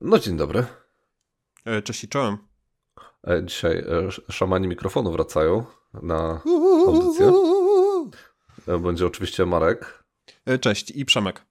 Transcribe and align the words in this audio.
No 0.00 0.18
dzień 0.18 0.36
dobry. 0.36 0.64
E, 1.64 1.82
cześć 1.82 2.04
i 2.04 2.08
czołem. 2.08 2.38
E, 3.26 3.44
dzisiaj 3.44 3.78
e, 3.78 4.32
szamani 4.32 4.68
mikrofonu 4.68 5.12
wracają 5.12 5.64
na 6.02 6.40
audycję. 6.86 7.32
Będzie 8.80 9.06
oczywiście 9.06 9.46
Marek. 9.46 10.04
Cześć 10.60 10.90
i 10.90 11.04
Przemek. 11.04 11.44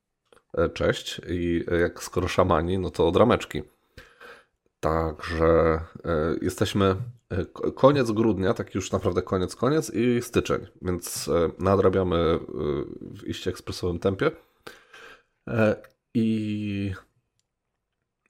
Cześć. 0.73 1.21
I 1.27 1.65
jak 1.81 2.03
skoro 2.03 2.27
szamani, 2.27 2.77
no 2.77 2.89
to 2.89 3.07
od 3.07 3.15
rameczki. 3.15 3.63
Także 4.79 5.79
jesteśmy 6.41 6.95
koniec 7.75 8.11
grudnia, 8.11 8.53
taki 8.53 8.71
już 8.77 8.91
naprawdę 8.91 9.21
koniec, 9.21 9.55
koniec 9.55 9.91
i 9.93 10.21
styczeń, 10.21 10.67
więc 10.81 11.29
nadrabiamy 11.59 12.39
w 13.01 13.27
iście 13.27 13.49
ekspresowym 13.49 13.99
tempie. 13.99 14.31
I 16.13 16.93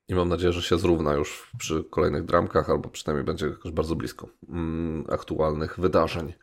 i 0.10 0.16
mam 0.16 0.30
nadzieję, 0.30 0.54
że 0.54 0.62
się 0.62 0.78
zrówna 0.78 1.14
już 1.14 1.52
przy 1.58 1.84
kolejnych 1.84 2.26
dramkach, 2.26 2.70
albo 2.70 2.90
przynajmniej 2.90 3.26
będzie 3.26 3.46
jakoś 3.48 3.72
bardzo 3.72 3.96
blisko 3.96 4.28
mm, 4.50 5.06
aktualnych 5.10 5.80
wydarzeń. 5.80 6.34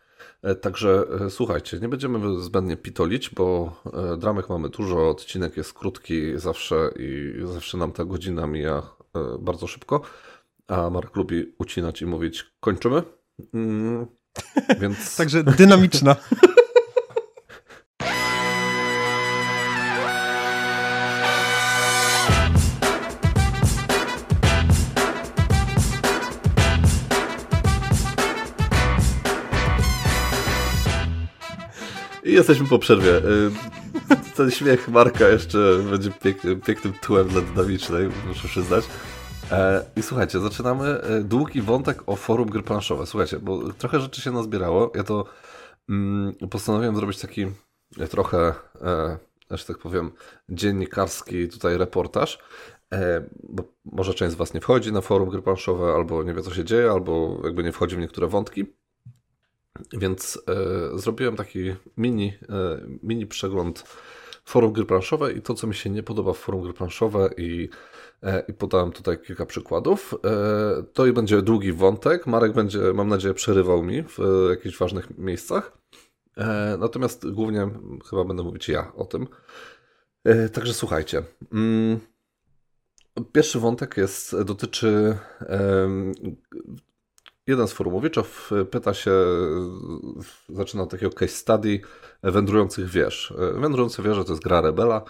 E, 0.42 0.54
także 0.54 1.04
e, 1.20 1.30
słuchajcie, 1.30 1.78
nie 1.80 1.88
będziemy 1.88 2.42
zbędnie 2.42 2.76
pitolić, 2.76 3.30
bo 3.30 3.76
e, 4.12 4.16
dramek 4.16 4.48
mamy 4.48 4.68
dużo, 4.68 5.10
odcinek 5.10 5.56
jest 5.56 5.72
krótki 5.72 6.38
zawsze 6.38 6.90
i 6.98 7.34
zawsze 7.44 7.78
nam 7.78 7.92
ta 7.92 8.04
godzina 8.04 8.46
mija 8.46 8.82
bardzo 9.38 9.66
szybko, 9.66 10.00
a 10.68 10.90
Mark 10.90 11.16
lubi 11.16 11.54
ucinać 11.58 12.02
i 12.02 12.06
mówić 12.06 12.46
kończymy. 12.60 13.02
Mm, 13.54 14.06
więc... 14.80 15.16
Także 15.16 15.44
dynamiczna. 15.44 16.16
jesteśmy 32.36 32.66
po 32.66 32.78
przerwie. 32.78 33.16
Y, 33.16 33.50
ten 34.36 34.50
śmiech 34.50 34.88
Marka 34.88 35.28
jeszcze 35.28 35.78
będzie 35.90 36.10
pięk, 36.10 36.38
pięknym 36.66 36.92
tłem 36.92 37.28
dla 37.28 37.40
dynamicznej, 37.40 38.08
muszę 38.28 38.48
przyznać. 38.48 38.84
E, 39.52 39.84
I 39.96 40.02
słuchajcie, 40.02 40.40
zaczynamy 40.40 41.02
e, 41.02 41.22
długi 41.22 41.62
wątek 41.62 42.02
o 42.06 42.16
forum 42.16 42.50
gry 42.50 42.62
planszowe. 42.62 43.06
Słuchajcie, 43.06 43.38
bo 43.38 43.72
trochę 43.72 44.00
rzeczy 44.00 44.20
się 44.20 44.30
nazbierało. 44.30 44.92
Ja 44.94 45.04
to 45.04 45.24
mm, 45.88 46.34
postanowiłem 46.50 46.96
zrobić 46.96 47.18
taki 47.18 47.46
e, 47.98 48.06
trochę, 48.08 48.54
że 49.50 49.64
tak 49.64 49.78
powiem, 49.78 50.12
dziennikarski 50.48 51.48
tutaj 51.48 51.78
reportaż. 51.78 52.38
Bo 53.42 53.64
może 53.84 54.14
część 54.14 54.32
z 54.32 54.36
Was 54.36 54.54
nie 54.54 54.60
wchodzi 54.60 54.92
na 54.92 55.00
forum 55.00 55.28
gry 55.28 55.42
planszowe, 55.42 55.92
albo 55.92 56.22
nie 56.22 56.34
wie 56.34 56.42
co 56.42 56.54
się 56.54 56.64
dzieje, 56.64 56.90
albo 56.90 57.40
jakby 57.44 57.62
nie 57.62 57.72
wchodzi 57.72 57.96
w 57.96 57.98
niektóre 57.98 58.26
wątki. 58.26 58.66
Więc 59.92 60.42
e, 60.48 60.98
zrobiłem 60.98 61.36
taki 61.36 61.74
mini, 61.96 62.32
e, 62.48 62.80
mini 63.02 63.26
przegląd 63.26 63.84
forum 64.44 64.72
gry 64.72 64.84
planszowe 64.84 65.32
i 65.32 65.42
to, 65.42 65.54
co 65.54 65.66
mi 65.66 65.74
się 65.74 65.90
nie 65.90 66.02
podoba 66.02 66.32
w 66.32 66.38
forum 66.38 66.62
gry 66.62 66.72
planszowe 66.72 67.30
i, 67.36 67.68
e, 68.22 68.44
i 68.48 68.52
podałem 68.52 68.92
tutaj 68.92 69.18
kilka 69.18 69.46
przykładów. 69.46 70.14
To 70.92 71.06
i 71.06 71.12
będzie 71.12 71.42
długi 71.42 71.72
wątek. 71.72 72.26
Marek 72.26 72.52
będzie, 72.52 72.78
mam 72.94 73.08
nadzieję, 73.08 73.34
przerywał 73.34 73.82
mi 73.82 74.02
w 74.02 74.18
jakichś 74.50 74.78
ważnych 74.78 75.18
miejscach. 75.18 75.78
Natomiast 76.78 77.30
głównie 77.30 77.70
chyba 78.10 78.24
będę 78.24 78.42
mówić 78.42 78.68
ja 78.68 78.92
o 78.96 79.04
tym. 79.04 79.26
Także 80.52 80.74
słuchajcie. 80.74 81.22
Mm, 81.52 82.00
pierwszy 83.32 83.60
wątek 83.60 83.96
jest, 83.96 84.42
dotyczy 84.42 85.16
jeden 87.46 87.68
z 87.68 87.72
forumowiczów 87.72 88.50
e, 88.52 88.64
pyta 88.64 88.94
się, 88.94 89.10
e, 89.10 90.54
zaczyna 90.54 90.82
od 90.82 90.90
takiego 90.90 91.12
case 91.12 91.32
study 91.32 91.80
wędrujących 92.22 92.88
wież. 92.88 93.34
E, 93.38 93.60
wędrujące 93.60 94.02
wieże 94.02 94.24
to 94.24 94.32
jest 94.32 94.42
gra 94.42 94.60
Rebela, 94.60 95.02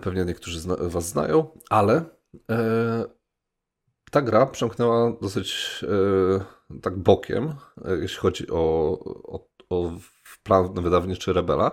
pewnie 0.00 0.24
niektórzy 0.24 0.60
z 0.60 0.66
Was 0.66 1.08
znają, 1.08 1.46
ale 1.70 2.04
ta 4.10 4.22
gra 4.22 4.46
przemknęła 4.46 5.12
dosyć 5.22 5.80
tak 6.82 6.98
bokiem, 6.98 7.54
jeśli 8.00 8.18
chodzi 8.18 8.50
o, 8.50 8.98
o, 9.24 9.48
o 9.70 9.92
plan 10.42 10.74
wydawniczy 10.74 11.32
Rebela, 11.32 11.70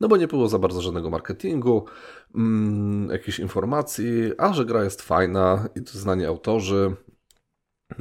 no 0.00 0.08
bo 0.08 0.16
nie 0.16 0.28
było 0.28 0.48
za 0.48 0.58
bardzo 0.58 0.80
żadnego 0.80 1.10
marketingu, 1.10 1.84
mm, 2.34 3.10
jakichś 3.10 3.38
informacji, 3.38 4.32
a 4.38 4.52
że 4.52 4.64
gra 4.64 4.84
jest 4.84 5.02
fajna 5.02 5.68
i 5.76 5.82
to 5.82 5.98
znani 5.98 6.24
autorzy, 6.24 6.96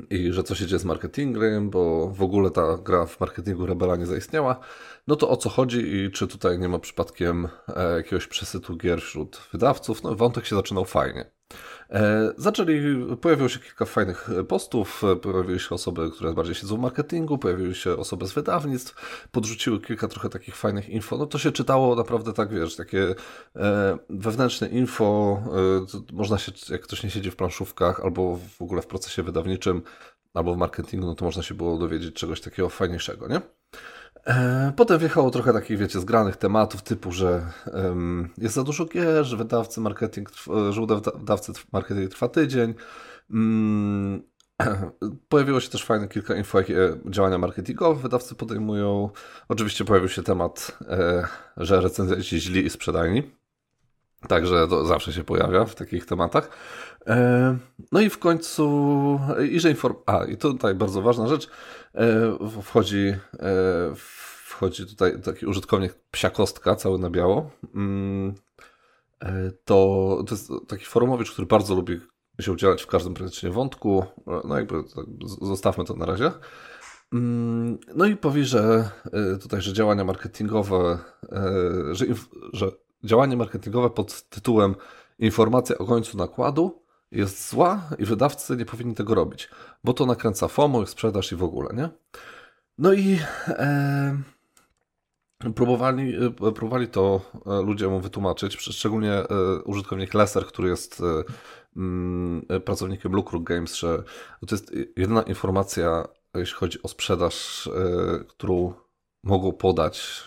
i 0.10 0.34
że 0.34 0.44
co 0.44 0.56
się 0.56 0.66
dzieje 0.66 0.80
z 0.80 0.86
marketingiem, 0.86 1.70
bo 1.70 2.10
w 2.10 2.22
ogóle 2.22 2.52
ta 2.52 2.78
gra 2.78 3.06
w 3.06 3.20
marketingu 3.20 3.66
Rebela 3.66 3.96
nie 3.96 4.06
zaistniała, 4.06 4.60
no 5.08 5.16
to 5.16 5.30
o 5.30 5.38
co 5.38 5.50
chodzi 5.50 5.96
i 5.96 6.12
czy 6.12 6.28
tutaj 6.28 6.60
nie 6.60 6.70
ma 6.70 6.80
przypadkiem 6.80 7.48
e, 7.76 7.96
jakiegoś 7.96 8.28
przesytu 8.28 8.78
gier 8.78 9.02
wśród 9.02 9.42
wydawców? 9.52 10.04
No 10.04 10.16
wątek 10.16 10.46
się 10.46 10.56
zaczynał 10.56 10.86
fajnie. 10.86 11.39
E, 11.90 12.34
zaczęli, 12.38 13.06
pojawiło 13.22 13.50
się 13.50 13.60
kilka 13.60 13.86
fajnych 13.86 14.30
postów, 14.48 15.04
e, 15.04 15.16
pojawiły 15.16 15.60
się 15.60 15.76
osoby, 15.76 16.12
które 16.12 16.34
bardziej 16.34 16.56
siedzą 16.56 16.78
w 16.78 16.80
marketingu, 16.80 17.38
pojawiły 17.38 17.76
się 17.76 17.98
osoby 17.98 18.28
z 18.28 18.34
wydawnictw, 18.34 18.96
podrzuciły 19.32 19.82
kilka 19.82 20.08
trochę 20.08 20.30
takich 20.30 20.56
fajnych 20.56 20.90
info. 20.90 21.18
No 21.18 21.26
to 21.26 21.38
się 21.38 21.52
czytało 21.52 21.96
naprawdę 21.96 22.34
tak, 22.34 22.54
wiesz, 22.54 22.76
takie 22.76 23.16
e, 23.56 23.98
wewnętrzne 24.10 24.68
info, 24.68 25.42
można 26.14 26.38
się, 26.38 26.52
jak 26.70 26.82
ktoś 26.82 27.04
nie 27.04 27.10
siedzi 27.10 27.32
w 27.32 27.36
planszówkach 27.36 28.00
albo 28.00 28.40
w 28.58 28.62
ogóle 28.62 28.82
w 28.82 28.88
procesie 28.88 29.24
wydawniczym, 29.24 29.82
albo 30.34 30.54
w 30.54 30.58
marketingu, 30.58 31.08
no 31.08 31.16
to 31.16 31.26
można 31.26 31.44
się 31.44 31.54
było 31.54 31.78
dowiedzieć 31.78 32.16
czegoś 32.16 32.42
takiego 32.42 32.70
fajniejszego, 32.70 33.28
nie? 33.28 33.42
E, 34.28 34.74
potem 34.76 35.00
wjechało 35.00 35.32
trochę 35.32 35.54
takich, 35.54 35.78
wiecie, 35.78 36.00
zgranych 36.00 36.38
tematów 36.38 36.82
typu, 36.82 37.12
że 37.12 37.46
um, 37.74 38.30
jest 38.38 38.56
za 38.56 38.64
dużo 38.64 38.86
gier, 38.86 39.26
że 39.26 39.38
wydawcy 39.38 39.82
marketing, 39.82 40.30
że 40.70 40.82
wydawcy 41.16 41.52
marketing 41.72 42.12
trwa 42.12 42.28
tydzień. 42.28 42.74
Um, 43.30 44.24
pojawiło 45.30 45.60
się 45.60 45.70
też 45.70 45.86
fajne 45.86 46.08
kilka 46.08 46.36
info, 46.36 46.58
jakie 46.60 46.76
działania 47.06 47.38
marketingowe 47.38 48.02
wydawcy 48.02 48.36
podejmują. 48.36 49.10
Oczywiście 49.48 49.86
pojawił 49.86 50.10
się 50.10 50.24
temat, 50.24 50.78
e, 50.90 51.28
że 51.58 51.82
recenzenci 51.82 52.40
źli 52.40 52.66
i 52.66 52.70
sprzedajni. 52.70 53.39
Także 54.28 54.68
to 54.68 54.86
zawsze 54.86 55.14
się 55.14 55.24
pojawia 55.24 55.66
w 55.66 55.76
takich 55.76 56.06
tematach. 56.06 56.50
E, 57.08 57.58
no 57.92 58.02
i 58.02 58.10
w 58.10 58.20
końcu, 58.20 59.20
i 59.52 59.60
że 59.60 59.70
inform... 59.70 59.96
A, 60.06 60.26
i 60.26 60.38
tutaj 60.38 60.76
bardzo 60.76 61.02
ważna 61.02 61.28
rzecz, 61.28 61.50
e, 61.96 62.38
wchodzi, 62.62 63.16
e, 63.40 63.94
wchodzi 64.46 64.86
tutaj 64.86 65.22
taki 65.22 65.46
użytkownik 65.46 65.94
psiakostka, 66.12 66.76
cały 66.76 67.00
na 67.00 67.10
biało. 67.10 67.52
Mm, 67.76 68.34
to, 69.66 70.24
to 70.28 70.36
jest 70.36 70.52
taki 70.68 70.86
forumowicz, 70.86 71.32
który 71.32 71.48
bardzo 71.48 71.76
lubi 71.76 72.02
się 72.42 72.52
udzielać 72.52 72.84
w 72.84 72.88
każdym 72.88 73.14
praktycznie 73.14 73.50
wątku. 73.50 74.06
No 74.44 74.58
jakby 74.58 74.84
tak, 74.84 75.06
zostawmy 75.42 75.86
to 75.86 75.94
na 75.94 76.06
razie. 76.06 76.32
Mm, 77.14 77.78
no 77.96 78.06
i 78.06 78.16
powie, 78.16 78.46
że 78.46 78.90
tutaj, 79.42 79.62
że 79.62 79.74
działania 79.74 80.04
marketingowe, 80.04 80.98
że, 81.92 82.06
że 82.54 82.72
działanie 83.04 83.38
marketingowe 83.38 83.90
pod 83.90 84.30
tytułem 84.30 84.76
informacja 85.20 85.78
o 85.78 85.86
końcu 85.86 86.18
nakładu 86.18 86.82
jest 87.12 87.50
zła 87.50 87.82
i 88.00 88.06
wydawcy 88.06 88.58
nie 88.58 88.66
powinni 88.66 88.96
tego 88.96 89.16
robić, 89.16 89.50
bo 89.84 89.94
to 89.94 90.06
nakręca 90.06 90.48
FOMO, 90.48 90.86
sprzedaż 90.86 91.32
i 91.32 91.36
w 91.36 91.44
ogóle, 91.44 91.70
nie? 91.76 91.90
No 92.78 92.94
i 92.94 93.20
e, 93.48 94.18
próbowali, 95.56 96.16
e, 96.26 96.52
próbowali 96.52 96.88
to 96.88 97.22
e, 97.46 97.62
ludzie 97.62 97.88
mu 97.88 98.00
wytłumaczyć, 98.00 98.58
szczególnie 98.58 99.14
e, 99.14 99.26
użytkownik 99.66 100.14
Leser, 100.14 100.46
który 100.46 100.70
jest 100.70 101.02
e, 101.02 101.24
mm, 101.78 102.46
pracownikiem 102.66 103.12
Lukru 103.12 103.42
Games, 103.42 103.76
że 103.76 104.04
to 104.48 104.56
jest 104.56 104.72
jedyna 104.98 105.22
informacja, 105.22 106.08
jeśli 106.36 106.56
chodzi 106.56 106.84
o 106.84 106.88
sprzedaż, 106.88 107.70
którą 108.28 108.74
mogą 109.30 109.52
podać 109.52 110.24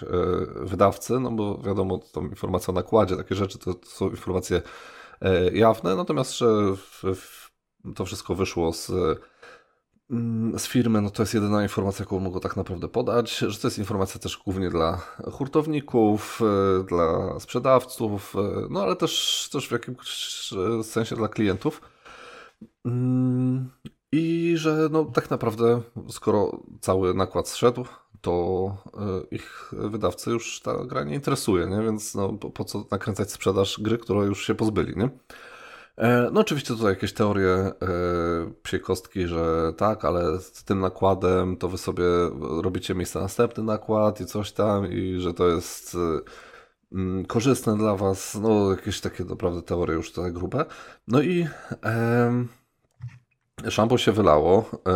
wydawcy, 0.55 1.21
no 1.21 1.31
bo 1.31 1.59
wiadomo, 1.59 1.99
to 2.13 2.21
informacja 2.21 2.73
o 2.73 2.75
nakładzie, 2.75 3.17
takie 3.17 3.35
rzeczy 3.35 3.59
to, 3.59 3.75
to 3.75 3.87
są 3.87 4.11
informacje 4.11 4.63
E, 5.23 5.51
jawne, 5.53 5.97
natomiast 5.97 6.39
że 6.39 6.47
to 7.95 8.05
wszystko 8.05 8.35
wyszło 8.35 8.73
z, 8.73 8.91
mm, 10.11 10.59
z 10.59 10.67
firmy, 10.67 11.01
no 11.01 11.11
to 11.11 11.23
jest 11.23 11.35
jedyna 11.35 11.63
informacja, 11.63 12.03
jaką 12.03 12.21
mogą 12.21 12.41
tak 12.41 12.57
naprawdę 12.57 12.89
podać, 12.89 13.39
że 13.39 13.59
to 13.59 13.67
jest 13.67 13.79
informacja 13.79 14.21
też 14.21 14.39
głównie 14.45 14.71
dla 14.71 14.97
hurtowników, 15.33 16.41
e, 16.43 16.85
dla 16.85 17.41
sprzedawców, 17.41 18.35
e, 18.37 18.67
no 18.71 18.83
ale 18.83 18.97
też, 18.97 19.49
też 19.53 19.69
w 19.69 19.73
jakimś 19.73 20.51
sensie 20.83 21.17
dla 21.17 21.29
klientów. 21.29 21.81
I 24.13 24.55
że 24.57 24.89
no, 24.91 25.05
tak 25.05 25.31
naprawdę, 25.31 25.83
skoro 26.09 26.63
cały 26.81 27.15
nakład 27.15 27.49
zszedł, 27.49 27.85
to 28.21 28.77
e, 28.95 29.37
ich 29.37 29.73
wydawcy 29.73 30.31
już 30.31 30.61
ta 30.61 30.85
gra 30.85 31.05
nie 31.05 31.15
interesuje, 31.15 31.67
nie? 31.67 31.83
więc 31.83 32.15
no, 32.15 32.33
po, 32.33 32.51
po, 32.51 32.65
co 32.65 32.85
nakręcać 32.91 33.33
sprzedaż 33.33 33.81
gry, 33.81 33.99
którą 33.99 34.23
już 34.23 34.47
się 34.47 34.55
pozbyli. 34.55 34.97
Nie? 34.97 35.11
E, 35.97 36.31
no 36.33 36.41
oczywiście 36.41 36.75
tutaj 36.75 36.89
jakieś 36.89 37.13
teorie 37.13 37.51
e, 37.53 37.75
psiej 38.63 38.81
kostki, 38.81 39.27
że 39.27 39.73
tak, 39.77 40.05
ale 40.05 40.41
z 40.41 40.65
tym 40.65 40.81
nakładem 40.81 41.57
to 41.57 41.69
wy 41.69 41.79
sobie 41.79 42.05
robicie 42.63 42.95
miejsce 42.95 43.19
na 43.19 43.23
następny 43.23 43.65
nakład 43.65 44.21
i 44.21 44.27
coś 44.27 44.53
tam 44.53 44.93
i 44.93 45.21
że 45.21 45.35
to 45.35 45.49
jest 45.49 45.97
mm, 46.93 47.25
korzystne 47.25 47.77
dla 47.77 47.97
was, 47.97 48.39
no 48.43 48.71
jakieś 48.71 49.01
takie 49.01 49.25
naprawdę 49.25 49.63
teorie 49.63 49.95
już 49.95 50.13
tutaj 50.13 50.33
grube. 50.33 50.65
No 51.09 51.23
i 51.23 51.47
e, 51.85 52.45
szambo 53.71 53.99
się 53.99 54.13
wylało, 54.13 54.65
e, 54.87 54.93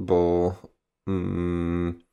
bo 0.00 0.52
mm, 1.06 2.06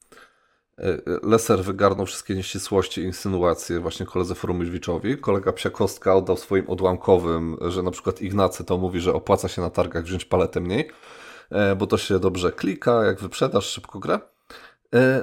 E, 0.77 0.97
Leser 1.23 1.63
wygarnął 1.63 2.05
wszystkie 2.05 2.35
nieścisłości 2.35 3.01
i 3.01 3.03
insynuacje 3.03 3.79
właśnie 3.79 4.05
koledze 4.05 4.35
Forumidwiczowi. 4.35 5.17
Kolega 5.17 5.53
Psiakostka 5.53 6.15
oddał 6.15 6.37
swoim 6.37 6.69
odłamkowym, 6.69 7.57
że 7.67 7.83
na 7.83 7.91
przykład 7.91 8.21
Ignacy 8.21 8.63
to 8.63 8.77
mówi, 8.77 8.99
że 8.99 9.13
opłaca 9.13 9.47
się 9.47 9.61
na 9.61 9.69
targach 9.69 10.03
wziąć 10.03 10.25
paletę 10.25 10.59
mniej, 10.59 10.89
e, 11.49 11.75
bo 11.75 11.87
to 11.87 11.97
się 11.97 12.19
dobrze 12.19 12.51
klika, 12.51 13.05
jak 13.05 13.19
wyprzedasz 13.19 13.65
szybko 13.65 13.99
grę. 13.99 14.19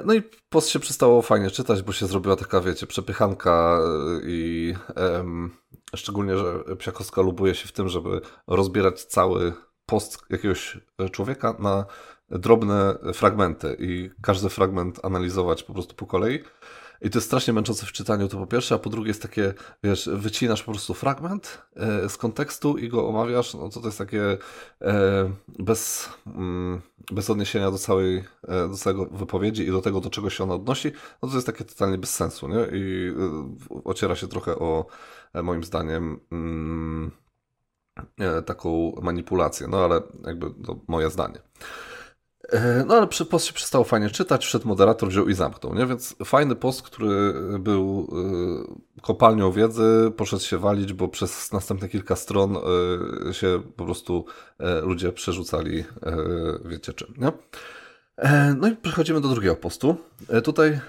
No 0.05 0.13
i 0.13 0.21
post 0.49 0.69
się 0.69 0.79
przestało 0.79 1.21
fajnie 1.21 1.51
czytać, 1.51 1.81
bo 1.81 1.91
się 1.93 2.07
zrobiła 2.07 2.35
taka, 2.35 2.61
wiecie, 2.61 2.87
przepychanka 2.87 3.79
i 4.23 4.73
um, 4.95 5.51
szczególnie, 5.95 6.37
że 6.37 6.75
Psiakostka 6.77 7.21
lubuje 7.21 7.55
się 7.55 7.67
w 7.67 7.71
tym, 7.71 7.89
żeby 7.89 8.21
rozbierać 8.47 9.03
cały 9.03 9.53
post 9.91 10.25
jakiegoś 10.29 10.77
człowieka 11.11 11.55
na 11.59 11.85
drobne 12.29 12.95
fragmenty 13.13 13.77
i 13.79 14.09
każdy 14.21 14.49
fragment 14.49 15.05
analizować 15.05 15.63
po 15.63 15.73
prostu 15.73 15.95
po 15.95 16.05
kolei. 16.05 16.39
I 17.01 17.09
to 17.09 17.17
jest 17.17 17.27
strasznie 17.27 17.53
męczące 17.53 17.85
w 17.85 17.91
czytaniu, 17.91 18.27
to 18.27 18.37
po 18.37 18.47
pierwsze, 18.47 18.75
a 18.75 18.79
po 18.79 18.89
drugie 18.89 19.07
jest 19.07 19.21
takie, 19.21 19.53
wiesz, 19.83 20.09
wycinasz 20.13 20.63
po 20.63 20.71
prostu 20.71 20.93
fragment 20.93 21.61
e, 21.75 22.09
z 22.09 22.17
kontekstu 22.17 22.77
i 22.77 22.89
go 22.89 23.07
omawiasz, 23.07 23.53
no 23.53 23.69
to 23.69 23.79
to 23.79 23.87
jest 23.87 23.97
takie 23.97 24.37
e, 24.81 25.31
bez, 25.59 26.09
mm, 26.25 26.81
bez 27.11 27.29
odniesienia 27.29 27.71
do 27.71 27.77
całej, 27.77 28.23
e, 28.47 28.67
do 28.67 28.77
całego 28.77 29.05
wypowiedzi 29.05 29.63
i 29.67 29.71
do 29.71 29.81
tego, 29.81 30.01
do 30.01 30.09
czego 30.09 30.29
się 30.29 30.43
ona 30.43 30.53
odnosi, 30.53 30.91
no 31.21 31.29
to 31.29 31.35
jest 31.35 31.47
takie 31.47 31.65
totalnie 31.65 31.97
bez 31.97 32.13
sensu, 32.13 32.47
nie? 32.47 32.67
I 32.73 33.13
e, 33.71 33.83
ociera 33.83 34.15
się 34.15 34.27
trochę 34.27 34.55
o, 34.55 34.85
e, 35.33 35.43
moim 35.43 35.63
zdaniem, 35.63 36.19
mm, 36.31 37.11
e, 37.17 37.20
taką 38.45 38.91
manipulację, 39.01 39.67
no 39.67 39.85
ale 39.85 40.01
jakby 40.25 40.45
to 40.65 40.79
moje 40.87 41.09
zdanie. 41.09 41.39
E, 42.51 42.83
no 42.87 42.95
ale 42.95 43.07
post 43.07 43.45
się 43.45 43.53
przestało 43.53 43.83
fajnie 43.83 44.09
czytać, 44.09 44.45
wszedł 44.45 44.67
moderator, 44.67 45.09
wziął 45.09 45.29
i 45.29 45.33
zamknął, 45.33 45.75
nie? 45.75 45.85
Więc 45.85 46.15
fajny 46.25 46.55
post, 46.55 46.81
który 46.81 47.33
był 47.59 48.07
e, 48.97 49.01
kopalnią 49.01 49.51
wiedzy, 49.51 50.11
poszedł 50.17 50.43
się 50.43 50.57
walić, 50.57 50.93
bo 50.93 51.07
przez 51.07 51.51
następne 51.51 51.89
kilka 51.89 52.15
stron 52.15 52.57
e, 52.57 53.33
się 53.33 53.61
po 53.75 53.85
prostu 53.85 54.25
ludzie 54.83 55.11
przerzucali, 55.11 55.83
wiecie 56.65 56.93
czym, 56.93 57.13
nie? 57.17 57.31
No 58.57 58.67
i 58.67 58.75
przechodzimy 58.75 59.21
do 59.21 59.27
drugiego 59.27 59.55
postu. 59.55 59.95
Tutaj 60.43 60.79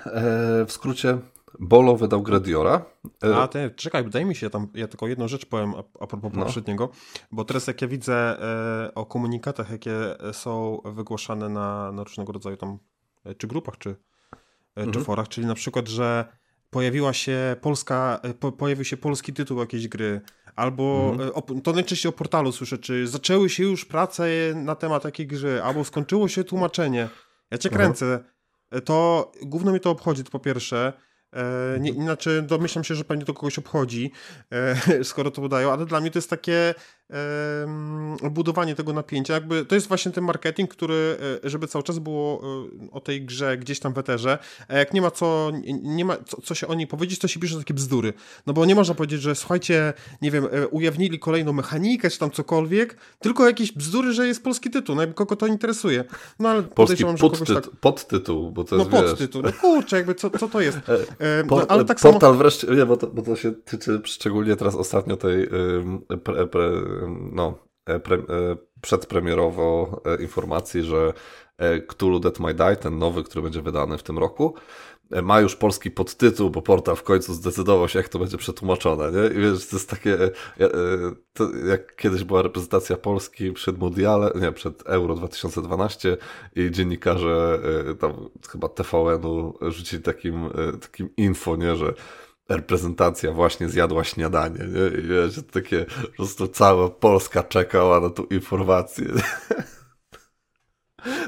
w 0.66 0.72
skrócie 0.72 1.18
Bolo 1.60 1.96
wydał 1.96 2.22
grę 2.22 2.40
Diora. 2.40 2.84
E, 3.24 3.36
a 3.36 3.48
ty, 3.48 3.70
czekaj, 3.76 4.10
daj 4.10 4.24
mi 4.24 4.34
się 4.34 4.50
tam, 4.50 4.68
ja 4.74 4.88
tylko 4.88 5.08
jedną 5.08 5.28
rzecz 5.28 5.46
powiem 5.46 5.74
a, 5.74 5.78
a 5.78 6.06
propos 6.06 6.32
no. 6.34 6.44
poprzedniego, 6.44 6.88
bo 7.32 7.44
teraz 7.44 7.66
jak 7.66 7.82
ja 7.82 7.88
widzę 7.88 8.14
e, 8.14 8.94
o 8.94 9.06
komunikatach, 9.06 9.70
jakie 9.70 9.94
są 10.32 10.80
wygłaszane 10.84 11.48
na, 11.48 11.92
na 11.92 12.04
różnego 12.04 12.32
rodzaju 12.32 12.56
tam, 12.56 12.78
e, 13.24 13.34
czy 13.34 13.46
grupach, 13.46 13.78
czy, 13.78 13.90
e, 13.90 13.96
mhm. 14.76 14.92
czy 14.92 15.00
forach, 15.00 15.28
czyli 15.28 15.46
na 15.46 15.54
przykład, 15.54 15.88
że 15.88 16.24
pojawiła 16.70 17.12
się 17.12 17.56
polska, 17.60 18.20
po, 18.40 18.52
pojawił 18.52 18.84
się 18.84 18.96
polski 18.96 19.32
tytuł 19.32 19.58
jakiejś 19.58 19.88
gry, 19.88 20.20
albo 20.56 21.10
mhm. 21.12 21.30
o, 21.34 21.42
to 21.60 21.72
najczęściej 21.72 22.10
o 22.10 22.12
portalu 22.12 22.52
słyszę, 22.52 22.78
czy 22.78 23.06
zaczęły 23.06 23.50
się 23.50 23.62
już 23.62 23.84
prace 23.84 24.26
na 24.54 24.74
temat 24.74 25.02
takiej 25.02 25.26
gry, 25.26 25.62
albo 25.62 25.84
skończyło 25.84 26.28
się 26.28 26.44
tłumaczenie. 26.44 27.08
Ja 27.50 27.58
cię 27.58 27.70
kręcę. 27.70 28.06
Mhm. 28.06 28.24
To 28.84 29.32
głównie 29.42 29.70
mnie 29.70 29.80
to 29.80 29.90
obchodzi, 29.90 30.24
to 30.24 30.30
po 30.30 30.38
pierwsze. 30.38 30.92
E, 31.32 31.80
nie, 31.80 31.90
inaczej 31.90 32.42
domyślam 32.42 32.84
się, 32.84 32.94
że 32.94 33.04
pewnie 33.04 33.24
to 33.24 33.34
kogoś 33.34 33.58
obchodzi, 33.58 34.12
e, 34.50 35.04
skoro 35.04 35.30
to 35.30 35.42
podają, 35.42 35.72
ale 35.72 35.86
dla 35.86 36.00
mnie 36.00 36.10
to 36.10 36.18
jest 36.18 36.30
takie 36.30 36.74
budowanie 38.30 38.74
tego 38.74 38.92
napięcia. 38.92 39.34
Jakby 39.34 39.64
to 39.64 39.74
jest 39.74 39.88
właśnie 39.88 40.12
ten 40.12 40.24
marketing, 40.24 40.70
który, 40.70 41.16
e, 41.44 41.50
żeby 41.50 41.68
cały 41.68 41.82
czas 41.84 41.98
było 41.98 42.42
o 42.92 43.00
tej 43.00 43.24
grze 43.24 43.58
gdzieś 43.58 43.80
tam 43.80 43.92
w 43.92 43.98
eterze, 43.98 44.38
a 44.68 44.76
jak 44.76 44.94
nie 44.94 45.02
ma 45.02 45.10
co, 45.10 45.52
nie 45.82 46.04
ma 46.04 46.16
co, 46.26 46.42
co 46.42 46.54
się 46.54 46.68
o 46.68 46.74
niej 46.74 46.86
powiedzieć, 46.86 47.18
to 47.18 47.28
się 47.28 47.40
pisze 47.40 47.58
takie 47.58 47.74
bzdury. 47.74 48.12
No 48.46 48.52
bo 48.52 48.64
nie 48.64 48.74
można 48.74 48.94
powiedzieć, 48.94 49.22
że 49.22 49.34
słuchajcie, 49.34 49.92
nie 50.22 50.30
wiem, 50.30 50.46
ujawnili 50.70 51.18
kolejną 51.18 51.52
mechanikę, 51.52 52.10
czy 52.10 52.18
tam 52.18 52.30
cokolwiek, 52.30 52.96
tylko 53.20 53.46
jakieś 53.46 53.72
bzdury, 53.72 54.12
że 54.12 54.26
jest 54.26 54.44
polski 54.44 54.70
tytuł, 54.70 54.96
no 54.96 55.02
kogo 55.14 55.36
to 55.36 55.46
interesuje. 55.46 56.04
No 56.38 56.48
ale 56.48 56.62
polski 56.62 57.04
podtytuł, 57.04 57.54
tak... 57.54 57.70
podtytuł, 57.80 58.50
bo 58.50 58.64
to 58.64 58.76
jest, 58.76 58.90
No 58.90 59.02
podtytuł, 59.02 59.42
no 59.42 59.52
kurczę, 59.52 59.96
jakby 59.96 60.14
co, 60.14 60.30
co 60.30 60.48
to 60.48 60.60
jest? 60.60 60.78
no, 61.50 61.66
ale 61.68 61.84
tak 61.84 62.00
portal 62.00 62.20
samo... 62.20 62.34
wreszcie, 62.34 62.66
nie, 62.66 62.86
bo 62.86 62.96
to, 62.96 63.06
bo 63.06 63.22
to 63.22 63.36
się 63.36 63.52
tyczy 63.52 64.00
szczególnie 64.04 64.56
teraz 64.56 64.74
ostatnio 64.74 65.16
tej 65.16 65.48
pre, 66.24 66.46
pre, 66.46 66.70
no, 67.32 67.58
e, 67.86 68.00
pre, 68.00 68.16
e, 68.16 68.22
przedpremierowo 68.80 70.00
e, 70.06 70.22
informacji, 70.22 70.82
że 70.82 71.12
Cthulhu 71.88 72.20
Dead 72.20 72.40
My 72.40 72.54
Die, 72.54 72.76
ten 72.76 72.98
nowy, 72.98 73.24
który 73.24 73.42
będzie 73.42 73.62
wydany 73.62 73.98
w 73.98 74.02
tym 74.02 74.18
roku, 74.18 74.54
ma 75.22 75.40
już 75.40 75.56
polski 75.56 75.90
podtytuł, 75.90 76.50
bo 76.50 76.62
portal 76.62 76.96
w 76.96 77.02
końcu 77.02 77.34
zdecydował 77.34 77.88
się, 77.88 77.98
jak 77.98 78.08
to 78.08 78.18
będzie 78.18 78.36
przetłumaczone, 78.36 79.12
nie? 79.12 79.38
I 79.38 79.40
wiesz, 79.40 79.66
to 79.68 79.76
jest 79.76 79.90
takie, 79.90 80.18
jak 81.68 81.96
kiedyś 81.96 82.24
była 82.24 82.42
reprezentacja 82.42 82.96
Polski 82.96 83.52
przed 83.52 83.78
Mundiale, 83.78 84.32
nie, 84.40 84.52
przed 84.52 84.82
Euro 84.86 85.14
2012 85.14 86.16
i 86.56 86.70
dziennikarze 86.70 87.60
tam 88.00 88.12
chyba 88.50 88.68
TVN-u 88.68 89.58
rzucili 89.60 90.02
takim, 90.02 90.50
takim 90.80 91.08
info, 91.16 91.56
nie, 91.56 91.76
że 91.76 91.94
reprezentacja 92.48 93.32
właśnie 93.32 93.68
zjadła 93.68 94.04
śniadanie, 94.04 94.58
nie? 94.58 94.98
I 94.98 95.02
wiesz, 95.02 95.40
takie 95.52 95.84
po 95.84 96.16
prostu 96.16 96.48
cała 96.48 96.90
Polska 96.90 97.42
czekała 97.42 98.00
na 98.00 98.10
tą 98.10 98.24
informację. 98.24 99.06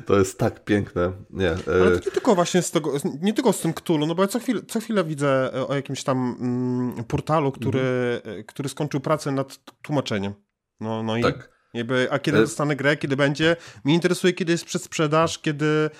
To 0.06 0.18
jest 0.18 0.38
tak 0.38 0.64
piękne. 0.64 1.12
Nie, 1.30 1.50
e, 1.50 1.56
Ale 1.66 1.98
to 1.98 2.04
nie 2.04 2.12
tylko 2.12 2.34
właśnie 2.34 2.62
z 2.62 2.70
tego, 2.70 2.92
nie 3.20 3.32
tylko 3.32 3.52
z 3.52 3.60
tym 3.60 3.72
Ktulu, 3.72 4.06
no 4.06 4.14
bo 4.14 4.22
ja 4.22 4.28
co 4.28 4.38
chwilę, 4.38 4.60
co 4.68 4.80
chwilę 4.80 5.04
widzę 5.04 5.54
e, 5.54 5.66
o 5.66 5.74
jakimś 5.74 6.04
tam 6.04 6.36
mm, 6.40 7.04
portalu, 7.04 7.52
który, 7.52 7.80
mhm. 8.24 8.44
który 8.44 8.68
skończył 8.68 9.00
pracę 9.00 9.32
nad 9.32 9.58
tłumaczeniem. 9.82 10.34
No, 10.80 11.02
no 11.02 11.14
tak. 11.22 11.50
i 11.74 11.78
jakby, 11.78 12.08
a 12.10 12.18
kiedy 12.18 12.38
dostanę 12.38 12.76
grę, 12.76 12.96
kiedy 12.96 13.16
będzie? 13.16 13.56
Mnie 13.84 13.94
interesuje, 13.94 14.32
kiedy 14.32 14.52
jest 14.52 14.64
przedsprzedaż, 14.64 15.38
kiedy 15.38 15.90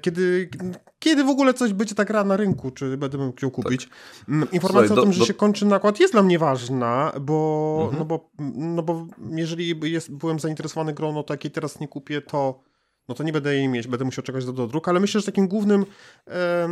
kiedy, 0.00 0.48
kiedy 0.98 1.24
w 1.24 1.28
ogóle 1.28 1.54
coś 1.54 1.72
będzie 1.72 1.94
ta 1.94 2.04
gra 2.04 2.24
na 2.24 2.36
rynku, 2.36 2.70
czy 2.70 2.96
będę 2.96 3.32
chciał 3.36 3.50
kupić. 3.50 3.84
Tak. 3.84 3.94
Mm, 4.28 4.50
informacja 4.52 4.86
Słuchaj, 4.86 5.02
o 5.02 5.02
tym, 5.02 5.10
do, 5.10 5.12
że 5.12 5.20
do... 5.20 5.26
się 5.26 5.34
kończy 5.34 5.66
nakład 5.66 6.00
jest 6.00 6.14
dla 6.14 6.22
mnie 6.22 6.38
ważna, 6.38 7.12
bo, 7.20 7.78
mhm. 7.82 7.98
no 7.98 8.04
bo, 8.04 8.30
no 8.54 8.82
bo 8.82 9.06
jeżeli 9.30 9.92
jest, 9.92 10.12
byłem 10.12 10.38
zainteresowany 10.38 10.92
grą, 10.92 11.12
no 11.12 11.22
to 11.22 11.34
jak 11.34 11.44
jej 11.44 11.50
teraz 11.50 11.80
nie 11.80 11.88
kupię, 11.88 12.20
to 12.22 12.68
no 13.08 13.14
to 13.14 13.22
nie 13.22 13.32
będę 13.32 13.54
jej 13.54 13.68
mieć, 13.68 13.86
będę 13.86 14.04
musiał 14.04 14.24
czekać 14.24 14.44
do 14.44 14.52
dodruk, 14.52 14.88
ale 14.88 15.00
myślę, 15.00 15.20
że 15.20 15.26
takim 15.26 15.48
głównym 15.48 15.86
e, 16.26 16.68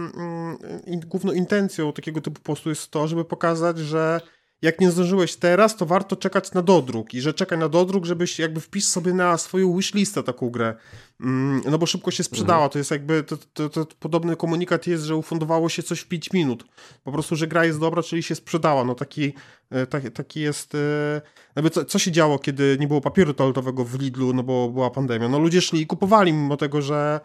główną 1.06 1.32
intencją 1.32 1.92
takiego 1.92 2.20
typu 2.20 2.40
postu 2.42 2.68
jest 2.68 2.90
to, 2.90 3.08
żeby 3.08 3.24
pokazać, 3.24 3.78
że 3.78 4.20
jak 4.62 4.80
nie 4.80 4.90
zdążyłeś 4.90 5.36
teraz, 5.36 5.76
to 5.76 5.86
warto 5.86 6.16
czekać 6.16 6.52
na 6.52 6.62
dodruk 6.62 7.14
i 7.14 7.20
że 7.20 7.34
czekaj 7.34 7.58
na 7.58 7.68
dodruk, 7.68 8.04
żebyś 8.04 8.38
jakby 8.38 8.60
wpisz 8.60 8.84
sobie 8.84 9.14
na 9.14 9.38
swoją 9.38 9.76
wishlistę 9.76 10.22
taką 10.22 10.50
grę. 10.50 10.74
Mm, 11.20 11.62
no 11.70 11.78
bo 11.78 11.86
szybko 11.86 12.10
się 12.10 12.24
sprzedała, 12.24 12.58
mhm. 12.58 12.70
to 12.70 12.78
jest 12.78 12.90
jakby, 12.90 13.22
to, 13.22 13.36
to, 13.36 13.68
to, 13.68 13.86
podobny 14.00 14.36
komunikat 14.36 14.86
jest, 14.86 15.04
że 15.04 15.16
ufundowało 15.16 15.68
się 15.68 15.82
coś 15.82 16.00
w 16.00 16.08
5 16.08 16.32
minut. 16.32 16.64
Po 17.04 17.12
prostu, 17.12 17.36
że 17.36 17.46
gra 17.46 17.64
jest 17.64 17.80
dobra, 17.80 18.02
czyli 18.02 18.22
się 18.22 18.34
sprzedała. 18.34 18.84
No 18.84 18.94
taki, 18.94 19.32
e, 19.70 19.86
taki, 19.86 20.10
taki 20.10 20.40
jest... 20.40 20.74
E, 20.74 21.20
jakby 21.56 21.70
co, 21.70 21.84
co 21.84 21.98
się 21.98 22.12
działo, 22.12 22.38
kiedy 22.38 22.76
nie 22.80 22.88
było 22.88 23.00
papieru 23.00 23.34
toaletowego 23.34 23.84
w 23.84 24.00
Lidlu, 24.00 24.32
no 24.32 24.42
bo 24.42 24.68
była 24.68 24.90
pandemia? 24.90 25.28
No 25.28 25.38
ludzie 25.38 25.60
szli 25.60 25.80
i 25.80 25.86
kupowali 25.86 26.32
mimo 26.32 26.56
tego, 26.56 26.82
że 26.82 27.20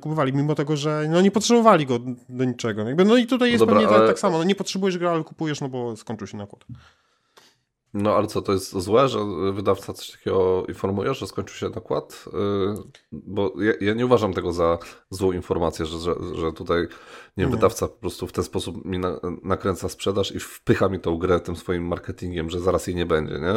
kupowali, 0.00 0.32
mimo 0.32 0.54
tego, 0.54 0.76
że 0.76 1.06
no, 1.10 1.20
nie 1.20 1.30
potrzebowali 1.30 1.86
go 1.86 1.98
do 2.28 2.44
niczego. 2.44 2.82
Jakby, 2.82 3.04
no 3.04 3.16
i 3.16 3.26
tutaj 3.26 3.50
jest 3.50 3.62
dobra, 3.62 3.74
pewnie 3.74 3.88
ale... 3.88 3.98
tak, 3.98 4.08
tak, 4.08 4.18
samo, 4.18 4.38
no, 4.38 4.44
nie 4.44 4.54
potrzebujesz 4.54 4.98
go, 4.98 5.10
ale 5.10 5.24
kupujesz, 5.24 5.60
no 5.60 5.68
bo 5.68 5.96
skończył 5.96 6.26
się 6.26 6.36
nakład. 6.36 6.64
No 7.94 8.16
ale 8.16 8.26
co, 8.26 8.42
to 8.42 8.52
jest 8.52 8.78
złe, 8.78 9.08
że 9.08 9.18
wydawca 9.52 9.92
coś 9.92 10.10
takiego 10.10 10.64
informuje, 10.68 11.14
że 11.14 11.26
skończył 11.26 11.56
się 11.56 11.68
nakład? 11.68 12.24
Y, 12.26 13.10
bo 13.12 13.52
ja, 13.60 13.72
ja 13.80 13.94
nie 13.94 14.06
uważam 14.06 14.32
tego 14.32 14.52
za 14.52 14.78
złą 15.10 15.32
informację, 15.32 15.86
że, 15.86 15.98
że, 15.98 16.14
że 16.34 16.52
tutaj 16.52 16.88
nie, 17.36 17.44
nie. 17.44 17.50
wydawca 17.50 17.88
po 17.88 17.94
prostu 17.94 18.26
w 18.26 18.32
ten 18.32 18.44
sposób 18.44 18.84
mi 18.84 18.98
na, 18.98 19.20
nakręca 19.42 19.88
sprzedaż 19.88 20.32
i 20.32 20.40
wpycha 20.40 20.88
mi 20.88 21.00
tą 21.00 21.18
grę 21.18 21.40
tym 21.40 21.56
swoim 21.56 21.86
marketingiem, 21.86 22.50
że 22.50 22.60
zaraz 22.60 22.86
jej 22.86 22.96
nie 22.96 23.06
będzie, 23.06 23.34
nie? 23.34 23.54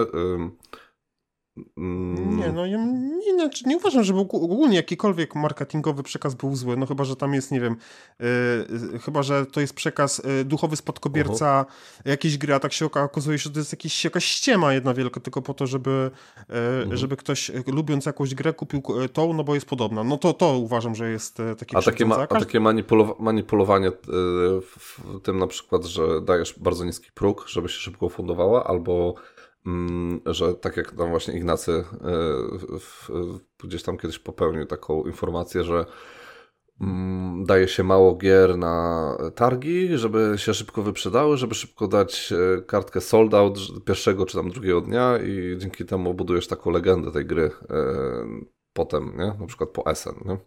Mm. 1.78 2.38
Nie, 2.38 2.52
no 2.52 2.66
ja 2.66 2.78
nie, 2.78 3.34
nie, 3.34 3.50
nie 3.66 3.78
uważam, 3.78 4.04
żeby 4.04 4.20
ogólnie 4.20 4.76
jakikolwiek 4.76 5.36
marketingowy 5.36 6.04
przekaz 6.04 6.36
był 6.36 6.56
zły, 6.56 6.78
no 6.78 6.86
chyba, 6.86 7.04
że 7.04 7.16
tam 7.16 7.34
jest, 7.34 7.52
nie 7.52 7.62
wiem, 7.62 7.76
yy, 8.20 9.00
chyba, 9.00 9.24
że 9.24 9.46
to 9.46 9.62
jest 9.62 9.74
przekaz 9.74 10.22
yy, 10.38 10.46
duchowy 10.46 10.76
spadkobierca 10.76 11.66
uh-huh. 11.68 12.10
jakiejś 12.10 12.38
gry, 12.38 12.54
a 12.54 12.60
tak 12.60 12.74
się 12.74 12.86
okazuje, 12.86 13.38
że 13.38 13.50
to 13.50 13.60
jest 13.60 13.72
jakiś, 13.72 14.04
jakaś 14.04 14.26
ściema 14.26 14.74
jedna 14.74 14.94
wielka, 14.94 15.20
tylko 15.20 15.42
po 15.42 15.54
to, 15.54 15.68
żeby, 15.68 16.12
yy, 16.50 16.56
uh-huh. 16.56 16.96
żeby 16.96 17.18
ktoś 17.18 17.52
lubiąc 17.68 18.06
jakąś 18.06 18.36
grę 18.36 18.54
kupił 18.54 18.82
tą, 19.14 19.34
no 19.34 19.44
bo 19.44 19.56
jest 19.56 19.68
podobna. 19.68 20.04
No 20.04 20.18
to, 20.18 20.34
to 20.34 20.58
uważam, 20.58 20.96
że 20.96 21.12
jest 21.12 21.38
taki 21.60 21.78
A 21.78 21.82
takie, 21.82 22.06
ma, 22.06 22.16
a 22.16 22.28
takie 22.28 22.60
manipulowa- 22.60 23.16
manipulowanie 23.20 23.92
w 24.62 25.02
tym 25.24 25.38
na 25.38 25.48
przykład, 25.48 25.86
że 25.86 26.22
dajesz 26.22 26.60
bardzo 26.60 26.86
niski 26.86 27.12
próg, 27.14 27.46
żeby 27.48 27.70
się 27.70 27.80
szybko 27.80 28.10
fundowała, 28.10 28.68
albo 28.68 29.16
że 30.26 30.54
tak 30.56 30.78
jak 30.78 30.92
tam 30.92 31.10
właśnie 31.10 31.34
Ignacy 31.34 31.72
e, 31.72 31.84
gdzieś 33.64 33.84
tam 33.84 33.98
kiedyś 33.98 34.20
popełnił 34.20 34.66
taką 34.66 35.04
informację, 35.04 35.64
że 35.64 35.86
mm, 36.82 37.46
daje 37.46 37.68
się 37.68 37.84
mało 37.84 38.16
gier 38.16 38.58
na 38.58 39.18
targi, 39.36 39.98
żeby 39.98 40.34
się 40.38 40.54
szybko 40.54 40.82
wyprzedały, 40.82 41.38
żeby 41.38 41.56
szybko 41.56 41.88
dać 41.88 42.34
e, 42.34 42.62
kartkę 42.62 43.02
sold 43.02 43.34
out 43.34 43.60
pierwszego 43.86 44.26
czy 44.26 44.38
tam 44.38 44.50
drugiego 44.50 44.82
dnia 44.82 45.18
i 45.18 45.58
dzięki 45.58 45.86
temu 45.86 46.14
budujesz 46.14 46.48
taką 46.48 46.72
legendę 46.72 47.12
tej 47.12 47.26
gry 47.26 47.52
e, 47.70 47.76
potem, 48.74 49.18
nie? 49.18 49.34
Na 49.40 49.48
przykład 49.48 49.70
po 49.70 49.96
SN, 49.96 50.16
nie? 50.26 50.38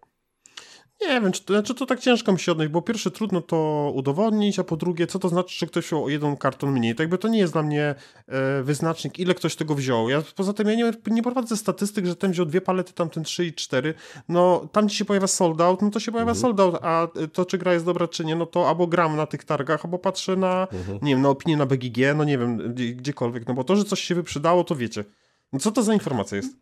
Nie 1.00 1.20
wiem, 1.20 1.32
czy 1.32 1.44
to, 1.44 1.54
znaczy 1.54 1.74
to 1.74 1.86
tak 1.86 2.00
ciężko 2.00 2.32
mi 2.32 2.38
się 2.38 2.52
odnieść, 2.52 2.70
bo 2.72 2.82
pierwsze 2.82 3.10
trudno 3.10 3.40
to 3.40 3.90
udowodnić, 3.94 4.58
a 4.58 4.64
po 4.64 4.76
drugie, 4.76 5.06
co 5.06 5.18
to 5.18 5.28
znaczy, 5.28 5.58
że 5.58 5.66
ktoś 5.66 5.86
wziął 5.86 6.04
o 6.04 6.08
jeden 6.08 6.36
karton 6.36 6.72
mniej. 6.72 6.94
To 6.94 7.02
jakby 7.02 7.18
to 7.18 7.28
nie 7.28 7.38
jest 7.38 7.52
dla 7.52 7.62
mnie 7.62 7.94
e, 8.28 8.62
wyznacznik, 8.62 9.18
ile 9.18 9.34
ktoś 9.34 9.56
tego 9.56 9.74
wziął. 9.74 10.08
Ja 10.08 10.22
poza 10.36 10.52
tym 10.52 10.68
ja 10.68 10.74
nie, 10.74 10.92
nie 11.06 11.22
prowadzę 11.22 11.56
statystyk, 11.56 12.06
że 12.06 12.16
ten 12.16 12.32
wziął 12.32 12.46
dwie 12.46 12.60
palety, 12.60 12.92
tamten 12.92 13.24
trzy 13.24 13.46
i 13.46 13.52
cztery. 13.52 13.94
No, 14.28 14.68
tam 14.72 14.88
ci 14.88 14.96
się 14.96 15.04
pojawia 15.04 15.26
sold 15.26 15.60
out, 15.60 15.82
no 15.82 15.90
to 15.90 16.00
się 16.00 16.12
pojawia 16.12 16.32
mhm. 16.32 16.42
sold 16.42 16.60
out, 16.60 16.78
a 16.82 17.08
to, 17.32 17.44
czy 17.44 17.58
gra 17.58 17.72
jest 17.72 17.84
dobra, 17.84 18.08
czy 18.08 18.24
nie, 18.24 18.36
no 18.36 18.46
to 18.46 18.68
albo 18.68 18.86
gram 18.86 19.16
na 19.16 19.26
tych 19.26 19.44
targach, 19.44 19.84
albo 19.84 19.98
patrzę 19.98 20.36
na, 20.36 20.68
mhm. 20.72 20.98
nie 21.02 21.12
wiem, 21.12 21.22
na 21.22 21.28
opinię 21.28 21.56
na 21.56 21.66
BGG, 21.66 21.98
no 22.16 22.24
nie 22.24 22.38
wiem, 22.38 22.74
gdziekolwiek, 22.74 23.48
no 23.48 23.54
bo 23.54 23.64
to, 23.64 23.76
że 23.76 23.84
coś 23.84 24.00
się 24.00 24.14
wyprzedało, 24.14 24.64
to 24.64 24.76
wiecie. 24.76 25.04
No 25.52 25.58
co 25.58 25.72
to 25.72 25.82
za 25.82 25.94
informacja 25.94 26.36
jest? 26.36 26.56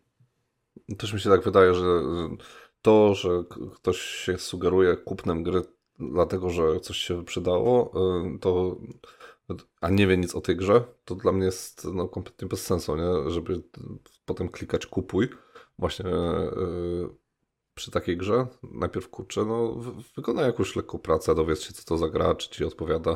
Też 0.97 1.13
mi 1.13 1.19
się 1.19 1.29
tak 1.29 1.43
wydaje, 1.43 1.73
że 1.73 2.01
to, 2.83 3.15
że 3.15 3.29
ktoś 3.75 4.01
się 4.01 4.37
sugeruje 4.37 4.97
kupnem 4.97 5.43
gry 5.43 5.61
dlatego, 5.99 6.49
że 6.49 6.79
coś 6.79 6.97
się 6.97 7.17
wyprzedało, 7.17 7.91
y, 8.35 8.39
to 8.39 8.77
a 9.81 9.89
nie 9.89 10.07
wie 10.07 10.17
nic 10.17 10.35
o 10.35 10.41
tej 10.41 10.55
grze, 10.55 10.83
to 11.05 11.15
dla 11.15 11.31
mnie 11.31 11.45
jest 11.45 11.85
no, 11.93 12.07
kompletnie 12.07 12.47
bez 12.47 12.65
sensu, 12.65 12.95
nie? 12.95 13.31
żeby 13.31 13.63
potem 14.25 14.49
klikać 14.49 14.85
kupuj 14.85 15.29
właśnie 15.79 16.09
yy, 16.09 17.09
przy 17.75 17.91
takiej 17.91 18.17
grze. 18.17 18.47
Najpierw 18.63 19.09
kurczę, 19.09 19.45
no 19.45 19.75
wykonaj 20.15 20.45
jakąś 20.45 20.75
lekką 20.75 20.99
pracę, 20.99 21.35
dowiedz 21.35 21.61
się 21.61 21.73
co 21.73 21.83
to 21.83 21.97
za 21.97 22.09
gra, 22.09 22.35
czy 22.35 22.49
ci 22.49 22.65
odpowiada, 22.65 23.15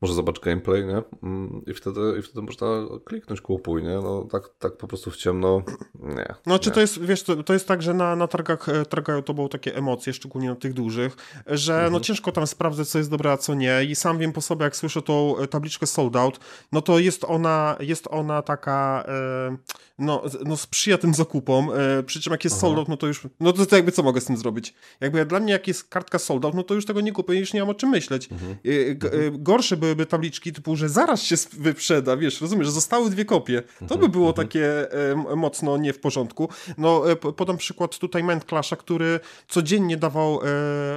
może 0.00 0.14
zobacz 0.14 0.40
gameplay, 0.40 0.84
nie? 0.84 1.02
Mm, 1.22 1.62
I 1.66 1.74
wtedy, 1.74 2.00
i 2.18 2.22
wtedy 2.22 2.42
można 2.42 2.66
kliknąć 3.04 3.40
kupuj, 3.40 3.82
nie? 3.82 3.94
No 3.94 4.26
tak, 4.30 4.42
tak 4.58 4.76
po 4.76 4.88
prostu 4.88 5.10
w 5.10 5.16
ciemno, 5.16 5.62
nie. 6.00 6.34
No 6.46 6.58
czy 6.58 6.68
nie. 6.68 6.74
to 6.74 6.80
jest, 6.80 7.00
wiesz, 7.00 7.22
to, 7.22 7.42
to 7.42 7.52
jest 7.52 7.68
tak, 7.68 7.82
że 7.82 7.94
na, 7.94 8.16
na 8.16 8.26
targach 8.26 8.68
e, 8.68 8.86
targają 8.86 9.22
to 9.22 9.34
były 9.34 9.48
takie 9.48 9.76
emocje, 9.76 10.12
szczególnie 10.12 10.48
na 10.48 10.56
tych 10.56 10.74
dużych, 10.74 11.16
że 11.46 11.72
no, 11.72 11.78
mhm. 11.78 11.92
no 11.92 12.00
ciężko 12.00 12.32
tam 12.32 12.46
sprawdzać, 12.46 12.88
co 12.88 12.98
jest 12.98 13.10
dobre, 13.10 13.32
a 13.32 13.36
co 13.36 13.54
nie 13.54 13.84
i 13.84 13.94
sam 13.94 14.18
wiem 14.18 14.32
po 14.32 14.40
sobie, 14.40 14.64
jak 14.64 14.76
słyszę 14.76 15.02
tą 15.02 15.38
e, 15.38 15.46
tabliczkę 15.46 15.86
sold 15.86 16.16
out, 16.16 16.40
no 16.72 16.82
to 16.82 16.98
jest 16.98 17.24
ona, 17.24 17.76
jest 17.80 18.08
ona 18.10 18.42
taka, 18.42 19.04
e, 19.08 19.56
no, 19.98 20.22
no 20.44 20.56
sprzyja 20.56 20.98
tym 20.98 21.14
zakupom, 21.14 21.70
przy 22.06 22.20
czym 22.20 22.30
jak 22.30 22.44
jest 22.44 22.56
Aha. 22.56 22.60
sold 22.60 22.78
out, 22.78 22.88
no 22.88 22.96
to 22.96 23.06
już, 23.06 23.26
no 23.40 23.52
to, 23.52 23.66
to 23.66 23.76
jakby 23.76 23.92
co 23.92 24.02
mogę 24.02 24.20
z 24.20 24.24
tym 24.24 24.36
zrobić? 24.36 24.74
Jakby 25.00 25.26
dla 25.26 25.40
mnie 25.40 25.52
jak 25.52 25.68
jest 25.68 25.88
kartka 25.88 26.18
sold 26.18 26.44
out, 26.44 26.54
no 26.54 26.62
to 26.62 26.74
już 26.74 26.86
tego 26.86 27.00
nie 27.00 27.12
kupię, 27.12 27.34
już 27.34 27.52
nie 27.52 27.60
mam 27.60 27.68
o 27.68 27.74
czym 27.74 27.88
myśleć. 27.90 28.28
Mhm. 28.32 28.56
Mhm. 29.04 29.42
gorsze 29.42 29.76
by 29.76 29.89
byłyby 29.90 30.06
tabliczki 30.06 30.52
typu, 30.52 30.76
że 30.76 30.88
zaraz 30.88 31.22
się 31.22 31.36
wyprzeda, 31.52 32.16
wiesz, 32.16 32.40
rozumiesz, 32.40 32.66
że 32.66 32.72
zostały 32.72 33.10
dwie 33.10 33.24
kopie. 33.24 33.62
To 33.78 33.86
by 33.86 33.94
mhm, 33.94 34.12
było 34.12 34.28
mhm. 34.28 34.48
takie 34.48 34.92
e, 34.92 35.36
mocno 35.36 35.76
nie 35.76 35.92
w 35.92 36.00
porządku. 36.00 36.48
No, 36.78 37.10
e, 37.10 37.16
podam 37.16 37.56
przykład 37.56 37.98
tutaj 37.98 38.24
Mind 38.24 38.44
Clasha, 38.44 38.76
który 38.76 39.20
codziennie 39.48 39.96
dawał 39.96 40.40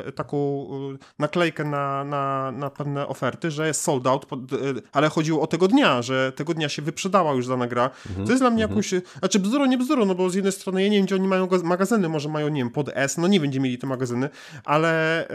e, 0.07 0.11
taką 0.11 0.67
e, 0.93 0.97
naklejkę 1.19 1.63
na, 1.63 2.03
na, 2.03 2.51
na 2.51 2.69
pewne 2.69 3.07
oferty, 3.07 3.51
że 3.51 3.67
jest 3.67 3.81
sold 3.81 4.07
out, 4.07 4.25
pod, 4.25 4.39
e, 4.53 4.55
ale 4.91 5.09
chodziło 5.09 5.41
o 5.41 5.47
tego 5.47 5.67
dnia, 5.67 6.01
że 6.01 6.31
tego 6.31 6.53
dnia 6.53 6.69
się 6.69 6.81
wyprzedała 6.81 7.33
już 7.33 7.47
dana 7.47 7.67
gra. 7.67 7.89
Mhm. 8.09 8.25
To 8.25 8.31
jest 8.31 8.43
dla 8.43 8.49
mnie 8.49 8.61
jakąś, 8.61 8.93
znaczy 9.19 9.39
bzduro, 9.39 9.65
nie 9.65 9.77
bzduro, 9.77 10.05
no 10.05 10.15
bo 10.15 10.29
z 10.29 10.35
jednej 10.35 10.53
strony 10.53 10.83
ja 10.83 10.89
nie 10.89 10.97
wiem, 10.97 11.05
gdzie 11.05 11.15
oni 11.15 11.27
mają 11.27 11.47
magazyny, 11.63 12.09
może 12.09 12.29
mają, 12.29 12.47
nie 12.49 12.61
wiem, 12.61 12.69
pod 12.69 12.89
S, 12.93 13.17
no 13.17 13.27
nie 13.27 13.39
wiem, 13.39 13.49
gdzie 13.49 13.59
mieli 13.59 13.77
te 13.77 13.87
magazyny, 13.87 14.29
ale 14.63 15.23
e, 15.29 15.33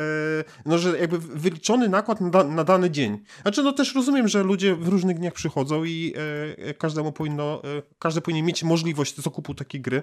no, 0.67 0.79
że 0.79 0.99
jakby 0.99 1.19
wyliczony 1.19 1.89
nakład 1.89 2.21
na, 2.21 2.45
na 2.45 2.65
dany 2.65 2.91
dzień. 2.91 3.19
Znaczy, 3.49 3.63
no 3.63 3.73
też 3.73 3.95
rozumiem, 3.95 4.29
że 4.29 4.43
ludzie 4.43 4.75
w 4.75 4.89
różnych 4.89 5.19
dniach 5.19 5.33
przychodzą 5.33 5.85
i 5.85 6.15
e, 6.59 6.75
każdemu 6.75 7.13
powinno, 7.13 7.63
e, 7.65 7.83
każdy 7.99 8.21
powinien 8.21 8.47
mieć 8.47 8.65
możliwość 8.65 9.17
zakupu 9.17 9.55
takiej 9.55 9.81
gry, 9.81 10.03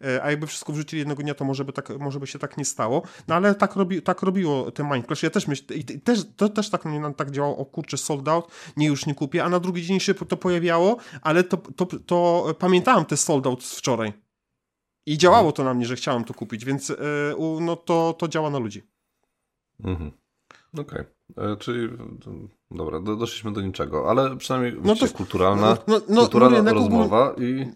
e, 0.00 0.22
a 0.22 0.30
jakby 0.30 0.46
wszystko 0.46 0.72
wrzucili 0.72 0.98
jednego 0.98 1.22
dnia, 1.22 1.34
to 1.34 1.44
może 1.44 1.64
by, 1.64 1.72
tak, 1.72 1.88
może 1.98 2.20
by 2.20 2.26
się 2.26 2.38
tak 2.38 2.56
nie 2.56 2.64
stało. 2.64 3.02
No 3.28 3.34
ale 3.34 3.54
tak, 3.54 3.76
robi, 3.76 4.02
tak 4.02 4.22
robiło 4.22 4.70
te 4.70 4.82
Minecraft. 4.84 5.22
Ja 5.22 5.30
też 5.30 5.46
myślę, 5.46 5.76
i 5.76 5.84
też, 5.84 6.20
to 6.36 6.48
też 6.48 6.70
tak, 6.70 6.84
tak 7.16 7.30
działało, 7.30 7.56
o 7.56 7.64
kurczę, 7.64 7.96
sold 7.96 8.28
out, 8.28 8.50
nie 8.76 8.86
już 8.86 9.06
nie 9.06 9.14
kupię, 9.14 9.44
a 9.44 9.48
na 9.48 9.60
drugi 9.60 9.82
dzień 9.82 10.00
się 10.00 10.14
to 10.14 10.36
pojawiało, 10.36 10.96
ale 11.22 11.44
to, 11.44 11.56
to, 11.56 11.86
to 12.06 12.46
pamiętałem 12.58 13.04
te 13.04 13.16
sold 13.16 13.46
out 13.46 13.64
z 13.64 13.78
wczoraj. 13.78 14.12
I 15.06 15.18
działało 15.18 15.52
to 15.52 15.64
na 15.64 15.74
mnie, 15.74 15.86
że 15.86 15.96
chciałem 15.96 16.24
to 16.24 16.34
kupić, 16.34 16.64
więc 16.64 16.90
e, 16.90 16.96
no 17.60 17.76
to, 17.76 18.14
to 18.18 18.28
działa 18.28 18.50
na 18.50 18.58
ludzi. 18.58 18.82
Mhm. 19.84 20.12
Okej. 20.72 20.84
Okay. 20.84 21.13
E, 21.36 21.56
czyli 21.56 21.88
dobra, 22.70 23.00
do, 23.00 23.16
doszliśmy 23.16 23.52
do 23.52 23.60
niczego, 23.60 24.10
ale 24.10 24.36
przynajmniej 24.36 24.76
no 24.84 24.96
to, 24.96 25.08
kulturalna, 25.08 25.76
no, 25.86 26.00
no, 26.08 26.20
kulturalna 26.20 26.62
no, 26.62 26.74
rozmowa 26.74 27.34
i 27.38 27.66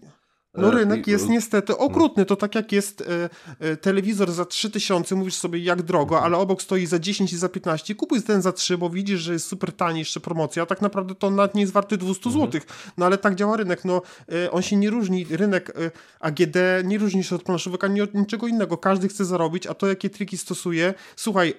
no 0.53 0.67
e, 0.67 0.71
rynek 0.71 1.07
jest 1.07 1.29
niestety 1.29 1.77
okrutny. 1.77 2.25
To 2.25 2.35
tak 2.35 2.55
jak 2.55 2.71
jest 2.71 3.01
e, 3.01 3.29
e, 3.59 3.77
telewizor 3.77 4.31
za 4.31 4.45
3000, 4.45 5.15
mówisz 5.15 5.35
sobie 5.35 5.59
jak 5.59 5.81
drogo, 5.81 6.15
mhm. 6.15 6.23
ale 6.23 6.41
obok 6.41 6.61
stoi 6.61 6.85
za 6.85 6.99
10 6.99 7.33
i 7.33 7.37
za 7.37 7.49
15. 7.49 7.95
Kupuj 7.95 8.21
ten 8.21 8.41
za 8.41 8.51
3, 8.51 8.77
bo 8.77 8.89
widzisz, 8.89 9.19
że 9.19 9.33
jest 9.33 9.47
super 9.47 9.73
tani, 9.73 9.99
jeszcze 9.99 10.19
promocja, 10.19 10.63
a 10.63 10.65
tak 10.65 10.81
naprawdę 10.81 11.15
to 11.15 11.29
nawet 11.29 11.55
nie 11.55 11.61
jest 11.61 11.73
warty 11.73 11.97
200 11.97 12.29
mhm. 12.29 12.45
zł. 12.45 12.61
No 12.97 13.05
ale 13.05 13.17
tak 13.17 13.35
działa 13.35 13.57
rynek. 13.57 13.85
No, 13.85 14.01
e, 14.31 14.51
on 14.51 14.61
się 14.61 14.75
nie 14.75 14.89
różni, 14.89 15.25
rynek 15.29 15.69
e, 15.69 15.91
AGD 16.19 16.55
nie 16.83 16.97
różni 16.97 17.23
się 17.23 17.35
od 17.35 17.43
planszówek 17.43 17.83
ani 17.83 18.01
od 18.01 18.13
niczego 18.13 18.47
innego. 18.47 18.77
Każdy 18.77 19.07
chce 19.07 19.25
zarobić, 19.25 19.67
a 19.67 19.73
to 19.73 19.87
jakie 19.87 20.09
triki 20.09 20.37
stosuje. 20.37 20.93
Słuchaj, 21.15 21.53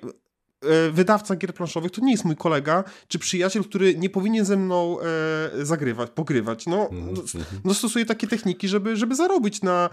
wydawca 0.93 1.37
gier 1.37 1.55
planszowych 1.55 1.91
to 1.91 2.01
nie 2.01 2.13
jest 2.13 2.25
mój 2.25 2.37
kolega 2.37 2.85
czy 3.09 3.19
przyjaciel, 3.19 3.65
który 3.65 3.95
nie 3.95 4.11
powinien 4.11 4.45
ze 4.45 4.57
mną 4.57 4.99
e, 5.01 5.65
zagrywać, 5.67 6.11
pogrywać. 6.11 6.67
No, 6.67 6.89
mm 6.91 7.15
-hmm. 7.15 7.43
no 7.65 7.75
stosuje 7.75 8.07
takie 8.07 8.27
techniki, 8.27 8.69
żeby, 8.69 8.97
żeby 8.97 9.15
zarobić 9.15 9.63
na, 9.63 9.91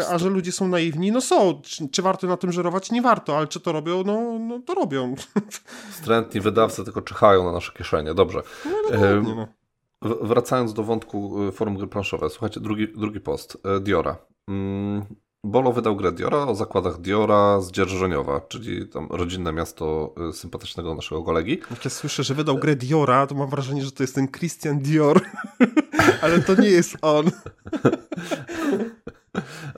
e, 0.00 0.08
a 0.08 0.18
że 0.18 0.28
ludzie 0.28 0.52
są 0.52 0.68
naiwni, 0.68 1.12
no 1.12 1.20
są. 1.20 1.60
Czy, 1.62 1.88
czy, 1.88 2.02
warto 2.02 2.26
na 2.26 2.36
tym 2.36 2.52
żerować? 2.52 2.90
Nie 2.90 3.02
warto, 3.02 3.38
ale 3.38 3.46
czy 3.46 3.60
to 3.60 3.72
robią? 3.72 4.04
No, 4.04 4.38
no 4.38 4.58
to 4.58 4.74
robią. 4.74 5.14
Wstrętni 5.90 6.40
wydawcy 6.40 6.84
tylko 6.84 7.02
czyhają 7.02 7.44
na 7.44 7.52
nasze 7.52 7.72
kieszenie. 7.72 8.14
Dobrze. 8.14 8.42
No, 8.64 8.96
e, 8.96 9.22
no. 9.22 9.48
Wracając 10.22 10.74
do 10.74 10.82
wątku 10.82 11.42
e, 11.48 11.52
forum 11.52 11.76
gry 11.76 11.86
planszowe, 11.86 12.30
słuchajcie, 12.30 12.60
drugi, 12.60 12.88
drugi 12.96 13.20
post. 13.20 13.58
Diora. 13.80 14.16
Mm, 14.48 15.06
Bolo 15.44 15.72
wydał 15.72 15.96
grę 15.96 16.12
Diora 16.12 16.46
o 16.46 16.54
zakładach 16.54 17.00
Diora 17.00 17.60
z 17.60 17.70
Dzierżoniowa, 17.70 18.40
czyli 18.40 18.88
tam 18.88 19.08
rodzinne 19.10 19.52
miasto 19.52 20.14
y, 20.30 20.32
sympatycznego 20.32 20.94
naszego 20.94 21.22
kolegi. 21.22 21.60
Jak 21.70 21.84
ja 21.84 21.90
słyszę, 21.90 22.22
że 22.22 22.34
wydał 22.34 22.56
grę 22.56 22.76
Diora, 22.76 23.26
to 23.26 23.34
mam 23.34 23.50
wrażenie, 23.50 23.84
że 23.84 23.92
to 23.92 24.02
jest 24.02 24.14
ten 24.14 24.28
Christian 24.28 24.78
Dior, 24.78 25.20
ale 26.22 26.38
to 26.38 26.54
nie 26.54 26.68
jest 26.68 26.96
on. 27.02 27.26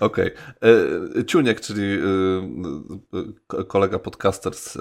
Okej. 0.00 0.30
Okay. 0.34 1.24
Ciuniek, 1.24 1.60
czyli 1.60 1.82
y, 1.82 3.58
y, 3.60 3.64
kolega 3.64 3.98
podcaster 3.98 4.54
z 4.54 4.78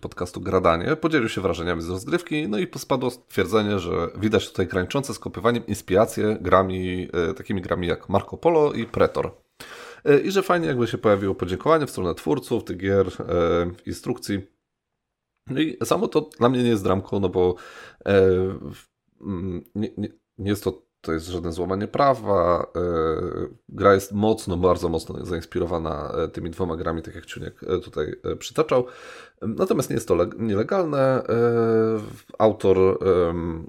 podcastu 0.00 0.40
Gradanie, 0.40 0.96
podzielił 0.96 1.28
się 1.28 1.40
wrażeniami 1.40 1.82
z 1.82 1.88
rozgrywki, 1.88 2.48
no 2.48 2.58
i 2.58 2.68
spadło 2.76 3.10
stwierdzenie, 3.10 3.78
że 3.78 4.08
widać 4.16 4.48
tutaj 4.48 4.66
graniczące 4.66 5.14
z 5.14 5.18
kopywaniem 5.18 5.66
inspiracje 5.66 6.38
grami, 6.40 7.08
takimi 7.36 7.62
grami 7.62 7.86
jak 7.86 8.08
Marco 8.08 8.36
Polo 8.36 8.72
i 8.72 8.86
Pretor. 8.86 9.43
E, 10.04 10.18
i 10.18 10.30
że 10.30 10.42
fajnie 10.42 10.66
jakby 10.66 10.86
się 10.86 10.98
pojawiło 10.98 11.34
podziękowanie 11.34 11.86
w 11.86 11.90
stronę 11.90 12.14
twórców 12.14 12.64
tych 12.64 12.76
gier, 12.76 13.06
e, 13.06 13.70
instrukcji. 13.86 14.46
No 15.50 15.60
i 15.60 15.76
samo 15.84 16.08
to 16.08 16.20
dla 16.20 16.48
mnie 16.48 16.62
nie 16.62 16.68
jest 16.68 16.84
dramką, 16.84 17.20
no 17.20 17.28
bo 17.28 17.54
e, 18.06 18.22
nie, 19.74 19.90
nie, 19.96 20.08
nie 20.38 20.50
jest 20.50 20.64
to 20.64 20.84
to 21.00 21.12
jest 21.12 21.26
żadne 21.26 21.52
złamanie 21.52 21.88
prawa. 21.88 22.72
Gra 23.68 23.94
jest 23.94 24.12
mocno, 24.12 24.56
bardzo 24.56 24.88
mocno 24.88 25.26
zainspirowana 25.26 26.12
tymi 26.32 26.50
dwoma 26.50 26.76
grami, 26.76 27.02
tak 27.02 27.14
jak 27.14 27.26
Ciuniek 27.26 27.60
tutaj 27.84 28.14
przytaczał. 28.38 28.86
Natomiast 29.42 29.90
nie 29.90 29.94
jest 29.94 30.08
to 30.08 30.16
nielegalne. 30.38 31.22
Autor 32.38 32.98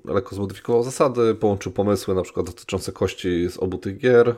lekko 0.06 0.36
zmodyfikował 0.36 0.84
zasady, 0.84 1.36
połączył 1.36 1.72
pomysły 1.72 2.16
na 2.16 2.22
przykład 2.22 2.46
dotyczące 2.46 2.92
kości 2.92 3.50
z 3.50 3.58
obu 3.58 3.78
tych 3.78 3.98
gier. 3.98 4.36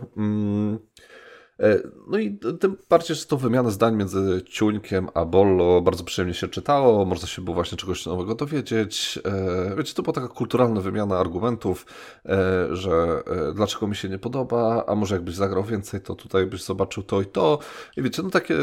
E, 1.60 1.80
no 2.08 2.18
i 2.18 2.40
tym 2.60 2.78
bardziej, 2.90 3.16
że 3.16 3.26
to 3.26 3.38
wymiana 3.38 3.70
zdań 3.70 3.96
między 3.96 4.42
Ciuńkiem 4.50 5.08
a 5.14 5.26
Bollo 5.26 5.82
bardzo 5.82 6.04
przyjemnie 6.04 6.34
się 6.34 6.48
czytało, 6.48 7.06
można 7.06 7.28
się 7.28 7.42
było 7.42 7.56
właśnie 7.56 7.78
czegoś 7.78 8.06
nowego 8.06 8.36
dowiedzieć. 8.36 9.20
E, 9.26 9.76
wiecie, 9.76 9.94
to 9.94 10.04
była 10.04 10.14
taka 10.14 10.28
kulturalna 10.28 10.82
wymiana 10.82 11.20
argumentów, 11.20 11.86
e, 12.26 12.68
że 12.76 13.24
dlaczego 13.56 13.88
mi 13.88 13.96
się 13.96 14.10
nie 14.10 14.20
podoba, 14.20 14.86
a 14.88 14.96
może 14.96 15.16
jakbyś 15.16 15.36
zagrał 15.36 15.64
więcej, 15.64 16.02
to 16.02 16.16
tutaj 16.16 16.46
byś 16.46 16.64
zobaczył 16.64 17.04
to 17.04 17.22
i 17.22 17.26
to. 17.26 17.60
I 17.98 18.02
wiecie, 18.02 18.24
no 18.24 18.30
takie 18.30 18.58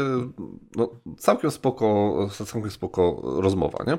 no, 0.75 0.89
całkiem 1.17 1.51
spoko, 1.51 2.15
całkiem 2.45 2.71
spoko 2.71 3.21
rozmowa, 3.41 3.83
nie? 3.87 3.97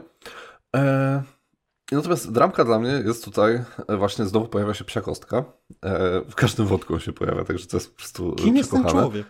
Natomiast 1.93 2.33
dramka 2.33 2.65
dla 2.65 2.79
mnie 2.79 3.03
jest 3.07 3.25
tutaj, 3.25 3.63
e, 3.89 3.97
właśnie 3.97 4.25
znowu 4.25 4.49
pojawia 4.49 4.75
się 4.75 4.85
psia 4.85 5.01
kostka. 5.01 5.37
E, 5.37 6.21
w 6.21 6.35
każdym 6.35 6.67
wątku 6.67 6.95
on 6.95 7.01
się 7.01 7.13
pojawia, 7.13 7.45
także 7.45 7.67
to 7.67 7.77
jest 7.77 7.91
po 7.91 7.97
prostu 7.97 8.33
Kim 8.33 8.57
jest 8.57 8.71
ten 8.71 8.85
człowiek? 8.85 9.27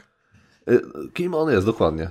E, 0.68 0.78
kim 1.14 1.34
on 1.34 1.50
jest, 1.50 1.66
dokładnie. 1.66 2.10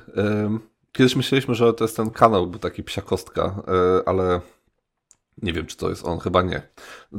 Kiedyś 0.91 1.15
myśleliśmy, 1.15 1.55
że 1.55 1.73
to 1.73 1.83
jest 1.83 1.97
ten 1.97 2.09
kanał, 2.09 2.47
był 2.47 2.59
taki 2.59 2.83
psia 2.83 3.01
kostka, 3.01 3.63
ale 4.05 4.41
nie 5.41 5.53
wiem, 5.53 5.65
czy 5.65 5.77
to 5.77 5.89
jest 5.89 6.05
on, 6.05 6.19
chyba 6.19 6.41
nie. 6.41 6.61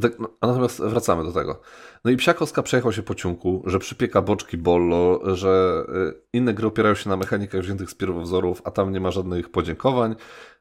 Tak, 0.03 0.19
no, 0.19 0.29
natomiast 0.43 0.81
wracamy 0.81 1.25
do 1.25 1.33
tego. 1.33 1.61
No 2.05 2.11
i 2.11 2.17
psia 2.17 2.35
kostka 2.35 2.63
przejechał 2.63 2.93
się 2.93 3.03
po 3.03 3.15
ciunku, 3.15 3.63
że 3.67 3.79
przypieka 3.79 4.23
boczki 4.23 4.57
bollo, 4.57 5.21
że 5.37 5.85
inne 6.33 6.55
gry 6.55 6.67
opierają 6.67 6.95
się 6.95 7.11
na 7.11 7.17
mechanikach 7.17 7.61
wziętych 7.61 7.91
z 7.91 7.95
pierwowzorów, 7.95 8.63
a 8.65 8.71
tam 8.71 8.93
nie 8.93 9.01
ma 9.01 9.11
żadnych 9.11 9.51
podziękowań. 9.51 10.17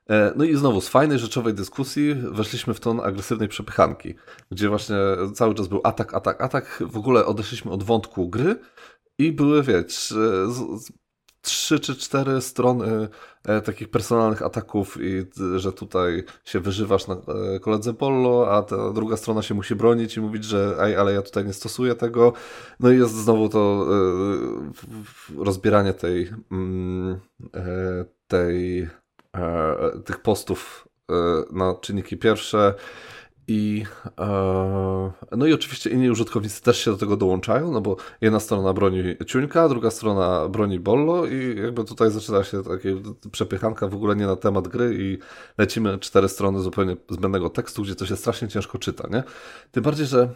E, 0.09 0.33
no 0.35 0.43
i 0.43 0.55
znowu 0.55 0.81
z 0.81 0.89
fajnej, 0.89 1.19
rzeczowej 1.19 1.53
dyskusji 1.53 2.15
weszliśmy 2.15 2.73
w 2.73 2.79
ton 2.79 2.99
agresywnej 2.99 3.47
przepychanki, 3.47 4.15
gdzie 4.51 4.69
właśnie 4.69 4.95
cały 5.33 5.55
czas 5.55 5.67
był 5.67 5.81
atak, 5.83 6.13
atak, 6.13 6.41
atak. 6.41 6.83
W 6.87 6.97
ogóle 6.97 7.25
odeszliśmy 7.25 7.71
od 7.71 7.83
wątku 7.83 8.29
gry 8.29 8.55
i 9.17 9.31
były, 9.31 9.63
wiecie, 9.63 10.15
trzy 11.41 11.79
czy 11.79 11.95
cztery 11.95 12.41
strony 12.41 13.07
e, 13.43 13.61
takich 13.61 13.89
personalnych 13.89 14.41
ataków 14.41 14.97
i 15.01 15.25
że 15.55 15.73
tutaj 15.73 16.23
się 16.45 16.59
wyżywasz 16.59 17.07
na 17.07 17.15
e, 17.15 17.59
koledze 17.59 17.93
Pollo, 17.93 18.51
a 18.51 18.63
ta 18.63 18.93
druga 18.93 19.17
strona 19.17 19.41
się 19.41 19.53
musi 19.53 19.75
bronić 19.75 20.17
i 20.17 20.21
mówić, 20.21 20.43
że 20.43 20.75
ej, 20.79 20.95
ale 20.95 21.13
ja 21.13 21.21
tutaj 21.21 21.45
nie 21.45 21.53
stosuję 21.53 21.95
tego. 21.95 22.33
No 22.79 22.91
i 22.91 22.97
jest 22.97 23.13
znowu 23.13 23.49
to 23.49 23.87
rozbieranie 25.37 25.93
tej 25.93 26.29
mm, 26.51 27.19
tej 28.27 28.87
e, 29.35 29.99
tych 30.05 30.21
postów 30.21 30.87
e, 31.09 31.13
na 31.51 31.75
czynniki 31.81 32.17
pierwsze. 32.17 32.73
I, 33.47 33.83
e, 34.19 35.11
no 35.31 35.45
i 35.45 35.53
oczywiście 35.53 35.89
inni 35.89 36.09
użytkownicy 36.09 36.61
też 36.61 36.77
się 36.77 36.91
do 36.91 36.97
tego 36.97 37.17
dołączają, 37.17 37.71
no 37.71 37.81
bo 37.81 37.97
jedna 38.21 38.39
strona 38.39 38.73
broni 38.73 39.03
Ciuńka, 39.27 39.69
druga 39.69 39.91
strona 39.91 40.49
broni 40.49 40.79
Bollo 40.79 41.25
i 41.25 41.61
jakby 41.61 41.83
tutaj 41.83 42.11
zaczyna 42.11 42.43
się 42.43 42.63
takie 42.63 42.95
przepychanka 43.31 43.87
w 43.87 43.95
ogóle 43.95 44.15
nie 44.15 44.27
na 44.27 44.35
temat 44.35 44.67
gry 44.67 44.95
i 44.99 45.17
lecimy 45.57 45.99
cztery 45.99 46.29
strony 46.29 46.59
zupełnie 46.59 46.97
zbędnego 47.09 47.49
tekstu, 47.49 47.83
gdzie 47.83 47.95
to 47.95 48.05
się 48.05 48.15
strasznie 48.15 48.47
ciężko 48.47 48.77
czyta, 48.77 49.07
nie? 49.11 49.23
Tym 49.71 49.83
bardziej, 49.83 50.05
że 50.05 50.29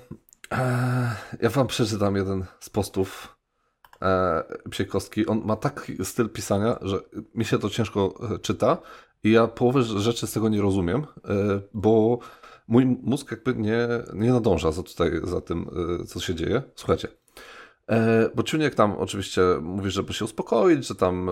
ja 1.42 1.50
wam 1.50 1.68
przeczytam 1.68 2.16
jeden 2.16 2.46
z 2.60 2.70
postów 2.70 3.39
e, 4.02 4.86
Kostki. 4.86 5.28
On 5.28 5.42
ma 5.46 5.56
taki 5.56 6.06
styl 6.06 6.30
pisania, 6.30 6.80
że 6.82 7.00
mi 7.36 7.46
się 7.46 7.60
to 7.60 7.70
ciężko 7.70 8.14
e, 8.36 8.40
czyta 8.40 8.78
i 9.24 9.32
ja 9.32 9.48
połowę 9.48 9.84
rzeczy 9.84 10.28
z 10.28 10.32
tego 10.32 10.50
nie 10.50 10.62
rozumiem, 10.62 11.00
e, 11.00 11.62
bo 11.74 12.20
mój 12.68 12.86
mózg 12.86 13.32
jakby 13.32 13.56
nie, 13.56 13.88
nie 14.14 14.34
nadąża 14.34 14.72
za, 14.72 14.84
tutaj, 14.84 15.12
za 15.24 15.42
tym, 15.42 15.70
e, 16.02 16.06
co 16.06 16.20
się 16.20 16.36
dzieje. 16.36 16.62
Słuchajcie, 16.76 17.08
e, 17.88 18.30
bo 18.36 18.44
Ciuniek 18.44 18.76
tam 18.76 18.94
oczywiście 18.98 19.42
mówi, 19.62 19.92
żeby 19.92 20.14
się 20.14 20.26
uspokoić, 20.26 20.88
że 20.88 20.96
tam 20.96 21.30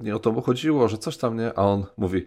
nie 0.00 0.16
o 0.16 0.18
to 0.18 0.32
mu 0.32 0.42
chodziło, 0.42 0.88
że 0.88 0.98
coś 0.98 1.16
tam 1.16 1.36
nie, 1.36 1.58
a 1.58 1.62
on 1.62 1.86
mówi, 1.96 2.26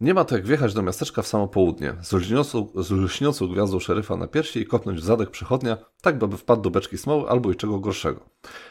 nie 0.00 0.14
ma 0.14 0.24
to 0.24 0.36
jak 0.36 0.46
wjechać 0.46 0.74
do 0.74 0.82
miasteczka 0.82 1.22
w 1.22 1.26
samo 1.26 1.48
południe, 1.48 1.94
z 2.02 2.12
lśniącą, 2.12 2.68
z 2.74 2.90
lśniącą 2.90 3.48
gwiazdą 3.48 3.80
szeryfa 3.80 4.16
na 4.16 4.26
piersi 4.26 4.60
i 4.60 4.66
kopnąć 4.66 5.00
w 5.00 5.04
zadek 5.04 5.30
przechodnia, 5.30 5.76
tak 6.02 6.18
by 6.18 6.36
wpadł 6.36 6.62
do 6.62 6.70
beczki 6.70 6.98
smoły 6.98 7.28
albo 7.28 7.52
i 7.52 7.56
czego 7.56 7.78
gorszego. 7.80 8.20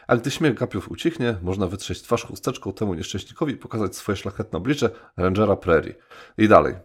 A 0.08 0.18
gdy 0.18 0.32
śmiech 0.32 0.54
gapiów 0.54 0.92
ucichnie, 0.92 1.38
można 1.42 1.68
wytrzeć 1.68 2.02
twarz 2.02 2.24
chusteczką 2.26 2.74
temu 2.74 2.94
nieszczęśnikowi 2.94 3.54
i 3.54 3.58
pokazać 3.58 3.96
swoje 3.96 4.16
szlachetne 4.16 4.58
oblicze 4.58 4.90
Rangera 5.18 5.56
Prairie. 5.56 5.96
I 6.38 6.48
dalej. 6.48 6.76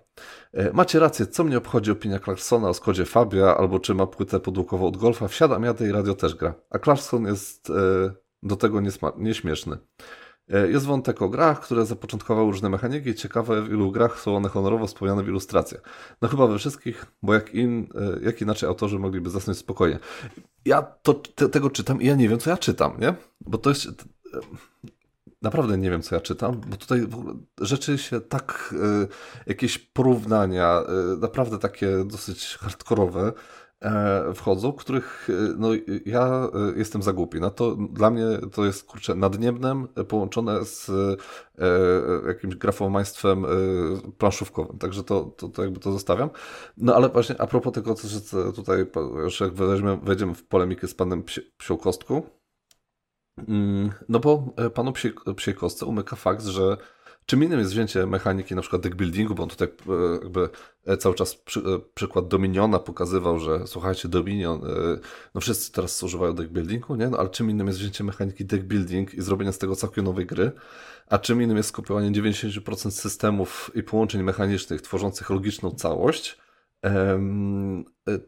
E, 0.53 0.73
macie 0.73 0.99
rację, 0.99 1.27
co 1.27 1.45
mnie 1.45 1.59
obchodzi 1.59 1.91
opinia 1.91 2.19
Clarksona 2.19 2.69
o 2.69 2.75
Skodzie 2.75 3.05
Fabia, 3.05 3.57
albo 3.57 3.81
czy 3.81 3.95
ma 3.95 4.07
płytę 4.07 4.41
podłukową 4.41 4.87
od 4.87 4.97
golfa, 4.97 5.29
wsiadam 5.29 5.65
jadę 5.65 5.89
i 5.89 5.93
radio 5.93 6.15
też 6.15 6.35
gra. 6.35 6.55
A 6.71 6.79
Clarkson 6.79 7.25
jest 7.25 7.71
e, 7.71 7.75
do 8.43 8.57
tego 8.57 8.81
nieśmieszny. 9.17 9.79
E, 10.51 10.69
jest 10.69 10.87
wątek 10.87 11.23
o 11.23 11.29
grach, 11.29 11.61
które 11.61 11.87
zapoczątkowały 11.87 12.51
różne 12.51 12.69
mechaniki. 12.69 13.15
Ciekawe, 13.15 13.63
w 13.63 13.69
ilu 13.69 13.93
grach 13.93 14.21
są 14.21 14.37
one 14.37 14.49
honorowo 14.49 14.87
wspomniane 14.87 15.23
w 15.23 15.29
ilustracjach. 15.29 15.83
No 16.23 16.29
chyba 16.29 16.47
we 16.47 16.59
wszystkich, 16.59 17.07
bo 17.23 17.35
jak, 17.35 17.55
in, 17.55 17.89
e, 17.95 18.25
jak 18.25 18.41
inaczej 18.41 18.69
autorzy 18.69 18.99
mogliby 18.99 19.31
zasnąć 19.31 19.59
spokojnie. 19.59 19.99
Ja 20.65 20.83
to, 20.83 21.15
te, 21.15 21.49
tego 21.49 21.71
czytam 21.71 22.03
i 22.03 22.07
ja 22.07 22.15
nie 22.15 22.29
wiem, 22.29 22.39
co 22.39 22.51
ja 22.51 22.57
czytam, 22.57 22.93
nie? 23.01 23.15
Bo 23.41 23.59
to 23.59 23.71
jest... 23.71 23.87
E, 23.89 23.93
naprawdę 25.43 25.79
nie 25.79 25.91
wiem, 25.91 26.03
co 26.03 26.15
ja 26.15 26.21
czytam, 26.21 26.61
bo 26.67 26.77
tutaj 26.77 27.07
rzeczy 27.61 27.99
się 27.99 28.21
tak, 28.21 28.75
jakieś 29.47 29.79
porównania, 29.79 30.83
naprawdę 31.21 31.59
takie 31.59 32.05
dosyć 32.05 32.57
hardkorowe, 32.61 33.33
wchodzą, 34.35 34.73
których 34.73 35.29
e, 35.31 35.33
no, 35.59 35.69
ja 36.07 36.27
e, 36.27 36.79
jestem 36.79 37.03
za 37.03 37.13
głupi. 37.13 37.41
No 37.41 37.51
to 37.51 37.77
dla 37.77 38.11
mnie 38.11 38.25
to 38.53 38.65
jest 38.65 38.85
kurczę 38.85 39.15
nadniemnem 39.15 39.89
połączone 40.09 40.65
z 40.65 40.91
jakimś 42.27 42.57
grafomaństwem 42.57 43.47
planszówkowym. 44.19 44.79
Także 44.79 45.05
to, 45.05 45.25
to, 45.25 45.49
to 45.49 45.63
jakby 45.63 45.81
to 45.81 45.93
zostawiam. 45.93 46.31
No 46.77 46.95
ale 46.95 47.09
właśnie 47.09 47.41
a 47.41 47.47
propos 47.47 47.73
tego, 47.73 47.95
co 47.95 48.53
tutaj 48.53 48.87
już 49.23 49.41
jak 49.41 49.53
weźmiemy, 49.53 49.97
wejdziemy 50.03 50.35
w 50.35 50.45
polemikę 50.45 50.89
z 50.89 50.95
panem 50.95 51.25
Kostką, 51.83 52.23
mm, 53.49 53.91
no 54.09 54.19
bo 54.19 54.55
panu 54.75 54.93
Kostce 55.57 55.87
umyka 55.87 56.17
fakt, 56.17 56.45
że 56.45 56.77
Czym 57.31 57.45
innym 57.45 57.59
jest 57.59 57.73
wzięcie 57.73 58.07
mechaniki 58.07 58.55
na 58.55 58.61
przykład 58.61 58.83
deckbuildingu, 58.83 59.35
bo 59.35 59.43
on 59.43 59.49
tutaj 59.49 59.69
e, 59.69 60.19
jakby 60.23 60.49
e, 60.87 60.97
cały 60.97 61.15
czas 61.15 61.35
przy, 61.35 61.61
e, 61.61 61.63
przykład 61.95 62.29
Dominiona 62.29 62.79
pokazywał, 62.79 63.39
że 63.39 63.67
słuchajcie, 63.67 64.09
Dominion, 64.09 64.61
no 65.35 65.41
wszyscy 65.41 65.73
teraz 65.73 66.03
używają 66.03 66.33
deckbuildingu, 66.33 66.97
nie? 66.97 67.09
No 67.09 67.19
ale 67.19 67.29
czym 67.29 67.51
innym 67.51 67.67
jest 67.67 67.79
wzięcie 67.79 68.05
mechaniki 68.05 68.45
deckbuilding 68.45 69.15
i 69.15 69.23
zrobienie 69.23 69.53
z 69.53 69.59
tego 69.59 69.77
całkiem 69.77 70.05
nowej 70.05 70.27
gry, 70.27 70.53
a 71.09 71.19
czym 71.19 71.43
innym 71.43 71.57
jest 71.57 71.69
skopiowanie 71.69 72.11
90% 72.11 72.91
systemów 72.91 73.71
i 73.75 73.83
połączeń 73.83 74.23
mechanicznych 74.23 74.83
tworzących 74.83 75.31
logiczną 75.31 75.71
całość, 75.71 76.39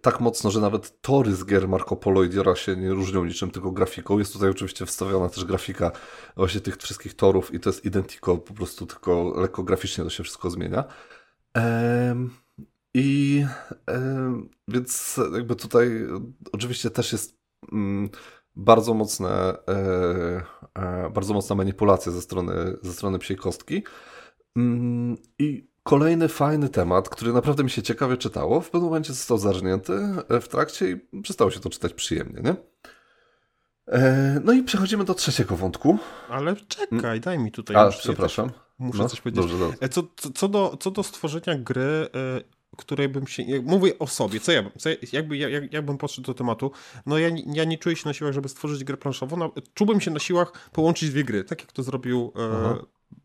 tak 0.02 0.20
mocno, 0.20 0.50
że 0.50 0.60
nawet 0.60 1.00
tory 1.00 1.34
z 1.34 1.44
gier 1.44 1.68
Marco 1.68 1.96
Polo 1.96 2.22
i 2.22 2.28
Diora 2.28 2.56
się 2.56 2.76
nie 2.76 2.90
różnią 2.90 3.24
niczym 3.24 3.50
tylko 3.50 3.70
grafiką. 3.70 4.18
Jest 4.18 4.32
tutaj 4.32 4.50
oczywiście 4.50 4.86
wstawiona 4.86 5.28
też 5.28 5.44
grafika 5.44 5.92
właśnie 6.36 6.60
tych 6.60 6.76
wszystkich 6.76 7.14
torów 7.14 7.54
i 7.54 7.60
to 7.60 7.70
jest 7.70 7.84
identico, 7.84 8.38
po 8.38 8.54
prostu 8.54 8.86
tylko 8.86 9.34
lekko 9.40 9.62
graficznie 9.62 10.04
to 10.04 10.10
się 10.10 10.22
wszystko 10.22 10.50
zmienia. 10.50 10.84
I 12.94 13.44
więc 14.68 15.20
jakby 15.34 15.56
tutaj 15.56 16.06
oczywiście 16.52 16.90
też 16.90 17.12
jest 17.12 17.38
mm, 17.72 18.10
bardzo 18.56 18.94
mocne, 18.94 19.56
e, 19.68 20.42
e, 20.74 21.10
bardzo 21.10 21.34
mocna 21.34 21.56
manipulacja 21.56 22.12
ze 22.12 22.22
strony, 22.22 22.52
ze 22.82 22.92
strony 22.92 23.18
psiej 23.18 23.36
kostki. 23.36 23.82
Mm, 24.56 25.16
I 25.38 25.69
Kolejny 25.82 26.28
fajny 26.28 26.68
temat, 26.68 27.08
który 27.08 27.32
naprawdę 27.32 27.64
mi 27.64 27.70
się 27.70 27.82
ciekawie 27.82 28.16
czytało, 28.16 28.60
w 28.60 28.70
pewnym 28.70 28.88
momencie 28.88 29.12
został 29.12 29.38
zarżnięty 29.38 29.92
e, 30.28 30.40
w 30.40 30.48
trakcie 30.48 30.90
i 30.90 31.22
przestało 31.22 31.50
się 31.50 31.60
to 31.60 31.70
czytać 31.70 31.94
przyjemnie, 31.94 32.42
nie? 32.42 32.54
E, 33.88 34.40
no 34.44 34.52
i 34.52 34.62
przechodzimy 34.62 35.04
do 35.04 35.14
trzeciego 35.14 35.56
wątku. 35.56 35.98
Ale 36.28 36.56
czekaj, 36.56 37.20
daj 37.20 37.38
mi 37.38 37.52
tutaj. 37.52 37.76
A, 37.76 37.88
przepraszam. 37.88 38.50
Muszę 38.78 39.02
no, 39.02 39.08
coś 39.08 39.20
powiedzieć. 39.20 39.42
Dobrze, 39.42 39.58
dobrze. 39.58 39.78
E, 39.80 39.88
co, 39.88 40.02
co, 40.34 40.48
do, 40.48 40.76
co 40.80 40.90
do 40.90 41.02
stworzenia 41.02 41.58
gry, 41.58 42.08
której 42.76 43.08
bym 43.08 43.26
się. 43.26 43.42
Mówię 43.62 43.98
o 43.98 44.06
sobie, 44.06 44.40
co 44.40 44.52
ja 44.52 44.62
bym. 44.62 44.72
Co 44.78 44.90
jakby, 45.12 45.36
jak, 45.36 45.72
jakbym 45.72 45.98
podszedł 45.98 46.26
do 46.26 46.34
tematu. 46.34 46.70
No 47.06 47.18
ja, 47.18 47.28
ja 47.46 47.64
nie 47.64 47.78
czuję 47.78 47.96
się 47.96 48.08
na 48.08 48.12
siłach, 48.12 48.32
żeby 48.32 48.48
stworzyć 48.48 48.84
grę 48.84 48.96
planszową. 48.96 49.36
No, 49.36 49.52
czułbym 49.74 50.00
się 50.00 50.10
na 50.10 50.18
siłach 50.18 50.70
połączyć 50.72 51.10
dwie 51.10 51.24
gry, 51.24 51.44
tak 51.44 51.60
jak 51.60 51.72
to 51.72 51.82
zrobił 51.82 52.32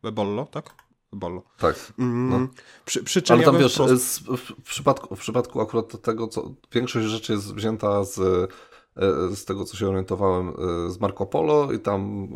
e, 0.03 0.11
Bollo, 0.11 0.45
tak? 0.45 0.84
Bollo. 1.15 1.43
Tak. 1.57 1.93
Mm, 1.99 2.29
no. 2.29 2.47
Przy, 2.85 3.03
przy 3.03 3.21
czym 3.21 3.35
Ale 3.35 3.45
tam 3.45 3.55
ja 3.55 3.61
wiesz, 3.61 3.77
w, 4.37 4.63
przypadku, 4.63 5.15
w 5.15 5.19
przypadku 5.19 5.61
akurat 5.61 6.01
tego, 6.01 6.27
co 6.27 6.51
większość 6.71 7.07
rzeczy 7.07 7.33
jest 7.33 7.55
wzięta 7.55 8.03
z 8.03 8.19
z 9.35 9.45
tego 9.45 9.65
co 9.65 9.77
się 9.77 9.87
orientowałem, 9.87 10.53
z 10.89 10.99
Marco 10.99 11.25
Polo 11.25 11.71
i 11.71 11.79
tam 11.79 12.27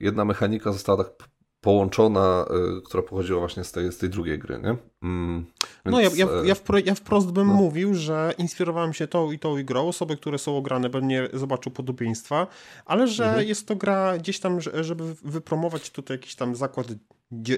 jedna 0.00 0.24
mechanika 0.24 0.72
została 0.72 1.04
tak 1.04 1.28
połączona, 1.60 2.46
która 2.84 3.02
pochodziła 3.02 3.38
właśnie 3.38 3.64
z 3.64 3.72
tej, 3.72 3.92
z 3.92 3.98
tej 3.98 4.10
drugiej 4.10 4.38
gry, 4.38 4.60
nie? 4.62 4.76
Mm, 5.02 5.44
więc, 5.84 5.94
no 5.94 6.00
ja, 6.00 6.10
ja, 6.14 6.26
ja, 6.44 6.54
wpro, 6.54 6.78
ja 6.78 6.94
wprost 6.94 7.32
bym 7.32 7.48
no. 7.48 7.54
mówił, 7.54 7.94
że 7.94 8.34
inspirowałem 8.38 8.92
się 8.92 9.06
tą 9.06 9.32
i 9.32 9.38
tą 9.38 9.58
i 9.58 9.64
grą, 9.64 9.88
osoby, 9.88 10.16
które 10.16 10.38
są 10.38 10.56
ograne, 10.56 10.90
pewnie 10.90 11.28
zobaczył 11.32 11.72
podobieństwa, 11.72 12.46
ale 12.86 13.08
że 13.08 13.26
mhm. 13.26 13.48
jest 13.48 13.68
to 13.68 13.76
gra 13.76 14.18
gdzieś 14.18 14.40
tam, 14.40 14.60
żeby 14.60 15.14
wypromować 15.14 15.90
tutaj 15.90 16.16
jakiś 16.16 16.34
tam 16.34 16.56
zakład 16.56 16.86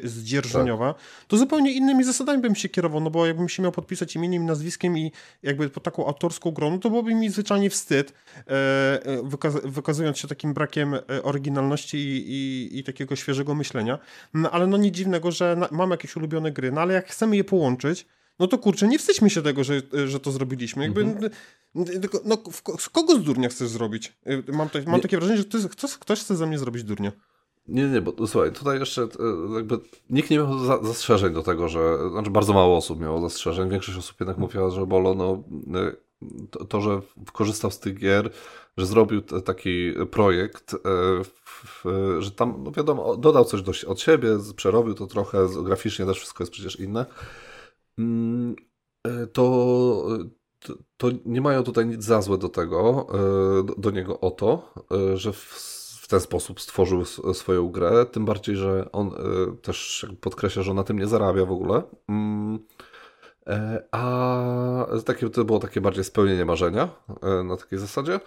zdzierżoniowa, 0.04 0.94
tak. 0.94 1.02
to 1.28 1.36
zupełnie 1.36 1.72
innymi 1.72 2.04
zasadami 2.04 2.42
bym 2.42 2.54
się 2.54 2.68
kierował, 2.68 3.00
no 3.00 3.10
bo 3.10 3.26
jakbym 3.26 3.48
się 3.48 3.62
miał 3.62 3.72
podpisać 3.72 4.16
imieniem, 4.16 4.46
nazwiskiem 4.46 4.98
i 4.98 5.12
jakby 5.42 5.70
po 5.70 5.80
taką 5.80 6.06
autorską 6.06 6.50
grą, 6.50 6.70
no 6.70 6.78
to 6.78 6.90
byłoby 6.90 7.14
mi 7.14 7.30
zwyczajnie 7.30 7.70
wstyd, 7.70 8.12
e, 8.36 8.50
e, 9.06 9.22
wykaz 9.22 9.54
wykazując 9.64 10.18
się 10.18 10.28
takim 10.28 10.54
brakiem 10.54 10.94
e, 10.94 11.22
oryginalności 11.22 11.96
i, 11.96 12.30
i, 12.32 12.78
i, 12.78 12.84
takiego 12.84 13.16
świeżego 13.16 13.54
myślenia. 13.54 13.98
No 14.34 14.50
ale 14.50 14.66
no 14.66 14.76
nic 14.76 14.94
dziwnego, 14.94 15.30
że 15.30 15.56
mam 15.70 15.90
jakieś 15.90 16.16
ulubione 16.16 16.52
gry, 16.52 16.72
no 16.72 16.80
ale 16.80 16.94
jak 16.94 17.08
chcemy 17.08 17.36
je 17.36 17.44
połączyć, 17.44 18.06
no 18.38 18.46
to 18.46 18.58
kurczę, 18.58 18.88
nie 18.88 18.98
wstydźmy 18.98 19.30
się 19.30 19.42
tego, 19.42 19.64
że, 19.64 19.82
że 20.06 20.20
to 20.20 20.32
zrobiliśmy. 20.32 20.82
Jakby, 20.82 21.00
mhm. 21.00 21.30
No, 22.24 22.42
z 22.78 22.88
kogo 22.88 23.16
z 23.16 23.22
durnia 23.22 23.48
chcesz 23.48 23.68
zrobić? 23.68 24.12
Mam, 24.52 24.68
to, 24.68 24.78
mam 24.86 25.00
takie 25.00 25.16
wrażenie, 25.16 25.38
że 25.38 25.44
ktoś, 25.44 25.96
ktoś 26.00 26.20
chce 26.20 26.36
ze 26.36 26.46
mnie 26.46 26.58
zrobić 26.58 26.84
durnia. 26.84 27.12
Nie, 27.68 27.88
nie, 27.88 28.00
bo 28.00 28.26
słuchaj, 28.26 28.52
tutaj 28.52 28.78
jeszcze 28.78 29.02
e, 29.02 29.54
jakby 29.54 29.78
nikt 30.10 30.30
nie 30.30 30.36
miał 30.36 30.58
zastrzeżeń 30.84 31.34
do 31.34 31.42
tego, 31.42 31.68
że, 31.68 32.10
znaczy 32.10 32.30
bardzo 32.30 32.52
mało 32.52 32.76
osób 32.76 33.00
miało 33.00 33.20
zastrzeżeń, 33.20 33.70
większość 33.70 33.98
osób 33.98 34.20
jednak 34.20 34.38
mówiła, 34.38 34.70
że 34.70 34.86
Bolo, 34.86 35.14
no 35.14 35.42
e, 35.80 35.92
to, 36.50 36.64
to 36.64 36.80
że 36.80 37.00
korzystał 37.32 37.70
z 37.70 37.78
tych 37.78 37.98
gier, 37.98 38.30
że 38.76 38.86
zrobił 38.86 39.22
taki 39.22 39.92
projekt, 40.10 40.74
e, 40.74 42.22
że 42.22 42.30
tam, 42.30 42.64
no 42.64 42.70
wiadomo, 42.70 43.16
dodał 43.16 43.44
coś 43.44 43.62
do, 43.62 43.72
od 43.86 44.00
siebie, 44.00 44.28
przerobił 44.56 44.94
to 44.94 45.06
trochę, 45.06 45.48
graficznie 45.64 46.06
też 46.06 46.16
wszystko 46.16 46.42
jest 46.42 46.52
przecież 46.52 46.80
inne, 46.80 47.06
mm, 47.98 48.56
to, 49.32 50.06
to, 50.58 50.74
to 50.96 51.08
nie 51.26 51.40
mają 51.40 51.62
tutaj 51.62 51.86
nic 51.86 52.04
za 52.04 52.22
złe 52.22 52.38
do 52.38 52.48
tego, 52.48 53.06
do, 53.64 53.74
do 53.74 53.90
niego 53.90 54.20
o 54.20 54.30
to, 54.30 54.72
że 55.14 55.32
w 55.32 55.73
ten 56.14 56.20
sposób 56.20 56.60
stworzył 56.60 57.04
swoją 57.34 57.68
grę, 57.68 58.06
tym 58.06 58.24
bardziej, 58.24 58.56
że 58.56 58.92
on 58.92 59.06
e, 59.08 59.56
też 59.56 60.06
podkreśla, 60.20 60.62
że 60.62 60.74
na 60.74 60.84
tym 60.84 60.98
nie 60.98 61.06
zarabia 61.06 61.44
w 61.44 61.52
ogóle. 61.52 61.82
Mm, 62.08 62.58
e, 63.46 63.84
a 63.92 64.86
takie, 65.04 65.30
to 65.30 65.44
było 65.44 65.58
takie 65.58 65.80
bardziej 65.80 66.04
spełnienie 66.04 66.44
marzenia 66.44 66.88
e, 67.22 67.42
na 67.42 67.56
takiej 67.56 67.78
zasadzie. 67.78 68.20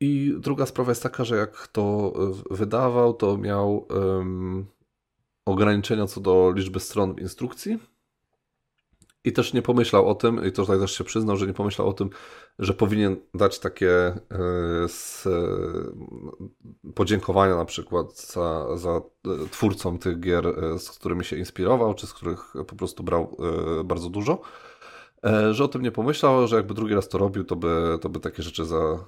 I 0.00 0.34
druga 0.38 0.66
sprawa 0.66 0.90
jest 0.90 1.02
taka, 1.02 1.24
że 1.24 1.36
jak 1.36 1.68
to 1.68 2.12
wydawał, 2.50 3.14
to 3.14 3.36
miał 3.36 3.86
um, 3.90 4.66
ograniczenia 5.46 6.06
co 6.06 6.20
do 6.20 6.52
liczby 6.56 6.80
stron 6.80 7.14
w 7.14 7.20
instrukcji 7.20 7.78
i 9.24 9.32
też 9.32 9.52
nie 9.52 9.62
pomyślał 9.62 10.08
o 10.08 10.14
tym, 10.14 10.46
i 10.46 10.52
tutaj 10.52 10.78
też 10.78 10.98
się 10.98 11.04
przyznał, 11.04 11.36
że 11.36 11.46
nie 11.46 11.54
pomyślał 11.54 11.88
o 11.88 11.92
tym, 11.92 12.10
że 12.58 12.74
powinien 12.74 13.16
dać 13.34 13.58
takie 13.58 13.90
e, 13.90 14.16
e, 15.26 15.30
podziękowania 16.94 17.56
na 17.56 17.64
przykład 17.64 18.20
za, 18.20 18.76
za 18.76 18.90
e, 18.90 19.00
twórcom 19.50 19.98
tych 19.98 20.20
gier, 20.20 20.44
z 20.78 20.90
którymi 20.90 21.24
się 21.24 21.36
inspirował, 21.36 21.94
czy 21.94 22.06
z 22.06 22.12
których 22.12 22.54
po 22.68 22.76
prostu 22.76 23.02
brał 23.02 23.36
bardzo 23.84 24.10
dużo. 24.10 24.40
Że 25.50 25.64
o 25.64 25.68
tym 25.68 25.82
nie 25.82 25.92
pomyślał, 25.92 26.46
że 26.46 26.56
jakby 26.56 26.74
drugi 26.74 26.94
raz 26.94 27.08
to 27.08 27.18
robił, 27.18 27.44
to 27.44 27.56
by, 27.56 27.98
to 28.00 28.08
by 28.08 28.20
takie 28.20 28.42
rzeczy 28.42 28.64
za, 28.64 29.04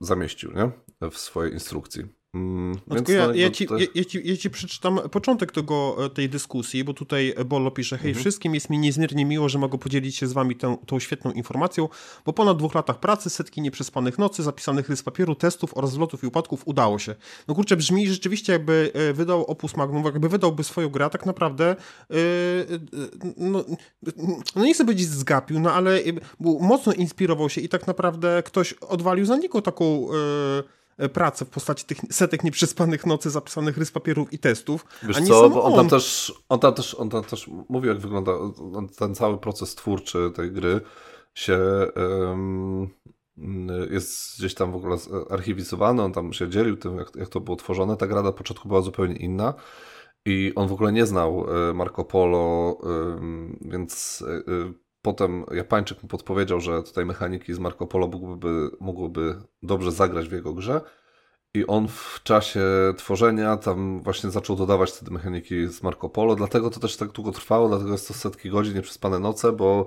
zamieścił 0.00 0.52
nie? 0.52 0.70
w 1.10 1.18
swojej 1.18 1.52
instrukcji. 1.52 2.21
Mm, 2.34 2.78
no 2.86 2.96
ja, 2.96 3.26
no, 3.26 3.34
ja, 3.34 3.50
ci, 3.50 3.66
ja, 3.70 3.86
ja, 3.94 4.04
ci, 4.04 4.28
ja 4.28 4.36
ci 4.36 4.50
przeczytam 4.50 5.00
początek 5.10 5.52
tego, 5.52 5.96
e, 6.04 6.10
tej 6.10 6.28
dyskusji, 6.28 6.84
bo 6.84 6.94
tutaj 6.94 7.34
Bolo 7.46 7.70
pisze, 7.70 7.98
hej 7.98 8.10
mhm. 8.10 8.22
wszystkim, 8.22 8.54
jest 8.54 8.70
mi 8.70 8.78
niezmiernie 8.78 9.24
miło, 9.24 9.48
że 9.48 9.58
mogę 9.58 9.78
podzielić 9.78 10.16
się 10.16 10.26
z 10.26 10.32
wami 10.32 10.56
tą, 10.56 10.76
tą 10.76 10.98
świetną 10.98 11.32
informacją. 11.32 11.88
Po 12.24 12.32
ponad 12.32 12.58
dwóch 12.58 12.74
latach 12.74 13.00
pracy, 13.00 13.30
setki 13.30 13.62
nieprzespanych 13.62 14.18
nocy, 14.18 14.42
zapisanych 14.42 14.88
list 14.88 15.04
papieru, 15.04 15.34
testów 15.34 15.76
oraz 15.76 15.90
zlotów 15.90 16.22
i 16.22 16.26
upadków 16.26 16.62
udało 16.64 16.98
się. 16.98 17.14
No 17.48 17.54
kurczę, 17.54 17.76
brzmi 17.76 18.08
rzeczywiście 18.08 18.52
jakby 18.52 18.90
e, 18.94 19.12
wydał 19.12 19.44
opus 19.44 19.76
magnum, 19.76 20.04
jakby 20.04 20.28
wydałby 20.28 20.64
swoją 20.64 20.88
grę, 20.88 21.10
tak 21.10 21.26
naprawdę 21.26 21.76
yy, 22.10 22.16
no, 23.36 23.64
no 24.56 24.64
nie 24.64 24.74
chcę 24.74 24.84
powiedzieć 24.84 25.08
zgapił, 25.08 25.60
no 25.60 25.72
ale 25.72 26.00
mocno 26.40 26.92
inspirował 26.92 27.50
się 27.50 27.60
i 27.60 27.68
tak 27.68 27.86
naprawdę 27.86 28.42
ktoś 28.42 28.72
odwalił 28.72 29.24
za 29.24 29.36
niego 29.36 29.62
taką... 29.62 30.12
Yy, 30.12 30.81
pracę 31.12 31.44
w 31.44 31.48
postaci 31.48 31.84
tych 31.84 31.98
setek 32.10 32.44
nieprzespanych 32.44 33.06
nocy, 33.06 33.30
zapisanych 33.30 33.78
rys 33.78 33.90
papierów 33.90 34.32
i 34.32 34.38
testów. 34.38 34.86
Wiesz 35.02 35.20
co, 35.20 35.50
bo 35.50 35.64
on, 35.64 35.72
on. 35.72 35.78
Tam 35.78 35.88
też, 35.88 36.34
on, 36.48 36.60
tam 36.60 36.74
też, 36.74 36.94
on 36.94 37.10
tam 37.10 37.24
też 37.24 37.50
mówił, 37.68 37.90
jak 37.90 38.00
wygląda 38.00 38.32
ten 38.98 39.14
cały 39.14 39.38
proces 39.38 39.74
twórczy 39.74 40.30
tej 40.34 40.52
gry 40.52 40.80
się 41.34 41.58
um, 41.96 42.88
jest 43.90 44.38
gdzieś 44.38 44.54
tam 44.54 44.72
w 44.72 44.76
ogóle 44.76 44.96
archiwizowany, 45.30 46.02
on 46.02 46.12
tam 46.12 46.32
się 46.32 46.48
dzielił 46.48 46.76
tym, 46.76 46.96
jak, 46.96 47.16
jak 47.16 47.28
to 47.28 47.40
było 47.40 47.56
tworzone. 47.56 47.96
Ta 47.96 48.06
gra 48.06 48.22
na 48.22 48.32
początku 48.32 48.68
była 48.68 48.80
zupełnie 48.80 49.16
inna. 49.16 49.54
I 50.26 50.52
on 50.54 50.68
w 50.68 50.72
ogóle 50.72 50.92
nie 50.92 51.06
znał 51.06 51.46
e, 51.70 51.74
Marco 51.74 52.04
Polo, 52.04 52.78
więc 53.60 54.24
e, 54.48 54.72
Potem 55.02 55.44
Japańczyk 55.52 56.02
mu 56.02 56.08
podpowiedział, 56.08 56.60
że 56.60 56.82
tutaj 56.82 57.06
mechaniki 57.06 57.54
z 57.54 57.58
Marco 57.58 57.86
Polo 57.86 58.06
mógłby, 58.06 58.70
mógłby 58.80 59.42
dobrze 59.62 59.92
zagrać 59.92 60.28
w 60.28 60.32
jego 60.32 60.54
grze. 60.54 60.80
I 61.54 61.66
on 61.66 61.88
w 61.88 62.20
czasie 62.22 62.60
tworzenia 62.96 63.56
tam 63.56 64.02
właśnie 64.02 64.30
zaczął 64.30 64.56
dodawać 64.56 64.92
te 64.92 65.10
mechaniki 65.10 65.68
z 65.68 65.82
Marco 65.82 66.08
Polo, 66.08 66.34
dlatego 66.34 66.70
to 66.70 66.80
też 66.80 66.96
tak 66.96 67.08
długo 67.08 67.32
trwało, 67.32 67.68
dlatego 67.68 67.92
jest 67.92 68.08
to 68.08 68.14
setki 68.14 68.50
godzin, 68.50 68.74
nieprzespane 68.74 69.18
noce, 69.18 69.52
bo 69.52 69.86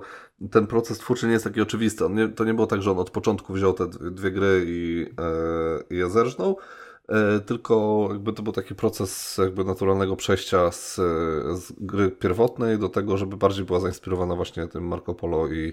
ten 0.50 0.66
proces 0.66 0.98
twórczy 0.98 1.26
nie 1.26 1.32
jest 1.32 1.44
taki 1.44 1.60
oczywisty. 1.60 2.04
Nie, 2.10 2.28
to 2.28 2.44
nie 2.44 2.54
było 2.54 2.66
tak, 2.66 2.82
że 2.82 2.90
on 2.90 2.98
od 2.98 3.10
początku 3.10 3.52
wziął 3.52 3.72
te 3.72 3.86
dwie 4.10 4.30
gry 4.30 4.64
i, 4.66 5.06
e, 5.18 5.94
i 5.94 5.96
je 5.96 6.10
zerżnął, 6.10 6.58
tylko 7.46 8.08
jakby 8.10 8.32
to 8.32 8.42
był 8.42 8.52
taki 8.52 8.74
proces 8.74 9.38
jakby 9.38 9.64
naturalnego 9.64 10.16
przejścia 10.16 10.70
z, 10.72 10.94
z 11.60 11.72
gry 11.78 12.10
pierwotnej 12.10 12.78
do 12.78 12.88
tego, 12.88 13.16
żeby 13.16 13.36
bardziej 13.36 13.64
była 13.64 13.80
zainspirowana 13.80 14.34
właśnie 14.36 14.68
tym 14.68 14.88
Marco 14.88 15.14
Polo 15.14 15.48
i, 15.48 15.72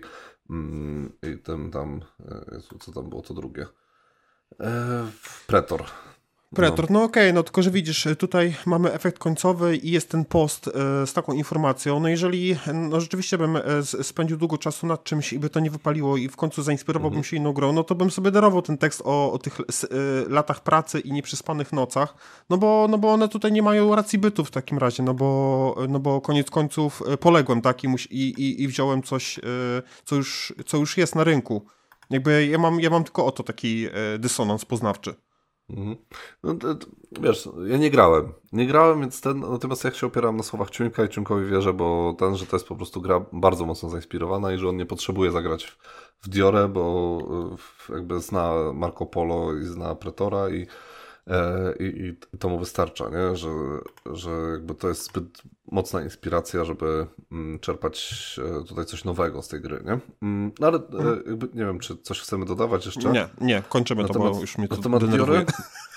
mm, 0.50 1.12
i 1.24 1.38
tym 1.38 1.72
tam, 1.72 2.02
e, 2.30 2.78
co 2.80 2.92
tam 2.92 3.10
było 3.10 3.22
to 3.22 3.34
drugie? 3.34 3.66
E, 4.60 5.06
Pretor. 5.48 5.84
Pretor, 6.56 6.92
no, 6.92 7.00
no 7.00 7.06
okej, 7.06 7.24
okay, 7.24 7.34
no 7.34 7.44
tylko, 7.44 7.62
że 7.62 7.72
widzisz, 7.72 8.08
tutaj 8.20 8.56
mamy 8.66 8.94
efekt 8.94 9.20
końcowy 9.20 9.78
i 9.78 9.92
jest 9.92 10.10
ten 10.10 10.26
post 10.26 10.68
e, 10.68 10.72
z 11.08 11.14
taką 11.14 11.34
informacją. 11.34 12.00
No 12.00 12.10
jeżeli 12.10 12.56
no 12.74 13.02
rzeczywiście 13.02 13.38
bym 13.38 13.56
e, 13.56 13.62
spędził 14.04 14.38
długo 14.38 14.58
czasu 14.58 14.88
nad 14.88 15.04
czymś 15.04 15.34
i 15.34 15.40
by 15.40 15.50
to 15.50 15.60
nie 15.60 15.72
wypaliło 15.72 16.18
i 16.18 16.30
w 16.30 16.36
końcu 16.36 16.64
zainspirowałbym 16.64 17.18
mhm. 17.18 17.24
się 17.24 17.38
inną 17.38 17.54
grą, 17.54 17.74
no 17.74 17.84
to 17.84 17.96
bym 17.96 18.12
sobie 18.12 18.32
darował 18.32 18.62
ten 18.62 18.78
tekst 18.78 19.02
o, 19.06 19.34
o 19.34 19.40
tych 19.40 19.58
latach 20.30 20.64
pracy 20.64 21.00
i 21.00 21.12
nieprzespanych 21.12 21.74
nocach, 21.74 22.16
no 22.50 22.58
bo, 22.58 22.88
no 22.90 22.98
bo 22.98 23.14
one 23.14 23.28
tutaj 23.28 23.52
nie 23.52 23.62
mają 23.62 23.96
racji 23.96 24.20
bytu 24.20 24.46
w 24.46 24.52
takim 24.52 24.78
razie, 24.78 25.04
no 25.04 25.14
bo, 25.14 25.76
no 25.90 26.00
bo 26.00 26.22
koniec 26.22 26.50
końców 26.50 27.04
poległem 27.20 27.62
tak 27.62 27.84
i, 27.84 27.88
i, 28.12 28.64
i 28.64 28.68
wziąłem 28.68 29.04
coś, 29.04 29.40
co 30.06 30.16
już, 30.16 30.54
co 30.66 30.78
już 30.78 30.98
jest 30.98 31.16
na 31.16 31.24
rynku. 31.24 31.66
Jakby 32.10 32.48
ja 32.48 32.58
mam, 32.58 32.80
ja 32.80 32.90
mam 32.90 33.04
tylko 33.04 33.26
o 33.26 33.32
to 33.32 33.44
taki 33.44 33.88
dysonans 34.20 34.66
poznawczy. 34.66 35.16
Mhm. 35.70 35.96
No, 36.44 36.56
to, 36.56 36.76
to, 36.76 36.88
wiesz, 37.22 37.50
ja 37.66 37.78
nie 37.78 37.92
grałem. 37.92 38.34
Nie 38.52 38.68
grałem, 38.68 39.00
więc 39.00 39.22
ten, 39.22 39.40
natomiast 39.40 39.84
ja 39.84 39.92
się 39.92 40.08
opieram 40.08 40.38
na 40.38 40.44
słowach 40.44 40.70
Ciuńka 40.70 41.06
i 41.06 41.10
Ciuńkowi 41.10 41.46
wierzę, 41.46 41.74
bo 41.74 42.16
ten, 42.20 42.36
że 42.36 42.46
to 42.46 42.56
jest 42.56 42.68
po 42.68 42.76
prostu 42.76 43.02
gra 43.02 43.26
bardzo 43.34 43.66
mocno 43.66 43.90
zainspirowana 43.90 44.54
i 44.54 44.58
że 44.58 44.70
on 44.70 44.78
nie 44.78 44.86
potrzebuje 44.86 45.32
zagrać 45.32 45.78
w, 46.22 46.30
Diorę, 46.30 46.68
bo 46.68 47.18
jakby 47.90 48.20
zna 48.20 48.54
Marco 48.74 49.06
Polo 49.06 49.54
i 49.54 49.64
zna 49.64 49.96
Pretora 49.96 50.50
i 50.50 50.68
E, 51.28 51.74
i, 51.80 52.16
i 52.34 52.38
to 52.38 52.50
mu 52.50 52.60
wystarcza, 52.60 53.10
nie? 53.10 53.36
Że, 53.36 53.50
że 54.06 54.32
jakby 54.52 54.76
to 54.76 54.88
jest 54.88 55.06
zbyt 55.06 55.42
mocna 55.74 56.02
inspiracja, 56.02 56.66
żeby 56.66 57.08
mm, 57.32 57.60
czerpać 57.60 58.16
e, 58.62 58.64
tutaj 58.64 58.86
coś 58.86 59.04
nowego 59.04 59.42
z 59.42 59.48
tej 59.48 59.62
gry, 59.62 59.84
nie? 59.86 60.00
Mm, 60.22 60.52
no 60.60 60.68
ale 60.68 60.78
e, 60.78 60.82
mhm. 60.82 61.24
jakby, 61.28 61.48
nie 61.54 61.66
wiem, 61.66 61.80
czy 61.80 61.98
coś 61.98 62.20
chcemy 62.20 62.46
dodawać 62.46 62.86
jeszcze? 62.86 63.12
Nie, 63.12 63.28
nie, 63.42 63.64
kończymy 63.70 64.02
na 64.02 64.08
to, 64.08 64.14
temat, 64.14 64.34
bo 64.34 64.42
już 64.42 64.58
mnie 64.58 64.68
to 64.68 64.78
temat 64.78 65.06
denerwuje. 65.06 65.46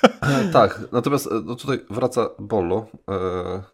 tak, 0.52 0.80
natomiast 0.92 1.28
no 1.44 1.54
tutaj 1.54 1.80
wraca 1.90 2.28
Bollo. 2.38 2.86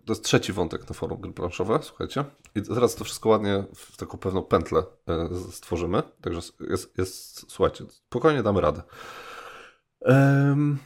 To 0.05 0.13
jest 0.13 0.25
trzeci 0.25 0.53
wątek 0.53 0.89
na 0.89 0.95
forum 0.95 1.21
gry 1.21 1.33
planszowe, 1.33 1.79
słuchajcie. 1.83 2.25
I 2.55 2.63
teraz 2.63 2.95
to 2.95 3.05
wszystko 3.05 3.29
ładnie 3.29 3.65
w 3.75 3.97
taką 3.97 4.19
pewną 4.19 4.43
pętlę 4.43 4.83
stworzymy. 5.51 6.03
Także 6.21 6.41
jest, 6.71 6.99
jest 6.99 7.51
słuchajcie, 7.51 7.85
spokojnie 7.89 8.43
damy 8.43 8.61
radę. 8.61 8.83
Um, 10.01 10.79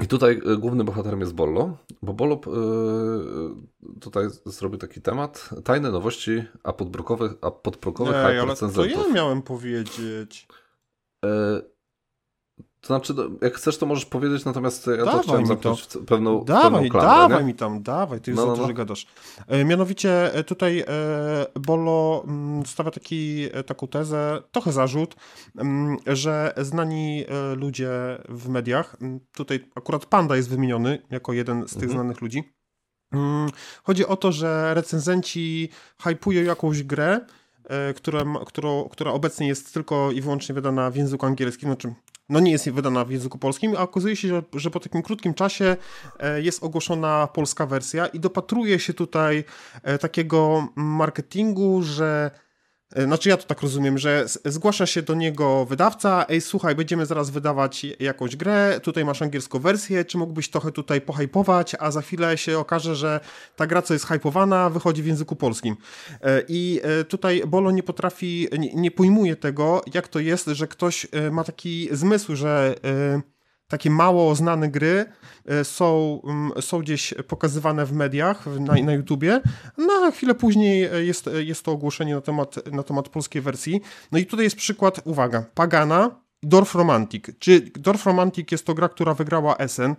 i 0.00 0.06
tutaj 0.06 0.40
e, 0.46 0.56
głównym 0.56 0.86
bohaterem 0.86 1.20
jest 1.20 1.34
Bollo, 1.34 1.76
bo 2.02 2.12
Bollo 2.12 2.40
yy, 2.46 4.00
tutaj 4.00 4.24
zrobił 4.46 4.78
taki 4.78 5.00
temat 5.00 5.50
tajne 5.64 5.90
nowości 5.90 6.44
a 6.62 6.72
podbrokowych, 6.72 7.32
a 7.40 7.50
podprogowych 7.50 8.14
Nie, 8.14 8.40
ale 8.40 8.56
to 8.56 8.84
ja 8.84 9.08
miałem 9.12 9.42
powiedzieć. 9.42 10.48
Yy, 11.24 11.71
To 12.82 12.86
znaczy, 12.86 13.14
jak 13.40 13.54
chcesz, 13.54 13.78
to 13.78 13.86
możesz 13.86 14.04
powiedzieć, 14.04 14.44
natomiast 14.44 14.86
ja 14.86 14.96
dawaj 14.96 15.12
to 15.12 15.22
chciałem 15.22 15.46
zamknąć 15.46 15.86
to. 15.86 16.00
w 16.00 16.04
pewną, 16.04 16.44
dawaj, 16.44 16.70
pewną 16.70 16.88
klamrę, 16.88 17.08
Dawaj 17.08 17.38
nie? 17.38 17.46
mi 17.46 17.54
tam, 17.54 17.82
dawaj, 17.82 18.20
ty 18.20 18.30
już 18.30 18.40
no, 18.40 18.56
za 18.56 18.62
no, 18.62 18.68
no. 18.68 18.74
gadasz. 18.74 19.06
E, 19.46 19.64
mianowicie 19.64 20.34
e, 20.34 20.44
tutaj 20.44 20.80
e, 20.80 20.84
Bolo 21.60 22.24
mm, 22.26 22.66
stawia 22.66 22.90
taki, 22.90 23.48
taką 23.66 23.88
tezę, 23.88 24.42
trochę 24.52 24.72
zarzut, 24.72 25.16
mm, 25.58 25.96
że 26.06 26.54
znani 26.56 27.24
ludzie 27.56 27.90
w 28.28 28.48
mediach, 28.48 28.96
mm, 29.00 29.20
tutaj 29.32 29.68
akurat 29.74 30.06
Panda 30.06 30.36
jest 30.36 30.48
wymieniony 30.48 31.02
jako 31.10 31.32
jeden 31.32 31.68
z 31.68 31.72
tych 31.72 31.82
mhm. 31.82 31.92
znanych 31.92 32.20
ludzi, 32.20 32.42
chodzi 33.82 34.06
o 34.06 34.16
to, 34.16 34.32
że 34.32 34.74
recenzenci 34.74 35.68
hypują 36.02 36.42
jakąś 36.42 36.82
grę, 36.82 37.20
która, 37.96 38.24
która, 38.46 38.68
która 38.90 39.12
obecnie 39.12 39.48
jest 39.48 39.74
tylko 39.74 40.12
i 40.12 40.20
wyłącznie 40.20 40.54
wydana 40.54 40.90
w 40.90 40.96
języku 40.96 41.26
angielskim, 41.26 41.68
znaczy 41.68 41.94
no 42.28 42.40
nie 42.40 42.52
jest 42.52 42.70
wydana 42.70 43.04
w 43.04 43.10
języku 43.10 43.38
polskim, 43.38 43.76
a 43.76 43.80
okazuje 43.80 44.16
się, 44.16 44.28
że, 44.28 44.42
że 44.54 44.70
po 44.70 44.80
takim 44.80 45.02
krótkim 45.02 45.34
czasie 45.34 45.76
e, 46.18 46.42
jest 46.42 46.64
ogłoszona 46.64 47.26
polska 47.26 47.66
wersja 47.66 48.06
i 48.06 48.20
dopatruje 48.20 48.78
się 48.78 48.94
tutaj 48.94 49.44
e, 49.82 49.98
takiego 49.98 50.68
marketingu, 50.76 51.82
że 51.82 52.30
znaczy 52.96 53.28
ja 53.28 53.36
to 53.36 53.44
tak 53.44 53.62
rozumiem, 53.62 53.98
że 53.98 54.24
zgłasza 54.44 54.86
się 54.86 55.02
do 55.02 55.14
niego 55.14 55.64
wydawca, 55.64 56.26
ej 56.28 56.40
słuchaj, 56.40 56.74
będziemy 56.74 57.06
zaraz 57.06 57.30
wydawać 57.30 57.86
jakąś 58.00 58.36
grę, 58.36 58.80
tutaj 58.82 59.04
masz 59.04 59.22
angielską 59.22 59.58
wersję, 59.58 60.04
czy 60.04 60.18
mógłbyś 60.18 60.50
trochę 60.50 60.72
tutaj 60.72 61.00
pohypować, 61.00 61.76
a 61.78 61.90
za 61.90 62.02
chwilę 62.02 62.38
się 62.38 62.58
okaże, 62.58 62.96
że 62.96 63.20
ta 63.56 63.66
gra, 63.66 63.82
co 63.82 63.94
jest 63.94 64.06
hypowana, 64.06 64.70
wychodzi 64.70 65.02
w 65.02 65.06
języku 65.06 65.36
polskim. 65.36 65.76
E, 66.20 66.42
I 66.48 66.80
e, 66.82 67.04
tutaj 67.04 67.42
Bolo 67.46 67.70
nie 67.70 67.82
potrafi, 67.82 68.48
nie, 68.58 68.74
nie 68.74 68.90
pojmuje 68.90 69.36
tego, 69.36 69.82
jak 69.94 70.08
to 70.08 70.18
jest, 70.18 70.46
że 70.46 70.68
ktoś 70.68 71.06
ma 71.30 71.44
taki 71.44 71.88
zmysł, 71.92 72.36
że 72.36 72.74
takie 73.72 73.90
mało 73.90 74.34
znane 74.34 74.68
gry 74.68 75.04
e, 75.46 75.64
są, 75.64 76.20
mm, 76.24 76.62
są 76.62 76.78
gdzieś 76.78 77.14
pokazywane 77.28 77.86
w 77.86 77.92
mediach, 77.92 78.46
na, 78.46 78.74
na 78.74 78.92
YouTubie, 78.92 79.40
no 79.78 79.92
a 79.92 80.10
chwilę 80.10 80.34
później 80.34 80.84
e, 80.84 81.04
jest, 81.04 81.28
e, 81.28 81.42
jest 81.42 81.64
to 81.64 81.72
ogłoszenie 81.72 82.14
na 82.14 82.20
temat, 82.20 82.72
na 82.72 82.82
temat 82.82 83.08
polskiej 83.08 83.42
wersji. 83.42 83.80
No 84.12 84.18
i 84.18 84.26
tutaj 84.26 84.44
jest 84.44 84.56
przykład, 84.56 85.00
uwaga, 85.04 85.44
Pagana, 85.54 86.21
Dorf 86.42 86.74
Romantic. 86.74 87.24
Czy 87.38 87.60
Dorf 87.60 88.06
Romantic 88.06 88.52
jest 88.52 88.66
to 88.66 88.74
gra, 88.74 88.88
która 88.88 89.14
wygrała 89.14 89.56
Essen, 89.56 89.94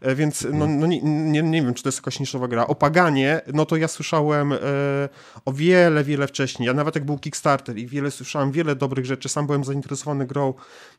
e, 0.00 0.14
więc 0.14 0.46
no, 0.52 0.66
no 0.66 0.86
nie, 0.86 1.02
nie, 1.02 1.42
nie, 1.42 1.62
wiem, 1.62 1.74
czy 1.74 1.82
to 1.82 1.88
jest 1.88 1.98
jakaś 1.98 2.20
niszowa 2.20 2.48
gra. 2.48 2.66
O 2.66 2.74
Paganie, 2.74 3.40
no 3.54 3.66
to 3.66 3.76
ja 3.76 3.88
słyszałem 3.88 4.52
e, 4.52 4.58
o 5.44 5.52
wiele, 5.52 6.04
wiele 6.04 6.26
wcześniej. 6.26 6.66
Ja 6.66 6.74
nawet 6.74 6.94
jak 6.94 7.04
był 7.04 7.18
Kickstarter 7.18 7.78
i 7.78 7.86
wiele 7.86 8.10
słyszałem, 8.10 8.52
wiele 8.52 8.76
dobrych 8.76 9.06
rzeczy. 9.06 9.28
Sam 9.28 9.46
byłem 9.46 9.64
zainteresowany 9.64 10.26
grą, 10.26 10.54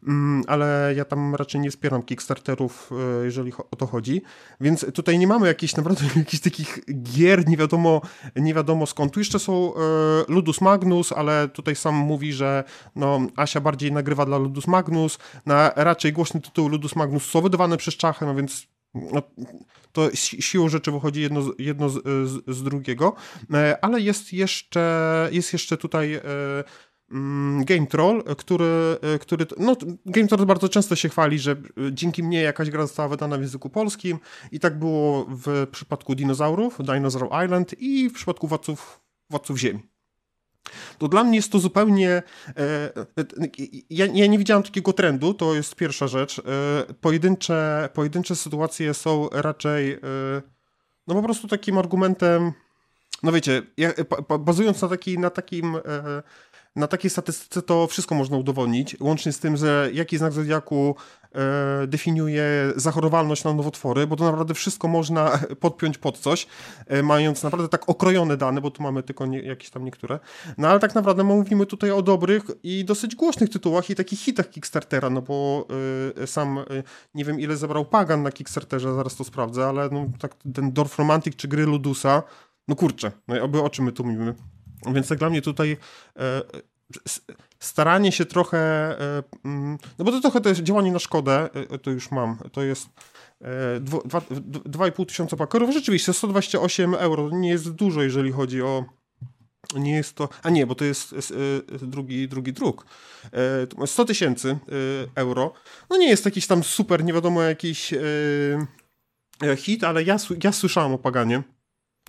mm, 0.07 0.43
ale 0.47 0.93
ja 0.95 1.05
tam 1.05 1.35
raczej 1.35 1.61
nie 1.61 1.71
wspieram 1.71 2.03
Kickstarterów, 2.03 2.91
e, 3.21 3.25
jeżeli 3.25 3.51
o 3.71 3.75
to 3.75 3.87
chodzi. 3.87 4.21
Więc 4.61 4.85
tutaj 4.93 5.19
nie 5.19 5.27
mamy 5.27 5.47
jakichś 5.47 5.75
naprawdę 5.75 6.05
jakichś 6.15 6.43
takich 6.43 6.79
gier, 7.03 7.47
nie 7.47 7.57
wiadomo, 7.57 8.01
nie 8.35 8.53
wiadomo 8.53 8.85
skąd. 8.85 9.13
Tu 9.13 9.19
jeszcze 9.19 9.39
są 9.39 9.73
e, 9.75 9.77
Ludus 10.27 10.61
Magnus, 10.61 11.11
ale 11.11 11.47
tutaj 11.47 11.75
sam 11.75 11.95
mówi, 11.95 12.33
że 12.33 12.63
no, 12.95 13.19
Asia 13.35 13.61
bardziej 13.61 13.91
nagrywa 13.91 14.25
dla 14.25 14.37
Ludus 14.37 14.67
Magnus, 14.67 14.86
Magnus, 14.87 15.17
na 15.45 15.71
raczej 15.75 16.13
głośny 16.13 16.41
tytuł 16.41 16.67
Ludus 16.67 16.95
Magnus 16.95 17.33
wydawane 17.43 17.77
przez 17.77 17.95
Czachę, 17.95 18.25
no 18.25 18.35
więc 18.35 18.67
no, 18.93 19.21
to 19.91 20.09
siłą 20.15 20.69
rzeczy 20.69 20.91
wychodzi 20.91 21.21
jedno, 21.21 21.41
jedno 21.59 21.89
z, 21.89 22.03
z, 22.03 22.55
z, 22.55 22.63
drugiego, 22.63 23.15
e, 23.53 23.77
ale 23.81 24.01
jest 24.01 24.33
jeszcze, 24.33 25.29
jest 25.31 25.53
jeszcze 25.53 25.77
tutaj 25.77 26.13
e, 26.13 26.21
mm, 27.11 27.65
Game 27.65 27.87
Troll, 27.87 28.23
który, 28.23 28.97
e, 29.01 29.19
który 29.19 29.45
no, 29.57 29.75
Game 30.05 30.27
Troll 30.27 30.45
bardzo 30.45 30.69
często 30.69 30.95
się 30.95 31.09
chwali, 31.09 31.39
że 31.39 31.55
dzięki 31.91 32.23
mnie 32.23 32.41
jakaś 32.41 32.69
gra 32.69 32.87
została 32.87 33.09
wydana 33.09 33.37
w 33.37 33.41
języku 33.41 33.69
polskim 33.69 34.19
i 34.51 34.59
tak 34.59 34.79
było 34.79 35.25
w 35.29 35.67
przypadku 35.71 36.15
dinozaurów, 36.15 36.77
Dinosaur 36.83 37.29
Island 37.45 37.75
i 37.79 38.09
w 38.09 38.13
przypadku 38.13 38.47
Władców, 38.47 38.99
Władców 39.29 39.57
Ziemi 39.57 39.96
to 40.97 41.07
dla 41.07 41.23
mnie 41.23 41.35
jest 41.35 41.51
to 41.51 41.59
zupełnie. 41.59 42.09
E, 42.09 42.23
e, 42.57 43.25
ja, 43.89 44.05
ja, 44.13 44.27
nie 44.27 44.37
widziałem 44.37 44.63
takiego 44.63 44.93
trendu, 44.93 45.33
to 45.33 45.55
jest 45.55 45.75
pierwsza 45.75 46.07
rzecz. 46.07 46.39
E, 46.39 46.93
pojedyncze, 46.93 47.89
pojedyncze 47.93 48.35
sytuacje 48.35 48.93
są 48.93 49.29
raczej 49.31 49.97
no 51.07 51.15
po 51.15 51.23
prostu 51.23 51.47
takim 51.47 51.77
argumentem. 51.77 52.51
No 53.23 53.31
wiecie, 53.31 53.61
bazując 54.39 54.81
na, 54.81 54.87
taki, 54.87 55.19
na 55.19 55.29
takim 55.29 55.77
na 56.77 56.87
takiej 56.87 57.11
statystyce 57.11 57.61
to 57.61 57.87
wszystko 57.87 58.15
można 58.15 58.37
udowodnić, 58.37 58.97
łącznie 58.99 59.31
z 59.31 59.39
tym, 59.39 59.57
że 59.57 59.89
jaki 59.93 60.17
znak 60.17 60.33
zodiaku 60.33 60.95
e, 61.37 61.87
definiuje 61.87 62.73
zachorowalność 62.75 63.43
na 63.43 63.53
nowotwory, 63.53 64.07
bo 64.07 64.15
to 64.15 64.23
naprawdę 64.23 64.53
wszystko 64.53 64.87
można 64.87 65.39
podpiąć 65.59 65.97
pod 65.97 66.17
coś, 66.17 66.47
e, 66.87 67.03
mając 67.03 67.43
naprawdę 67.43 67.69
tak 67.69 67.89
okrojone 67.89 68.37
dane, 68.37 68.61
bo 68.61 68.71
tu 68.71 68.83
mamy 68.83 69.03
tylko 69.03 69.25
nie, 69.25 69.41
jakieś 69.41 69.69
tam 69.69 69.85
niektóre. 69.85 70.19
No 70.57 70.67
ale 70.67 70.79
tak 70.79 70.95
naprawdę 70.95 71.23
mówimy 71.23 71.65
tutaj 71.65 71.91
o 71.91 72.01
dobrych 72.01 72.43
i 72.63 72.85
dosyć 72.85 73.15
głośnych 73.15 73.49
tytułach 73.49 73.89
i 73.89 73.95
takich 73.95 74.19
hitach 74.19 74.49
Kickstartera, 74.49 75.09
no 75.09 75.21
bo 75.21 75.67
e, 76.21 76.27
sam 76.27 76.59
nie 77.15 77.25
wiem 77.25 77.39
ile 77.39 77.57
zebrał 77.57 77.85
Pagan 77.85 78.23
na 78.23 78.31
Kickstarterze, 78.31 78.95
zaraz 78.95 79.15
to 79.15 79.23
sprawdzę, 79.23 79.65
ale 79.65 79.89
no, 79.89 80.05
tak 80.19 80.35
ten 80.53 80.71
Dorf 80.71 80.99
Romantic 80.99 81.35
czy 81.35 81.47
gry 81.47 81.65
Ludusa, 81.65 82.23
no 82.67 82.75
kurczę, 82.75 83.11
no 83.27 83.43
oby 83.43 83.61
o 83.61 83.69
czym 83.69 83.85
my 83.85 83.91
tu 83.91 84.03
mówimy. 84.03 84.35
Więc 84.93 85.07
tak 85.07 85.17
dla 85.17 85.29
mnie 85.29 85.41
tutaj 85.41 85.77
staranie 87.59 88.11
się 88.11 88.25
trochę, 88.25 88.57
e, 88.57 89.23
mm, 89.45 89.77
no 89.99 90.05
bo 90.05 90.11
to 90.11 90.21
trochę 90.21 90.41
to 90.41 90.49
jest 90.49 90.61
działanie 90.61 90.91
na 90.91 90.99
szkodę, 90.99 91.49
e, 91.53 91.77
to 91.77 91.91
już 91.91 92.11
mam, 92.11 92.37
to 92.51 92.63
jest 92.63 92.89
2,5 94.65 95.05
tysiąca 95.05 95.37
pakerów, 95.37 95.73
rzeczywiście 95.73 96.13
128 96.13 96.93
euro, 96.93 97.29
nie 97.29 97.49
jest 97.49 97.69
dużo, 97.69 98.01
jeżeli 98.01 98.31
chodzi 98.31 98.61
o 98.61 98.85
nie 99.75 99.95
jest 99.95 100.15
to, 100.15 100.29
a 100.43 100.49
nie, 100.49 100.67
bo 100.67 100.75
to 100.75 100.85
jest 100.85 101.15
drugi, 101.81 102.27
drugi 102.27 102.53
druk. 102.53 102.85
100 103.85 104.05
tysięcy 104.05 104.57
euro. 105.15 105.53
No 105.89 105.97
nie 105.97 106.09
jest 106.09 106.25
jakiś 106.25 106.47
tam 106.47 106.63
super, 106.63 107.03
nie 107.03 107.13
wiadomo, 107.13 107.41
jakiś 107.41 107.93
hit, 109.57 109.83
ale 109.83 110.03
ja, 110.03 110.17
ja 110.43 110.51
słyszałem 110.51 110.93
o 110.93 110.97
Paganie. 110.97 111.43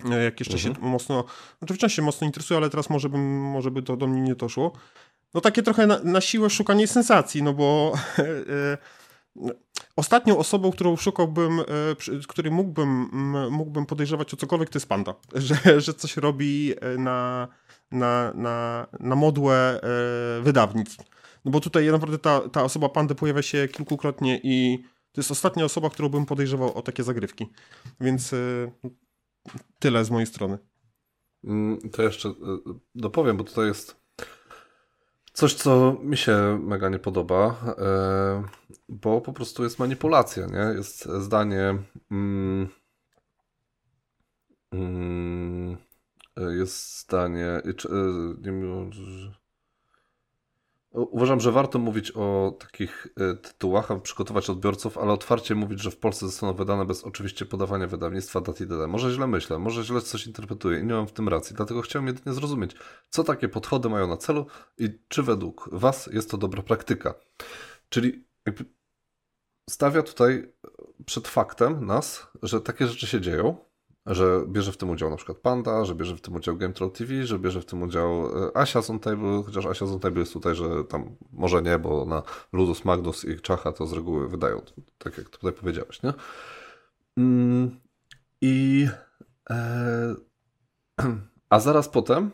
E, 0.05 0.23
jak 0.23 0.39
jeszcze 0.39 0.57
mhm. 0.57 0.75
się 0.75 0.81
mocno, 0.81 1.23
znaczy 1.59 1.73
wcześniej 1.73 2.05
mocno 2.05 2.27
interesuje, 2.27 2.57
ale 2.57 2.69
teraz 2.69 2.89
może, 2.89 3.09
bym, 3.09 3.41
może 3.41 3.71
by 3.71 3.83
to 3.83 3.97
do 3.97 4.07
mnie 4.07 4.21
nie 4.21 4.35
doszło. 4.35 4.71
No 5.33 5.41
takie 5.41 5.63
trochę 5.63 5.87
na, 5.87 5.99
na 6.03 6.21
siłę 6.21 6.49
szukanie 6.49 6.87
sensacji, 6.87 7.43
no 7.43 7.53
bo 7.53 7.93
e, 8.17 8.23
e, 8.23 8.77
ostatnią 9.95 10.37
osobą, 10.37 10.71
którą 10.71 10.95
szukałbym, 10.95 11.59
e, 11.59 11.65
której 12.27 12.51
mógłbym, 12.51 13.09
mógłbym 13.51 13.85
podejrzewać 13.85 14.33
o 14.33 14.37
cokolwiek, 14.37 14.69
to 14.69 14.77
jest 14.77 14.89
Panda, 14.89 15.13
że, 15.35 15.81
że 15.81 15.93
coś 15.93 16.17
robi 16.17 16.73
e, 16.81 16.97
na, 16.97 17.47
na, 17.91 18.33
na, 18.35 18.87
na 18.99 19.15
modłę 19.15 19.81
wydawnictw. 20.41 21.05
No 21.45 21.51
bo 21.51 21.59
tutaj 21.59 21.91
naprawdę 21.91 22.19
ta, 22.19 22.49
ta 22.49 22.63
osoba 22.63 22.89
Pandy 22.89 23.15
pojawia 23.15 23.41
się 23.41 23.67
kilkukrotnie 23.67 24.39
i 24.43 24.83
to 25.11 25.21
jest 25.21 25.31
ostatnia 25.31 25.65
osoba, 25.65 25.89
którą 25.89 26.09
bym 26.09 26.25
podejrzewał 26.25 26.77
o 26.77 26.81
takie 26.81 27.03
zagrywki. 27.03 27.49
Więc 28.01 28.33
Tyle 29.79 30.05
z 30.05 30.11
mojej 30.11 30.27
strony. 30.27 30.57
Mm, 31.43 31.89
to 31.91 32.03
jeszcze 32.03 32.33
dopowiem, 32.95 33.37
bo 33.37 33.43
to 33.43 33.63
jest 33.63 33.98
coś, 35.39 35.53
co 35.53 35.97
mi 36.03 36.17
się 36.17 36.59
mega 36.63 36.89
nie 36.89 36.99
podoba, 36.99 37.55
e, 37.77 38.43
bo 38.89 39.21
po 39.21 39.33
prostu 39.33 39.63
jest 39.63 39.79
manipulacja, 39.79 40.45
nie? 40.45 40.77
Jest 40.77 41.05
zdanie. 41.05 41.77
Mm, 42.11 42.69
mm, 44.73 45.77
jest 46.37 46.99
zdanie. 47.01 47.61
Nie, 48.41 48.51
nie, 48.51 48.51
Uważam, 50.91 51.39
że 51.39 51.51
warto 51.51 51.79
mówić 51.79 52.11
o 52.15 52.57
takich 52.59 53.07
e, 53.17 53.33
tytułach, 53.33 53.91
aby 53.91 54.01
przygotować 54.01 54.49
odbiorców, 54.49 54.97
ale 54.97 55.11
otwarcie 55.11 55.55
mówić, 55.55 55.81
że 55.81 55.91
w 55.91 55.97
Polsce 55.97 56.25
zostaną 56.25 56.53
wydane 56.53 56.85
bez 56.85 57.03
oczywiście 57.03 57.45
podawania 57.45 57.87
wydawnictwa 57.87 58.41
dat 58.41 58.59
itd. 58.59 58.87
Może 58.87 59.11
źle 59.11 59.27
myślę, 59.27 59.59
może 59.59 59.83
źle 59.83 60.01
coś 60.01 60.27
interpretuję 60.27 60.79
i 60.79 60.83
nie 60.83 60.93
mam 60.93 61.07
w 61.07 61.11
tym 61.11 61.29
racji, 61.29 61.55
dlatego 61.55 61.81
chciałem 61.81 62.07
jedynie 62.07 62.35
zrozumieć, 62.35 62.71
co 63.09 63.23
takie 63.23 63.49
podchody 63.49 63.89
mają 63.89 64.07
na 64.07 64.17
celu 64.17 64.45
i 64.77 64.99
czy 65.07 65.23
według 65.23 65.69
Was 65.71 66.07
jest 66.07 66.31
to 66.31 66.37
dobra 66.37 66.63
praktyka. 66.63 67.13
Czyli 67.89 68.25
stawia 69.69 70.03
tutaj 70.03 70.53
przed 71.05 71.27
faktem 71.27 71.85
nas, 71.85 72.27
że 72.43 72.61
takie 72.61 72.87
rzeczy 72.87 73.07
się 73.07 73.21
dzieją, 73.21 73.57
że 74.09 74.43
bierze 74.47 74.71
w 74.71 74.77
tym 74.77 74.89
udział 74.89 75.09
na 75.09 75.15
przykład 75.15 75.37
Panda, 75.37 75.85
że 75.85 75.95
bierze 75.95 76.15
w 76.15 76.21
tym 76.21 76.35
udział 76.35 76.57
Game 76.57 76.73
Troll 76.73 76.91
TV, 76.91 77.25
że 77.25 77.39
bierze 77.39 77.61
w 77.61 77.65
tym 77.65 77.81
udział 77.81 78.25
e, 78.45 78.57
Asia 78.57 78.81
z 78.81 78.87
Table, 79.01 79.43
chociaż 79.45 79.65
Asia 79.65 79.85
z 79.85 79.99
Table 79.99 80.19
jest 80.19 80.33
tutaj, 80.33 80.55
że 80.55 80.83
tam 80.83 81.15
może 81.31 81.61
nie, 81.61 81.79
bo 81.79 82.05
na 82.05 82.23
Ludus 82.53 82.85
Magnus 82.85 83.25
i 83.25 83.39
Czacha 83.39 83.71
to 83.71 83.87
z 83.87 83.93
reguły 83.93 84.29
wydają, 84.29 84.61
tak 84.97 85.17
jak 85.17 85.29
tutaj 85.29 85.53
powiedziałeś, 85.53 86.03
nie? 86.03 86.13
Mm, 87.17 87.79
I 88.41 88.87
e, 89.49 90.15
a 91.49 91.59
zaraz 91.59 91.89
potem 91.89 92.31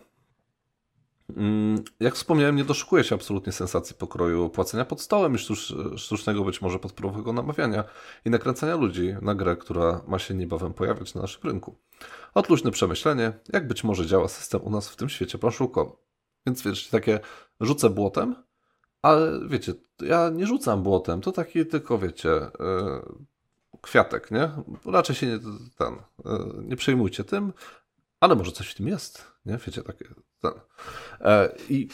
jak 1.99 2.15
wspomniałem, 2.15 2.55
nie 2.55 2.63
doszukuje 2.63 3.03
się 3.03 3.15
absolutnie 3.15 3.53
sensacji 3.53 3.95
pokroju 3.95 4.49
płacenia 4.49 4.85
pod 4.85 5.01
stołem 5.01 5.35
i 5.35 5.37
sztucznego 5.97 6.43
być 6.43 6.61
może 6.61 6.79
podpórowego 6.79 7.33
namawiania 7.33 7.83
i 8.25 8.29
nakręcania 8.29 8.75
ludzi 8.75 9.15
na 9.21 9.35
grę, 9.35 9.55
która 9.55 10.01
ma 10.07 10.19
się 10.19 10.33
niebawem 10.33 10.73
pojawiać 10.73 11.13
na 11.13 11.21
naszym 11.21 11.41
rynku. 11.43 11.75
Odluźne 12.33 12.71
przemyślenie, 12.71 13.33
jak 13.53 13.67
być 13.67 13.83
może 13.83 14.05
działa 14.05 14.27
system 14.27 14.61
u 14.61 14.69
nas 14.69 14.89
w 14.89 14.95
tym 14.95 15.09
świecie 15.09 15.37
planszówkowym. 15.37 15.95
Więc 16.45 16.61
wiecie, 16.61 16.91
takie 16.91 17.19
rzucę 17.59 17.89
błotem, 17.89 18.35
ale 19.01 19.39
wiecie, 19.47 19.73
ja 20.01 20.29
nie 20.29 20.47
rzucam 20.47 20.83
błotem, 20.83 21.21
to 21.21 21.31
taki 21.31 21.65
tylko, 21.65 21.97
wiecie, 21.97 22.29
yy, 22.29 23.01
kwiatek, 23.81 24.31
nie? 24.31 24.51
Raczej 24.85 25.15
się 25.15 25.27
nie, 25.27 25.39
ten, 25.77 25.95
yy, 26.25 26.63
nie 26.63 26.75
przejmujcie 26.75 27.23
tym, 27.23 27.53
ale 28.19 28.35
może 28.35 28.51
coś 28.51 28.67
w 28.67 28.75
tym 28.75 28.87
jest, 28.87 29.31
nie? 29.45 29.57
Wiecie, 29.57 29.83
takie, 29.83 30.05
ten. 30.51 30.61
E, 31.21 31.49
I 31.69 31.87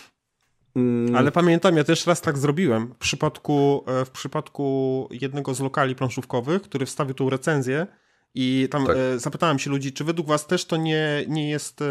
mm, 0.75 1.15
ale 1.15 1.31
pamiętam, 1.31 1.77
ja 1.77 1.83
też 1.83 2.07
raz 2.07 2.21
tak 2.21 2.37
zrobiłem. 2.37 2.93
W 2.93 2.97
przypadku, 2.97 3.83
e, 3.87 4.05
w 4.05 4.09
przypadku 4.09 5.07
jednego 5.11 5.53
z 5.53 5.59
lokali 5.59 5.95
planszówkowych, 5.95 6.61
który 6.61 6.85
wstawił 6.85 7.15
tą 7.15 7.29
recenzję, 7.29 7.87
i 8.35 8.67
tam 8.71 8.85
tak. 8.85 8.97
e, 8.97 9.19
zapytałem 9.19 9.59
się 9.59 9.69
ludzi, 9.69 9.93
czy 9.93 10.03
według 10.03 10.27
was 10.27 10.47
też 10.47 10.65
to 10.65 10.77
nie, 10.77 11.25
nie 11.27 11.49
jest 11.49 11.81
e, 11.81 11.85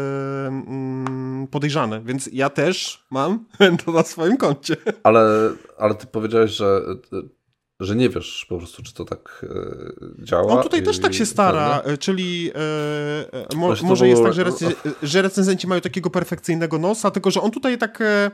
mm, 0.47 1.47
podejrzane, 1.47 2.01
więc 2.01 2.29
ja 2.33 2.49
też 2.49 3.05
mam 3.11 3.45
to 3.85 3.91
na 3.91 4.03
swoim 4.03 4.37
koncie. 4.37 4.75
Ale, 5.03 5.51
ale 5.77 5.95
ty 5.95 6.07
powiedziałeś, 6.07 6.51
że, 6.51 6.81
że 7.81 7.95
nie 7.95 8.09
wiesz 8.09 8.45
po 8.49 8.57
prostu, 8.57 8.83
czy 8.83 8.93
to 8.93 9.05
tak 9.05 9.45
e, 10.19 10.25
działa. 10.25 10.53
On 10.53 10.63
tutaj 10.63 10.79
i, 10.79 10.83
też 10.83 10.99
tak 10.99 11.13
się 11.13 11.25
stara, 11.25 11.79
pewnie? 11.79 11.97
czyli 11.97 12.51
e, 12.55 13.49
e, 13.51 13.55
mo, 13.55 13.73
może 13.83 14.07
jest 14.07 14.23
tak, 14.23 14.33
że, 14.33 14.45
że 15.03 15.21
recenzenci 15.21 15.67
mają 15.67 15.81
takiego 15.81 16.09
perfekcyjnego 16.09 16.77
nosa, 16.77 17.11
tylko 17.11 17.31
że 17.31 17.41
on 17.41 17.51
tutaj 17.51 17.77
tak... 17.77 18.01
E, 18.01 18.31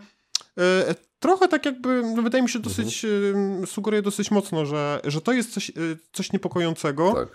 trochę 1.20 1.48
tak 1.48 1.66
jakby, 1.66 2.04
no 2.16 2.22
wydaje 2.22 2.42
mi 2.42 2.50
się 2.50 2.60
dosyć, 2.60 3.06
mhm. 3.06 3.68
sugeruje 3.68 4.02
dosyć 4.02 4.32
mocno, 4.32 4.66
że, 4.66 5.00
że 5.04 5.22
to 5.22 5.34
jest 5.34 5.54
coś, 5.54 5.72
coś 6.12 6.34
niepokojącego. 6.34 7.14
Tak. 7.14 7.28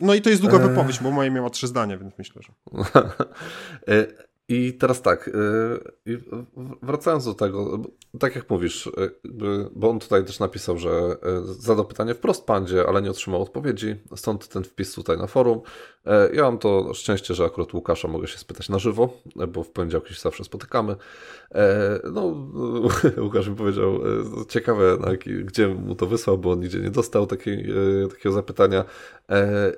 No 0.00 0.14
i 0.14 0.22
to 0.22 0.30
jest 0.30 0.42
długa 0.42 0.58
wypowiedź, 0.58 0.98
bo 1.00 1.10
moje 1.10 1.30
miała 1.30 1.50
trzy 1.50 1.66
zdania, 1.66 1.98
więc 1.98 2.18
myślę, 2.18 2.42
że. 2.42 2.52
E, 4.50 4.54
I 4.54 4.72
teraz 4.72 5.02
tak, 5.02 5.30
e, 6.06 6.12
wracając 6.82 7.24
do 7.24 7.34
tego, 7.34 7.78
tak 8.18 8.36
jak 8.36 8.50
mówisz, 8.50 8.86
e, 8.86 8.90
bo 9.72 9.90
on 9.90 9.98
tutaj 9.98 10.24
też 10.24 10.38
napisał, 10.38 10.78
że 10.78 11.16
zadał 11.44 11.84
pytanie 11.84 12.14
wprost 12.14 12.46
Pandzie, 12.46 12.86
ale 12.88 13.02
nie 13.02 13.10
otrzymał 13.10 13.42
odpowiedzi, 13.42 13.96
stąd 14.16 14.48
ten 14.48 14.64
wpis 14.64 14.94
tutaj 14.94 15.18
na 15.18 15.26
forum. 15.26 15.60
Ja 16.32 16.42
mam 16.42 16.58
to 16.58 16.94
szczęście, 16.94 17.34
że 17.34 17.44
akurat 17.44 17.74
Łukasza 17.74 18.08
mogę 18.08 18.26
się 18.26 18.38
spytać 18.38 18.68
na 18.68 18.78
żywo, 18.78 19.08
bo 19.48 19.62
w 19.62 19.70
poniedziałek 19.70 20.08
się 20.08 20.20
zawsze 20.20 20.44
spotykamy. 20.44 20.96
No, 22.12 22.34
Łukasz 23.24 23.48
mi 23.48 23.56
powiedział, 23.56 24.00
ciekawe, 24.48 24.98
gdzie 25.44 25.68
mu 25.68 25.94
to 25.94 26.06
wysłał, 26.06 26.38
bo 26.38 26.50
on 26.50 26.60
nigdzie 26.60 26.78
nie 26.78 26.90
dostał 26.90 27.26
takiego 27.26 28.32
zapytania. 28.32 28.84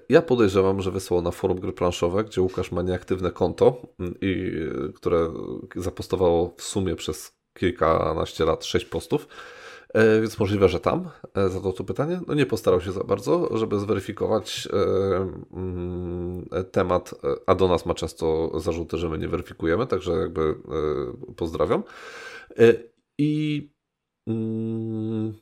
Ja 0.09 0.23
podejrzewam, 0.23 0.83
że 0.83 0.91
wysłał 0.91 1.23
na 1.23 1.31
forum 1.31 1.61
gry 1.61 1.73
planszowe, 1.73 2.25
gdzie 2.25 2.43
Łukasz 2.43 2.73
ma 2.73 2.83
nieaktywne 2.83 3.31
konto, 3.31 3.83
mm, 4.01 4.15
i, 4.21 4.56
które 4.95 5.33
zapostowało 5.77 6.55
w 6.57 6.63
sumie 6.63 6.97
przez 6.97 7.37
kilkanaście 7.59 8.45
lat 8.45 8.65
sześć 8.65 8.87
postów. 8.87 9.29
E, 9.95 10.21
więc 10.21 10.39
możliwe, 10.39 10.69
że 10.69 10.81
tam 10.81 11.09
e, 11.35 11.49
zadał 11.49 11.73
to 11.73 11.85
pytanie. 11.85 12.21
No 12.27 12.35
nie 12.35 12.47
postarał 12.47 12.81
się 12.81 12.93
za 12.93 13.05
bardzo, 13.05 13.59
żeby 13.59 13.79
zweryfikować 13.79 14.69
e, 14.73 14.77
mm, 15.53 16.49
temat, 16.73 17.15
a 17.47 17.55
do 17.55 17.69
nas 17.69 17.87
ma 17.87 17.95
często 17.95 18.53
zarzuty, 18.61 18.99
że 18.99 19.09
my 19.09 19.19
nie 19.19 19.29
weryfikujemy, 19.29 19.87
także 19.87 20.13
jakby 20.13 20.55
pozdrawiam. 21.37 21.83
I 23.19 23.63
mm, 24.27 25.35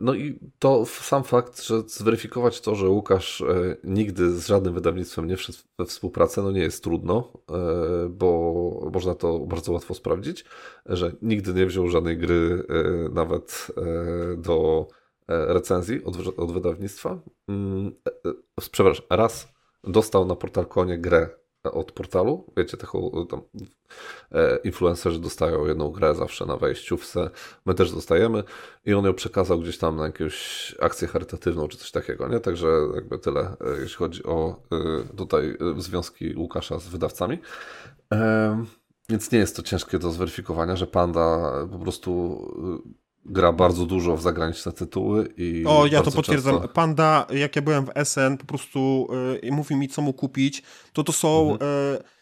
no 0.00 0.14
i 0.14 0.38
to 0.58 0.86
sam 0.86 1.24
fakt, 1.24 1.62
że 1.62 1.82
zweryfikować 1.86 2.60
to, 2.60 2.74
że 2.74 2.88
Łukasz 2.88 3.40
e, 3.40 3.76
nigdy 3.84 4.30
z 4.30 4.46
żadnym 4.46 4.74
wydawnictwem 4.74 5.26
nie 5.26 5.36
wszedł 5.36 5.58
we 5.78 5.84
współpracę, 5.84 6.42
no 6.42 6.50
nie 6.50 6.60
jest 6.60 6.84
trudno, 6.84 7.32
e, 7.50 8.08
bo 8.08 8.90
można 8.92 9.14
to 9.14 9.38
bardzo 9.38 9.72
łatwo 9.72 9.94
sprawdzić, 9.94 10.44
że 10.86 11.12
nigdy 11.22 11.54
nie 11.54 11.66
wziął 11.66 11.88
żadnej 11.88 12.18
gry 12.18 12.66
nawet 13.12 13.66
do 14.36 14.86
recenzji 15.28 16.04
od, 16.04 16.38
od 16.38 16.52
wydawnictwa. 16.52 17.20
Mm, 17.48 17.94
przepraszam, 18.70 19.06
raz 19.10 19.48
dostał 19.84 20.24
na 20.24 20.36
portalkonie 20.36 20.98
grę 20.98 21.28
od 21.72 21.92
portalu. 21.92 22.44
Wiecie, 22.56 22.76
taką 22.76 23.26
tam 23.30 23.40
e, 24.32 24.56
influencerzy 24.56 25.20
dostają 25.20 25.66
jedną 25.66 25.90
grę 25.90 26.14
zawsze 26.14 26.46
na 26.46 26.56
wejściówce. 26.56 27.30
My 27.66 27.74
też 27.74 27.92
dostajemy 27.92 28.42
i 28.84 28.94
on 28.94 29.04
ją 29.04 29.14
przekazał 29.14 29.60
gdzieś 29.60 29.78
tam 29.78 29.96
na 29.96 30.04
jakąś 30.04 30.74
akcję 30.80 31.08
charytatywną 31.08 31.68
czy 31.68 31.78
coś 31.78 31.90
takiego, 31.90 32.28
nie? 32.28 32.40
Także 32.40 32.68
jakby 32.94 33.18
tyle, 33.18 33.40
e, 33.40 33.80
jeśli 33.80 33.96
chodzi 33.96 34.24
o 34.24 34.62
e, 34.72 35.16
tutaj 35.16 35.56
związki 35.76 36.36
Łukasza 36.36 36.78
z 36.78 36.88
wydawcami. 36.88 37.38
Więc 39.08 39.32
nie 39.32 39.38
jest 39.38 39.56
to 39.56 39.62
ciężkie 39.62 39.98
do 39.98 40.10
zweryfikowania, 40.10 40.76
że 40.76 40.86
Panda 40.86 41.52
po 41.72 41.78
prostu 41.78 42.40
gra 43.28 43.52
bardzo 43.52 43.86
dużo 43.86 44.16
w 44.16 44.22
zagraniczne 44.22 44.72
tytuły 44.72 45.28
i. 45.36 45.64
O, 45.66 45.86
ja 45.86 46.02
to 46.02 46.10
potwierdzam. 46.10 46.54
Często... 46.54 46.68
Panda, 46.68 47.26
jak 47.30 47.56
ja 47.56 47.62
byłem 47.62 47.86
w 47.86 47.90
SN, 48.04 48.36
po 48.38 48.44
prostu 48.44 49.08
yy, 49.42 49.52
mówi 49.52 49.76
mi, 49.76 49.88
co 49.88 50.02
mu 50.02 50.12
kupić. 50.12 50.62
To 50.92 51.04
to 51.04 51.12
są. 51.12 51.52
Mhm. 51.52 51.70
Yy, 51.92 52.15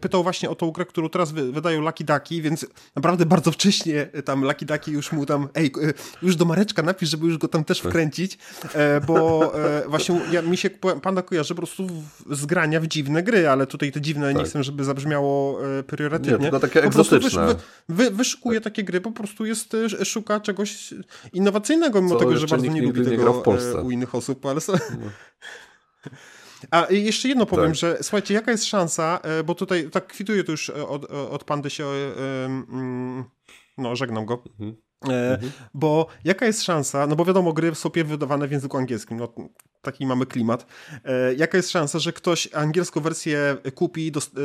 pytał 0.00 0.22
właśnie 0.22 0.50
o 0.50 0.54
tą 0.54 0.70
grę, 0.70 0.84
którą 0.84 1.08
teraz 1.08 1.32
wydają 1.32 1.80
Lucky 1.80 2.04
Ducky, 2.04 2.42
więc 2.42 2.66
naprawdę 2.96 3.26
bardzo 3.26 3.52
wcześnie 3.52 4.06
tam 4.24 4.44
Lucky 4.44 4.66
Ducky 4.66 4.90
już 4.90 5.12
mu 5.12 5.26
tam, 5.26 5.48
ej, 5.54 5.66
y, 5.66 5.94
już 6.22 6.36
do 6.36 6.44
Mareczka 6.44 6.82
napisz, 6.82 7.08
żeby 7.08 7.26
już 7.26 7.38
go 7.38 7.48
tam 7.48 7.64
też 7.64 7.80
tak. 7.80 7.90
wkręcić, 7.90 8.38
e, 8.74 9.00
bo 9.00 9.52
e, 9.64 9.88
właśnie 9.88 10.20
ja, 10.30 10.42
mi 10.42 10.56
się 10.56 10.70
Panda 11.02 11.22
kojarzy 11.22 11.54
po 11.54 11.58
prostu 11.58 11.86
z 12.30 12.46
grania 12.46 12.80
w 12.80 12.86
dziwne 12.86 13.22
gry, 13.22 13.48
ale 13.48 13.66
tutaj 13.66 13.92
te 13.92 14.00
dziwne, 14.00 14.26
tak. 14.26 14.36
nie 14.36 14.44
chcę, 14.44 14.64
żeby 14.64 14.84
zabrzmiało 14.84 15.60
e, 15.78 15.82
priorytetnie. 15.82 16.32
Nie, 16.32 16.38
tylko 16.38 16.60
takie 16.60 16.84
egzotyczne. 16.84 17.46
Wysz, 17.46 17.56
wy, 17.88 18.10
wyszukuje 18.10 18.60
tak. 18.60 18.72
takie 18.72 18.84
gry, 18.84 19.00
po 19.00 19.12
prostu 19.12 19.46
jest, 19.46 19.76
szuka 20.04 20.40
czegoś 20.40 20.94
innowacyjnego, 21.32 22.02
mimo 22.02 22.14
Co 22.14 22.20
tego, 22.20 22.36
że 22.36 22.46
bardzo 22.46 22.66
nie 22.66 22.82
lubi 22.82 23.04
tego 23.04 23.42
u 23.84 23.90
innych 23.90 24.14
osób, 24.14 24.46
ale... 24.46 24.60
No. 24.68 25.10
A 26.70 26.86
jeszcze 26.90 27.28
jedno 27.28 27.46
powiem, 27.46 27.66
tak. 27.66 27.74
że 27.74 27.98
słuchajcie, 28.02 28.34
jaka 28.34 28.50
jest 28.50 28.64
szansa, 28.64 29.20
e, 29.22 29.44
bo 29.44 29.54
tutaj 29.54 29.90
tak 29.90 30.06
kwituję 30.06 30.44
to 30.44 30.52
już 30.52 30.70
e, 30.70 30.88
od, 30.88 31.04
e, 31.04 31.30
od 31.30 31.44
pandy 31.44 31.70
się, 31.70 31.86
no 33.78 33.96
żegnam 33.96 34.26
go. 34.26 34.42
Mhm. 34.46 34.76
Mhm. 35.04 35.50
Bo 35.74 36.06
jaka 36.24 36.46
jest 36.46 36.62
szansa, 36.62 37.06
no 37.06 37.16
bo 37.16 37.24
wiadomo, 37.24 37.52
gry 37.52 37.74
są 37.74 37.90
pierw 37.90 38.08
wydawane 38.08 38.48
w 38.48 38.52
języku 38.52 38.76
angielskim, 38.76 39.18
no 39.18 39.28
taki 39.82 40.06
mamy 40.06 40.26
klimat. 40.26 40.66
E, 41.04 41.34
jaka 41.34 41.56
jest 41.56 41.70
szansa, 41.70 41.98
że 41.98 42.12
ktoś 42.12 42.48
angielską 42.54 43.00
wersję 43.00 43.56
kupi, 43.74 44.12
dost, 44.12 44.36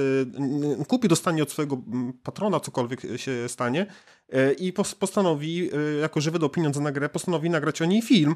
e, 0.82 0.86
kupi, 0.86 1.08
dostanie 1.08 1.44
od 1.44 1.52
swojego 1.52 1.78
patrona, 2.24 2.60
cokolwiek 2.60 3.02
się 3.16 3.50
stanie 3.50 3.86
e, 4.30 4.54
i 4.54 4.74
postanowi, 5.00 5.70
jako 6.02 6.22
że 6.22 6.32
wydał 6.32 6.50
pieniądze 6.50 6.82
na 6.82 6.92
grę, 6.92 7.10
postanowi 7.10 7.50
nagrać 7.50 7.82
o 7.82 7.86
niej 7.86 8.02
film, 8.02 8.36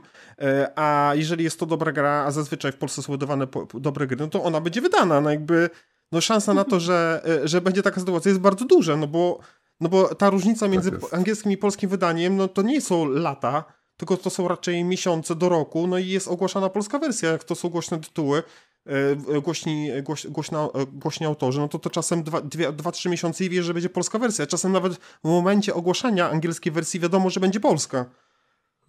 a 0.76 1.12
jeżeli 1.16 1.44
jest 1.44 1.60
to 1.60 1.66
dobra 1.66 1.92
gra, 1.92 2.24
a 2.28 2.32
zazwyczaj 2.32 2.72
w 2.72 2.78
Polsce 2.78 3.02
są 3.02 3.12
wydawane 3.12 3.48
dobre 3.74 4.08
gry, 4.08 4.18
no 4.18 4.28
to 4.28 4.44
ona 4.44 4.62
będzie 4.62 4.82
wydana, 4.82 5.22
no 5.22 5.30
jakby 5.30 5.70
no 6.12 6.22
szansa 6.22 6.54
na 6.54 6.64
to, 6.64 6.80
że, 6.80 7.22
że 7.44 7.62
będzie 7.62 7.84
taka 7.84 8.00
sytuacja 8.00 8.30
jest 8.30 8.42
bardzo 8.42 8.66
duża, 8.66 8.98
no 8.98 9.08
bo 9.08 9.40
no 9.82 9.90
bo 9.90 10.16
ta 10.16 10.30
różnica 10.30 10.68
między 10.68 10.92
tak 10.92 11.14
angielskim 11.14 11.52
i 11.52 11.58
polskim 11.58 11.90
wydaniem, 11.90 12.38
no 12.38 12.48
to 12.48 12.62
nie 12.62 12.82
są 12.82 13.06
lata, 13.06 13.64
tylko 13.98 14.18
to 14.18 14.30
są 14.30 14.48
raczej 14.48 14.84
miesiące 14.84 15.36
do 15.36 15.50
roku, 15.50 15.88
no 15.88 15.98
i 15.98 16.08
jest 16.08 16.28
ogłaszana 16.28 16.70
polska 16.70 17.00
wersja, 17.00 17.32
jak 17.32 17.44
to 17.44 17.56
są 17.56 17.70
głośne 17.70 18.00
tytuły, 18.00 18.44
e, 18.86 19.42
głośni, 19.42 19.90
głoś, 20.04 20.28
głośna, 20.28 20.60
e, 20.74 20.86
głośni 20.86 21.26
autorzy, 21.26 21.60
no 21.60 21.68
to 21.68 21.80
to 21.80 21.90
czasem 21.90 22.24
2-3 22.24 23.10
miesiące 23.10 23.46
i 23.46 23.50
wiesz, 23.50 23.66
że 23.66 23.74
będzie 23.74 23.90
polska 23.90 24.20
wersja. 24.20 24.48
Czasem 24.48 24.72
nawet 24.72 24.96
w 24.96 25.28
momencie 25.28 25.74
ogłaszania 25.74 26.30
angielskiej 26.30 26.72
wersji 26.72 27.00
wiadomo, 27.00 27.30
że 27.30 27.40
będzie 27.40 27.60
polska. 27.60 28.06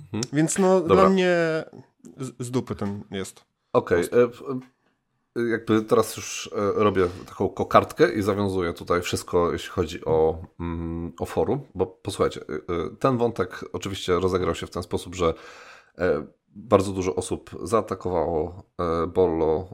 Mhm. 0.01 0.23
Więc 0.33 0.59
no 0.59 0.81
Dobra. 0.81 0.97
dla 0.97 1.09
mnie 1.09 1.37
z, 2.19 2.47
z 2.47 2.51
dupy 2.51 2.75
ten 2.75 3.03
jest. 3.11 3.45
Okej. 3.73 4.11
Okay 4.11 4.29
jakby 5.37 5.83
teraz 5.83 6.17
już 6.17 6.51
e, 6.53 6.73
robię 6.75 7.09
taką 7.27 7.49
kokardkę 7.49 8.13
i 8.13 8.23
zawiązuję 8.23 8.73
tutaj 8.73 9.03
wszystko, 9.03 9.53
jeśli 9.53 9.71
chodzi 9.71 10.05
o, 10.05 10.39
mm, 10.61 11.13
o 11.21 11.27
forum, 11.27 11.61
bo 11.75 11.87
posłuchajcie, 11.87 12.41
e, 12.41 12.55
e, 12.55 12.97
ten 12.99 13.19
wątek 13.19 13.65
oczywiście 13.73 14.21
rozegrał 14.21 14.55
się 14.55 14.67
w 14.67 14.71
ten 14.71 14.83
sposób, 14.83 15.15
że 15.15 15.35
bardzo 16.47 16.93
dużo 16.93 17.15
osób 17.15 17.51
zaatakowało 17.63 18.63
Bollo 19.09 19.69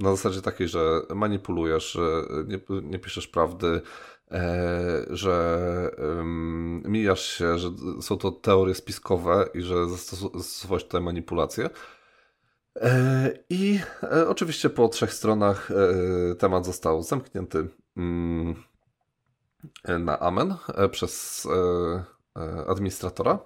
na 0.00 0.10
zasadzie 0.10 0.42
takiej, 0.42 0.68
że 0.68 1.00
manipulujesz, 1.14 1.92
że 1.92 2.22
nie, 2.46 2.60
nie 2.82 2.98
piszesz 2.98 3.28
prawdy, 3.28 3.80
że 5.10 5.60
mijasz 6.84 7.22
się, 7.22 7.58
że 7.58 7.68
są 8.00 8.18
to 8.18 8.30
teorie 8.30 8.74
spiskowe 8.74 9.48
i 9.54 9.62
że 9.62 9.88
zastosowałeś 9.88 10.84
tutaj 10.84 11.00
manipulacje. 11.00 11.70
I 13.50 13.80
oczywiście 14.28 14.70
po 14.70 14.88
trzech 14.88 15.12
stronach 15.12 15.68
temat 16.38 16.66
został 16.66 17.02
zamknięty 17.02 17.68
mm, 17.96 18.62
na 19.98 20.18
amen 20.18 20.54
przez 20.90 21.46
administratora, 22.68 23.38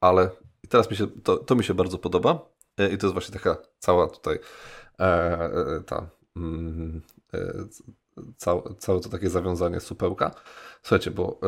ale 0.00 0.30
teraz 0.68 0.90
mi 0.90 0.96
się, 0.96 1.06
to, 1.06 1.36
to 1.36 1.54
mi 1.54 1.64
się 1.64 1.74
bardzo 1.74 1.98
podoba 1.98 2.48
i 2.92 2.98
to 2.98 3.06
jest 3.06 3.12
właśnie 3.12 3.32
taka 3.32 3.56
cała 3.78 4.08
tutaj 4.08 4.38
ta 5.86 6.10
mm, 6.36 7.02
całe, 8.36 8.62
całe 8.78 9.00
to 9.00 9.08
takie 9.08 9.30
zawiązanie 9.30 9.80
supełka. 9.80 10.34
Słuchajcie, 10.82 11.10
bo 11.10 11.40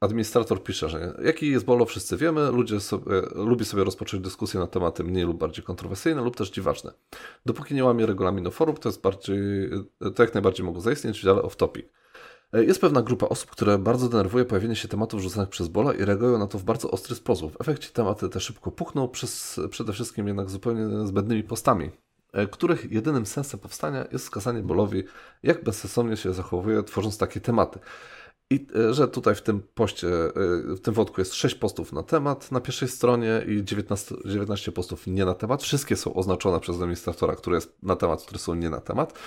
administrator 0.00 0.62
pisze, 0.62 0.88
że 0.88 1.20
jaki 1.24 1.50
jest 1.50 1.64
bolo, 1.64 1.84
wszyscy 1.84 2.16
wiemy, 2.16 2.50
ludzie 2.50 2.80
sobie, 2.80 3.04
lubi 3.34 3.64
sobie 3.64 3.84
rozpocząć 3.84 4.22
dyskusję 4.22 4.60
na 4.60 4.66
tematy 4.66 5.04
mniej 5.04 5.24
lub 5.24 5.38
bardziej 5.38 5.64
kontrowersyjne 5.64 6.22
lub 6.22 6.36
też 6.36 6.50
dziwaczne. 6.50 6.92
Dopóki 7.46 7.74
nie 7.74 7.84
łamie 7.84 8.06
regulaminu 8.06 8.50
forum, 8.50 8.76
to 8.76 8.88
jest 8.88 9.00
bardziej, 9.00 9.38
to 10.14 10.22
jak 10.22 10.34
najbardziej 10.34 10.66
mogą 10.66 10.80
zaistnieć 10.80 11.20
dziale 11.20 11.42
off-topic. 11.42 11.82
Jest 12.52 12.80
pewna 12.80 13.02
grupa 13.02 13.28
osób, 13.28 13.50
które 13.50 13.78
bardzo 13.78 14.08
denerwuje 14.08 14.44
pojawienie 14.44 14.76
się 14.76 14.88
tematów 14.88 15.20
rzucanych 15.20 15.48
przez 15.48 15.68
Bola 15.68 15.92
i 15.92 16.04
reagują 16.04 16.38
na 16.38 16.46
to 16.46 16.58
w 16.58 16.64
bardzo 16.64 16.90
ostry 16.90 17.14
sposób. 17.14 17.52
W 17.52 17.60
efekcie 17.60 17.88
tematy 17.92 18.28
te 18.28 18.40
szybko 18.40 18.70
puchną, 18.70 19.08
przez, 19.08 19.60
przede 19.70 19.92
wszystkim 19.92 20.26
jednak 20.26 20.50
zupełnie 20.50 21.06
zbędnymi 21.06 21.42
postami. 21.42 21.90
E, 22.32 22.46
których 22.46 22.92
jedynym 22.92 23.26
sensem 23.26 23.60
powstania 23.60 24.04
jest 24.12 24.24
wskazanie 24.24 24.62
Bolowi, 24.62 25.04
jak 25.42 25.64
bezsensownie 25.64 26.16
się 26.16 26.32
zachowuje, 26.32 26.82
tworząc 26.82 27.18
takie 27.18 27.40
tematy. 27.40 27.78
I 28.50 28.66
e, 28.76 28.94
że 28.94 29.08
tutaj 29.08 29.34
w 29.34 29.42
tym 29.42 29.62
poście, 29.74 30.08
e, 30.08 30.32
w 30.74 30.80
tym 30.80 30.94
wątku 30.94 31.20
jest 31.20 31.34
6 31.34 31.54
postów 31.54 31.92
na 31.92 32.02
temat 32.02 32.52
na 32.52 32.60
pierwszej 32.60 32.88
stronie 32.88 33.44
i 33.48 33.64
19, 33.64 34.14
19 34.24 34.72
postów 34.72 35.06
nie 35.06 35.24
na 35.24 35.34
temat. 35.34 35.62
Wszystkie 35.62 35.96
są 35.96 36.14
oznaczone 36.14 36.60
przez 36.60 36.76
administratora, 36.76 37.36
które 37.36 37.56
jest 37.56 37.82
na 37.82 37.96
temat, 37.96 38.22
które 38.22 38.38
są 38.38 38.54
nie 38.54 38.70
na 38.70 38.80
temat. 38.80 39.18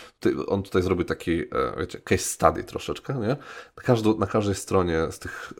On 0.47 0.63
tutaj 0.63 0.81
zrobił 0.81 1.05
taki, 1.05 1.43
wiecie, 1.79 2.01
case 2.01 2.23
study 2.23 2.63
troszeczkę, 2.63 3.13
nie? 3.13 3.37
Na, 3.77 3.83
każdą, 3.83 4.17
na 4.17 4.27
każdej 4.27 4.55
stronie 4.55 5.11
z 5.11 5.19
tych, 5.19 5.53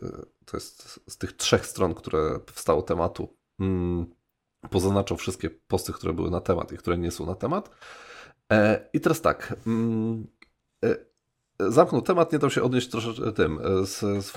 to 0.44 0.56
jest 0.56 1.00
z 1.08 1.18
tych 1.18 1.32
trzech 1.32 1.66
stron, 1.66 1.94
które 1.94 2.38
powstało 2.38 2.82
tematu, 2.82 3.36
mm, 3.60 4.06
pozaznaczał 4.70 5.16
wszystkie 5.16 5.50
posty, 5.50 5.92
które 5.92 6.12
były 6.12 6.30
na 6.30 6.40
temat 6.40 6.72
i 6.72 6.76
które 6.76 6.98
nie 6.98 7.10
są 7.10 7.26
na 7.26 7.34
temat. 7.34 7.70
E, 8.52 8.88
I 8.92 9.00
teraz 9.00 9.20
tak. 9.20 9.54
Mm, 9.66 10.26
e, 10.84 11.09
zamknął 11.68 12.02
temat, 12.02 12.32
nie 12.32 12.38
dał 12.38 12.50
się 12.50 12.62
odnieść 12.62 12.90
troszeczkę 12.90 13.32
tym 13.32 13.58
e, 13.58 13.86
z, 13.86 13.98
z 13.98 14.32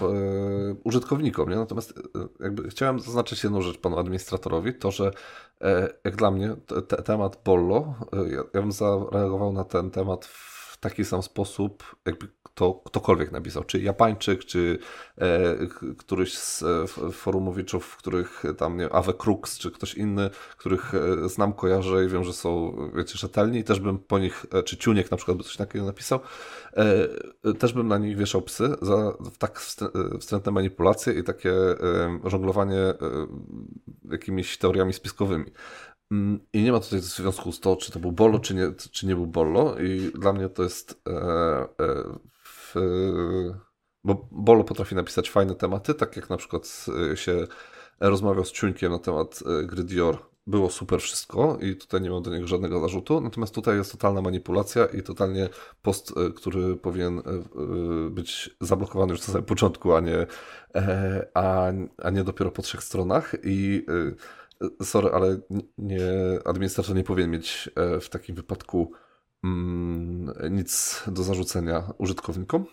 użytkownikom, 0.84 1.50
nie? 1.50 1.56
natomiast 1.56 1.94
jakby 2.40 2.70
chciałem 2.70 3.00
zaznaczyć 3.00 3.44
jedną 3.44 3.62
rzecz 3.62 3.78
panu 3.78 3.98
administratorowi, 3.98 4.74
to 4.74 4.92
że 4.92 5.12
jak 6.04 6.16
dla 6.16 6.32
mnie 6.32 6.56
te, 6.88 7.04
temat 7.04 7.42
Bollo, 7.46 7.94
ja, 8.14 8.44
ja 8.54 8.62
bym 8.62 8.72
zareagował 8.72 9.54
na 9.54 9.64
ten 9.64 9.92
temat 9.92 10.26
w 10.26 10.63
taki 10.84 11.06
sam 11.06 11.24
sposób, 11.24 11.96
jakby 12.06 12.28
kto, 12.44 12.82
ktokolwiek 12.86 13.32
napisał, 13.32 13.64
czy 13.64 13.82
Japańczyk, 13.82 14.46
czy 14.46 14.80
e, 15.18 15.58
któryś 15.98 16.38
z 16.38 16.64
e, 16.64 17.12
forumowiczów, 17.12 17.98
których 17.98 18.44
tam, 18.58 18.78
nie 18.78 18.90
Awe 18.90 19.14
Crux, 19.14 19.58
czy 19.58 19.72
ktoś 19.72 19.94
inny, 19.94 20.30
których 20.58 20.94
e, 20.96 21.30
znam, 21.30 21.54
kojarzę 21.54 22.06
i 22.06 22.08
wiem, 22.08 22.24
że 22.24 22.34
są, 22.34 22.76
wiecie, 22.96 23.18
rzetelni, 23.18 23.64
też 23.64 23.80
bym 23.80 24.00
po 24.00 24.20
nich, 24.20 24.46
e, 24.54 24.64
czy 24.64 24.78
Ciuniek 24.78 25.12
na 25.12 25.18
przykład 25.18 25.38
by 25.38 25.44
coś 25.44 25.58
takiego 25.58 25.86
napisał, 25.86 26.20
e, 26.74 27.54
też 27.54 27.74
bym 27.74 27.88
na 27.88 27.98
nich 27.98 28.18
wieszał 28.18 28.42
psy 28.42 28.76
za 28.82 29.14
tak 29.38 29.60
wstrętne 30.20 30.52
manipulacje 30.52 31.14
i 31.14 31.24
takie 31.24 31.54
żonglowanie 32.26 32.94
jakimiś 34.12 34.58
teoriami 34.58 34.94
spiskowymi. 34.94 35.46
Mm, 36.14 36.40
I 36.54 36.64
nie 36.64 36.72
ma 36.72 36.80
tutaj 36.80 37.00
związku 37.00 37.52
z 37.52 37.60
to, 37.60 37.76
czy 37.76 37.92
to 37.92 38.00
był 38.00 38.12
Bollo, 38.12 38.40
czy 38.40 38.56
nie, 38.56 38.72
czy 38.92 39.08
nie 39.08 39.16
był 39.16 39.28
Bollo. 39.28 39.80
I 39.80 40.12
dla 40.20 40.34
mnie 40.34 40.50
to 40.50 40.64
jest 40.64 41.02
e, 41.10 41.14
e, 42.76 42.84
bo 44.04 44.28
Bolo 44.32 44.64
potrafi 44.64 44.96
napisać 44.96 45.30
fajne 45.30 45.56
tematy, 45.56 45.94
tak 45.94 46.16
jak 46.16 46.30
na 46.30 46.38
przykład 46.38 46.86
e, 47.12 47.18
się 47.18 47.48
rozmawiał 48.00 48.46
z 48.46 48.52
Ciuńkiem 48.52 48.92
na 48.92 49.00
temat 49.00 49.44
e, 49.46 49.66
gry 49.66 49.84
Dior. 49.84 50.18
Było 50.48 50.70
super 50.70 51.02
wszystko 51.02 51.58
i 51.62 51.76
tutaj 51.76 52.02
nie 52.02 52.10
mam 52.10 52.24
do 52.24 52.32
niego 52.32 52.48
żadnego 52.48 52.80
zarzutu. 52.80 53.22
Natomiast 53.22 53.56
tutaj 53.56 53.78
jest 53.78 53.92
totalna 53.92 54.22
manipulacja 54.22 54.86
i 54.86 55.04
totalnie 55.04 55.50
post, 55.82 56.14
e, 56.18 56.32
który 56.32 56.76
powinien 56.76 57.22
być 58.10 58.56
zablokowany 58.62 59.12
już 59.12 59.20
na 59.20 59.26
samym 59.34 59.46
początku, 59.46 59.94
a 59.94 60.00
nie, 60.00 60.28
a, 61.34 61.68
a 61.98 62.10
nie 62.10 62.24
dopiero 62.24 62.52
po 62.52 62.62
trzech 62.62 62.84
stronach. 62.84 63.36
I 63.44 63.86
sorry, 64.82 65.10
ale 65.10 65.38
nie, 65.78 66.04
administrator 66.46 66.96
nie 66.96 67.04
powinien 67.04 67.32
mieć 67.32 67.70
w 68.02 68.10
takim 68.10 68.36
wypadku 68.36 68.94
Mm, 69.44 70.34
nic 70.52 71.04
do 71.08 71.24
zarzucenia 71.24 71.84
użytkownikom. 71.98 72.66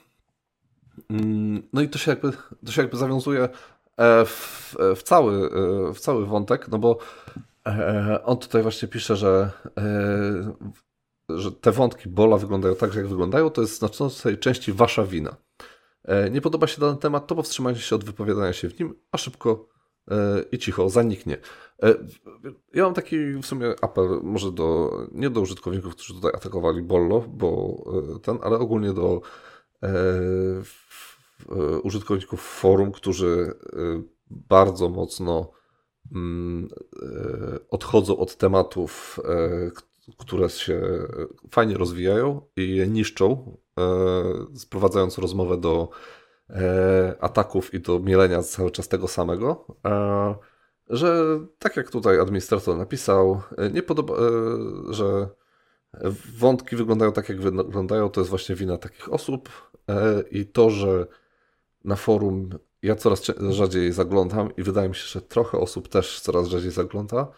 Mm, 1.11 1.63
no 1.73 1.81
i 1.81 1.89
to 1.89 1.99
się 1.99 2.11
jakby, 2.11 2.33
to 2.67 2.73
się 2.73 2.83
jakby 2.83 2.97
zawiązuje 2.97 3.49
e, 3.97 4.25
w, 4.25 4.77
w, 4.97 5.03
cały, 5.03 5.51
e, 5.51 5.95
w 5.95 6.01
cały 6.01 6.27
wątek, 6.27 6.69
no 6.69 6.79
bo 6.79 6.99
e, 7.67 8.21
on 8.25 8.39
tutaj 8.39 8.63
właśnie 8.63 8.89
pisze, 8.89 9.17
że, 9.17 9.51
że 11.29 11.53
te 11.53 11.73
wątki 11.73 12.09
Bola 12.09 12.37
wyglądają 12.37 12.75
tak, 12.75 12.95
jak 12.95 13.09
wyglądają, 13.09 13.51
to 13.51 13.61
jest 13.61 13.75
w 13.75 13.79
znaczącej 13.79 14.39
części 14.39 14.73
wasza 14.73 15.05
wina. 15.05 15.37
Nie 16.31 16.41
podoba 16.41 16.67
się 16.67 16.81
dany 16.81 16.97
temat, 16.97 17.27
to 17.27 17.35
powstrzymajcie 17.35 17.81
się 17.81 17.97
od 17.97 18.05
wypowiadania 18.05 18.53
się 18.53 18.69
w 18.69 18.81
nim, 18.81 18.95
a 19.13 19.19
szybko 19.19 19.69
i 20.53 20.59
cicho, 20.59 20.91
zaniknie. 20.91 21.37
E, 21.83 21.95
ja 22.75 22.85
mam 22.85 22.95
taki 22.95 23.17
w 23.33 23.47
sumie 23.47 23.75
apel, 23.81 24.21
może 24.23 24.53
do, 24.53 24.91
nie 25.13 25.31
do 25.31 25.41
użytkowników, 25.41 25.95
którzy 25.95 26.15
tutaj 26.15 26.33
atakowali 26.35 26.83
Bollo, 26.83 27.21
bo 27.21 27.77
e, 28.17 28.19
ten, 28.19 28.39
ale 28.43 28.59
ogólnie 28.59 28.93
do 28.93 29.21
e, 29.83 29.91
użytkowników 31.83 32.41
forum, 32.41 32.93
którzy 32.93 33.55
bardzo 34.31 34.89
mocno 34.89 35.51
mm, 36.15 36.69
odchodzą 37.71 38.17
od 38.17 38.37
tematów, 38.37 39.21
które 40.19 40.49
się 40.49 40.83
fajnie 41.51 41.75
rozwijają 41.75 42.43
i 42.57 42.77
je 42.77 42.89
niszczą, 42.89 43.57
sprowadzając 44.55 45.19
rozmowę 45.19 45.61
do 45.61 45.89
ataków 47.21 47.75
i 47.75 47.81
do 47.81 48.01
mielenia 48.01 48.43
cały 48.43 48.71
czas 48.71 48.89
tego 48.89 49.09
samego 49.09 49.67
że 50.91 51.41
tak 51.59 51.77
jak 51.77 51.91
tutaj 51.91 52.21
administrator 52.21 52.77
napisał, 52.77 53.43
e, 53.59 53.71
nie 53.71 53.83
podoba, 53.83 54.15
e, 54.15 54.19
że 54.91 55.29
wątki 56.39 56.77
wyglądają 56.77 57.13
tak, 57.13 57.29
jak 57.29 57.41
wyglądają, 57.41 58.09
to 58.09 58.21
jest 58.21 58.31
właśnie 58.31 58.55
wina 58.55 58.79
takich 58.79 59.13
osób 59.13 59.71
e, 59.89 60.23
i 60.31 60.47
to, 60.47 60.71
że 60.71 61.07
na 61.85 61.97
forum 61.97 62.51
ja 62.83 62.97
coraz 62.97 63.23
rzadziej 63.51 63.93
zaglądam 63.93 64.57
i 64.57 64.63
wydaje 64.63 64.89
mi 64.89 64.95
się, 64.95 65.07
że 65.07 65.23
trochę 65.23 65.59
osób 65.59 65.89
też 65.89 66.21
coraz 66.21 66.49
rzadziej 66.49 66.71
zagląda, 66.71 67.29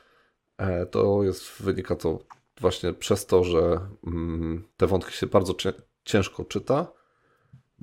to 0.90 1.22
jest, 1.22 1.62
wynika 1.62 1.96
to 1.96 2.18
właśnie 2.60 2.92
przez 2.92 3.26
to, 3.26 3.44
że 3.44 3.80
mm, 4.06 4.64
te 4.76 4.86
wątki 4.86 5.12
się 5.12 5.26
bardzo 5.26 5.54
ciężko 6.04 6.44
czyta, 6.44 6.92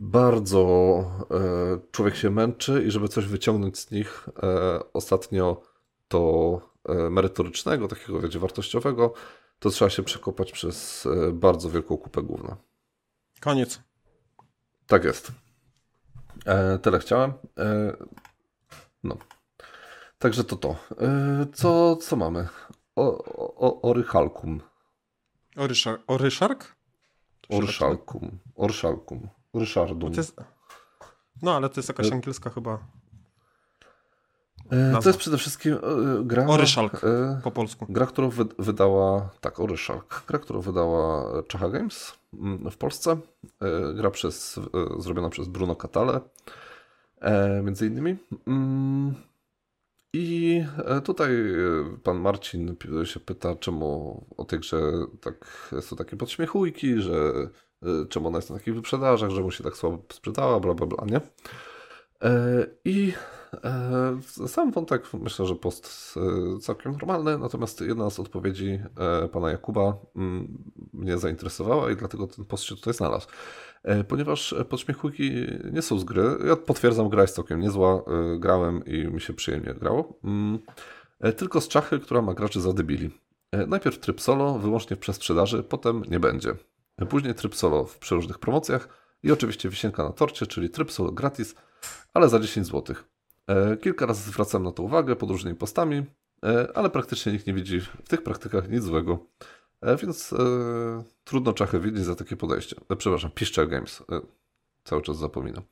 bardzo 0.01 0.59
e, 1.31 1.79
człowiek 1.91 2.15
się 2.15 2.29
męczy 2.29 2.83
i 2.87 2.91
żeby 2.91 3.07
coś 3.07 3.25
wyciągnąć 3.25 3.79
z 3.79 3.91
nich 3.91 4.29
e, 4.43 4.79
ostatnio 4.93 5.61
to 6.07 6.61
e, 6.89 6.93
merytorycznego, 7.09 7.87
takiego 7.87 8.21
wiecie, 8.21 8.39
wartościowego, 8.39 9.13
to 9.59 9.69
trzeba 9.69 9.89
się 9.89 10.03
przekopać 10.03 10.51
przez 10.51 11.07
bardzo 11.33 11.69
wielką 11.69 11.97
kupę 11.97 12.21
główną. 12.23 12.55
Koniec. 13.39 13.79
Tak 14.87 15.03
jest. 15.03 15.31
tyle 16.81 16.99
chciałem. 16.99 17.33
no. 19.03 19.17
Także 20.19 20.43
to 20.43 20.55
to. 20.55 20.75
co, 21.53 21.95
co 21.95 22.15
mamy? 22.15 22.47
O, 22.95 23.23
o, 23.57 23.81
orychalkum. 23.81 24.61
Oryszar, 25.55 25.99
oryszark? 26.07 26.75
Orszalkum. 27.49 28.39
Orszalkum. 28.55 29.29
Ryszardum. 29.53 30.13
Jest... 30.13 30.35
No, 31.41 31.55
ale 31.55 31.69
to 31.69 31.79
jest 31.79 31.89
jakaś 31.89 32.07
e- 32.07 32.13
angielska 32.13 32.49
chyba. 32.49 32.79
E, 34.71 34.99
to 35.01 35.09
jest 35.09 35.19
przede 35.19 35.37
wszystkim 35.37 35.73
e, 35.73 35.79
gra. 36.23 36.47
Oryszalk 36.47 37.01
po 37.43 37.51
polsku. 37.51 37.85
Gra, 37.89 38.05
którą 38.05 38.29
wydała. 38.59 39.29
Tak, 39.41 39.59
Oryszalk. 39.59 40.23
Gra, 40.27 40.39
którą 40.39 40.61
wydała 40.61 41.31
Czacha 41.43 41.69
Games 41.69 42.13
mm, 42.33 42.71
w 42.71 42.77
Polsce. 42.77 43.17
Gra 43.95 44.11
przez, 44.11 44.59
zrobiona 44.99 45.29
przez 45.29 45.47
Bruno 45.47 45.75
Catale. 45.75 46.21
Między 47.63 47.87
innymi. 47.87 48.15
Mm, 48.47 49.15
I 50.13 50.63
tutaj 51.03 51.31
pan 52.03 52.19
Marcin 52.19 52.75
się 53.03 53.19
pyta, 53.19 53.55
czemu 53.55 54.25
o 54.37 54.45
tej 54.45 54.59
grze 54.59 54.81
tak, 55.21 55.69
są 55.81 55.95
takie 55.95 56.17
podśmiechujki, 56.17 57.01
że 57.01 57.33
czemu 58.09 58.27
ona 58.27 58.37
jest 58.37 58.49
na 58.49 58.57
takich 58.57 58.75
wyprzedażach, 58.75 59.29
że 59.29 59.41
mu 59.41 59.51
się 59.51 59.63
tak 59.63 59.77
słabo 59.77 60.03
sprzedała, 60.13 60.59
bla, 60.59 60.73
bla, 60.73 60.87
bla, 60.87 61.05
nie? 61.05 61.21
I 62.85 63.13
sam 64.47 64.71
wątek 64.71 65.13
myślę, 65.13 65.45
że 65.45 65.55
post 65.55 66.15
całkiem 66.61 66.91
normalny, 66.91 67.37
natomiast 67.37 67.81
jedna 67.81 68.09
z 68.09 68.19
odpowiedzi 68.19 68.79
pana 69.31 69.51
Jakuba 69.51 69.97
mm, 70.15 70.63
mnie 70.93 71.17
zainteresowała 71.17 71.91
i 71.91 71.95
dlatego 71.95 72.27
ten 72.27 72.45
post 72.45 72.63
się 72.63 72.75
tutaj 72.75 72.93
znalazł. 72.93 73.27
Ponieważ 74.07 74.55
podśmiechujki 74.69 75.31
nie 75.71 75.81
są 75.81 75.99
z 75.99 76.03
gry, 76.03 76.37
ja 76.47 76.55
potwierdzam, 76.55 77.09
gra 77.09 77.21
jest 77.21 77.35
całkiem 77.35 77.59
niezła, 77.59 78.03
grałem 78.37 78.85
i 78.85 79.07
mi 79.07 79.21
się 79.21 79.33
przyjemnie 79.33 79.73
grało, 79.73 80.19
mm, 80.23 80.59
tylko 81.37 81.61
z 81.61 81.67
czachy, 81.67 81.99
która 81.99 82.21
ma 82.21 82.33
graczy 82.33 82.61
za 82.61 82.73
debili. 82.73 83.09
Najpierw 83.67 83.99
tryb 83.99 84.21
solo, 84.21 84.59
wyłącznie 84.59 84.95
w 84.95 84.99
przesprzedaży, 84.99 85.63
potem 85.63 86.03
nie 86.09 86.19
będzie. 86.19 86.55
Później 87.05 87.35
tryb 87.35 87.55
solo 87.55 87.85
w 87.85 87.97
przeróżnych 87.97 88.39
promocjach 88.39 88.89
i 89.23 89.31
oczywiście 89.31 89.69
wisienka 89.69 90.03
na 90.03 90.11
torcie, 90.11 90.47
czyli 90.47 90.69
tryb 90.69 90.91
solo 90.91 91.11
gratis, 91.11 91.55
ale 92.13 92.29
za 92.29 92.39
10 92.39 92.67
zł. 92.67 92.95
E, 93.47 93.77
kilka 93.77 94.05
razy 94.05 94.31
zwracam 94.31 94.63
na 94.63 94.71
to 94.71 94.83
uwagę 94.83 95.15
pod 95.15 95.29
różnymi 95.29 95.57
postami, 95.57 96.05
e, 96.45 96.67
ale 96.75 96.89
praktycznie 96.89 97.31
nikt 97.31 97.47
nie 97.47 97.53
widzi 97.53 97.81
w 97.81 98.09
tych 98.09 98.23
praktykach 98.23 98.69
nic 98.69 98.83
złego. 98.83 99.25
E, 99.81 99.95
więc 99.97 100.33
trudno 101.23 101.53
czachy 101.53 101.79
widzieć 101.79 102.05
za 102.05 102.15
takie 102.15 102.35
podejście. 102.35 102.75
Przepraszam, 102.97 103.31
Piszczel 103.31 103.67
Games. 103.67 104.03
Cały 104.83 105.01
czas 105.01 105.17
zapominam. 105.17 105.63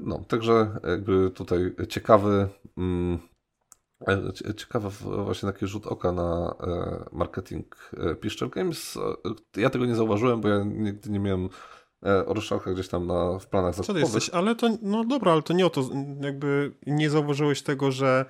no, 0.00 0.24
także 0.28 0.80
jakby 0.84 1.30
tutaj 1.30 1.74
ciekawy, 1.88 2.48
mm, 2.76 3.18
ciekawy 4.56 4.88
właśnie 5.24 5.52
taki 5.52 5.66
rzut 5.66 5.86
oka 5.86 6.12
na 6.12 6.54
marketing 7.12 7.92
Piszczel 8.20 8.50
Games. 8.50 8.98
Ja 9.56 9.70
tego 9.70 9.86
nie 9.86 9.94
zauważyłem, 9.94 10.40
bo 10.40 10.48
ja 10.48 10.64
nigdy 10.64 11.10
nie 11.10 11.20
miałem 11.20 11.48
E, 12.06 12.26
Orszaka 12.26 12.72
gdzieś 12.72 12.88
tam 12.88 13.06
na, 13.06 13.38
w 13.38 13.46
planach 13.46 13.74
zakupowych. 13.74 14.02
Co 14.02 14.10
ty 14.10 14.16
jesteś? 14.16 14.34
Ale 14.34 14.54
to, 14.54 14.78
no 14.82 15.04
dobra, 15.04 15.32
ale 15.32 15.42
to 15.42 15.52
nie 15.52 15.66
o 15.66 15.70
to, 15.70 15.88
jakby 16.20 16.72
nie 16.86 17.10
zauważyłeś 17.10 17.62
tego, 17.62 17.90
że 17.90 18.24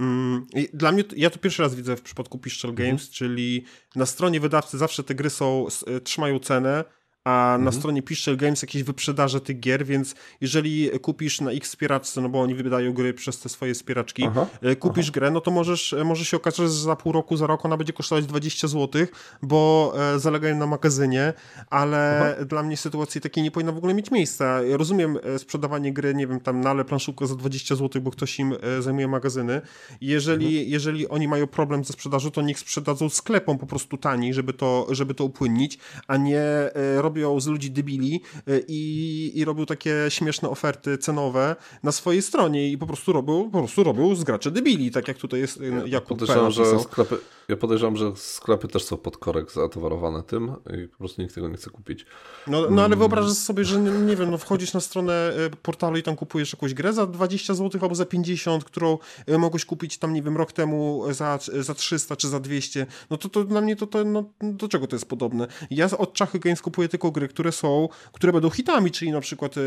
mm, 0.00 0.46
dla 0.72 0.92
mnie, 0.92 1.04
ja 1.16 1.30
to 1.30 1.38
pierwszy 1.38 1.62
raz 1.62 1.74
widzę 1.74 1.96
w 1.96 2.02
przypadku 2.02 2.38
Pistol 2.38 2.74
Games, 2.74 3.02
mhm. 3.02 3.12
czyli 3.12 3.64
na 3.96 4.06
stronie 4.06 4.40
wydawcy 4.40 4.78
zawsze 4.78 5.04
te 5.04 5.14
gry 5.14 5.30
są, 5.30 5.66
trzymają 6.04 6.38
cenę, 6.38 6.84
a 7.28 7.54
mhm. 7.54 7.64
na 7.64 7.72
stronie 7.72 8.02
Pixel 8.02 8.36
Games 8.36 8.62
jakieś 8.62 8.82
wyprzedaże 8.82 9.40
tych 9.40 9.60
gier, 9.60 9.86
więc 9.86 10.14
jeżeli 10.40 10.90
kupisz 10.90 11.40
na 11.40 11.50
X 11.50 11.68
wspieraczce, 11.68 12.20
no 12.20 12.28
bo 12.28 12.40
oni 12.40 12.54
wydają 12.54 12.92
gry 12.92 13.14
przez 13.14 13.40
te 13.40 13.48
swoje 13.48 13.74
wspieraczki, 13.74 14.24
aha, 14.24 14.46
e, 14.62 14.76
kupisz 14.76 15.06
aha. 15.06 15.12
grę, 15.14 15.30
no 15.30 15.40
to 15.40 15.50
możesz, 15.50 15.92
e, 15.92 16.04
może 16.04 16.24
się 16.24 16.36
okazać, 16.36 16.56
że 16.56 16.68
za 16.68 16.96
pół 16.96 17.12
roku, 17.12 17.36
za 17.36 17.46
rok 17.46 17.64
ona 17.64 17.76
będzie 17.76 17.92
kosztować 17.92 18.26
20 18.26 18.68
zł, 18.68 19.06
bo 19.42 19.92
e, 20.14 20.18
zalegają 20.18 20.56
na 20.56 20.66
magazynie, 20.66 21.32
ale 21.70 22.32
aha. 22.34 22.44
dla 22.44 22.62
mnie 22.62 22.76
sytuacji 22.76 23.20
takiej 23.20 23.44
nie 23.44 23.50
powinna 23.50 23.72
w 23.72 23.78
ogóle 23.78 23.94
mieć 23.94 24.10
miejsca. 24.10 24.62
Ja 24.62 24.76
rozumiem 24.76 25.18
sprzedawanie 25.38 25.92
gry, 25.92 26.14
nie 26.14 26.26
wiem, 26.26 26.40
tam 26.40 26.60
na 26.60 26.70
ale 26.70 26.84
planszówkę 26.84 27.26
za 27.26 27.34
20 27.34 27.74
zł, 27.74 28.02
bo 28.02 28.10
ktoś 28.10 28.38
im 28.38 28.54
zajmuje 28.80 29.08
magazyny. 29.08 29.60
Jeżeli, 30.00 30.46
mhm. 30.46 30.68
jeżeli 30.68 31.08
oni 31.08 31.28
mają 31.28 31.46
problem 31.46 31.84
ze 31.84 31.92
sprzedażą, 31.92 32.30
to 32.30 32.42
niech 32.42 32.58
sprzedadzą 32.58 33.08
sklepom 33.08 33.58
po 33.58 33.66
prostu 33.66 33.96
taniej, 33.96 34.34
żeby 34.34 34.52
to, 34.52 34.86
żeby 34.90 35.14
to 35.14 35.24
upłynnić, 35.24 35.78
a 36.06 36.16
nie 36.16 36.70
robią 36.96 37.17
robią 37.22 37.40
z 37.40 37.46
ludzi 37.46 37.70
debili 37.70 38.20
e, 38.46 38.60
i, 38.68 39.32
i 39.34 39.44
robił 39.44 39.66
takie 39.66 39.94
śmieszne 40.08 40.48
oferty 40.48 40.98
cenowe 40.98 41.56
na 41.82 41.92
swojej 41.92 42.22
stronie 42.22 42.68
i 42.68 42.78
po 42.78 42.86
prostu 42.86 43.12
robił, 43.12 43.50
po 43.50 43.58
prostu 43.58 43.84
robił 43.84 44.14
z 44.14 44.24
graczy 44.24 44.50
debili, 44.50 44.90
tak 44.90 45.08
jak 45.08 45.16
tutaj 45.16 45.40
jest 45.40 45.60
e, 45.60 45.88
Jakub 45.88 46.08
podejrzewam, 46.08 46.50
że 46.50 46.80
sklepy, 46.80 47.18
Ja 47.48 47.56
podejrzewam, 47.56 47.96
że 47.96 48.12
sklepy 48.16 48.68
też 48.68 48.84
są 48.84 48.96
pod 48.96 49.16
korek 49.16 49.52
zatowarowane 49.52 50.22
tym 50.22 50.52
i 50.84 50.88
po 50.88 50.98
prostu 50.98 51.22
nikt 51.22 51.34
tego 51.34 51.48
nie 51.48 51.56
chce 51.56 51.70
kupić. 51.70 52.06
No, 52.46 52.70
no 52.70 52.84
ale 52.84 52.96
wyobrażasz 52.96 53.32
sobie, 53.32 53.64
że 53.64 53.80
nie, 53.80 53.90
nie 53.90 54.16
wiem, 54.16 54.30
no 54.30 54.38
wchodzisz 54.38 54.72
na 54.72 54.80
stronę 54.80 55.12
e, 55.12 55.50
portalu 55.50 55.96
i 55.96 56.02
tam 56.02 56.16
kupujesz 56.16 56.52
jakąś 56.52 56.74
grę 56.74 56.92
za 56.92 57.06
20 57.06 57.54
zł 57.54 57.80
albo 57.82 57.94
za 57.94 58.06
50, 58.06 58.64
którą 58.64 58.98
mogłeś 59.38 59.64
kupić 59.64 59.98
tam, 59.98 60.12
nie 60.12 60.22
wiem, 60.22 60.36
rok 60.36 60.52
temu 60.52 61.04
za, 61.10 61.38
za 61.60 61.74
300 61.74 62.16
czy 62.16 62.28
za 62.28 62.40
200, 62.40 62.86
no 63.10 63.16
to, 63.16 63.28
to 63.28 63.44
dla 63.44 63.60
mnie 63.60 63.76
to, 63.76 63.86
to 63.86 64.04
no, 64.04 64.24
do 64.40 64.68
czego 64.68 64.86
to 64.86 64.96
jest 64.96 65.08
podobne? 65.08 65.46
Ja 65.70 65.88
od 65.98 66.12
Czachy 66.12 66.38
Games 66.38 66.62
kupuję 66.62 66.88
tylko 66.88 67.07
gry, 67.10 67.28
które 67.28 67.52
są, 67.52 67.88
które 68.12 68.32
będą 68.32 68.50
hitami, 68.50 68.90
czyli 68.90 69.12
na 69.12 69.20
przykład 69.20 69.54
e, 69.58 69.60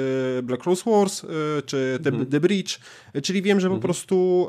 Black 0.43 0.63
Rose 0.63 0.91
Wars, 0.91 1.23
e, 1.23 1.27
czy 1.65 1.99
The, 2.03 2.09
mm. 2.09 2.25
The 2.25 2.39
Bridge, 2.39 2.79
e, 3.13 3.21
czyli 3.21 3.41
wiem, 3.41 3.59
że 3.59 3.67
mm. 3.67 3.79
po 3.79 3.87
mhm. 3.87 3.93
prostu 3.93 4.47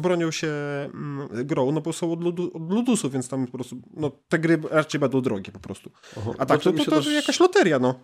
bronią 0.00 0.30
się 0.30 0.48
mm, 0.48 1.28
grą, 1.46 1.72
no 1.72 1.80
bo 1.80 1.92
są 1.92 2.12
od, 2.12 2.22
ludu, 2.22 2.50
od 2.54 2.72
Ludusu, 2.72 3.10
więc 3.10 3.28
tam 3.28 3.46
po 3.46 3.52
prostu, 3.52 3.76
no 3.94 4.10
te 4.28 4.38
gry 4.38 4.58
raczej 4.70 5.00
będą 5.00 5.20
drogie 5.20 5.52
po 5.52 5.60
prostu. 5.60 5.90
Aha. 6.18 6.30
A 6.38 6.46
tak, 6.46 6.62
znaczy, 6.62 6.78
to, 6.78 6.84
to, 6.84 6.90
to 6.90 6.96
też... 6.96 7.14
jakaś 7.14 7.40
loteria, 7.40 7.78
no. 7.78 7.94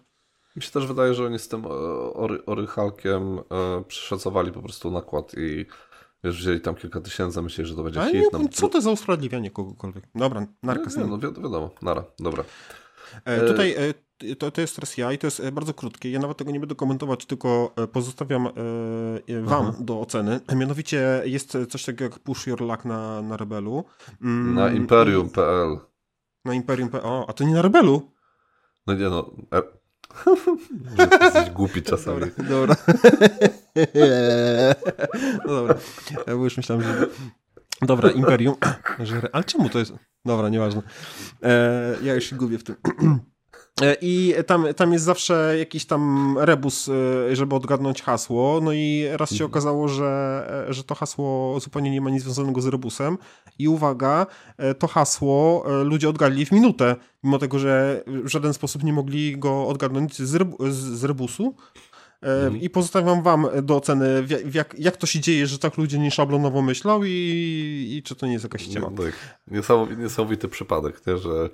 Mi 0.57 0.63
się 0.63 0.71
też 0.71 0.87
wydaje, 0.87 1.15
że 1.15 1.25
oni 1.25 1.39
z 1.39 1.49
tym 1.49 1.63
ory, 2.15 2.45
orychalkiem 2.47 3.41
przeszacowali 3.89 4.53
po 4.53 4.63
prostu 4.63 4.91
nakład 4.91 5.33
i 5.39 5.67
wiesz, 6.27 6.37
wzięli 6.37 6.61
tam 6.61 6.75
kilka 6.75 7.01
tysięcy, 7.01 7.43
myśleli, 7.43 7.71
że 7.71 7.77
to 7.77 7.83
będzie 7.83 8.01
Ale 8.01 8.13
hit. 8.13 8.21
Nie, 8.33 8.39
no, 8.39 8.49
co 8.53 8.69
to 8.69 8.81
za 8.81 8.91
usprawiedliwianie 8.91 9.51
kogokolwiek? 9.51 10.05
Dobra, 10.15 10.47
narka 10.63 10.91
nie, 10.91 11.03
nie, 11.03 11.11
no 11.11 11.19
wiadomo, 11.19 11.71
nara, 11.83 12.05
dobra. 12.19 12.45
E, 13.25 13.47
tutaj 13.47 13.73
e, 13.73 13.95
to, 14.39 14.51
to 14.51 14.61
jest 14.61 14.77
teraz 14.77 14.97
ja 14.97 15.13
i 15.13 15.19
to 15.19 15.27
jest 15.27 15.41
e, 15.41 15.53
bardzo 15.53 15.75
krótkie. 15.75 16.11
Ja 16.11 16.19
nawet 16.19 16.37
tego 16.37 16.51
nie 16.51 16.61
będę 16.61 16.75
komentować, 16.75 17.27
tylko 17.27 17.73
e, 17.77 17.87
pozostawiam 17.87 18.47
e, 18.47 18.53
wam 19.43 19.67
Aha. 19.67 19.79
do 19.81 20.01
oceny. 20.01 20.41
Mianowicie 20.57 21.23
jest 21.25 21.59
coś 21.69 21.85
takiego 21.85 22.05
jak 22.05 22.19
Push 22.19 22.47
Your 22.47 22.61
Luck 22.61 22.85
na, 22.85 23.23
na 23.23 23.37
Rebelu. 23.37 23.85
Mm, 24.23 24.55
na 24.55 24.71
imperium.pl 24.71 25.79
Na 26.45 26.55
imperium.pl. 26.55 27.25
A 27.29 27.33
to 27.33 27.45
nie 27.45 27.55
na 27.55 27.63
Rebelu? 27.63 28.11
No 28.87 28.95
nie 28.95 29.09
no. 29.09 29.31
E... 29.55 29.63
Jesteś 31.25 31.51
głupi 31.51 31.83
czasami. 31.83 32.21
Dobra. 32.21 32.49
dobra. 32.49 32.77
no 35.47 35.55
dobra. 35.55 35.75
Ja 36.27 36.33
już 36.33 36.57
myślałem, 36.57 36.85
że... 36.85 37.07
Dobra, 37.83 38.11
Imperium. 38.11 38.55
Ale 39.33 39.45
czemu 39.45 39.69
to 39.69 39.79
jest... 39.79 39.93
Dobra, 40.25 40.49
nieważne. 40.49 40.83
E, 41.43 41.97
ja 42.03 42.15
już 42.15 42.25
się 42.25 42.37
gubię 42.37 42.59
w 42.59 42.65
tym. 42.65 42.77
E, 43.83 43.97
I 44.01 44.35
tam, 44.47 44.67
tam 44.75 44.93
jest 44.93 45.05
zawsze 45.05 45.55
jakiś 45.59 45.85
tam 45.85 46.35
rebus, 46.39 46.89
e, 46.89 47.37
żeby 47.37 47.55
odgadnąć 47.55 48.03
hasło. 48.03 48.61
No 48.63 48.73
i 48.73 49.05
raz 49.13 49.31
się 49.31 49.35
mhm. 49.35 49.51
okazało, 49.51 49.89
że, 49.89 50.65
e, 50.69 50.75
że 50.75 50.85
to 50.85 50.95
hasło 50.95 51.61
zupełnie 51.61 51.91
nie 51.91 52.01
ma 52.01 52.11
nic 52.11 52.23
związanego 52.23 52.61
z 52.61 52.67
rebusem. 52.67 53.19
I 53.59 53.69
uwaga, 53.69 54.27
to 54.79 54.87
hasło 54.87 55.65
ludzie 55.85 56.09
odgadli 56.09 56.47
w 56.47 56.53
minutę, 56.53 56.97
mimo 57.25 57.39
tego, 57.39 57.59
że 57.59 58.03
w 58.07 58.29
żaden 58.29 58.55
sposób 58.55 58.83
nie 58.83 58.93
mogli 58.93 59.39
go 59.39 59.67
odgadnąć 59.69 60.17
z, 60.17 60.35
rebu, 60.35 60.57
z 60.71 61.05
rebusu. 61.05 61.55
Mhm. 62.23 62.61
I 62.61 62.71
pozostawiam 62.71 63.23
wam 63.23 63.47
do 63.63 63.77
oceny, 63.77 64.27
jak, 64.55 64.75
jak 64.79 64.97
to 64.97 65.07
się 65.07 65.21
dzieje, 65.21 65.47
że 65.47 65.59
tak 65.59 65.77
ludzie 65.77 65.99
nieszablonowo 65.99 66.63
myślą 66.63 67.01
i, 67.05 67.95
i 67.97 68.03
czy 68.03 68.15
to 68.15 68.27
nie 68.27 68.33
jest 68.33 68.45
jakaś 68.45 68.63
ściema. 68.63 68.91
No, 68.97 69.05
tak. 69.05 69.15
Niesamowity, 69.51 70.03
niesamowity 70.03 70.49
przypadek, 70.49 71.07
nie? 71.07 71.17
że 71.17 71.51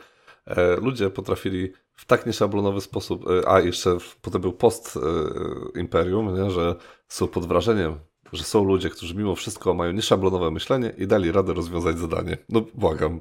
ludzie 0.81 1.11
potrafili 1.11 1.73
w 1.95 2.05
tak 2.05 2.27
nieszablonowy 2.27 2.81
sposób, 2.81 3.25
e, 3.31 3.49
a 3.49 3.61
jeszcze 3.61 3.97
potem 4.23 4.41
był 4.41 4.53
post 4.53 4.97
e, 4.97 5.81
Imperium, 5.81 6.35
nie? 6.35 6.51
że 6.51 6.75
są 7.09 7.29
pod 7.29 7.47
wrażeniem, 7.47 7.95
że 8.33 8.45
są 8.45 8.65
ludzie, 8.65 8.91
którzy 8.91 9.15
mimo 9.15 9.35
wszystko 9.35 9.75
mają 9.75 9.93
nieszablonowe 9.93 10.51
myślenie 10.51 10.93
i 10.99 11.07
dali 11.07 11.33
radę 11.33 11.55
rozwiązać 11.55 11.99
zadanie. 11.99 12.39
No 12.49 12.65
błagam. 12.75 13.21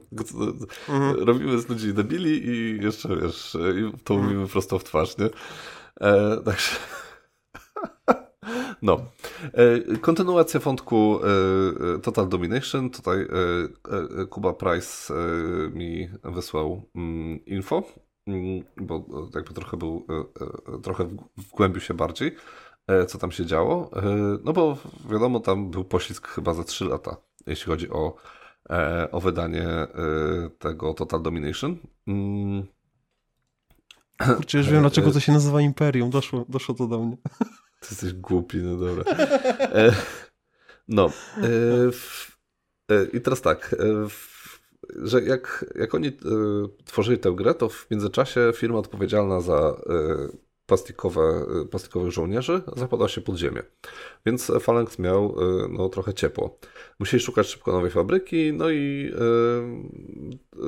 Mhm. 0.89 1.15
Robimy 1.19 1.59
z 1.61 1.69
ludzi 1.69 1.93
debili 1.93 2.47
i 2.49 2.83
jeszcze, 2.83 3.15
wiesz, 3.17 3.57
i 3.79 4.03
to 4.03 4.13
mhm. 4.13 4.29
mówimy 4.29 4.47
prosto 4.47 4.79
w 4.79 4.83
twarz, 4.83 5.17
nie? 5.17 5.29
E, 6.01 6.37
także... 6.45 6.75
No. 8.81 8.97
E, 9.53 9.97
kontynuacja 9.97 10.59
wątku 10.59 11.19
e, 11.95 11.99
Total 11.99 12.29
Domination. 12.29 12.89
Tutaj 12.89 13.21
e, 13.21 14.25
Kuba 14.25 14.53
Price 14.53 15.13
mi 15.73 16.09
wysłał 16.23 16.89
mm, 16.95 17.45
info, 17.45 17.83
mm, 18.27 18.63
bo 18.77 19.05
jakby 19.35 19.53
trochę 19.53 19.77
był, 19.77 20.07
trochę 20.83 21.07
wgłębił 21.37 21.81
się 21.81 21.93
bardziej, 21.93 22.35
co 23.07 23.17
tam 23.17 23.31
się 23.31 23.45
działo. 23.45 23.91
No 24.43 24.53
bo 24.53 24.77
wiadomo, 25.11 25.39
tam 25.39 25.71
był 25.71 25.83
poślizg 25.83 26.27
chyba 26.27 26.53
za 26.53 26.63
3 26.63 26.85
lata, 26.85 27.17
jeśli 27.47 27.65
chodzi 27.65 27.89
o, 27.89 28.15
o 29.11 29.19
wydanie 29.19 29.67
tego 30.59 30.93
Total 30.93 31.21
Domination. 31.21 31.77
Mm. 32.07 32.63
Kurczę, 34.35 34.57
już 34.57 34.69
wiem, 34.69 34.81
dlaczego 34.81 35.11
to 35.11 35.19
się 35.19 35.31
nazywa 35.31 35.61
Imperium. 35.61 36.09
Doszło, 36.09 36.45
doszło 36.49 36.75
to 36.75 36.87
do 36.87 36.99
mnie. 36.99 37.17
Ty 37.81 37.87
jesteś 37.91 38.13
głupi, 38.13 38.57
no 38.57 38.75
dobra. 38.75 39.03
E, 39.59 39.95
no. 40.87 41.05
E, 41.05 41.11
w, 41.91 42.37
e, 42.91 43.05
I 43.13 43.21
teraz 43.21 43.41
tak. 43.41 43.75
E, 43.79 44.09
w, 44.09 44.59
że 45.03 45.21
jak, 45.21 45.65
jak 45.75 45.95
oni 45.95 46.07
e, 46.07 46.11
tworzyli 46.85 47.17
tę 47.17 47.31
grę, 47.31 47.53
to 47.53 47.69
w 47.69 47.87
międzyczasie 47.91 48.51
firma 48.55 48.79
odpowiedzialna 48.79 49.41
za 49.41 49.81
e, 49.89 50.27
plastikowe, 50.65 51.45
plastikowych 51.71 52.11
żołnierzy 52.11 52.61
zapadła 52.75 53.07
się 53.07 53.21
pod 53.21 53.35
ziemię. 53.37 53.63
Więc 54.25 54.51
Phalanx 54.61 54.99
miał 54.99 55.35
no, 55.69 55.89
trochę 55.89 56.13
ciepło. 56.13 56.59
Musieli 56.99 57.23
szukać 57.23 57.47
szybko 57.47 57.71
nowej 57.71 57.91
fabryki, 57.91 58.53
no 58.53 58.69
i 58.69 59.13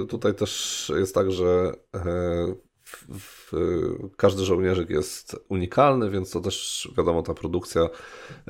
tutaj 0.09 0.33
też 0.33 0.91
jest 0.95 1.15
tak, 1.15 1.31
że 1.31 1.73
w, 2.97 3.51
każdy 4.17 4.43
żołnierzyk 4.43 4.89
jest 4.89 5.35
unikalny, 5.49 6.09
więc 6.09 6.31
to 6.31 6.41
też 6.41 6.89
wiadomo, 6.97 7.23
ta 7.23 7.33
produkcja 7.33 7.89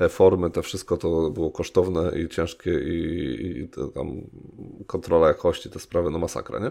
formy, 0.08 0.50
to 0.50 0.62
wszystko 0.62 0.96
to 0.96 1.30
było 1.30 1.50
kosztowne 1.50 2.12
i 2.18 2.28
ciężkie 2.28 2.70
i, 2.70 3.58
i 3.58 3.68
tam 3.94 4.20
kontrola 4.86 5.28
jakości, 5.28 5.70
te 5.70 5.78
sprawy, 5.78 6.10
no 6.10 6.18
masakra, 6.18 6.58
nie? 6.58 6.70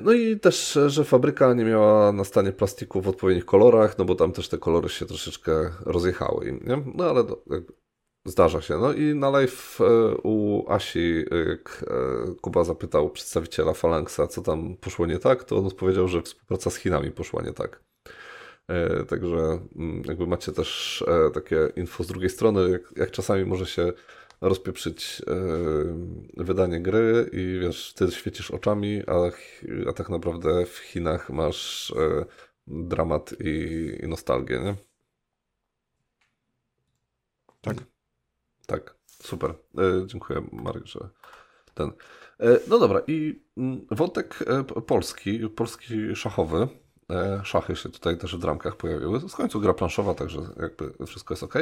No 0.00 0.12
i 0.12 0.40
też, 0.40 0.78
że 0.86 1.04
fabryka 1.04 1.54
nie 1.54 1.64
miała 1.64 2.12
na 2.12 2.24
stanie 2.24 2.52
plastiku 2.52 3.00
w 3.00 3.08
odpowiednich 3.08 3.44
kolorach, 3.44 3.98
no 3.98 4.04
bo 4.04 4.14
tam 4.14 4.32
też 4.32 4.48
te 4.48 4.58
kolory 4.58 4.88
się 4.88 5.06
troszeczkę 5.06 5.70
rozjechały. 5.86 6.60
Nie? 6.66 6.82
No 6.94 7.04
ale 7.04 7.24
Zdarza 8.24 8.60
się. 8.60 8.78
No 8.78 8.92
i 8.92 9.14
na 9.14 9.30
live 9.30 9.78
e, 9.80 10.14
u 10.22 10.64
Asi, 10.68 11.24
jak 11.48 11.84
e, 11.90 12.34
Kuba 12.40 12.64
zapytał 12.64 13.10
przedstawiciela 13.10 13.72
Phalanxa, 13.72 14.26
co 14.28 14.42
tam 14.42 14.76
poszło 14.76 15.06
nie 15.06 15.18
tak, 15.18 15.44
to 15.44 15.58
on 15.58 15.66
odpowiedział, 15.66 16.08
że 16.08 16.22
współpraca 16.22 16.70
z 16.70 16.76
Chinami 16.76 17.10
poszła 17.10 17.42
nie 17.42 17.52
tak. 17.52 17.82
E, 18.68 19.04
także 19.04 19.60
mm, 19.76 20.02
jakby 20.06 20.26
macie 20.26 20.52
też 20.52 21.04
takie 21.34 21.68
info 21.76 22.04
z 22.04 22.06
drugiej 22.06 22.30
strony, 22.30 22.70
jak, 22.70 22.82
jak 22.96 23.10
czasami 23.10 23.44
może 23.44 23.66
się 23.66 23.92
rozpieprzyć 24.40 25.22
wydanie 26.36 26.80
gry 26.80 27.30
i 27.32 27.58
wiesz, 27.60 27.94
ty 27.94 28.10
świecisz 28.10 28.50
oczami, 28.50 29.02
a, 29.06 29.12
a 29.88 29.92
tak 29.92 30.08
naprawdę 30.08 30.66
w 30.66 30.78
Chinach 30.78 31.30
masz 31.30 31.94
dramat 32.66 33.34
i, 33.40 33.98
i 34.02 34.08
nostalgię, 34.08 34.60
nie? 34.60 34.74
Tak. 37.60 37.89
Tak, 38.70 38.94
super. 39.08 39.50
E, 39.50 40.06
dziękuję 40.06 40.42
Marek, 40.52 40.86
że 40.86 41.08
ten. 41.74 41.88
E, 42.40 42.60
no 42.68 42.78
dobra, 42.78 43.00
i 43.06 43.42
mm, 43.56 43.86
wątek 43.90 44.44
e, 44.46 44.64
polski, 44.64 45.48
polski 45.48 46.16
szachowy. 46.16 46.68
Szachy 47.42 47.76
się 47.76 47.88
tutaj 47.88 48.18
też 48.18 48.36
w 48.36 48.38
dramkach 48.38 48.76
pojawiły. 48.76 49.20
Z 49.28 49.34
końcu 49.34 49.60
gra 49.60 49.74
planszowa, 49.74 50.14
także 50.14 50.38
jakby 50.60 51.06
wszystko 51.06 51.34
jest 51.34 51.42
ok. 51.42 51.54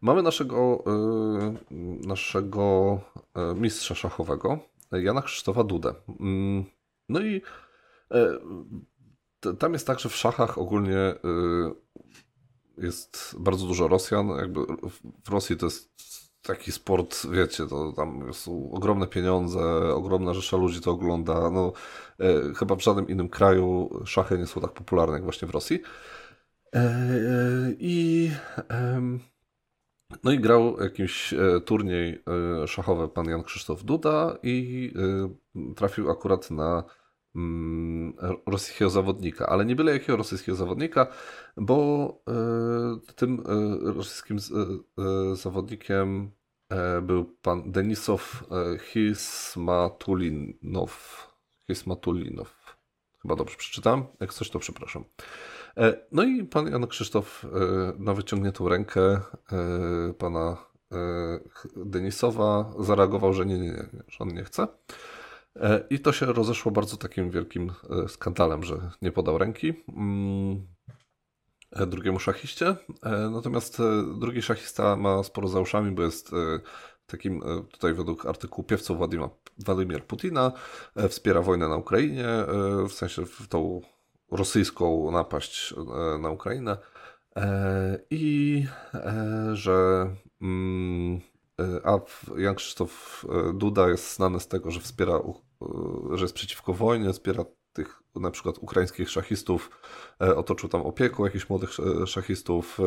Mamy 0.00 0.22
naszego, 0.22 0.84
naszego 2.06 3.00
mistrza 3.56 3.94
szachowego, 3.94 4.58
Jana 4.92 5.22
Krzysztofa 5.22 5.64
Dudę. 5.64 5.94
Mm, 6.20 6.64
no 7.08 7.20
i 7.20 7.42
tam 9.58 9.72
jest 9.72 9.86
tak, 9.86 10.00
że 10.00 10.08
w 10.08 10.16
szachach 10.16 10.58
ogólnie 10.58 11.14
jest 12.78 13.36
bardzo 13.38 13.66
dużo 13.66 13.88
Rosjan. 13.88 14.28
Jakby 14.28 14.60
w 15.24 15.28
Rosji 15.28 15.56
to 15.56 15.66
jest 15.66 15.94
taki 16.46 16.72
sport, 16.72 17.26
wiecie, 17.30 17.66
to 17.66 17.92
tam 17.92 18.34
są 18.34 18.70
ogromne 18.72 19.06
pieniądze, 19.06 19.60
ogromna 19.94 20.34
rzesza 20.34 20.56
ludzi 20.56 20.80
to 20.80 20.90
ogląda. 20.90 21.50
No, 21.50 21.72
e, 22.20 22.54
chyba 22.54 22.76
w 22.76 22.82
żadnym 22.82 23.08
innym 23.08 23.28
kraju 23.28 23.90
szachy 24.04 24.38
nie 24.38 24.46
są 24.46 24.60
tak 24.60 24.72
popularne 24.72 25.14
jak 25.14 25.24
właśnie 25.24 25.48
w 25.48 25.50
Rosji. 25.50 25.82
E, 26.74 26.78
e, 26.78 26.90
I 27.78 28.30
no 30.24 30.32
i 30.32 30.38
grał 30.38 30.80
jakiś 30.80 31.32
e, 31.32 31.60
turniej 31.60 32.22
szachowy 32.66 33.08
pan 33.08 33.26
Jan 33.28 33.42
Krzysztof 33.42 33.84
Duda 33.84 34.38
i 34.42 34.92
trafił 35.76 36.10
akurat 36.10 36.50
na 36.50 36.84
rosyjskiego 38.46 38.90
zawodnika, 38.90 39.46
ale 39.46 39.64
nie 39.64 39.76
byle 39.76 39.92
jakiego 39.92 40.16
rosyjskiego 40.16 40.56
zawodnika, 40.56 41.06
bo 41.56 42.08
e, 42.28 42.32
tym 43.14 43.42
e, 43.46 43.78
rosyjskim 43.92 44.38
e, 44.38 44.40
zawodnikiem 45.36 46.30
był 47.02 47.24
pan 47.24 47.72
Denisow 47.72 48.44
Hismatulinow. 48.80 51.26
Hismatulinow. 51.66 52.76
Chyba 53.22 53.36
dobrze 53.36 53.56
przeczytam. 53.56 54.06
Jak 54.20 54.34
coś, 54.34 54.50
to 54.50 54.58
przepraszam. 54.58 55.04
No 56.12 56.24
i 56.24 56.44
pan 56.44 56.70
Jan 56.70 56.86
Krzysztof 56.86 57.46
na 57.98 58.14
wyciągniętą 58.14 58.68
rękę 58.68 59.20
pana 60.18 60.56
Denisowa 61.76 62.72
zareagował, 62.78 63.32
że 63.32 63.46
nie, 63.46 63.58
nie, 63.58 63.68
nie, 63.68 63.86
że 64.08 64.18
on 64.18 64.28
nie 64.28 64.44
chce. 64.44 64.68
E, 65.60 65.84
I 65.90 65.98
to 65.98 66.12
się 66.12 66.26
rozeszło 66.26 66.72
bardzo 66.72 66.96
takim 66.96 67.30
wielkim 67.30 67.72
e, 68.04 68.08
skandalem, 68.08 68.64
że 68.64 68.90
nie 69.02 69.12
podał 69.12 69.38
ręki. 69.38 69.84
Mm, 69.88 70.66
e, 71.72 71.86
drugiemu 71.86 72.18
szachiście. 72.18 72.76
Natomiast 73.30 73.78
drugi 74.18 74.42
szachista 74.42 74.96
ma 74.96 75.22
sporo 75.22 75.48
za 75.48 75.60
uszami, 75.60 75.90
bo 75.90 76.02
jest 76.02 76.30
takim, 77.06 77.42
tutaj 77.72 77.94
według 77.94 78.26
artykułu 78.26 78.66
piewcą 78.66 78.98
Władimir, 79.58 80.04
Putina, 80.06 80.52
wspiera 81.08 81.42
wojnę 81.42 81.68
na 81.68 81.76
Ukrainie, 81.76 82.26
w 82.88 82.92
sensie 82.92 83.26
w 83.26 83.48
tą 83.48 83.80
rosyjską 84.30 85.10
napaść 85.10 85.74
na 86.20 86.30
Ukrainę. 86.30 86.76
I 88.10 88.66
że 89.52 90.06
mm, 90.42 91.20
a 91.84 91.98
Jan 92.36 92.54
Krzysztof 92.54 93.24
Duda 93.54 93.88
jest 93.88 94.16
znany 94.16 94.40
z 94.40 94.48
tego, 94.48 94.70
że 94.70 94.80
wspiera 94.80 95.18
że 96.14 96.24
jest 96.24 96.34
przeciwko 96.34 96.72
wojnie, 96.72 97.12
wspiera 97.12 97.44
tych 97.74 98.02
na 98.14 98.30
przykład 98.30 98.58
ukraińskich 98.58 99.10
szachistów, 99.10 99.70
e, 100.20 100.36
otoczył 100.36 100.68
tam 100.68 100.82
opieką 100.82 101.24
jakichś 101.24 101.48
młodych 101.48 101.70
e, 102.02 102.06
szachistów 102.06 102.78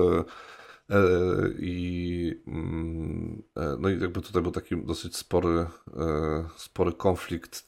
i 1.59 2.41
mm, 2.47 3.43
no 3.80 3.89
i 3.89 4.01
jakby 4.01 4.21
tutaj 4.21 4.41
był 4.41 4.51
taki 4.51 4.86
dosyć 4.86 5.15
spory, 5.17 5.65
spory 6.55 6.93
konflikt. 6.93 7.67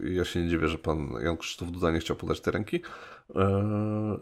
Ja 0.00 0.24
się 0.24 0.42
nie 0.42 0.48
dziwię, 0.48 0.68
że 0.68 0.78
pan 0.78 1.12
Jan 1.22 1.36
Krzysztof 1.36 1.70
Duda 1.70 1.90
nie 1.90 1.98
chciał 1.98 2.16
podać 2.16 2.40
te 2.40 2.50
ręki. 2.50 2.82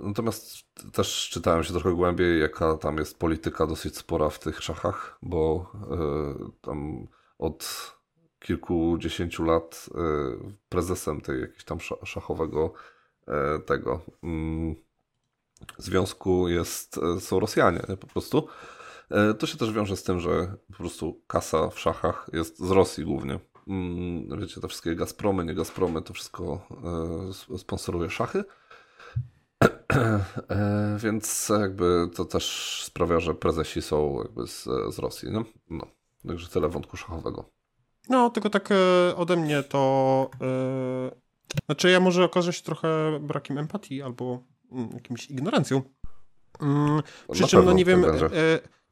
Natomiast 0.01 0.64
też 0.93 1.29
czytałem 1.33 1.64
się 1.64 1.73
trochę 1.73 1.93
głębiej, 1.93 2.41
jaka 2.41 2.77
tam 2.77 2.99
jest 2.99 3.18
polityka 3.18 3.66
dosyć 3.66 3.97
spora 3.97 4.31
w 4.31 4.39
tych 4.39 4.62
szachach, 4.62 5.18
bo 5.23 5.73
tam 6.61 7.07
od 7.39 7.93
kilkudziesięciu 8.43 9.45
lat 9.45 9.88
e, 9.95 9.99
prezesem 10.68 11.20
tej 11.20 11.40
jakiegoś 11.40 11.64
tam 11.64 11.78
szachowego 12.05 12.72
e, 13.28 13.59
tego 13.59 14.01
mm, 14.22 14.74
związku 15.78 16.49
jest, 16.49 16.99
e, 16.99 17.20
są 17.20 17.40
Rosjanie 17.40 17.80
po 18.01 18.07
prostu. 18.07 18.49
To 19.38 19.47
się 19.47 19.59
też 19.59 19.72
wiąże 19.72 19.97
z 19.97 20.03
tym, 20.03 20.20
że 20.20 20.55
po 20.70 20.76
prostu 20.76 21.22
kasa 21.26 21.70
w 21.70 21.80
szachach 21.80 22.30
jest 22.32 22.59
z 22.59 22.70
Rosji 22.70 23.05
głównie. 23.05 23.38
Mm, 23.68 24.40
wiecie, 24.40 24.61
te 24.61 24.68
wszystkie 24.68 24.97
Gazpromy, 24.97 25.45
nie 25.45 25.55
Gazpromy, 25.55 26.03
to 26.03 26.12
wszystko 26.14 26.66
sponsoruje 27.59 28.11
szachy. 28.11 28.45
Więc 31.05 31.53
jakby 31.61 32.09
to 32.14 32.24
też 32.24 32.78
sprawia, 32.86 33.20
że 33.20 33.34
prezesi 33.34 33.82
są 33.82 34.22
jakby 34.22 34.47
z, 34.47 34.64
z 34.95 34.99
Rosji. 34.99 35.30
No? 35.30 35.45
no. 35.70 35.86
Także 36.28 36.49
tyle 36.49 36.68
wątku 36.68 36.97
szachowego. 36.97 37.51
No, 38.09 38.30
tylko 38.30 38.50
tak 38.50 38.68
e, 38.72 39.16
ode 39.16 39.36
mnie 39.36 39.62
to. 39.62 40.30
E, 40.40 41.11
znaczy, 41.66 41.90
ja 41.90 42.00
może 42.00 42.24
okaże 42.24 42.53
się 42.53 42.62
trochę 42.62 42.88
brakiem 43.20 43.59
empatii 43.59 44.03
albo 44.03 44.44
mm, 44.72 44.90
jakimś 44.94 45.30
ignorancją. 45.30 45.82
Mm, 46.61 47.03
przy 47.32 47.46
czym, 47.46 47.64
no 47.64 47.72
nie 47.72 47.84
wiem. 47.84 48.05
E, 48.05 48.09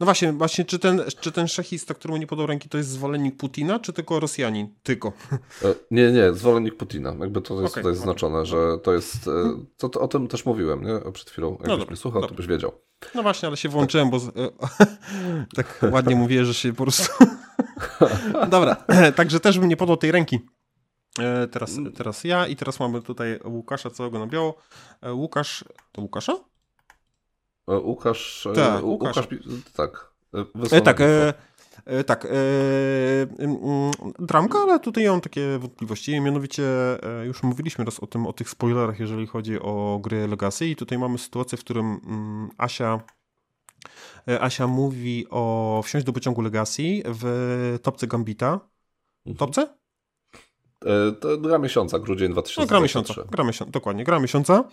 no 0.01 0.05
właśnie, 0.05 0.33
właśnie, 0.33 0.65
czy 0.65 0.79
ten, 0.79 1.03
czy 1.21 1.33
ten 1.33 1.49
szachista, 1.49 1.95
któremu 1.95 2.17
nie 2.17 2.27
podał 2.27 2.47
ręki, 2.47 2.69
to 2.69 2.79
jest 2.79 2.91
zwolennik 2.91 3.37
Putina, 3.37 3.79
czy 3.79 3.93
tylko 3.93 4.21
Rosjanin? 4.21 4.75
Tylko. 4.83 5.13
Nie, 5.91 6.13
nie, 6.13 6.33
zwolennik 6.33 6.77
Putina. 6.77 7.15
Jakby 7.21 7.41
to 7.41 7.61
jest 7.63 7.73
okay, 7.73 7.83
tutaj 7.83 7.97
zaznaczone, 7.97 8.35
okay. 8.35 8.47
że 8.47 8.79
to 8.83 8.93
jest. 8.93 9.31
To, 9.77 9.89
to, 9.89 10.01
o 10.01 10.09
tym 10.09 10.29
też 10.29 10.47
mówiłem, 10.47 10.85
nie? 10.85 11.13
Przed 11.13 11.31
chwilą. 11.31 11.51
Jakbyś 11.51 11.69
no 11.69 11.77
dobra, 11.77 11.87
mnie 11.87 11.97
słuchał, 11.97 12.21
dobra. 12.21 12.37
to 12.37 12.43
byś 12.43 12.47
wiedział. 12.47 12.73
No 13.15 13.23
właśnie, 13.23 13.49
ale 13.49 13.57
się 13.57 13.69
włączyłem, 13.69 14.11
bo 14.11 14.21
tak 15.57 15.81
ładnie 15.93 16.17
mówię, 16.23 16.45
że 16.45 16.55
się 16.55 16.73
po 16.73 16.83
prostu. 16.83 17.25
Dobra, 18.51 18.77
także 19.17 19.41
też 19.41 19.59
bym 19.59 19.69
nie 19.69 19.77
podał 19.77 19.97
tej 19.97 20.13
ręki. 20.13 20.41
E, 21.19 21.47
teraz, 21.47 21.79
teraz 21.97 22.25
ja 22.25 22.47
i 22.47 22.57
teraz 22.57 22.81
mamy 22.81 23.03
tutaj 23.03 23.41
Łukasza 23.45 23.91
całego 23.91 24.19
na 24.19 24.27
biało. 24.27 24.57
E, 25.03 25.13
Łukasz, 25.13 25.65
to 25.93 26.03
Łukasza? 26.03 26.37
E, 27.69 27.79
Łukasz, 27.79 28.49
tak, 28.55 28.85
Łukasz, 28.85 29.17
Łukasz 29.17 29.29
tak. 29.73 30.13
E, 30.73 30.81
tak, 30.81 31.01
e, 31.01 31.35
e, 31.85 32.05
tak. 32.05 32.25
E, 32.25 32.29
dramka, 34.19 34.59
ale 34.59 34.81
tutaj 34.81 35.07
mam 35.07 35.21
takie 35.21 35.59
wątpliwości. 35.59 36.21
Mianowicie 36.21 36.63
już 37.25 37.43
mówiliśmy 37.43 37.85
raz 37.85 38.01
o 38.01 38.07
tym, 38.07 38.27
o 38.27 38.33
tych 38.33 38.51
spoilerach, 38.51 39.01
jeżeli 39.01 39.27
chodzi 39.27 39.61
o 39.61 39.99
gry 40.03 40.29
Legacy 40.29 40.67
i 40.67 40.77
tutaj 40.77 40.99
mamy 40.99 41.19
sytuację, 41.19 41.59
w 41.59 41.65
którym 41.65 42.01
mm, 42.07 42.51
Asia 42.59 43.01
E, 44.29 44.41
Asia 44.41 44.67
mówi 44.67 45.27
o 45.31 45.83
wsiąść 45.85 46.07
do 46.07 46.13
pociągu 46.13 46.41
Legacy 46.43 47.03
w 47.05 47.79
topce 47.83 48.07
Gambita. 48.07 48.61
Mhm. 49.27 49.37
Topce? 49.37 49.80
E, 50.85 51.13
to 51.13 51.39
gra 51.39 51.59
miesiąca, 51.59 51.99
grudzień 51.99 52.33
2023. 52.33 52.61
No, 52.61 52.67
gra 52.67 52.81
miesiąca, 52.81 53.15
gra 53.31 53.45
miesiąca, 53.45 53.73
dokładnie, 53.73 54.05
gra 54.05 54.21
miesiąca. 54.21 54.65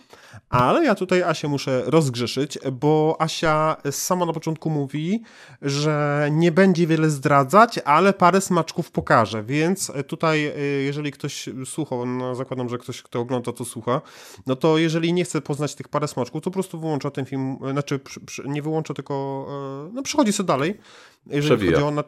Ale 0.48 0.84
ja 0.84 0.94
tutaj 0.94 1.22
Asię 1.22 1.48
muszę 1.48 1.82
rozgrzeszyć, 1.86 2.58
bo 2.72 3.16
Asia 3.18 3.76
sama 3.90 4.26
na 4.26 4.32
początku 4.32 4.70
mówi, 4.70 5.22
że 5.62 6.28
nie 6.32 6.52
będzie 6.52 6.86
wiele 6.86 7.10
zdradzać, 7.10 7.78
ale 7.84 8.12
parę 8.12 8.40
smaczków 8.40 8.90
pokaże, 8.90 9.42
więc 9.42 9.92
tutaj, 10.06 10.46
e, 10.46 10.60
jeżeli 10.60 11.12
ktoś 11.12 11.48
słuchał, 11.64 12.06
no 12.06 12.34
zakładam, 12.34 12.68
że 12.68 12.78
ktoś, 12.78 13.02
kto 13.02 13.20
ogląda, 13.20 13.52
to 13.52 13.64
słucha, 13.64 14.00
no 14.46 14.56
to 14.56 14.78
jeżeli 14.78 15.12
nie 15.12 15.24
chce 15.24 15.40
poznać 15.40 15.74
tych 15.74 15.88
parę 15.88 16.08
smaczków, 16.08 16.42
to 16.42 16.50
po 16.50 16.54
prostu 16.54 16.80
wyłącza 16.80 17.10
ten 17.10 17.24
film, 17.24 17.58
znaczy 17.72 18.00
nie 18.44 18.62
wyłącza, 18.62 18.94
tylko 18.94 19.46
no 19.92 20.02
przechodzi 20.02 20.32
sobie 20.32 20.46
dalej. 20.46 20.80
Jeżeli 21.26 21.56
Przewija. 21.56 21.80
chodzi 21.80 21.98
o... 21.98 22.00
E, 22.00 22.04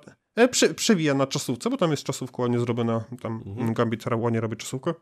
prze, 0.49 0.75
przewija 0.75 1.15
na 1.15 1.27
czasówce, 1.27 1.71
bo 1.71 1.77
tam 1.77 1.91
jest 1.91 2.05
czasówka 2.05 2.43
ładnie 2.43 2.59
zrobiona, 2.59 3.05
tam 3.23 3.43
mhm. 3.47 3.75
Gambit 3.75 4.05
ładnie 4.17 4.41
robi 4.41 4.57
czasówkę. 4.57 4.95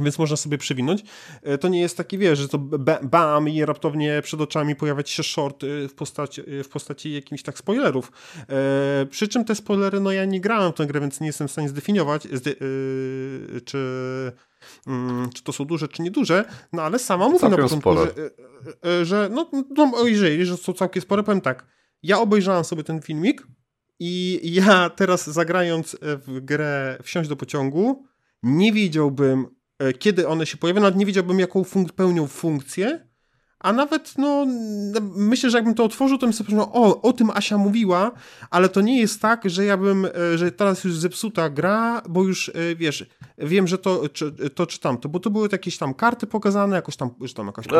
Więc 0.00 0.18
można 0.18 0.36
sobie 0.36 0.58
przewinąć. 0.58 1.04
E, 1.42 1.58
to 1.58 1.68
nie 1.68 1.80
jest 1.80 1.96
taki, 1.96 2.18
wiesz, 2.18 2.38
że 2.38 2.48
to 2.48 2.58
bam 3.02 3.48
i 3.48 3.64
raptownie 3.64 4.22
przed 4.22 4.40
oczami 4.40 4.76
pojawiać 4.76 5.10
się 5.10 5.22
short 5.22 5.64
y, 5.64 5.88
w 5.88 5.94
postaci, 5.94 6.40
y, 6.40 6.64
w 6.64 6.68
postaci 6.68 7.12
jakichś 7.12 7.42
tak 7.42 7.58
spoilerów. 7.58 8.12
E, 8.48 9.06
przy 9.10 9.28
czym 9.28 9.44
te 9.44 9.54
spoilery, 9.54 10.00
no 10.00 10.12
ja 10.12 10.24
nie 10.24 10.40
grałem 10.40 10.72
w 10.72 10.74
tę 10.74 10.86
grę, 10.86 11.00
więc 11.00 11.20
nie 11.20 11.26
jestem 11.26 11.48
w 11.48 11.50
stanie 11.50 11.68
zdefiniować, 11.68 12.28
zde, 12.32 12.50
y, 12.50 13.60
czy, 13.64 13.78
mm, 14.86 15.30
czy 15.34 15.42
to 15.42 15.52
są 15.52 15.64
duże, 15.64 15.88
czy 15.88 16.02
nieduże, 16.02 16.44
no 16.72 16.82
ale 16.82 16.98
sama 16.98 17.28
mówi 17.28 17.48
na 17.48 17.56
początku, 17.56 17.96
że, 17.96 18.30
y, 19.00 19.04
że 19.04 19.28
no, 19.32 19.50
no 19.76 20.06
jeżeli, 20.06 20.46
że 20.46 20.56
są 20.56 20.72
całkiem 20.72 21.02
spore, 21.02 21.22
powiem 21.22 21.40
tak, 21.40 21.66
ja 22.02 22.18
obejrzałem 22.18 22.64
sobie 22.64 22.84
ten 22.84 23.02
filmik, 23.02 23.46
i 24.02 24.52
ja 24.54 24.90
teraz 24.90 25.26
zagrając 25.26 25.96
w 26.02 26.40
grę 26.40 26.98
Wsiąść 27.02 27.28
do 27.28 27.36
pociągu, 27.36 28.04
nie 28.42 28.72
wiedziałbym, 28.72 29.46
e, 29.78 29.92
kiedy 29.92 30.28
one 30.28 30.46
się 30.46 30.56
pojawią, 30.56 30.80
nawet 30.80 30.96
nie 30.96 31.06
wiedziałbym, 31.06 31.38
jaką 31.38 31.64
funk 31.64 31.92
pełnią 31.92 32.26
funkcję, 32.26 33.12
a 33.62 33.72
nawet, 33.72 34.14
no, 34.18 34.46
myślę, 35.14 35.50
że 35.50 35.58
jakbym 35.58 35.74
to 35.74 35.84
otworzył, 35.84 36.18
to 36.18 36.26
bym 36.26 36.32
sobie 36.32 36.50
pomyślał, 36.50 36.84
o, 36.84 37.02
o 37.02 37.12
tym 37.12 37.30
Asia 37.30 37.58
mówiła, 37.58 38.12
ale 38.50 38.68
to 38.68 38.80
nie 38.80 39.00
jest 39.00 39.20
tak, 39.20 39.50
że 39.50 39.64
ja 39.64 39.76
bym, 39.76 40.04
e, 40.04 40.38
że 40.38 40.52
teraz 40.52 40.84
już 40.84 40.96
zepsuta 40.96 41.50
gra, 41.50 42.02
bo 42.08 42.24
już, 42.24 42.48
e, 42.48 42.76
wiesz, 42.76 43.06
wiem, 43.38 43.68
że 43.68 43.78
to, 43.78 44.08
czy, 44.08 44.32
to 44.32 44.66
czytam 44.66 44.98
to, 44.98 45.08
bo 45.08 45.20
to 45.20 45.30
były 45.30 45.48
jakieś 45.52 45.78
tam 45.78 45.94
karty 45.94 46.26
pokazane, 46.26 46.76
jakoś 46.76 46.96
tam, 46.96 47.10
że 47.20 47.34
tam 47.34 47.46
jakaś 47.46 47.66
eee, 47.66 47.72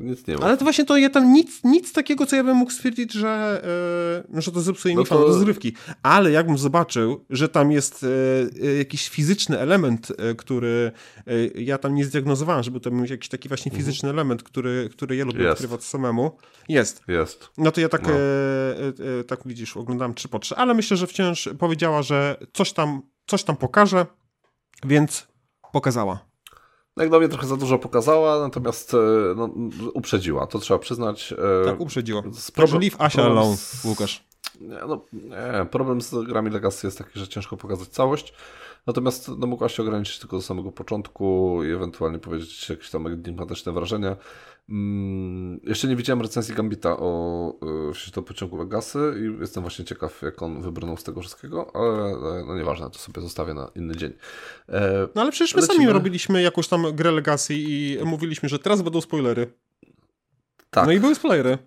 nic 0.00 0.26
nie 0.26 0.36
ma. 0.36 0.40
Ale 0.46 0.56
to 0.56 0.64
właśnie 0.64 0.84
to, 0.84 0.96
ja 0.96 1.10
tam 1.10 1.32
nic, 1.32 1.64
nic 1.64 1.92
takiego, 1.92 2.26
co 2.26 2.36
ja 2.36 2.44
bym 2.44 2.56
mógł 2.56 2.70
stwierdzić, 2.70 3.12
że, 3.12 3.62
e, 4.34 4.40
że 4.42 4.52
to 4.52 4.60
zepsuje 4.60 4.94
no 4.94 5.00
mi 5.00 5.06
to... 5.06 5.18
rozrywki. 5.26 5.72
Ale 6.02 6.30
jakbym 6.30 6.58
zobaczył, 6.58 7.24
że 7.30 7.48
tam 7.48 7.72
jest 7.72 8.04
e, 8.04 8.08
e, 8.68 8.74
jakiś 8.74 9.08
fizyczny 9.08 9.58
element, 9.58 10.12
e, 10.18 10.34
który 10.34 10.92
ja 11.54 11.78
tam 11.78 11.94
nie 11.94 12.04
zdiagnozowałem, 12.04 12.62
żeby 12.62 12.80
to 12.80 12.90
był 12.90 13.04
jakiś 13.04 13.28
taki 13.28 13.48
właśnie 13.48 13.70
Mhm. 13.72 13.84
fizyczny 13.84 14.10
element, 14.10 14.42
który, 14.42 14.88
który 14.92 15.16
ja 15.16 15.24
lubię 15.24 15.42
jest. 15.42 15.52
odkrywać 15.52 15.84
samemu. 15.84 16.30
Jest. 16.68 17.02
Jest. 17.08 17.50
No 17.58 17.72
to 17.72 17.80
ja 17.80 17.88
tak, 17.88 18.02
no. 18.02 18.12
e, 18.12 19.18
e, 19.20 19.24
tak 19.24 19.40
widzisz, 19.46 19.76
oglądam 19.76 20.14
3 20.14 20.28
po 20.28 20.38
3, 20.38 20.56
ale 20.56 20.74
myślę, 20.74 20.96
że 20.96 21.06
wciąż 21.06 21.48
powiedziała, 21.58 22.02
że 22.02 22.36
coś 22.52 22.72
tam, 22.72 23.02
coś 23.26 23.44
tam 23.44 23.56
pokaże, 23.56 24.06
więc 24.86 25.26
pokazała. 25.72 26.26
Jak 26.96 27.08
dla 27.08 27.18
mnie 27.18 27.28
trochę 27.28 27.46
za 27.46 27.56
dużo 27.56 27.78
pokazała, 27.78 28.40
natomiast 28.40 28.94
e, 28.94 28.98
no, 29.36 29.50
uprzedziła, 29.94 30.46
to 30.46 30.58
trzeba 30.58 30.78
przyznać. 30.78 31.32
E, 31.32 31.64
tak, 31.64 31.80
uprzedziła. 31.80 32.22
Proszę 32.54 32.78
leave 32.78 33.00
Asia 33.00 33.22
alone, 33.22 33.56
Łukasz. 33.84 34.24
Nie, 34.60 34.78
no, 34.88 35.04
nie, 35.12 35.66
problem 35.70 36.00
z 36.00 36.14
grami 36.26 36.50
Legacy 36.50 36.86
jest 36.86 36.98
taki, 36.98 37.18
że 37.18 37.28
ciężko 37.28 37.56
pokazać 37.56 37.88
całość. 37.88 38.34
Natomiast 38.86 39.28
no, 39.38 39.46
mogła 39.46 39.68
się 39.68 39.82
ograniczyć 39.82 40.18
tylko 40.18 40.36
do 40.36 40.42
samego 40.42 40.72
początku 40.72 41.58
i 41.64 41.70
ewentualnie 41.70 42.18
powiedzieć 42.18 42.68
jakieś 42.68 42.90
tam 42.90 43.06
enigmatyczne 43.06 43.72
wrażenia. 43.72 44.16
Hmm, 44.68 45.60
jeszcze 45.62 45.88
nie 45.88 45.96
widziałem 45.96 46.22
recenzji 46.22 46.54
Gambita 46.54 46.96
o 46.98 47.52
y, 48.18 48.22
pociągu 48.22 48.56
Legacy 48.56 48.98
i 49.20 49.40
jestem 49.40 49.62
właśnie 49.62 49.84
ciekaw, 49.84 50.22
jak 50.22 50.42
on 50.42 50.62
wybrnął 50.62 50.96
z 50.96 51.04
tego 51.04 51.20
wszystkiego, 51.20 51.70
ale 51.76 52.44
no 52.46 52.56
nieważne, 52.56 52.90
to 52.90 52.98
sobie 52.98 53.22
zostawię 53.22 53.54
na 53.54 53.70
inny 53.74 53.96
dzień. 53.96 54.12
E, 54.68 55.08
no 55.14 55.22
ale 55.22 55.32
przecież 55.32 55.54
my 55.54 55.60
lecimy... 55.60 55.78
sami 55.78 55.92
robiliśmy 55.92 56.42
jakąś 56.42 56.68
tam 56.68 56.96
grę 56.96 57.10
Legacy 57.10 57.54
i 57.54 57.98
mówiliśmy, 58.04 58.48
że 58.48 58.58
teraz 58.58 58.82
będą 58.82 59.00
spoilery. 59.00 59.52
Tak. 60.70 60.86
No 60.86 60.92
i 60.92 61.00
były 61.00 61.14
spoilery. 61.14 61.58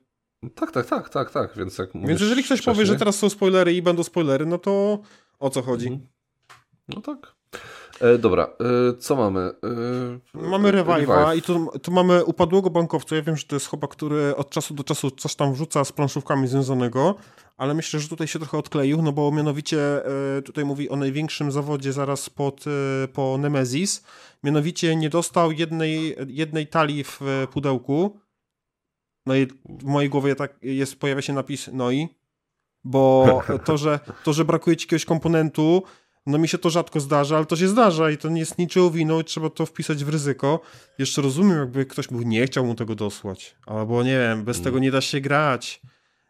Tak, 0.55 0.71
tak, 0.71 0.85
tak, 0.85 1.09
tak, 1.09 1.31
tak, 1.31 1.57
więc 1.57 1.77
jak 1.77 1.89
Więc 1.93 2.21
jeżeli 2.21 2.43
ktoś 2.43 2.57
wcześniej... 2.57 2.75
powie, 2.75 2.85
że 2.85 2.95
teraz 2.95 3.15
są 3.15 3.29
spoilery 3.29 3.73
i 3.73 3.81
będą 3.81 4.03
spoilery, 4.03 4.45
no 4.45 4.57
to 4.57 4.99
o 5.39 5.49
co 5.49 5.61
chodzi? 5.61 5.87
Mhm. 5.87 6.07
No 6.95 7.01
tak. 7.01 7.35
E, 8.01 8.17
dobra, 8.17 8.43
e, 8.43 8.97
co 8.97 9.15
mamy? 9.15 9.39
E, 10.33 10.39
mamy 10.49 10.71
Revive'a 10.71 11.37
i 11.37 11.41
tu, 11.41 11.69
tu 11.81 11.91
mamy 11.91 12.25
upadłego 12.25 12.69
bankowca. 12.69 13.15
Ja 13.15 13.21
wiem, 13.21 13.37
że 13.37 13.43
to 13.43 13.55
jest 13.55 13.69
chyba, 13.69 13.87
który 13.87 14.35
od 14.35 14.49
czasu 14.49 14.73
do 14.73 14.83
czasu 14.83 15.11
coś 15.11 15.35
tam 15.35 15.53
wrzuca 15.53 15.83
z 15.83 15.91
planszówkami 15.91 16.47
związanego, 16.47 17.15
ale 17.57 17.73
myślę, 17.73 17.99
że 17.99 18.09
tutaj 18.09 18.27
się 18.27 18.39
trochę 18.39 18.57
odkleił, 18.57 19.01
no 19.01 19.11
bo 19.11 19.31
mianowicie 19.31 20.05
e, 20.37 20.41
tutaj 20.41 20.65
mówi 20.65 20.89
o 20.89 20.95
największym 20.95 21.51
zawodzie 21.51 21.93
zaraz 21.93 22.29
pod, 22.29 22.65
e, 22.67 23.07
po 23.07 23.37
Nemesis. 23.37 24.03
Mianowicie 24.43 24.95
nie 24.95 25.09
dostał 25.09 25.51
jednej, 25.51 26.15
jednej 26.27 26.67
talii 26.67 27.03
w 27.03 27.21
pudełku. 27.51 28.19
No 29.25 29.35
i 29.35 29.47
w 29.69 29.83
mojej 29.83 30.09
głowie 30.09 30.35
tak 30.35 30.59
jest, 30.61 30.99
pojawia 30.99 31.21
się 31.21 31.33
napis 31.33 31.69
no 31.73 31.91
i, 31.91 32.07
bo 32.83 33.41
to, 33.65 33.77
że, 33.77 33.99
to, 34.23 34.33
że 34.33 34.45
brakuje 34.45 34.77
ci 34.77 34.85
jakiegoś 34.85 35.05
komponentu, 35.05 35.83
no 36.25 36.37
mi 36.37 36.47
się 36.47 36.57
to 36.57 36.69
rzadko 36.69 36.99
zdarza, 36.99 37.37
ale 37.37 37.45
to 37.45 37.55
się 37.55 37.67
zdarza 37.67 38.11
i 38.11 38.17
to 38.17 38.29
nie 38.29 38.39
jest 38.39 38.57
niczym 38.57 38.91
winą 38.91 39.19
i 39.19 39.23
trzeba 39.23 39.49
to 39.49 39.65
wpisać 39.65 40.03
w 40.03 40.09
ryzyko. 40.09 40.59
Jeszcze 40.97 41.21
rozumiem, 41.21 41.59
jakby 41.59 41.85
ktoś 41.85 42.07
był 42.07 42.21
nie 42.21 42.45
chciał 42.45 42.65
mu 42.65 42.75
tego 42.75 42.95
dosłać. 42.95 43.55
Albo 43.65 44.03
nie 44.03 44.19
wiem, 44.19 44.43
bez 44.43 44.57
mm. 44.57 44.63
tego 44.63 44.79
nie 44.79 44.91
da 44.91 45.01
się 45.01 45.21
grać. 45.21 45.81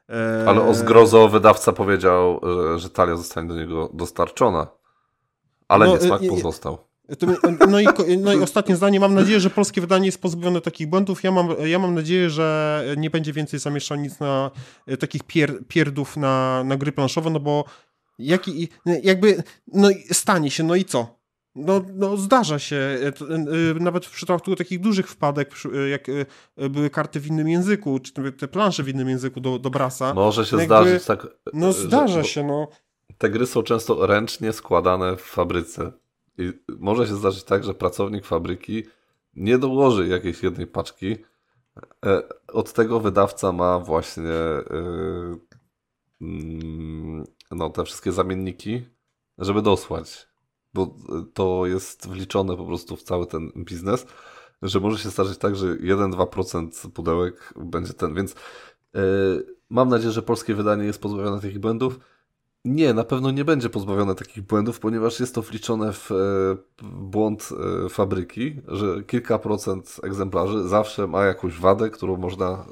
Eee... 0.09 0.47
Ale 0.47 0.61
o 0.61 0.73
zgrozo 0.73 1.29
wydawca 1.29 1.71
powiedział, 1.71 2.41
że 2.77 2.89
talia 2.89 3.15
zostanie 3.15 3.47
do 3.47 3.55
niego 3.55 3.89
dostarczona. 3.93 4.67
Ale 5.67 5.85
no, 5.85 5.93
nie 5.93 6.01
smak 6.01 6.21
pozostał. 6.29 6.77
No 7.67 7.79
i, 7.79 7.87
no 8.17 8.33
i 8.33 8.41
ostatnie 8.47 8.75
zdanie. 8.75 8.99
Mam 8.99 9.13
nadzieję, 9.13 9.39
że 9.39 9.49
polskie 9.49 9.81
wydanie 9.81 10.05
jest 10.05 10.21
pozbawione 10.21 10.61
takich 10.61 10.87
błędów. 10.87 11.23
Ja 11.23 11.31
mam, 11.31 11.49
ja 11.65 11.79
mam 11.79 11.95
nadzieję, 11.95 12.29
że 12.29 12.83
nie 12.97 13.09
będzie 13.09 13.33
więcej 13.33 13.59
zamieszanic 13.59 14.19
na 14.19 14.51
e, 14.87 14.97
takich 14.97 15.23
pier, 15.23 15.67
pierdów 15.67 16.17
na, 16.17 16.63
na 16.63 16.77
gry 16.77 16.91
planszowe, 16.91 17.29
no 17.29 17.39
bo 17.39 17.65
Jaki, 18.19 18.69
jakby, 19.03 19.43
no 19.67 19.89
stanie 20.11 20.51
się, 20.51 20.63
no 20.63 20.75
i 20.75 20.85
co? 20.85 21.19
No, 21.55 21.81
no 21.93 22.17
zdarza 22.17 22.59
się, 22.59 22.75
e, 22.75 23.07
e, 23.07 23.13
nawet 23.79 24.05
w 24.05 24.11
przypadku 24.11 24.55
takich 24.55 24.79
dużych 24.79 25.07
wpadek, 25.07 25.51
e, 25.73 25.89
jak 25.89 26.07
były 26.69 26.89
karty 26.89 27.19
w 27.19 27.27
innym 27.27 27.49
języku, 27.49 27.99
czy 27.99 28.31
te 28.31 28.47
plansze 28.47 28.83
w 28.83 28.89
innym 28.89 29.09
języku 29.09 29.39
do, 29.39 29.59
do 29.59 29.69
Brasa. 29.69 30.13
Może 30.13 30.45
się 30.45 30.57
jakby, 30.57 30.65
zdarzyć 30.65 31.05
tak. 31.05 31.27
No 31.53 31.73
zdarza 31.73 32.23
się, 32.23 32.43
no. 32.43 32.67
Te 33.17 33.29
gry 33.29 33.45
są 33.45 33.63
często 33.63 34.07
ręcznie 34.07 34.53
składane 34.53 35.17
w 35.17 35.21
fabryce. 35.21 35.91
I 36.37 36.53
może 36.79 37.07
się 37.07 37.15
zdarzyć 37.15 37.43
tak, 37.43 37.63
że 37.63 37.73
pracownik 37.73 38.25
fabryki 38.25 38.83
nie 39.35 39.57
dołoży 39.57 40.07
jakiejś 40.07 40.43
jednej 40.43 40.67
paczki. 40.67 41.17
Od 42.47 42.73
tego 42.73 42.99
wydawca 42.99 43.51
ma 43.51 43.79
właśnie 43.79 44.31
mm, 46.21 47.25
no, 47.51 47.69
te 47.69 47.85
wszystkie 47.85 48.11
zamienniki, 48.11 48.85
żeby 49.37 49.61
dosłać. 49.61 50.27
Bo 50.73 50.95
to 51.33 51.65
jest 51.65 52.07
wliczone 52.07 52.57
po 52.57 52.65
prostu 52.65 52.95
w 52.95 53.03
cały 53.03 53.27
ten 53.27 53.51
biznes, 53.57 54.05
że 54.61 54.79
może 54.79 54.97
się 55.03 55.09
zdarzyć 55.09 55.37
tak, 55.37 55.55
że 55.55 55.75
1-2% 55.77 56.91
pudełek 56.91 57.53
będzie 57.55 57.93
ten, 57.93 58.13
więc 58.13 58.35
yy, 58.93 59.01
mam 59.69 59.89
nadzieję, 59.89 60.11
że 60.11 60.21
polskie 60.21 60.55
wydanie 60.55 60.85
jest 60.85 61.01
pozbawione 61.01 61.41
takich 61.41 61.59
błędów. 61.59 61.99
Nie, 62.65 62.93
na 62.93 63.03
pewno 63.03 63.31
nie 63.31 63.45
będzie 63.45 63.69
pozbawione 63.69 64.15
takich 64.15 64.43
błędów, 64.43 64.79
ponieważ 64.79 65.19
jest 65.19 65.35
to 65.35 65.41
wliczone 65.41 65.93
w 65.93 66.11
e, 66.11 66.15
błąd 66.83 67.49
e, 67.85 67.89
fabryki, 67.89 68.61
że 68.67 69.03
kilka 69.03 69.39
procent 69.39 69.99
egzemplarzy 70.03 70.67
zawsze 70.67 71.07
ma 71.07 71.25
jakąś 71.25 71.59
wadę, 71.59 71.89
którą 71.89 72.17
można 72.17 72.65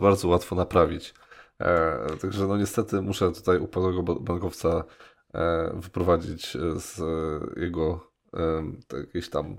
bardzo 0.00 0.28
łatwo 0.28 0.56
naprawić. 0.56 1.14
E, 1.60 2.16
także 2.20 2.46
no 2.46 2.56
niestety 2.56 3.02
muszę 3.02 3.32
tutaj 3.32 3.58
upadłego 3.58 4.02
bankowca 4.02 4.84
e, 5.34 5.72
wyprowadzić 5.74 6.56
z 6.76 7.00
jego 7.56 8.10
e, 8.36 8.98
jakichś 8.98 9.28
tam 9.28 9.56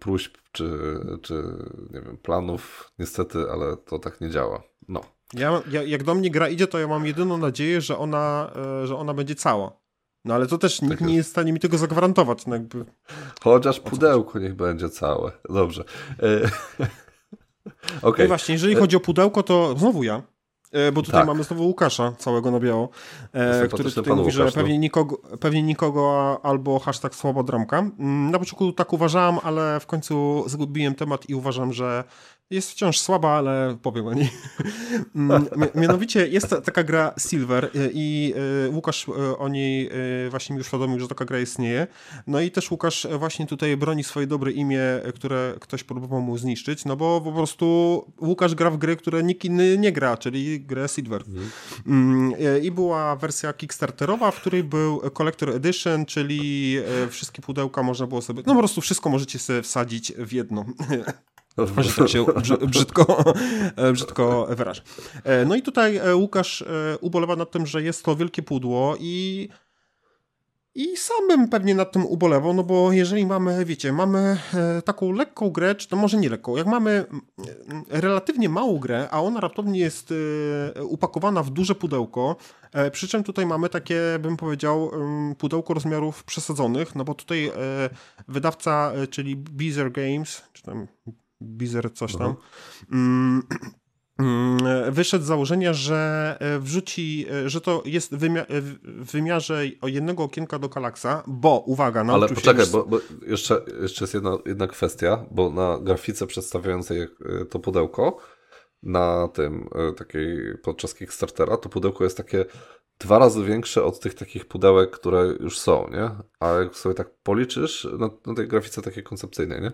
próśb 0.00 0.36
czy, 0.52 0.78
czy 1.22 1.34
nie 1.90 2.00
wiem, 2.00 2.16
planów. 2.16 2.92
Niestety, 2.98 3.38
ale 3.50 3.76
to 3.76 3.98
tak 3.98 4.20
nie 4.20 4.30
działa. 4.30 4.62
No. 4.88 5.00
Ja, 5.34 5.62
ja, 5.70 5.82
jak 5.82 6.02
do 6.02 6.14
mnie 6.14 6.30
gra 6.30 6.48
idzie, 6.48 6.66
to 6.66 6.78
ja 6.78 6.88
mam 6.88 7.06
jedyną 7.06 7.38
nadzieję, 7.38 7.80
że 7.80 7.98
ona, 7.98 8.52
że 8.84 8.96
ona 8.96 9.14
będzie 9.14 9.34
cała. 9.34 9.80
No 10.24 10.34
ale 10.34 10.46
to 10.46 10.58
też 10.58 10.82
nikt 10.82 10.98
tak 10.98 11.08
nie 11.08 11.16
jest 11.16 11.28
w 11.28 11.32
stanie 11.32 11.52
mi 11.52 11.60
tego 11.60 11.78
zagwarantować. 11.78 12.46
No 12.46 12.54
jakby... 12.54 12.84
Chociaż 13.40 13.80
pudełko 13.80 14.38
niech 14.38 14.54
będzie 14.54 14.88
całe. 14.88 15.32
Dobrze. 15.48 15.84
Okay. 18.02 18.18
No 18.18 18.24
i 18.24 18.28
właśnie, 18.28 18.52
jeżeli 18.52 18.74
chodzi 18.74 18.96
o 18.96 19.00
pudełko, 19.00 19.42
to 19.42 19.74
znowu 19.78 20.02
ja. 20.02 20.22
E, 20.72 20.92
bo 20.92 21.02
tutaj 21.02 21.20
tak. 21.20 21.26
mamy 21.26 21.44
znowu 21.44 21.66
Łukasza, 21.66 22.12
całego 22.18 22.50
na 22.50 22.60
biało, 22.60 22.88
e, 23.32 23.68
który 23.68 23.90
tutaj 23.90 24.14
mówi, 24.16 24.20
Łukasz, 24.20 24.34
że 24.34 24.52
pewnie, 24.52 24.74
no. 24.74 24.80
nikogo, 24.80 25.16
pewnie 25.16 25.62
nikogo 25.62 26.40
albo 26.42 26.78
hashtag 26.78 27.14
słaba 27.14 27.42
dramka. 27.42 27.78
Mm, 27.78 28.30
na 28.30 28.38
początku 28.38 28.72
tak 28.72 28.92
uważałem, 28.92 29.38
ale 29.42 29.80
w 29.80 29.86
końcu 29.86 30.44
zgubiłem 30.46 30.94
temat 30.94 31.28
i 31.30 31.34
uważam, 31.34 31.72
że 31.72 32.04
jest 32.50 32.70
wciąż 32.70 32.98
słaba, 32.98 33.30
ale 33.30 33.78
powiem 33.82 34.06
o 34.06 34.14
niej. 34.14 34.30
Mm, 35.14 35.46
mianowicie 35.74 36.28
jest 36.28 36.54
taka 36.64 36.84
gra 36.84 37.14
Silver 37.28 37.64
e, 37.64 37.68
i 37.92 38.34
e, 38.66 38.68
Łukasz 38.70 39.06
o 39.38 39.48
niej 39.48 39.90
właśnie 40.30 40.54
mi 40.54 40.60
uświadomił, 40.60 41.00
że 41.00 41.08
taka 41.08 41.24
gra 41.24 41.40
istnieje. 41.40 41.86
No 42.26 42.40
i 42.40 42.50
też 42.50 42.70
Łukasz 42.70 43.06
właśnie 43.18 43.46
tutaj 43.46 43.76
broni 43.76 44.04
swoje 44.04 44.26
dobre 44.26 44.52
imię, 44.52 44.82
które 45.14 45.54
ktoś 45.60 45.84
próbował 45.84 46.20
mu 46.20 46.38
zniszczyć, 46.38 46.84
no 46.84 46.96
bo 46.96 47.20
po 47.20 47.32
prostu 47.32 48.04
Łukasz 48.20 48.54
gra 48.54 48.70
w 48.70 48.76
gry, 48.76 48.96
które 48.96 49.22
nikt 49.22 49.44
inny 49.44 49.78
nie 49.78 49.92
gra, 49.92 50.16
czyli 50.16 50.60
grę 50.60 50.88
Silver. 50.88 51.24
Mhm. 51.86 52.62
I 52.62 52.70
była 52.70 53.16
wersja 53.16 53.52
Kickstarterowa, 53.52 54.30
w 54.30 54.40
której 54.40 54.64
był 54.64 55.10
Collector 55.10 55.50
Edition, 55.50 56.06
czyli 56.06 56.76
wszystkie 57.10 57.42
pudełka 57.42 57.82
można 57.82 58.06
było 58.06 58.22
sobie, 58.22 58.42
no 58.46 58.52
po 58.52 58.58
prostu 58.58 58.80
wszystko 58.80 59.10
możecie 59.10 59.38
sobie 59.38 59.62
wsadzić 59.62 60.12
w 60.12 60.32
jedno. 60.32 60.64
Że 61.78 61.92
tak 61.92 62.08
się 62.08 62.26
brzydko, 62.66 63.34
e, 63.76 63.92
brzydko 63.92 64.46
wyrażę. 64.50 64.82
No 65.46 65.56
i 65.56 65.62
tutaj 65.62 66.00
Łukasz 66.14 66.64
ubolewa 67.00 67.36
nad 67.36 67.50
tym, 67.50 67.66
że 67.66 67.82
jest 67.82 68.04
to 68.04 68.16
wielkie 68.16 68.42
pudło 68.42 68.96
i 69.00 69.48
i 70.78 70.96
sam 70.96 71.28
bym 71.28 71.48
pewnie 71.48 71.74
nad 71.74 71.92
tym 71.92 72.06
ubolewał, 72.06 72.54
no 72.54 72.64
bo 72.64 72.92
jeżeli 72.92 73.26
mamy, 73.26 73.64
wiecie, 73.64 73.92
mamy 73.92 74.38
e, 74.54 74.82
taką 74.82 75.12
lekką 75.12 75.50
grę, 75.50 75.74
czy 75.74 75.88
to 75.88 75.96
może 75.96 76.16
nie 76.16 76.28
lekką, 76.28 76.56
jak 76.56 76.66
mamy 76.66 77.04
relatywnie 77.88 78.48
małą 78.48 78.78
grę, 78.78 79.08
a 79.10 79.22
ona 79.22 79.40
raptownie 79.40 79.80
jest 79.80 80.14
e, 80.76 80.84
upakowana 80.84 81.42
w 81.42 81.50
duże 81.50 81.74
pudełko, 81.74 82.36
e, 82.72 82.90
przy 82.90 83.08
czym 83.08 83.24
tutaj 83.24 83.46
mamy 83.46 83.68
takie, 83.68 84.00
bym 84.20 84.36
powiedział, 84.36 84.90
pudełko 85.38 85.74
rozmiarów 85.74 86.24
przesadzonych, 86.24 86.94
no 86.94 87.04
bo 87.04 87.14
tutaj 87.14 87.52
wydawca, 88.28 88.92
czyli 89.10 89.36
Beezer 89.36 89.92
Games, 89.92 90.42
czy 90.52 90.62
tam 90.62 90.86
Beezer 91.40 91.92
coś 91.94 92.16
tam, 92.16 92.34
mhm. 92.92 93.42
Mm, 94.18 94.58
wyszedł 94.92 95.24
z 95.24 95.26
założenia, 95.26 95.72
że 95.72 96.36
e, 96.40 96.58
wrzuci, 96.58 97.26
e, 97.30 97.48
że 97.48 97.60
to 97.60 97.82
jest 97.86 98.14
w 98.14 99.12
wymiarze 99.12 99.66
jednego 99.82 100.22
okienka 100.22 100.58
do 100.58 100.68
Kalaksa, 100.68 101.22
bo 101.26 101.64
uwaga, 101.66 102.04
na 102.04 102.12
Ale 102.12 102.28
poczekaj, 102.28 102.66
bo, 102.72 102.84
bo, 102.84 103.00
jeszcze, 103.26 103.60
jeszcze 103.82 104.04
jest 104.04 104.14
jedna, 104.14 104.38
jedna 104.46 104.66
kwestia, 104.66 105.26
bo 105.30 105.50
na 105.50 105.78
grafice 105.82 106.26
przedstawiającej 106.26 107.00
e, 107.00 107.08
to 107.50 107.58
pudełko 107.58 108.16
na 108.82 109.28
tym 109.28 109.68
takiej 109.96 110.38
podczas 110.62 110.94
Kickstartera, 110.94 111.56
to 111.56 111.68
pudełko 111.68 112.04
jest 112.04 112.16
takie 112.16 112.44
dwa 112.98 113.18
razy 113.18 113.44
większe 113.44 113.84
od 113.84 114.00
tych 114.00 114.14
takich 114.14 114.46
pudełek, 114.46 114.90
które 114.90 115.34
już 115.40 115.58
są, 115.58 115.88
nie? 115.90 116.10
A 116.40 116.52
jak 116.52 116.76
sobie 116.76 116.94
tak 116.94 117.10
policzysz, 117.22 117.88
na, 117.98 118.10
na 118.26 118.34
tej 118.34 118.48
grafice 118.48 118.82
takiej 118.82 119.02
koncepcyjnej, 119.04 119.60
nie? 119.60 119.72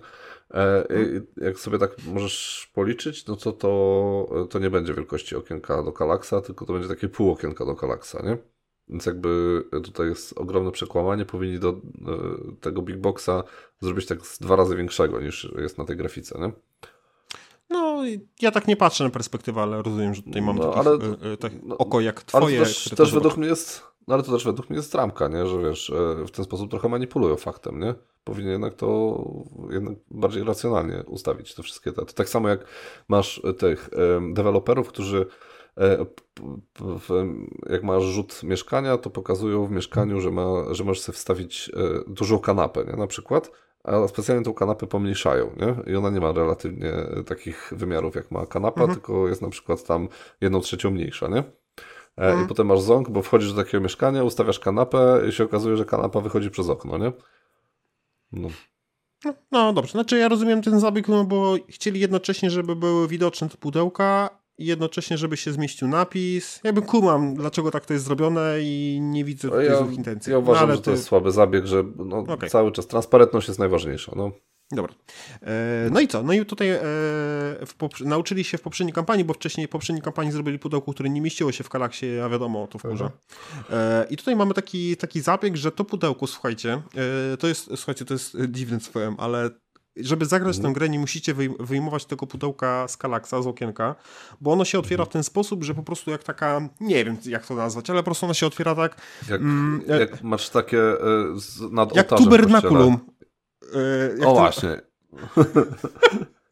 E, 0.55 0.87
jak 1.37 1.59
sobie 1.59 1.79
tak 1.79 1.97
możesz 2.07 2.71
policzyć, 2.75 3.27
no 3.27 3.37
to, 3.37 3.53
to 3.53 4.47
to 4.51 4.59
nie 4.59 4.71
będzie 4.71 4.95
wielkości 4.95 5.37
okienka 5.37 5.83
do 5.83 5.93
Kalaksa, 5.93 6.41
tylko 6.41 6.67
to 6.67 6.73
będzie 6.73 6.89
takie 6.89 7.09
pół 7.09 7.33
okienka 7.33 7.65
do 7.65 7.75
Kalaksa, 7.75 8.23
nie? 8.23 8.39
Więc 8.89 9.07
jakby 9.07 9.63
tutaj 9.85 10.09
jest 10.09 10.39
ogromne 10.39 10.73
przekłamanie, 10.73 11.25
powinni 11.25 11.59
do 11.59 11.69
e, 11.69 11.77
tego 12.61 12.83
Big 12.83 12.97
Boxa 12.97 13.45
zrobić 13.81 14.07
tak 14.07 14.27
z 14.27 14.39
dwa 14.39 14.57
razy 14.57 14.77
większego 14.77 15.21
niż 15.21 15.53
jest 15.59 15.79
na 15.79 15.85
tej 15.85 15.97
grafice, 15.97 16.39
nie? 16.39 16.53
No, 17.75 18.03
ja 18.43 18.51
tak 18.51 18.69
nie 18.69 18.77
patrzę 18.77 19.05
na 19.05 19.11
perspektywę, 19.11 19.63
ale 19.63 19.83
rozumiem, 19.83 20.15
że 20.15 20.23
tutaj 20.23 20.43
mam 20.43 20.57
no, 20.57 20.75
ale, 20.75 20.91
e, 21.33 21.37
tak 21.37 21.53
oko 21.79 22.01
jak 22.01 22.23
twoje. 22.23 22.57
Ale 22.57 22.67
też, 22.67 22.91
też 22.97 23.15
według 23.15 23.37
mnie 23.37 23.49
jest, 23.49 23.83
no 24.09 24.15
ale 24.15 24.23
to 24.23 24.33
też 24.33 24.45
według 24.45 24.71
mnie 24.71 24.77
jest 24.77 24.95
ramka, 24.95 25.29
nie? 25.29 25.47
Że 25.47 25.59
wiesz, 25.59 25.93
w 26.27 26.31
ten 26.31 26.45
sposób 26.45 26.71
trochę 26.71 26.89
manipulują 26.89 27.37
faktem, 27.37 27.81
nie? 27.81 27.95
powinien 28.25 28.53
jednak 28.53 28.75
to 28.75 29.19
jednak 29.71 29.95
bardziej 30.11 30.45
racjonalnie 30.45 31.03
ustawić 31.07 31.55
te 31.55 31.63
wszystkie 31.63 31.93
te. 31.93 32.07
To 32.07 32.13
tak 32.13 32.29
samo 32.29 32.49
jak 32.49 32.65
masz 33.09 33.43
tych 33.59 33.91
deweloperów, 34.33 34.89
którzy 34.89 35.27
e, 35.79 36.07
jak 37.71 37.83
masz 37.83 38.03
rzut 38.03 38.43
mieszkania, 38.43 38.99
to 38.99 39.11
pokazują 39.11 39.67
w 39.67 39.71
mieszkaniu, 39.71 40.21
że, 40.21 40.31
ma, 40.31 40.45
że 40.71 40.85
możesz 40.85 41.03
sobie 41.03 41.17
wstawić 41.17 41.71
e, 41.77 42.13
dużą 42.13 42.39
kanapę, 42.39 42.85
nie? 42.85 42.97
na 42.97 43.07
przykład, 43.07 43.51
a 43.85 44.09
specjalnie 44.09 44.45
tą 44.45 44.55
kanapę 44.55 44.87
pomniejszają, 44.87 45.51
nie? 45.57 45.93
I 45.93 45.97
ona 45.97 46.11
nie 46.11 46.21
ma 46.21 46.33
relatywnie 46.33 46.93
takich 47.27 47.73
wymiarów, 47.77 48.15
jak 48.15 48.31
ma 48.31 48.47
kanapa, 48.47 48.81
mhm. 48.81 49.01
tylko 49.01 49.29
jest 49.29 49.43
na 49.43 49.51
przykład 49.51 49.85
tam 49.85 50.09
jedną 50.41 50.61
trzecią 50.61 50.91
mniejsza, 50.91 51.29
nie? 51.29 51.39
E, 51.39 51.43
mhm. 52.17 52.45
I 52.45 52.49
potem 52.49 52.67
masz 52.67 52.81
ząg, 52.81 53.11
bo 53.11 53.23
wchodzisz 53.23 53.53
do 53.53 53.65
takiego 53.65 53.83
mieszkania, 53.83 54.25
ustawiasz 54.25 54.59
kanapę 54.59 55.23
i 55.29 55.33
się 55.33 55.45
okazuje, 55.45 55.77
że 55.77 55.85
kanapa 55.85 56.21
wychodzi 56.21 56.51
przez 56.51 56.69
okno, 56.69 56.99
nie? 56.99 57.13
No. 58.33 58.49
No, 59.25 59.35
no 59.51 59.73
dobrze, 59.73 59.93
znaczy 59.93 60.19
ja 60.19 60.29
rozumiem 60.29 60.63
ten 60.63 60.81
zabieg, 60.81 61.09
no 61.09 61.25
bo 61.25 61.55
chcieli 61.69 62.01
jednocześnie, 62.01 62.51
żeby 62.51 62.77
były 62.77 63.09
widoczne 63.09 63.49
te 63.49 63.57
pudełka 63.57 64.31
i 64.59 64.67
jednocześnie, 64.67 65.19
żeby 65.19 65.37
się 65.37 65.53
zmieścił 65.53 65.89
napis. 65.89 66.61
Jakby 66.65 66.83
kumam, 66.83 67.35
dlaczego 67.35 67.71
tak 67.71 67.87
to 67.87 67.93
jest 67.93 68.05
zrobione 68.05 68.57
i 68.61 68.99
nie 69.03 69.25
widzę 69.25 69.49
tutaj 69.49 69.67
ja, 69.67 69.79
złych 69.79 69.95
intencji. 69.95 70.33
Ja 70.33 70.39
uważam, 70.39 70.69
no, 70.69 70.75
że 70.75 70.81
to 70.81 70.85
ty... 70.85 70.91
jest 70.91 71.05
słaby 71.05 71.33
zabieg, 71.33 71.67
że 71.67 71.85
no, 71.97 72.19
okay. 72.19 72.49
cały 72.49 72.73
czas 72.73 72.87
transparentność 72.87 73.49
jest 73.49 73.61
najważniejsza. 73.61 74.13
No. 74.17 74.33
Dobra. 74.73 74.95
E, 75.43 75.89
no 75.91 76.01
i 76.01 76.09
co? 76.09 76.23
No 76.23 76.33
i 76.33 76.47
tutaj 76.47 76.71
e, 76.71 76.81
nauczyli 78.01 78.45
się 78.45 78.59
w 78.59 78.63
poprzedniej 78.63 78.93
kampanii, 78.93 79.25
bo 79.25 79.35
wcześniej 79.35 79.67
w 79.67 79.71
poprzedniej 79.71 80.03
kampanii 80.03 80.33
zrobili 80.33 80.59
pudełko, 80.59 80.93
które 80.93 81.11
nie 81.11 81.21
mieściło 81.21 81.53
się 81.53 81.65
w 81.65 81.69
kalaksie, 81.69 82.21
a 82.25 82.29
wiadomo, 82.29 82.67
to 82.67 82.79
wkurza. 82.79 83.11
E, 83.71 84.07
I 84.11 84.17
tutaj 84.17 84.37
mamy 84.37 84.55
taki, 84.55 84.97
taki 84.97 85.21
zabieg, 85.21 85.57
że 85.57 85.73
to 85.73 85.85
pudełko, 85.85 86.27
słuchajcie, 86.27 86.83
e, 87.33 87.37
to 87.37 87.47
jest, 87.47 87.71
słuchajcie, 87.77 88.05
to 88.05 88.15
jest 88.15 88.37
dziwny 88.49 88.81
swojem, 88.81 89.15
ale 89.19 89.51
żeby 89.97 90.27
zagrać 90.27 90.57
mhm. 90.57 90.75
tę 90.75 90.79
grę, 90.79 90.89
nie 90.89 90.99
musicie 90.99 91.35
wyjmować 91.61 92.05
tego 92.05 92.27
pudełka 92.27 92.89
z 92.89 92.97
kalaksa, 92.97 93.43
z 93.43 93.47
okienka, 93.47 93.95
bo 94.41 94.53
ono 94.53 94.65
się 94.65 94.79
otwiera 94.79 95.05
w 95.05 95.09
ten 95.09 95.25
sposób, 95.25 95.65
że 95.65 95.75
po 95.75 95.83
prostu 95.83 96.11
jak 96.11 96.25
taka, 96.25 96.69
nie 96.81 97.05
wiem 97.05 97.17
jak 97.25 97.47
to 97.47 97.55
nazwać, 97.55 97.91
ale 97.91 98.01
po 98.01 98.05
prostu 98.05 98.27
ono 98.27 98.35
się 98.35 98.47
otwiera 98.47 98.75
tak... 98.75 98.97
Jak, 99.29 99.41
mm, 99.41 99.83
jak 100.01 100.23
masz 100.23 100.49
takie 100.49 100.81
e, 100.81 100.97
nad 101.71 101.97
Jak 101.97 102.09
tubernakulum. 102.09 102.99
E, 104.21 104.27
o 104.27 104.35
właśnie. 104.35 104.81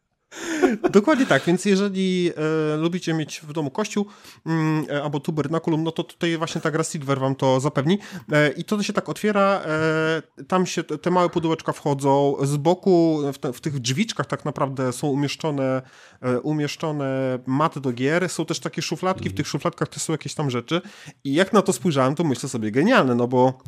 Dokładnie 0.89 1.25
tak, 1.25 1.43
więc 1.45 1.65
jeżeli 1.65 2.31
e, 2.73 2.77
lubicie 2.77 3.13
mieć 3.13 3.41
w 3.41 3.53
domu 3.53 3.71
kościół 3.71 4.05
mm, 4.45 4.85
e, 4.89 5.03
albo 5.03 5.19
tubernakulum, 5.19 5.83
no 5.83 5.91
to 5.91 6.03
tutaj 6.03 6.37
właśnie 6.37 6.61
ta 6.61 6.71
gra 6.71 6.83
Silver 6.83 7.19
wam 7.19 7.35
to 7.35 7.59
zapewni. 7.59 7.99
E, 8.31 8.49
I 8.49 8.63
to 8.63 8.83
się 8.83 8.93
tak 8.93 9.09
otwiera, 9.09 9.61
e, 9.65 10.43
tam 10.47 10.65
się 10.65 10.83
te 10.83 11.11
małe 11.11 11.29
pudełeczka 11.29 11.73
wchodzą, 11.73 12.35
z 12.43 12.57
boku 12.57 13.19
w, 13.33 13.37
te, 13.37 13.53
w 13.53 13.61
tych 13.61 13.79
drzwiczkach 13.79 14.25
tak 14.25 14.45
naprawdę 14.45 14.93
są 14.93 15.07
umieszczone, 15.07 15.81
e, 16.21 16.39
umieszczone 16.39 17.39
maty 17.45 17.81
do 17.81 17.91
gier, 17.91 18.29
są 18.29 18.45
też 18.45 18.59
takie 18.59 18.81
szufladki, 18.81 19.29
w 19.29 19.33
tych 19.33 19.47
szufladkach 19.47 19.87
też 19.87 20.01
są 20.01 20.13
jakieś 20.13 20.33
tam 20.33 20.49
rzeczy 20.49 20.81
i 21.23 21.33
jak 21.33 21.53
na 21.53 21.61
to 21.61 21.73
spojrzałem, 21.73 22.15
to 22.15 22.23
myślę 22.23 22.49
sobie 22.49 22.71
genialne, 22.71 23.15
no 23.15 23.27
bo 23.27 23.59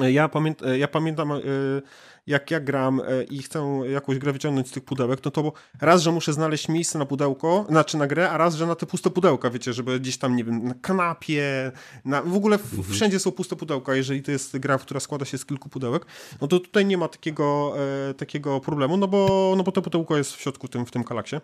ja, 0.00 0.28
pamięt, 0.28 0.62
ja 0.78 0.88
pamiętam, 0.88 1.32
e, 1.32 1.40
jak 2.26 2.50
ja 2.50 2.60
gram 2.60 3.00
e, 3.00 3.22
i 3.22 3.42
chcę 3.42 3.80
jakąś 3.88 4.18
grę 4.18 4.32
wyciągnąć 4.32 4.68
z 4.68 4.72
tych 4.72 4.84
pudełek, 4.84 5.20
no 5.24 5.30
to 5.30 5.52
raz, 5.80 6.02
że 6.02 6.12
muszę 6.12 6.32
znaleźć 6.32 6.68
miejsce 6.68 6.98
na 6.98 7.06
pudełko, 7.06 7.66
znaczy 7.68 7.96
na 7.96 8.06
grę, 8.06 8.30
a 8.30 8.36
raz, 8.36 8.54
że 8.54 8.66
na 8.66 8.74
te 8.74 8.86
puste 8.86 9.10
pudełka, 9.10 9.50
wiecie, 9.50 9.72
żeby 9.72 10.00
gdzieś 10.00 10.18
tam, 10.18 10.36
nie 10.36 10.44
wiem, 10.44 10.64
na 10.64 10.74
kanapie, 10.74 11.72
na, 12.04 12.22
w 12.22 12.36
ogóle 12.36 12.58
w, 12.58 12.74
mhm. 12.74 12.94
wszędzie 12.94 13.18
są 13.18 13.32
puste 13.32 13.56
pudełka, 13.56 13.94
jeżeli 13.94 14.22
to 14.22 14.30
jest 14.30 14.58
gra, 14.58 14.78
która 14.78 15.00
składa 15.00 15.24
się 15.24 15.38
z 15.38 15.46
kilku 15.46 15.68
pudełek, 15.68 16.06
no 16.40 16.48
to 16.48 16.60
tutaj 16.60 16.86
nie 16.86 16.98
ma 16.98 17.08
takiego, 17.08 17.74
e, 18.10 18.14
takiego 18.14 18.60
problemu, 18.60 18.96
no 18.96 19.08
bo, 19.08 19.54
no 19.56 19.62
bo 19.62 19.72
to 19.72 19.82
pudełko 19.82 20.16
jest 20.16 20.32
w 20.32 20.40
środku 20.40 20.68
tym, 20.68 20.86
w 20.86 20.90
tym 20.90 21.04
kalaksie. 21.04 21.36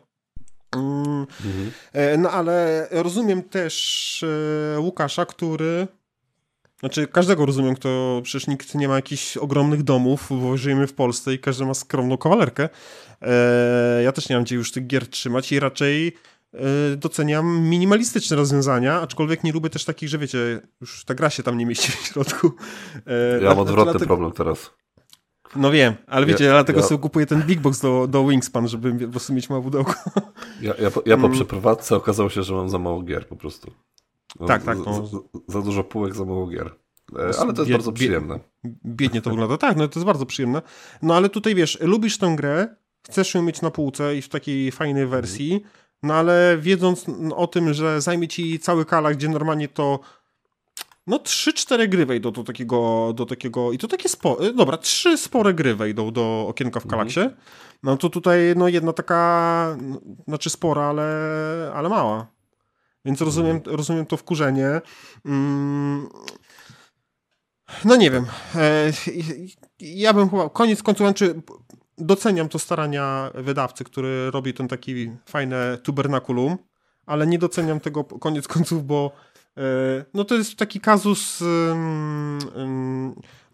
Mm, 0.77 1.27
mhm. 1.47 1.71
E, 1.93 2.17
no 2.17 2.31
ale 2.31 2.89
rozumiem 2.91 3.43
też 3.43 4.25
e, 4.77 4.81
Łukasza, 4.81 5.27
który 5.27 5.89
znaczy, 6.81 7.07
każdego 7.07 7.47
rozumiem, 7.47 7.75
kto 7.75 8.21
przecież 8.25 8.47
nikt 8.47 8.75
nie 8.75 8.89
ma 8.89 8.97
jakichś 8.97 9.37
ogromnych 9.37 9.83
domów, 9.83 10.27
bo 10.31 10.57
żyjemy 10.57 10.87
w 10.87 10.95
Polsce 10.95 11.35
i 11.35 11.39
każdy 11.39 11.65
ma 11.65 11.75
skromną 11.75 12.19
kawalerkę. 12.19 12.69
Eee, 13.21 14.05
ja 14.05 14.13
też 14.13 14.29
nie 14.29 14.37
mam 14.37 14.45
gdzie 14.45 14.57
już 14.57 14.73
tych 14.73 14.87
gier 14.87 15.09
trzymać 15.09 15.53
i 15.53 15.61
raczej 15.61 16.17
e, 16.55 16.59
doceniam 16.97 17.61
minimalistyczne 17.61 18.37
rozwiązania, 18.37 19.01
aczkolwiek 19.01 19.45
nie 19.45 19.53
lubię 19.53 19.71
też 19.71 19.85
takich, 19.85 20.09
że 20.09 20.19
wiecie, 20.19 20.61
już 20.81 21.05
ta 21.05 21.15
gra 21.15 21.31
się 21.31 21.43
tam 21.43 21.59
nie 21.59 21.67
mieści 21.67 21.93
w 21.93 21.95
środku. 21.95 22.51
Eee, 23.07 23.43
ja 23.43 23.49
mam 23.49 23.59
odwrotny 23.59 23.93
dlatego... 23.93 24.07
problem 24.07 24.33
teraz. 24.33 24.71
No 25.57 25.71
wiem, 25.71 25.95
ale 26.07 26.27
wiecie, 26.27 26.45
ja, 26.45 26.51
dlatego 26.51 26.81
ja... 26.81 26.87
sobie 26.87 27.03
kupuję 27.03 27.27
ten 27.27 27.43
Big 27.43 27.61
Box 27.61 27.81
do, 27.81 28.07
do 28.07 28.27
Wingspan, 28.27 28.69
żeby 28.69 29.07
po 29.07 29.09
prostu 29.09 29.33
mieć 29.33 29.51
małe 29.51 29.63
pudełko. 29.63 29.95
Ja, 30.61 30.75
ja, 30.79 30.91
ja 31.07 31.17
po 31.17 31.27
mm. 31.27 31.33
przeprowadzce 31.33 31.97
okazało 31.97 32.31
się, 32.31 32.43
że 32.43 32.55
mam 32.55 32.69
za 32.69 32.79
mało 32.79 33.03
gier 33.03 33.29
po 33.29 33.37
prostu. 33.37 33.73
Tak, 34.47 34.63
tak. 34.63 34.79
No. 34.87 35.07
Za, 35.07 35.19
za, 35.49 35.63
dużo 35.63 35.85
półek, 35.85 36.15
za 36.15 36.25
mało 36.25 36.47
gier. 36.47 36.75
E, 37.17 37.41
ale 37.41 37.53
to 37.53 37.63
jest 37.63 37.73
bardzo 37.73 37.93
przyjemne. 37.93 38.41
Biednie 38.87 39.23
to 39.23 39.31
wygląda. 39.31 39.57
Tak, 39.57 39.77
no 39.77 39.89
to 39.89 40.01
jest 40.01 40.07
bardzo 40.07 40.27
przyjemne. 40.27 40.63
No 41.03 41.15
ale 41.15 41.29
tutaj 41.29 41.55
wiesz, 41.55 41.79
lubisz 41.81 42.19
tę 42.19 42.35
grę, 42.37 42.77
chcesz 43.09 43.35
ją 43.35 43.43
mieć 43.43 43.63
na 43.63 43.71
półce 43.71 44.17
i 44.17 44.23
w 44.23 44.29
takiej 44.29 44.73
fajnej 44.73 45.07
wersji, 45.07 45.63
no 46.03 46.15
ale 46.15 46.59
wiedząc 46.61 47.07
o 47.37 47.47
tym, 47.47 47.75
że 47.75 48.01
zajmie 48.01 48.29
ci 48.29 48.59
cały 48.59 48.85
kala, 48.85 49.15
gdzie 49.15 49.29
normalnie 49.29 49.69
to 49.69 50.01
no 51.07 51.17
3-4 51.17 51.89
gry 51.89 52.07
wejdą 52.07 52.31
do 52.31 52.45
takiego, 52.45 53.13
do 53.15 53.27
takiego 53.27 53.73
i 53.73 53.79
to 53.79 53.89
takie 53.89 54.09
spore, 54.09 54.53
dobra, 54.53 54.77
trzy 54.77 55.19
spore 55.19 55.55
gry 55.55 55.75
wejdą 55.75 56.11
do 56.11 56.47
okienka 56.49 56.81
w 56.81 56.85
mhm. 56.85 56.91
Kalaksie, 56.91 57.37
no 57.83 57.97
to 57.97 58.09
tutaj 58.09 58.39
no 58.57 58.69
jedna 58.69 58.93
taka, 58.93 59.77
no, 59.83 60.01
znaczy 60.29 60.51
spora, 60.51 60.83
ale, 60.83 61.73
ale 61.75 61.89
mała. 61.89 62.38
Więc 63.09 63.21
rozumiem, 63.21 63.61
rozumiem 63.67 64.07
to 64.07 64.17
wkurzenie. 64.17 64.81
Mm. 65.25 66.09
No 67.85 67.97
nie 67.97 68.11
wiem. 68.11 68.27
E, 68.55 68.93
ja 69.81 70.13
bym 70.13 70.31
chyba, 70.31 70.49
koniec 70.49 70.83
końców, 70.83 71.07
znaczy 71.07 71.43
doceniam 71.99 72.49
to 72.49 72.59
starania 72.59 73.31
wydawcy, 73.35 73.85
który 73.85 74.31
robi 74.31 74.55
ten 74.55 74.69
taki 74.69 75.11
fajne 75.27 75.79
tubernakulum, 75.83 76.59
ale 77.07 77.27
nie 77.27 77.39
doceniam 77.39 77.81
tego 77.81 78.05
koniec 78.05 78.49
końców, 78.49 78.87
bo 78.87 79.13
E, 79.59 80.05
no 80.15 80.25
to 80.25 80.35
jest 80.35 80.57
taki 80.57 80.81
kazus 80.81 81.43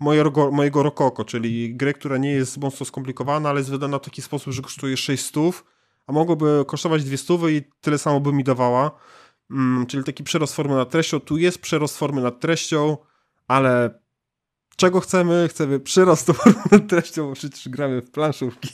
mojego, 0.00 0.50
mojego 0.50 0.82
Rokoko, 0.82 1.24
czyli 1.24 1.76
gry, 1.76 1.94
która 1.94 2.16
nie 2.16 2.30
jest 2.30 2.58
mocno 2.58 2.86
skomplikowana, 2.86 3.48
ale 3.48 3.60
jest 3.60 3.70
wydana 3.70 3.98
w 3.98 4.02
taki 4.02 4.22
sposób, 4.22 4.52
że 4.52 4.62
kosztuje 4.62 4.96
600, 4.96 5.64
a 6.06 6.12
mogłoby 6.12 6.64
kosztować 6.66 7.04
200 7.04 7.34
i 7.34 7.62
tyle 7.80 7.98
samo 7.98 8.20
by 8.20 8.32
mi 8.32 8.44
dawała. 8.44 8.90
Mm, 9.50 9.86
czyli 9.86 10.04
taki 10.04 10.24
przerost 10.24 10.54
formy 10.54 10.74
nad 10.74 10.90
treścią. 10.90 11.20
Tu 11.20 11.36
jest 11.36 11.58
przerost 11.58 11.98
formy 11.98 12.22
nad 12.22 12.40
treścią, 12.40 12.96
ale 13.48 14.00
czego 14.76 15.00
chcemy? 15.00 15.48
Chcemy 15.48 15.80
przyrost 15.80 16.26
formy 16.32 16.62
nad 16.70 16.88
treścią, 16.88 17.28
bo 17.28 17.34
przecież 17.34 17.68
gramy 17.68 18.02
w 18.02 18.10
planszówki. 18.10 18.68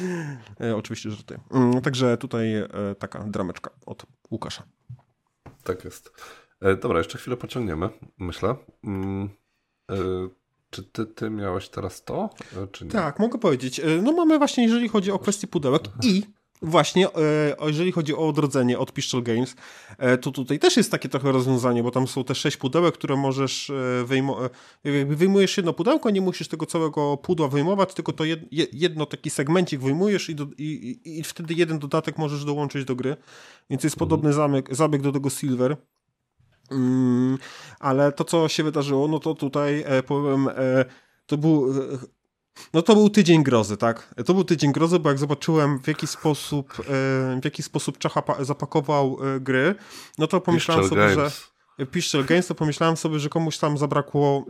e, 0.60 0.76
oczywiście, 0.76 1.10
że 1.10 1.22
ty. 1.22 1.40
Mm, 1.50 1.80
także 1.80 2.16
tutaj 2.16 2.54
e, 2.54 2.68
taka 2.98 3.24
drameczka 3.24 3.70
od 3.86 4.06
Łukasza. 4.30 4.62
Tak 5.64 5.84
jest. 5.84 6.12
E, 6.60 6.76
dobra, 6.76 6.98
jeszcze 6.98 7.18
chwilę 7.18 7.36
pociągniemy, 7.36 7.88
myślę. 8.18 8.56
Mm, 8.84 9.28
czy 10.70 10.82
ty, 10.82 11.06
ty 11.06 11.30
miałeś 11.30 11.68
teraz 11.68 12.04
to, 12.04 12.30
czy 12.72 12.84
nie? 12.84 12.90
Tak, 12.90 13.18
mogę 13.18 13.38
powiedzieć. 13.38 13.80
No 14.02 14.12
mamy 14.12 14.38
właśnie, 14.38 14.64
jeżeli 14.64 14.88
chodzi 14.88 15.10
o 15.10 15.18
kwestię 15.18 15.46
pudełek 15.46 15.82
i 16.02 16.22
Właśnie, 16.62 17.06
jeżeli 17.66 17.92
chodzi 17.92 18.14
o 18.14 18.28
odrodzenie 18.28 18.78
od 18.78 18.92
Pistol 18.92 19.22
Games, 19.22 19.54
to 20.20 20.30
tutaj 20.30 20.58
też 20.58 20.76
jest 20.76 20.90
takie 20.90 21.08
trochę 21.08 21.32
rozwiązanie, 21.32 21.82
bo 21.82 21.90
tam 21.90 22.06
są 22.06 22.24
te 22.24 22.34
sześć 22.34 22.56
pudełek, 22.56 22.94
które 22.94 23.16
możesz 23.16 23.72
wyjmować. 24.04 24.52
Jakby 24.84 25.16
wyjmujesz 25.16 25.56
jedno 25.56 25.72
pudełko, 25.72 26.10
nie 26.10 26.20
musisz 26.20 26.48
tego 26.48 26.66
całego 26.66 27.16
pudła 27.16 27.48
wyjmować, 27.48 27.94
tylko 27.94 28.12
to 28.12 28.24
jedno 28.72 29.06
taki 29.06 29.30
segmencik 29.30 29.80
wyjmujesz 29.80 30.30
i, 30.30 30.34
do, 30.34 30.46
i, 30.58 31.00
i, 31.04 31.22
wtedy 31.22 31.54
jeden 31.54 31.78
dodatek 31.78 32.18
możesz 32.18 32.44
dołączyć 32.44 32.84
do 32.84 32.96
gry. 32.96 33.16
Więc 33.70 33.84
jest 33.84 33.96
mhm. 33.96 34.10
podobny 34.10 34.32
zamek, 34.32 34.76
zabieg 34.76 35.02
do 35.02 35.12
tego 35.12 35.30
Silver. 35.30 35.76
Mm, 36.70 37.38
ale 37.80 38.12
to, 38.12 38.24
co 38.24 38.48
się 38.48 38.62
wydarzyło, 38.62 39.08
no 39.08 39.18
to 39.18 39.34
tutaj 39.34 39.84
e, 39.86 40.02
powiem, 40.02 40.48
e, 40.48 40.84
to 41.26 41.36
był. 41.36 41.74
E, 42.58 42.68
no 42.74 42.82
to 42.82 42.94
był 42.94 43.10
tydzień 43.10 43.42
grozy, 43.42 43.76
tak? 43.76 44.14
To 44.26 44.34
był 44.34 44.44
tydzień 44.44 44.72
grozy, 44.72 44.98
bo 44.98 45.08
jak 45.08 45.18
zobaczyłem 45.18 45.78
w 45.82 45.88
jaki 45.88 46.06
sposób, 46.06 46.72
w 47.40 47.44
jaki 47.44 47.62
sposób 47.62 47.98
Czacha 47.98 48.22
zapakował 48.40 49.18
gry, 49.40 49.74
no 50.18 50.26
to 50.26 50.40
pomyślałem 50.40 50.84
Piszczel 50.84 51.04
sobie, 51.06 51.16
Games. 51.16 51.50
że 51.78 51.86
Piszczel 51.86 52.24
Games, 52.24 52.46
to 52.46 52.54
pomyślałem 52.54 52.96
sobie, 52.96 53.18
że 53.18 53.28
komuś 53.28 53.58
tam 53.58 53.78
zabrakło 53.78 54.46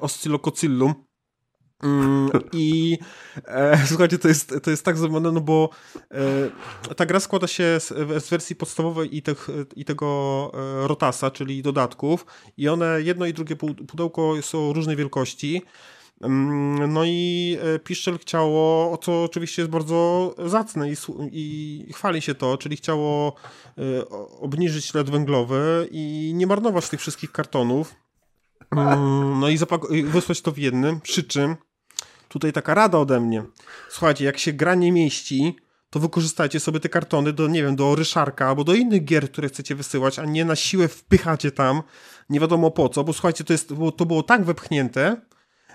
Oscillococillum, 0.00 0.94
Mm, 1.82 2.30
I 2.52 2.98
e, 3.46 3.78
słuchajcie, 3.88 4.18
to 4.18 4.28
jest, 4.28 4.54
to 4.62 4.70
jest 4.70 4.84
tak 4.84 4.96
zrobione, 4.96 5.32
no 5.32 5.40
bo 5.40 5.70
e, 6.88 6.94
ta 6.94 7.06
gra 7.06 7.20
składa 7.20 7.46
się 7.46 7.80
z, 7.80 7.88
z, 8.24 8.28
wersji 8.28 8.56
podstawowej 8.56 9.16
i, 9.16 9.22
tych, 9.22 9.48
i 9.76 9.84
tego 9.84 10.50
e, 10.54 10.88
rotasa, 10.88 11.30
czyli 11.30 11.62
dodatków, 11.62 12.26
i 12.56 12.68
one, 12.68 13.02
jedno 13.02 13.26
i 13.26 13.32
drugie 13.32 13.56
pudełko 13.56 14.34
są 14.42 14.72
różnej 14.72 14.96
wielkości. 14.96 15.62
No 16.88 17.04
i 17.04 17.58
e, 17.62 17.78
Piszczel 17.78 18.18
chciało, 18.18 18.98
co 18.98 19.24
oczywiście 19.24 19.62
jest 19.62 19.72
bardzo 19.72 20.34
zacne 20.46 20.90
i, 20.90 20.96
i 21.32 21.92
chwali 21.92 22.22
się 22.22 22.34
to, 22.34 22.58
czyli 22.58 22.76
chciało 22.76 23.34
e, 23.78 24.08
obniżyć 24.40 24.84
ślad 24.84 25.10
węglowy 25.10 25.88
i 25.90 26.32
nie 26.34 26.46
marnować 26.46 26.88
tych 26.88 27.00
wszystkich 27.00 27.32
kartonów. 27.32 27.94
No 29.40 29.48
i, 29.48 29.58
i 29.90 30.02
wysłać 30.02 30.40
to 30.40 30.52
w 30.52 30.58
jednym, 30.58 31.00
przy 31.00 31.22
czym 31.22 31.56
tutaj 32.28 32.52
taka 32.52 32.74
rada 32.74 32.98
ode 32.98 33.20
mnie. 33.20 33.42
Słuchajcie, 33.88 34.24
jak 34.24 34.38
się 34.38 34.52
gra 34.52 34.74
nie 34.74 34.92
mieści, 34.92 35.56
to 35.90 36.00
wykorzystajcie 36.00 36.60
sobie 36.60 36.80
te 36.80 36.88
kartony 36.88 37.32
do, 37.32 37.48
nie 37.48 37.62
wiem, 37.62 37.76
do 37.76 37.94
ryszarka 37.94 38.48
albo 38.48 38.64
do 38.64 38.74
innych 38.74 39.04
gier, 39.04 39.30
które 39.30 39.48
chcecie 39.48 39.74
wysyłać, 39.74 40.18
a 40.18 40.24
nie 40.24 40.44
na 40.44 40.56
siłę 40.56 40.88
wpychacie 40.88 41.50
tam, 41.50 41.82
nie 42.28 42.40
wiadomo 42.40 42.70
po 42.70 42.88
co, 42.88 43.04
bo 43.04 43.12
słuchajcie, 43.12 43.44
to, 43.44 43.52
jest, 43.52 43.72
to 43.96 44.06
było 44.06 44.22
tak 44.22 44.44
wepchnięte, 44.44 45.20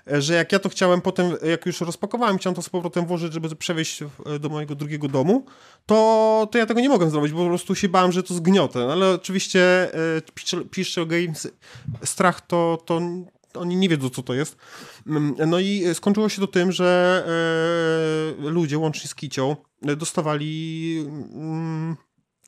że 0.07 0.33
jak 0.33 0.51
ja 0.51 0.59
to 0.59 0.69
chciałem 0.69 1.01
potem, 1.01 1.31
jak 1.43 1.65
już 1.65 1.81
rozpakowałem, 1.81 2.37
chciałem 2.37 2.55
to 2.55 2.61
z 2.61 2.69
powrotem 2.69 3.05
włożyć, 3.05 3.33
żeby 3.33 3.55
przewieźć 3.55 4.03
do 4.39 4.49
mojego 4.49 4.75
drugiego 4.75 5.07
domu, 5.07 5.45
to, 5.85 6.47
to 6.51 6.57
ja 6.57 6.65
tego 6.65 6.79
nie 6.79 6.89
mogłem 6.89 7.09
zrobić, 7.09 7.31
bo 7.31 7.43
po 7.43 7.47
prostu 7.47 7.75
się 7.75 7.89
bałem, 7.89 8.11
że 8.11 8.23
to 8.23 8.33
zgniotę. 8.33 8.79
No, 8.79 8.91
ale 8.91 9.11
oczywiście 9.11 9.93
e, 9.93 10.65
Piszczel 10.71 11.07
Games 11.07 11.47
strach 12.03 12.41
to, 12.41 12.83
to 12.85 13.01
oni 13.53 13.75
nie 13.75 13.89
wiedzą, 13.89 14.09
co 14.09 14.23
to 14.23 14.33
jest. 14.33 14.57
Mm, 15.07 15.35
no 15.47 15.59
i 15.59 15.83
skończyło 15.93 16.29
się 16.29 16.41
to 16.41 16.47
tym, 16.47 16.71
że 16.71 17.23
e, 18.39 18.49
ludzie, 18.49 18.77
łącznie 18.77 19.09
z 19.09 19.15
Kicią, 19.15 19.55
dostawali 19.81 21.05
mm, 21.33 21.95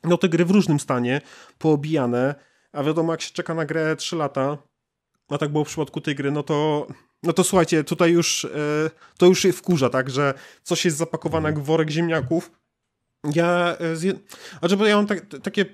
no, 0.04 0.18
te 0.18 0.28
gry 0.28 0.44
w 0.44 0.50
różnym 0.50 0.80
stanie, 0.80 1.20
poobijane, 1.58 2.34
a 2.72 2.82
wiadomo, 2.82 3.12
jak 3.12 3.22
się 3.22 3.32
czeka 3.32 3.54
na 3.54 3.64
grę 3.64 3.96
3 3.96 4.16
lata, 4.16 4.58
a 5.28 5.38
tak 5.38 5.52
było 5.52 5.64
w 5.64 5.68
przypadku 5.68 6.00
tej 6.00 6.14
gry, 6.14 6.30
no 6.30 6.42
to 6.42 6.86
no 7.22 7.32
to 7.32 7.44
słuchajcie, 7.44 7.84
tutaj 7.84 8.12
już 8.12 8.44
e, 8.44 8.90
to 9.18 9.26
już 9.26 9.46
wkurza, 9.52 9.90
tak, 9.90 10.10
że 10.10 10.34
coś 10.62 10.84
jest 10.84 10.96
zapakowane 10.96 11.48
jak 11.48 11.58
worek 11.58 11.90
ziemniaków. 11.90 12.50
Ja, 13.34 13.76
e, 13.78 13.96
z, 13.96 14.18
znaczy, 14.58 14.76
bo 14.76 14.86
ja 14.86 14.96
mam 14.96 15.06
tak, 15.06 15.26
takie 15.42 15.64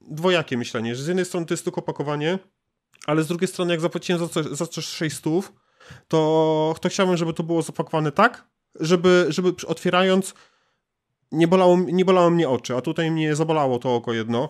dwojakie 0.00 0.56
myślenie, 0.56 0.96
że 0.96 1.02
z 1.02 1.06
jednej 1.06 1.24
strony 1.24 1.46
to 1.46 1.54
jest 1.54 1.64
tylko 1.64 1.82
pakowanie, 1.82 2.38
ale 3.06 3.22
z 3.22 3.26
drugiej 3.26 3.48
strony, 3.48 3.72
jak 3.72 3.80
zapłaciłem 3.80 4.20
za 4.20 4.28
coś, 4.28 4.46
za 4.46 4.66
coś 4.66 4.86
600, 4.86 5.52
to, 6.08 6.74
to 6.80 6.88
chciałbym, 6.88 7.16
żeby 7.16 7.32
to 7.32 7.42
było 7.42 7.62
zapakowane 7.62 8.12
tak, 8.12 8.44
żeby, 8.80 9.26
żeby 9.28 9.52
otwierając 9.66 10.34
nie 11.32 11.48
bolało, 11.48 11.76
nie 11.76 12.04
bolało 12.04 12.30
mnie 12.30 12.48
oczy, 12.48 12.76
a 12.76 12.80
tutaj 12.80 13.10
mnie 13.10 13.36
zabolało 13.36 13.78
to 13.78 13.94
oko 13.94 14.12
jedno. 14.12 14.48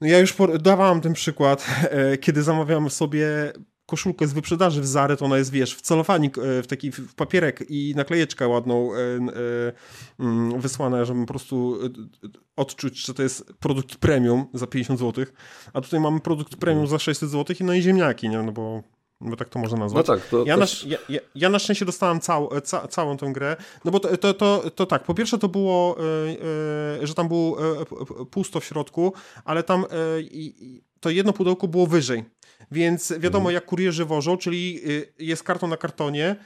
No 0.00 0.06
ja 0.06 0.18
już 0.18 0.34
dawałem 0.60 1.00
ten 1.00 1.12
przykład, 1.12 1.66
e, 1.90 2.18
kiedy 2.18 2.42
zamawiałem 2.42 2.90
sobie 2.90 3.52
koszulkę 3.86 4.26
z 4.26 4.32
wyprzedaży 4.32 4.80
w 4.80 4.86
Zary, 4.86 5.16
to 5.16 5.24
ona 5.24 5.38
jest, 5.38 5.50
wiesz, 5.50 5.76
w 5.76 5.80
celofanik, 5.80 6.38
e, 6.38 6.62
w 6.62 6.66
taki 6.66 6.92
w 6.92 7.14
papierek 7.14 7.64
i 7.68 7.94
naklejeczkę 7.96 8.48
ładną 8.48 8.94
e, 8.94 8.98
e, 8.98 9.72
mm, 10.20 10.60
wysłana, 10.60 11.04
żeby 11.04 11.20
po 11.20 11.26
prostu 11.26 11.78
odczuć, 12.56 13.06
że 13.06 13.14
to 13.14 13.22
jest 13.22 13.52
produkt 13.60 13.96
premium 13.96 14.46
za 14.54 14.66
50 14.66 15.00
zł, 15.00 15.24
a 15.72 15.80
tutaj 15.80 16.00
mamy 16.00 16.20
produkt 16.20 16.56
premium 16.56 16.86
za 16.86 16.98
600 16.98 17.30
zł 17.30 17.56
i 17.60 17.64
no 17.64 17.74
i 17.74 17.82
ziemniaki, 17.82 18.28
nie? 18.28 18.42
No 18.42 18.52
bo 18.52 18.82
bo 19.20 19.36
tak 19.36 19.48
to 19.48 19.58
można 19.58 19.78
nazwać. 19.78 20.06
No 20.06 20.16
tak, 20.16 20.26
to 20.28 20.44
ja, 20.46 20.58
też... 20.58 20.84
na, 20.84 20.96
ja, 21.08 21.20
ja, 21.34 21.48
na 21.48 21.58
szczęście 21.58 21.84
dostałem 21.84 22.20
cał, 22.20 22.50
ca, 22.64 22.88
całą 22.88 23.16
tę 23.16 23.32
grę, 23.32 23.56
no 23.84 23.90
bo 23.90 24.00
to, 24.00 24.16
to, 24.16 24.34
to, 24.34 24.70
to 24.70 24.86
tak, 24.86 25.04
po 25.04 25.14
pierwsze 25.14 25.38
to 25.38 25.48
było, 25.48 25.96
że 27.02 27.14
tam 27.14 27.28
było 27.28 27.56
pusto 28.30 28.60
w 28.60 28.64
środku, 28.64 29.12
ale 29.44 29.62
tam 29.62 29.84
to 31.00 31.10
jedno 31.10 31.32
pudełko 31.32 31.68
było 31.68 31.86
wyżej. 31.86 32.24
Więc 32.70 33.12
wiadomo, 33.18 33.42
mhm. 33.42 33.54
jak 33.54 33.64
kurierzy 33.64 34.04
wożą, 34.04 34.36
czyli 34.36 34.80
y, 34.90 35.12
jest 35.18 35.42
karton 35.42 35.70
na 35.70 35.76
kartonie, 35.76 36.36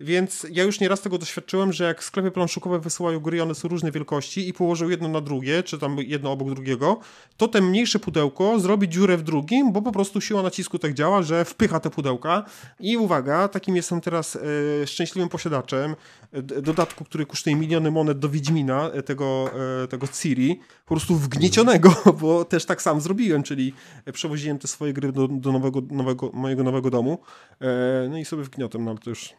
więc 0.00 0.46
ja 0.50 0.64
już 0.64 0.80
nieraz 0.80 1.00
tego 1.00 1.18
doświadczyłem, 1.18 1.72
że 1.72 1.84
jak 1.84 2.04
sklepy 2.04 2.30
planszukowe 2.30 2.78
wysyłają 2.78 3.20
gry, 3.20 3.42
one 3.42 3.54
są 3.54 3.68
różnej 3.68 3.92
wielkości 3.92 4.48
i 4.48 4.52
położą 4.52 4.88
jedno 4.88 5.08
na 5.08 5.20
drugie, 5.20 5.62
czy 5.62 5.78
tam 5.78 5.96
jedno 5.98 6.32
obok 6.32 6.54
drugiego, 6.54 7.00
to 7.36 7.48
te 7.48 7.60
mniejsze 7.60 7.98
pudełko 7.98 8.60
zrobi 8.60 8.88
dziurę 8.88 9.16
w 9.16 9.22
drugim, 9.22 9.72
bo 9.72 9.82
po 9.82 9.92
prostu 9.92 10.20
siła 10.20 10.42
nacisku 10.42 10.78
tak 10.78 10.94
działa, 10.94 11.22
że 11.22 11.44
wpycha 11.44 11.80
te 11.80 11.90
pudełka. 11.90 12.44
I 12.80 12.96
uwaga, 12.96 13.48
takim 13.48 13.76
jestem 13.76 14.00
teraz 14.00 14.36
e, 14.36 14.86
szczęśliwym 14.86 15.28
posiadaczem 15.28 15.96
e, 16.32 16.42
dodatku, 16.42 17.04
który 17.04 17.26
kosztuje 17.26 17.56
miliony 17.56 17.90
monet 17.90 18.18
do 18.18 18.28
Wiedźmina, 18.28 18.90
e, 18.90 19.02
tego, 19.02 19.50
e, 19.84 19.88
tego 19.88 20.06
Ciri, 20.08 20.60
po 20.86 20.94
prostu 20.94 21.16
wgniecionego, 21.16 21.94
bo 22.20 22.44
też 22.44 22.64
tak 22.64 22.82
sam 22.82 23.00
zrobiłem, 23.00 23.42
czyli 23.42 23.72
przewoziłem 24.12 24.58
te 24.58 24.68
swoje 24.68 24.92
gry 24.92 25.12
do, 25.12 25.28
do 25.28 25.52
nowego, 25.52 25.82
nowego, 25.90 26.30
mojego 26.32 26.62
nowego 26.62 26.90
domu, 26.90 27.18
e, 27.60 28.08
no 28.10 28.18
i 28.18 28.24
sobie 28.24 28.42
wgniotłem, 28.42 28.84
no 28.84 28.94
to 28.98 29.10
już 29.10 29.34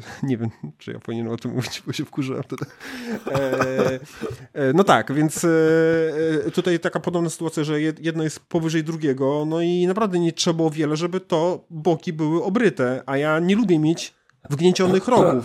Nie 0.22 0.36
wiem, 0.36 0.50
czy 0.78 0.92
ja 0.92 0.98
powinienem 0.98 1.32
o 1.32 1.36
tym 1.36 1.54
mówić, 1.54 1.82
bo 1.86 1.92
się 1.92 2.04
wkurzyłem. 2.04 2.42
E, 3.26 4.00
e, 4.52 4.72
no 4.74 4.84
tak, 4.84 5.12
więc 5.12 5.44
e, 5.44 5.48
e, 6.46 6.50
tutaj 6.50 6.80
taka 6.80 7.00
podobna 7.00 7.30
sytuacja, 7.30 7.64
że 7.64 7.80
jedno 7.80 8.22
jest 8.22 8.40
powyżej 8.40 8.84
drugiego, 8.84 9.44
no 9.44 9.60
i 9.60 9.86
naprawdę 9.86 10.18
nie 10.18 10.32
trzeba 10.32 10.56
było 10.56 10.70
wiele, 10.70 10.96
żeby 10.96 11.20
to 11.20 11.64
boki 11.70 12.12
były 12.12 12.44
obryte, 12.44 13.02
a 13.06 13.16
ja 13.16 13.38
nie 13.38 13.56
lubię 13.56 13.78
mieć 13.78 14.14
wgniecionych 14.50 15.08
rogów. 15.08 15.44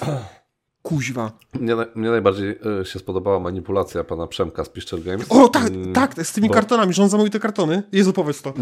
Kuźwa. 0.82 1.32
Mnie, 1.54 1.76
mnie 1.96 2.10
najbardziej 2.10 2.60
e, 2.82 2.86
się 2.86 3.00
spodobała 3.00 3.40
manipulacja 3.40 4.04
pana 4.04 4.28
Przemka 4.28 4.64
z 4.64 4.70
Piszczel 4.70 5.04
Games. 5.04 5.26
O, 5.30 5.48
tak, 5.48 5.68
mm, 5.68 5.94
tak, 5.94 6.24
z 6.24 6.34
tymi 6.34 6.48
bo... 6.48 6.54
kartonami, 6.54 6.94
że 6.94 7.04
on 7.04 7.10
zamówił 7.10 7.32
te 7.32 7.40
kartony. 7.40 7.84
Jezu, 7.92 8.14
powiedz 8.14 8.42
to. 8.42 8.54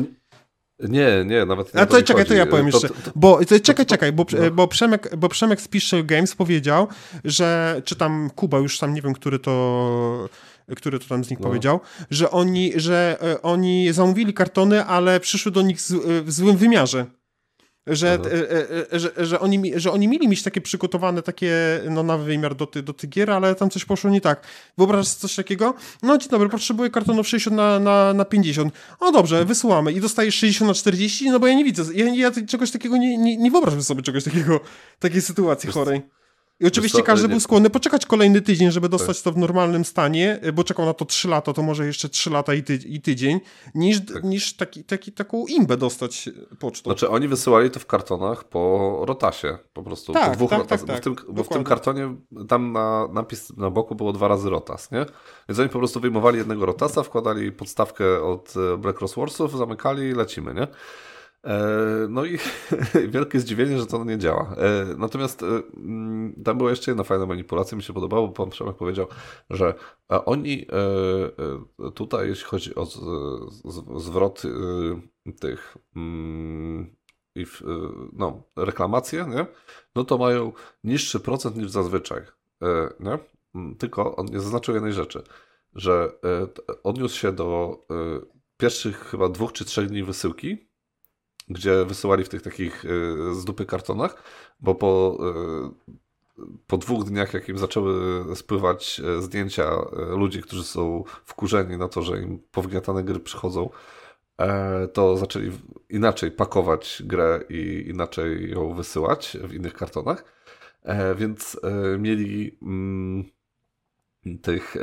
Nie, 0.79 1.23
nie, 1.25 1.45
nawet 1.45 1.73
nie. 1.73 1.81
A 1.81 1.85
to 1.85 1.97
czekaj, 2.03 2.15
chodzi. 2.15 2.27
to 2.29 2.33
ja 2.33 2.45
powiem 2.45 2.65
jeszcze. 2.65 2.89
To, 2.89 2.93
to, 2.93 3.11
bo 3.15 3.45
to, 3.45 3.59
czekaj, 3.59 3.85
czekaj, 3.85 4.11
bo, 4.11 4.25
no. 4.31 4.51
bo, 4.51 4.67
Przemek, 4.67 5.15
bo 5.17 5.29
Przemek 5.29 5.61
z 5.61 5.67
Piszczel 5.67 6.05
Games 6.05 6.35
powiedział, 6.35 6.87
że, 7.23 7.81
czy 7.85 7.95
tam 7.95 8.29
Kuba, 8.35 8.57
już 8.57 8.79
tam 8.79 8.93
nie 8.93 9.01
wiem, 9.01 9.13
który 9.13 9.39
to 9.39 10.29
który 10.75 10.99
to 10.99 11.05
tam 11.07 11.23
z 11.23 11.29
nich 11.29 11.39
no. 11.39 11.47
powiedział, 11.47 11.79
że 12.09 12.31
oni, 12.31 12.73
że 12.75 13.17
e, 13.21 13.41
oni 13.41 13.93
zamówili 13.93 14.33
kartony, 14.33 14.85
ale 14.85 15.19
przyszły 15.19 15.51
do 15.51 15.61
nich 15.61 15.81
z, 15.81 15.93
w 16.25 16.31
złym 16.31 16.57
wymiarze 16.57 17.05
że, 17.87 18.07
e, 18.13 18.93
e, 18.93 18.99
że, 18.99 19.11
że, 19.17 19.39
oni, 19.39 19.71
że 19.75 19.91
oni 19.91 20.07
mieli 20.07 20.27
mieć 20.27 20.43
takie 20.43 20.61
przygotowane, 20.61 21.21
takie 21.21 21.81
no, 21.89 22.03
nowy 22.03 22.23
wymiar 22.23 22.55
do, 22.55 22.67
ty, 22.67 22.83
do 22.83 22.93
tych 22.93 23.09
gier, 23.09 23.31
ale 23.31 23.55
tam 23.55 23.69
coś 23.69 23.85
poszło 23.85 24.09
nie 24.09 24.21
tak. 24.21 24.47
Wyobrażasz 24.77 25.07
sobie 25.07 25.21
coś 25.21 25.35
takiego? 25.35 25.73
No 26.03 26.17
dzień 26.17 26.29
dobry, 26.29 26.49
potrzebuję 26.49 26.89
kartonów 26.89 27.27
60 27.27 27.57
na, 27.57 27.79
na, 27.79 28.13
na 28.13 28.25
50. 28.25 28.73
O 28.99 29.11
dobrze, 29.11 29.45
wysyłamy 29.45 29.91
i 29.91 30.01
dostajesz 30.01 30.35
60 30.35 30.67
na 30.67 30.73
40, 30.73 31.29
no 31.29 31.39
bo 31.39 31.47
ja 31.47 31.53
nie 31.53 31.63
widzę, 31.63 31.83
ja, 31.93 32.15
ja 32.15 32.31
czegoś 32.47 32.71
takiego 32.71 32.97
nie, 32.97 33.17
nie, 33.17 33.37
nie 33.37 33.51
wyobrażam 33.51 33.83
sobie 33.83 34.01
czegoś 34.01 34.23
takiego, 34.23 34.59
takiej 34.99 35.21
sytuacji 35.21 35.71
chorej. 35.71 36.01
I 36.59 36.65
oczywiście 36.65 37.03
każdy 37.03 37.27
nie... 37.27 37.31
był 37.31 37.39
skłonny 37.39 37.69
poczekać 37.69 38.05
kolejny 38.05 38.41
tydzień, 38.41 38.71
żeby 38.71 38.89
dostać 38.89 39.17
tak. 39.17 39.23
to 39.23 39.31
w 39.31 39.37
normalnym 39.37 39.85
stanie, 39.85 40.39
bo 40.53 40.63
czekał 40.63 40.85
na 40.85 40.93
to 40.93 41.05
3 41.05 41.27
lata, 41.27 41.53
to 41.53 41.61
może 41.61 41.85
jeszcze 41.85 42.09
3 42.09 42.29
lata 42.29 42.53
i, 42.53 42.63
ty, 42.63 42.75
i 42.75 43.01
tydzień, 43.01 43.39
niż, 43.75 44.05
tak. 44.05 44.23
niż 44.23 44.55
taki, 44.55 44.83
taki, 44.83 45.11
taką 45.11 45.45
imbę 45.45 45.77
dostać 45.77 46.29
pocztą. 46.59 46.89
Znaczy 46.89 47.09
oni 47.09 47.27
wysyłali 47.27 47.71
to 47.71 47.79
w 47.79 47.85
kartonach 47.85 48.43
po 48.43 49.01
rotasie, 49.07 49.57
po 49.73 49.83
prostu 49.83 50.13
tak, 50.13 50.29
po 50.29 50.35
dwóch 50.35 50.49
tak, 50.49 50.59
rotasach, 50.59 50.87
tak, 50.87 51.03
bo, 51.03 51.11
w 51.11 51.15
tak. 51.15 51.25
tym, 51.25 51.35
bo 51.35 51.43
w 51.43 51.49
tym 51.49 51.63
kartonie 51.63 52.15
tam 52.47 52.71
na 52.71 53.07
napis 53.13 53.57
na 53.57 53.69
boku 53.69 53.95
było 53.95 54.13
dwa 54.13 54.27
razy 54.27 54.49
rotas, 54.49 54.91
nie? 54.91 55.05
Więc 55.49 55.59
oni 55.59 55.69
po 55.69 55.79
prostu 55.79 55.99
wyjmowali 55.99 56.37
jednego 56.37 56.65
rotasa, 56.65 57.03
wkładali 57.03 57.51
podstawkę 57.51 58.23
od 58.23 58.53
e, 58.73 58.77
Black 58.77 59.01
Cross 59.01 59.15
Warsów, 59.15 59.57
zamykali 59.57 60.09
i 60.09 60.13
lecimy, 60.13 60.53
nie? 60.53 60.67
E, 61.45 62.07
no 62.09 62.25
i 62.25 62.37
wielkie 63.13 63.39
zdziwienie, 63.39 63.79
że 63.79 63.85
to 63.85 64.03
nie 64.03 64.17
działa. 64.17 64.55
E, 64.57 64.85
natomiast 64.97 65.43
e, 65.43 65.45
mm, 65.77 66.43
tam 66.43 66.57
była 66.57 66.69
jeszcze 66.69 66.91
jedna 66.91 67.03
fajna 67.03 67.25
manipulacja, 67.25 67.77
mi 67.77 67.83
się 67.83 67.93
podobało, 67.93 68.27
bo 68.27 68.33
pan 68.33 68.49
Przemek 68.49 68.75
powiedział, 68.75 69.07
że 69.49 69.73
oni 70.07 70.67
tutaj, 71.95 72.27
jeśli 72.27 72.45
chodzi 72.45 72.75
o 72.75 72.85
zwrot 73.99 74.41
tych 75.39 75.77
mm, 75.95 76.95
no, 78.13 78.43
reklamacje, 78.55 79.25
nie? 79.29 79.45
no 79.95 80.03
to 80.03 80.17
mają 80.17 80.51
niższy 80.83 81.19
procent 81.19 81.55
niż 81.55 81.69
zazwyczaj. 81.69 82.21
Nie? 82.99 83.19
Mm, 83.55 83.75
tylko 83.75 84.15
on 84.15 84.25
nie 84.25 84.39
zaznaczył 84.39 84.73
jednej 84.73 84.93
rzeczy, 84.93 85.23
że 85.75 86.11
odniósł 86.83 87.19
się 87.19 87.31
do 87.31 87.79
pierwszych 88.57 88.99
chyba 88.99 89.29
dwóch 89.29 89.53
czy 89.53 89.65
trzech 89.65 89.87
dni 89.87 90.03
wysyłki, 90.03 90.67
gdzie 91.49 91.85
wysyłali 91.85 92.23
w 92.23 92.29
tych 92.29 92.41
takich 92.41 92.85
y, 92.85 92.89
z 93.35 93.45
dupy 93.45 93.65
kartonach, 93.65 94.23
bo 94.59 94.75
po, 94.75 95.17
y, 96.39 96.43
po 96.67 96.77
dwóch 96.77 97.03
dniach, 97.03 97.33
jak 97.33 97.49
im 97.49 97.57
zaczęły 97.57 98.23
spływać 98.35 99.01
y, 99.19 99.21
zdjęcia 99.21 99.71
ludzi, 100.17 100.41
którzy 100.41 100.63
są 100.63 101.03
wkurzeni 101.25 101.77
na 101.77 101.87
to, 101.87 102.01
że 102.01 102.21
im 102.21 102.39
powgniatane 102.51 103.03
gry 103.03 103.19
przychodzą, 103.19 103.69
e, 104.37 104.87
to 104.87 105.17
zaczęli 105.17 105.51
inaczej 105.89 106.31
pakować 106.31 107.03
grę 107.05 107.43
i 107.49 107.85
inaczej 107.89 108.49
ją 108.51 108.73
wysyłać 108.73 109.37
w 109.43 109.53
innych 109.53 109.73
kartonach. 109.73 110.25
E, 110.83 111.15
więc 111.15 111.59
e, 111.63 111.97
mieli 111.97 112.57
mm, 112.61 113.25
tych 114.41 114.75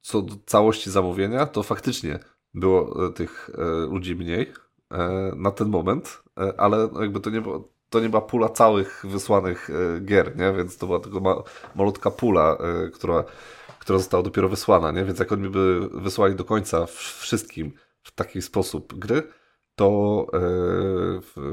co 0.00 0.22
do 0.22 0.34
całości 0.46 0.90
zamówienia, 0.90 1.46
to 1.46 1.62
faktycznie 1.62 2.18
było 2.54 3.08
tych 3.10 3.50
ludzi 3.90 4.16
mniej, 4.16 4.52
na 5.36 5.50
ten 5.50 5.68
moment, 5.68 6.22
e, 6.38 6.60
ale 6.60 6.88
jakby 7.00 7.20
to 7.20 7.30
nie, 7.30 7.40
było, 7.40 7.68
to 7.90 8.00
nie 8.00 8.08
była 8.08 8.22
pula 8.22 8.48
całych 8.48 9.04
wysłanych 9.08 9.70
e, 9.70 10.00
gier, 10.00 10.36
nie? 10.36 10.52
więc 10.52 10.78
to 10.78 10.86
była 10.86 11.00
tylko 11.00 11.20
ma, 11.20 11.42
malutka 11.74 12.10
pula, 12.10 12.58
która, 12.94 13.24
która 13.78 13.98
została 13.98 14.22
dopiero 14.22 14.48
wysłana, 14.48 14.92
nie? 14.92 15.04
więc 15.04 15.18
jak 15.18 15.32
oni 15.32 15.48
by 15.48 15.88
wysłali 15.92 16.34
do 16.34 16.44
końca 16.44 16.86
wszystkim 17.18 17.72
w 18.02 18.14
taki 18.14 18.42
sposób 18.42 18.98
gry, 18.98 19.22
to 19.74 20.26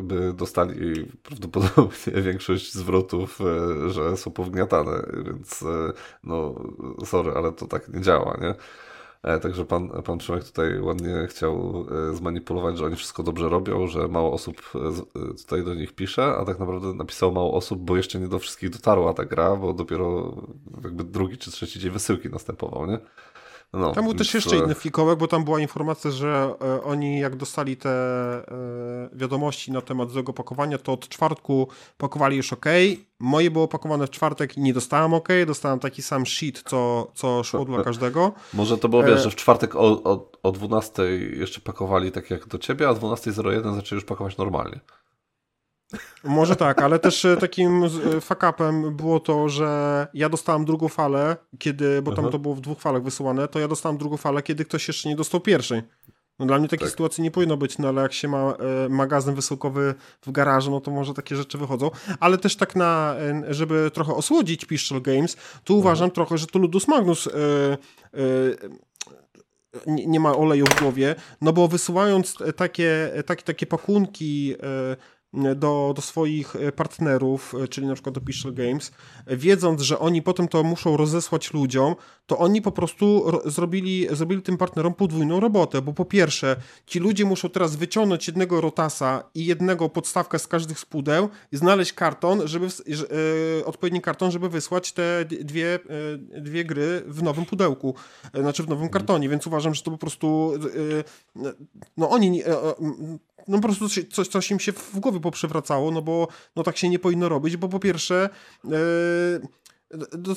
by 0.04 0.34
dostali 0.34 1.06
prawdopodobnie 1.24 2.22
większość 2.32 2.74
zwrotów, 2.74 3.40
że 3.88 4.18
są 4.18 4.32
powgniatane, 4.32 5.04
więc 5.26 5.64
no 6.24 6.56
sorry, 7.06 7.32
ale 7.32 7.52
to 7.52 7.68
tak 7.68 7.90
nie 7.90 8.02
działa, 8.02 8.38
nie? 8.42 8.56
E, 9.24 9.40
także 9.40 9.66
pan, 9.66 9.90
pan 10.04 10.18
Przemek 10.18 10.44
tutaj 10.44 10.82
ładnie 10.82 11.28
chciał 11.30 11.86
e, 12.12 12.16
zmanipulować, 12.16 12.78
że 12.78 12.86
oni 12.86 12.96
wszystko 12.96 13.24
dobrze 13.24 13.50
robią, 13.50 13.88
że 13.88 14.08
mało 14.08 14.34
osób 14.34 14.72
e, 14.76 15.34
tutaj 15.38 15.64
do 15.64 15.74
nich 15.74 15.96
pisze, 15.96 16.24
a 16.26 16.46
tak 16.46 16.60
naprawdę 16.60 16.94
napisało 16.94 17.32
mało 17.32 17.54
osób, 17.54 17.80
bo 17.80 17.98
jeszcze 17.98 18.20
nie 18.20 18.28
do 18.28 18.40
wszystkich 18.40 18.70
dotarła 18.70 19.14
ta 19.14 19.26
gra, 19.26 19.56
bo 19.56 19.74
dopiero 19.74 20.36
jakby 20.84 21.04
drugi 21.04 21.38
czy 21.38 21.52
trzeci 21.52 21.80
dzień 21.80 21.92
wysyłki 21.92 22.30
następował, 22.30 22.86
nie? 22.86 23.00
No, 23.74 23.92
tam 23.92 24.04
był 24.06 24.14
też 24.14 24.34
jeszcze 24.34 24.58
inny 24.58 24.76
fikołek, 24.76 25.20
bo 25.20 25.28
tam 25.28 25.44
była 25.44 25.60
informacja, 25.60 26.12
że 26.12 26.54
e, 26.62 26.84
oni 26.84 27.20
jak 27.20 27.36
dostali 27.36 27.78
te 27.78 27.90
e, 27.90 29.10
wiadomości 29.14 29.72
na 29.72 29.82
temat 29.82 30.12
złego 30.12 30.34
pakowania, 30.34 30.78
to 30.78 30.94
od 30.94 31.10
czwartku 31.10 31.68
pakowali 31.98 32.38
już 32.38 32.54
ok. 32.54 32.66
Moje 33.20 33.52
było 33.52 33.68
pakowane 33.68 34.08
w 34.08 34.10
czwartek 34.10 34.58
i 34.58 34.62
nie 34.62 34.74
dostałem 34.74 35.14
ok. 35.14 35.28
Dostałem 35.48 35.80
taki 35.80 36.02
sam 36.02 36.26
sheet, 36.26 36.64
co, 36.66 37.12
co 37.16 37.44
szło 37.44 37.66
dla 37.66 37.84
każdego. 37.90 38.32
Może 38.54 38.78
to 38.78 38.90
było, 38.90 39.04
wiesz, 39.04 39.20
e, 39.20 39.24
że 39.24 39.30
w 39.30 39.36
czwartek 39.36 39.76
o, 39.76 40.04
o, 40.04 40.32
o 40.44 40.52
12 40.52 41.04
jeszcze 41.38 41.62
pakowali 41.62 42.12
tak 42.12 42.30
jak 42.30 42.48
do 42.48 42.58
ciebie, 42.58 42.90
a 42.90 42.94
12.01 42.94 43.76
zaczęli 43.76 43.98
już 43.98 44.06
pakować 44.06 44.38
normalnie. 44.38 44.80
Może 46.24 46.56
tak, 46.56 46.82
ale 46.82 47.00
też 47.00 47.26
e, 47.26 47.38
takim 47.38 47.84
e, 47.84 47.88
fuck-upem 48.22 48.92
było 48.92 49.20
to, 49.20 49.50
że 49.50 50.08
ja 50.14 50.30
dostałem 50.30 50.66
drugą 50.66 50.88
falę, 50.88 51.38
kiedy, 51.60 52.02
bo 52.02 52.12
tam 52.12 52.26
Aha. 52.26 52.32
to 52.32 52.40
było 52.40 52.56
w 52.56 52.62
dwóch 52.62 52.80
falach 52.80 53.04
wysyłane, 53.04 53.48
to 53.48 53.60
ja 53.60 53.68
dostałem 53.68 53.98
drugą 53.98 54.18
falę, 54.18 54.44
kiedy 54.44 54.66
ktoś 54.66 54.88
jeszcze 54.88 55.10
nie 55.10 55.16
dostał 55.16 55.40
pierwszej. 55.40 55.82
No 56.40 56.46
dla 56.46 56.60
mnie 56.60 56.68
takiej 56.68 56.86
tak. 56.86 56.92
sytuacji 56.92 57.24
nie 57.24 57.32
powinno 57.32 57.58
być, 57.58 57.78
no 57.78 57.88
ale 57.88 58.02
jak 58.02 58.14
się 58.14 58.28
ma 58.28 58.54
e, 58.86 58.90
magazyn 58.90 59.36
wysyłkowy 59.36 59.96
w 60.22 60.32
garażu, 60.32 60.72
no 60.72 60.82
to 60.82 60.92
może 60.92 61.14
takie 61.14 61.36
rzeczy 61.36 61.58
wychodzą. 61.58 61.92
Ale 62.20 62.38
też 62.38 62.56
tak 62.56 62.76
na, 62.76 63.16
e, 63.20 63.54
żeby 63.54 63.92
trochę 63.94 64.14
osłodzić 64.14 64.66
Pistol 64.66 65.02
Games, 65.02 65.38
tu 65.64 65.78
uważam 65.78 66.12
trochę, 66.12 66.38
że 66.38 66.48
to 66.48 66.60
Ludus 66.60 66.88
Magnus 66.88 67.28
e, 67.28 67.32
nie, 69.88 70.08
nie, 70.08 70.20
ma 70.20 70.36
oleju 70.36 70.66
w 70.66 70.80
głowie, 70.80 71.16
no 71.42 71.54
bo 71.54 71.68
wysyłając 71.68 72.36
takie, 72.56 73.12
takie, 73.26 73.44
takie 73.44 73.66
pakunki 73.66 74.56
do, 75.34 75.94
do 75.96 76.02
swoich 76.02 76.56
e, 76.56 76.72
partnerów, 76.72 77.56
e, 77.64 77.68
czyli 77.68 77.88
na 77.88 77.94
przykład 77.94 78.16
do 78.16 78.22
Pixel 78.22 78.54
Games, 78.54 78.92
wiedząc, 79.28 79.82
że 79.82 80.00
oni 80.00 80.22
potem 80.22 80.48
to 80.48 80.64
muszą 80.64 80.98
rozesłać 80.98 81.54
ludziom, 81.54 81.96
to 82.26 82.38
oni 82.38 82.62
po 82.62 82.72
prostu 82.72 83.32
zrobili, 83.46 84.08
zrobili 84.12 84.42
tym 84.42 84.58
partnerom 84.58 84.94
podwójną 84.94 85.40
robotę, 85.40 85.82
bo 85.82 85.94
po 85.94 86.06
pierwsze, 86.06 86.56
ci 86.86 87.00
ludzie 87.00 87.26
muszą 87.26 87.50
teraz 87.50 87.76
wyciągnąć 87.76 88.28
jednego 88.28 88.62
rotasa 88.62 89.24
i 89.36 89.46
jednego 89.46 89.90
podstawkę 89.90 90.40
z 90.40 90.48
każdych 90.48 90.80
z 90.80 90.86
pudeł 90.86 91.30
i 91.52 91.58
znaleźć 91.58 91.94
karton, 91.94 92.48
żeby, 92.48 92.68
e, 92.68 93.66
odpowiedni 93.66 94.02
karton, 94.02 94.32
żeby 94.32 94.50
wysłać 94.50 94.92
te 94.92 95.26
dwie, 95.26 95.80
dwie 96.42 96.66
gry 96.66 97.04
w 97.06 97.24
nowym 97.24 97.46
pudełku, 97.46 97.96
znaczy 98.34 98.64
w 98.64 98.70
nowym 98.70 98.90
kartonie, 98.90 99.30
więc 99.30 99.48
uważam, 99.48 99.74
że 99.74 99.84
to 99.84 99.92
po 99.92 99.98
prostu 99.98 100.54
no 101.98 102.10
oni 102.10 102.44
no 103.48 103.58
po 103.58 103.68
prostu 103.68 103.90
coś, 104.12 104.28
coś 104.28 104.52
im 104.52 104.60
się 104.60 104.72
w 104.72 105.00
głowie 105.00 105.20
poprzewracało, 105.20 105.92
no 105.92 106.02
bo 106.02 106.28
no 106.56 106.64
tak 106.64 106.78
się 106.78 106.90
nie 106.90 107.00
powinno 107.00 107.30
robić, 107.30 107.58
bo 107.58 107.70
po 107.70 107.80
pierwsze 107.80 108.30
yy, 108.64 108.72
do, 110.12 110.36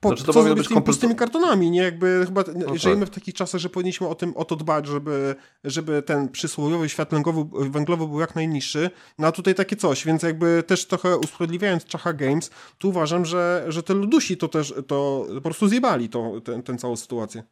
po, 0.00 0.08
znaczy, 0.08 0.24
co 0.24 0.42
zrobić 0.42 0.66
z 0.66 0.68
tymi 0.68 0.82
pustymi 0.82 1.14
kartonami, 1.14 1.70
nie? 1.70 1.82
Jakby 1.82 2.22
chyba 2.26 2.44
no 2.54 2.76
żyjemy 2.76 3.00
tak. 3.06 3.12
w 3.12 3.14
takich 3.14 3.34
czasach, 3.34 3.60
że 3.60 3.68
powinniśmy 3.68 4.08
o 4.08 4.14
tym 4.14 4.36
o 4.36 4.44
to 4.44 4.56
dbać, 4.56 4.86
żeby, 4.86 5.34
żeby 5.64 6.02
ten 6.02 6.28
przysłowiowy 6.28 6.88
świat 6.88 7.10
węglowy, 7.10 7.70
węglowy 7.70 8.06
był 8.06 8.20
jak 8.20 8.34
najniższy, 8.34 8.90
no 9.18 9.26
a 9.26 9.32
tutaj 9.32 9.54
takie 9.54 9.76
coś, 9.76 10.06
więc 10.06 10.22
jakby 10.22 10.62
też 10.66 10.86
trochę 10.86 11.18
usprawiedliwiając 11.18 11.84
Czacha 11.84 12.12
Games, 12.12 12.50
tu 12.78 12.88
uważam, 12.88 13.24
że, 13.24 13.64
że 13.68 13.82
te 13.82 13.94
ludusi 13.94 14.36
to 14.36 14.48
też 14.48 14.74
to 14.86 15.26
po 15.34 15.40
prostu 15.40 15.68
zjebali 15.68 16.08
to, 16.08 16.40
ten, 16.40 16.62
ten 16.62 16.78
całą 16.78 16.96
sytuację. 16.96 17.42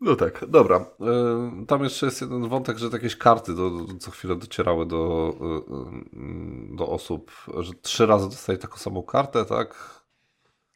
No 0.00 0.16
tak, 0.16 0.44
dobra. 0.48 0.76
E, 0.76 1.66
tam 1.66 1.84
jeszcze 1.84 2.06
jest 2.06 2.20
jeden 2.20 2.48
wątek, 2.48 2.78
że 2.78 2.88
jakieś 2.92 3.16
karty 3.16 3.54
do, 3.54 3.70
co 4.00 4.10
chwilę 4.10 4.36
docierały 4.36 4.86
do, 4.86 5.32
e, 5.40 6.76
do 6.76 6.88
osób, 6.88 7.32
że 7.58 7.72
trzy 7.82 8.06
razy 8.06 8.28
dostali 8.28 8.58
taką 8.58 8.76
samą 8.76 9.02
kartę, 9.02 9.44
tak? 9.44 9.96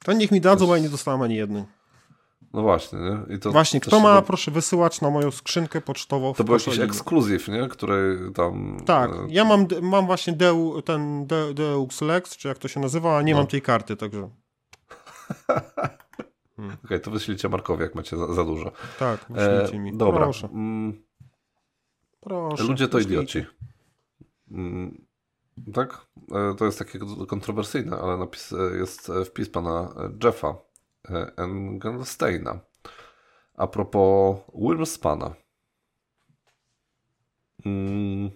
To 0.04 0.12
niech 0.12 0.30
mi 0.30 0.40
dadzą, 0.40 0.66
bo 0.66 0.76
ja 0.76 0.82
nie 0.82 0.88
dostałem 0.88 1.22
ani 1.22 1.36
jednej. 1.36 1.64
No 2.52 2.62
właśnie, 2.62 2.98
nie? 2.98 3.38
To 3.38 3.52
właśnie, 3.52 3.80
kto 3.80 4.00
ma, 4.00 4.22
proszę 4.22 4.50
wysyłać 4.50 5.00
na 5.00 5.10
moją 5.10 5.30
skrzynkę 5.30 5.80
pocztową. 5.80 6.34
To 6.34 6.44
był 6.44 6.54
jakiś 6.54 6.78
ekskluzyw, 6.78 7.48
nie? 7.48 7.68
Który 7.68 8.30
tam... 8.34 8.80
Tak, 8.86 9.10
e... 9.10 9.14
ja 9.28 9.44
mam, 9.44 9.66
mam 9.82 10.06
właśnie 10.06 10.32
Deu, 10.32 10.82
ten 10.82 11.26
De, 11.26 11.54
Deux 11.54 12.00
Lex, 12.00 12.36
czy 12.36 12.48
jak 12.48 12.58
to 12.58 12.68
się 12.68 12.80
nazywa, 12.80 13.18
a 13.18 13.22
nie 13.22 13.32
no. 13.32 13.38
mam 13.38 13.46
tej 13.46 13.62
karty, 13.62 13.96
także... 13.96 14.28
Hmm. 16.60 16.74
Okej, 16.74 16.84
okay, 16.84 17.00
to 17.00 17.10
wyślijcie 17.10 17.48
Markowi, 17.48 17.82
jak 17.82 17.94
macie 17.94 18.16
za, 18.16 18.34
za 18.34 18.44
dużo. 18.44 18.72
Tak, 18.98 19.26
wyślijcie 19.30 19.78
mi. 19.78 19.96
dobra. 19.96 20.20
Proszę. 20.20 20.48
Mm. 20.52 21.02
Proszę. 22.20 22.64
Ludzie 22.64 22.88
to 22.88 22.98
idioci. 22.98 23.44
Mm. 24.50 25.04
Tak? 25.74 26.06
E, 26.32 26.54
to 26.54 26.64
jest 26.64 26.78
takie 26.78 26.98
kontrowersyjne, 27.28 27.96
ale 27.96 28.16
napis, 28.16 28.52
e, 28.52 28.76
jest 28.76 29.12
wpis 29.26 29.50
pana 29.50 29.94
Jeffa 30.24 30.54
Engelsteina 31.36 32.60
a 33.54 33.66
propos 33.66 34.38
Wilmspana. 34.54 35.34
Mm. 37.66 38.30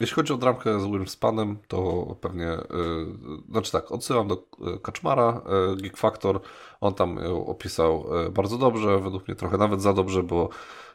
Jeśli 0.00 0.14
chodzi 0.14 0.32
o 0.32 0.36
dramkę 0.36 0.80
z 0.80 0.86
Wilmspanem, 0.86 1.58
to 1.68 2.06
pewnie, 2.20 2.44
yy, 2.44 3.42
znaczy 3.50 3.72
tak, 3.72 3.92
odsyłam 3.92 4.28
do 4.28 4.36
Kaczmara, 4.82 5.42
yy, 5.68 5.76
Geek 5.76 5.96
Factor, 5.96 6.40
on 6.80 6.94
tam 6.94 7.16
ją 7.16 7.46
opisał 7.46 8.06
yy, 8.14 8.30
bardzo 8.30 8.58
dobrze, 8.58 9.00
według 9.00 9.28
mnie 9.28 9.34
trochę 9.34 9.58
nawet 9.58 9.82
za 9.82 9.92
dobrze, 9.92 10.22
bo 10.22 10.48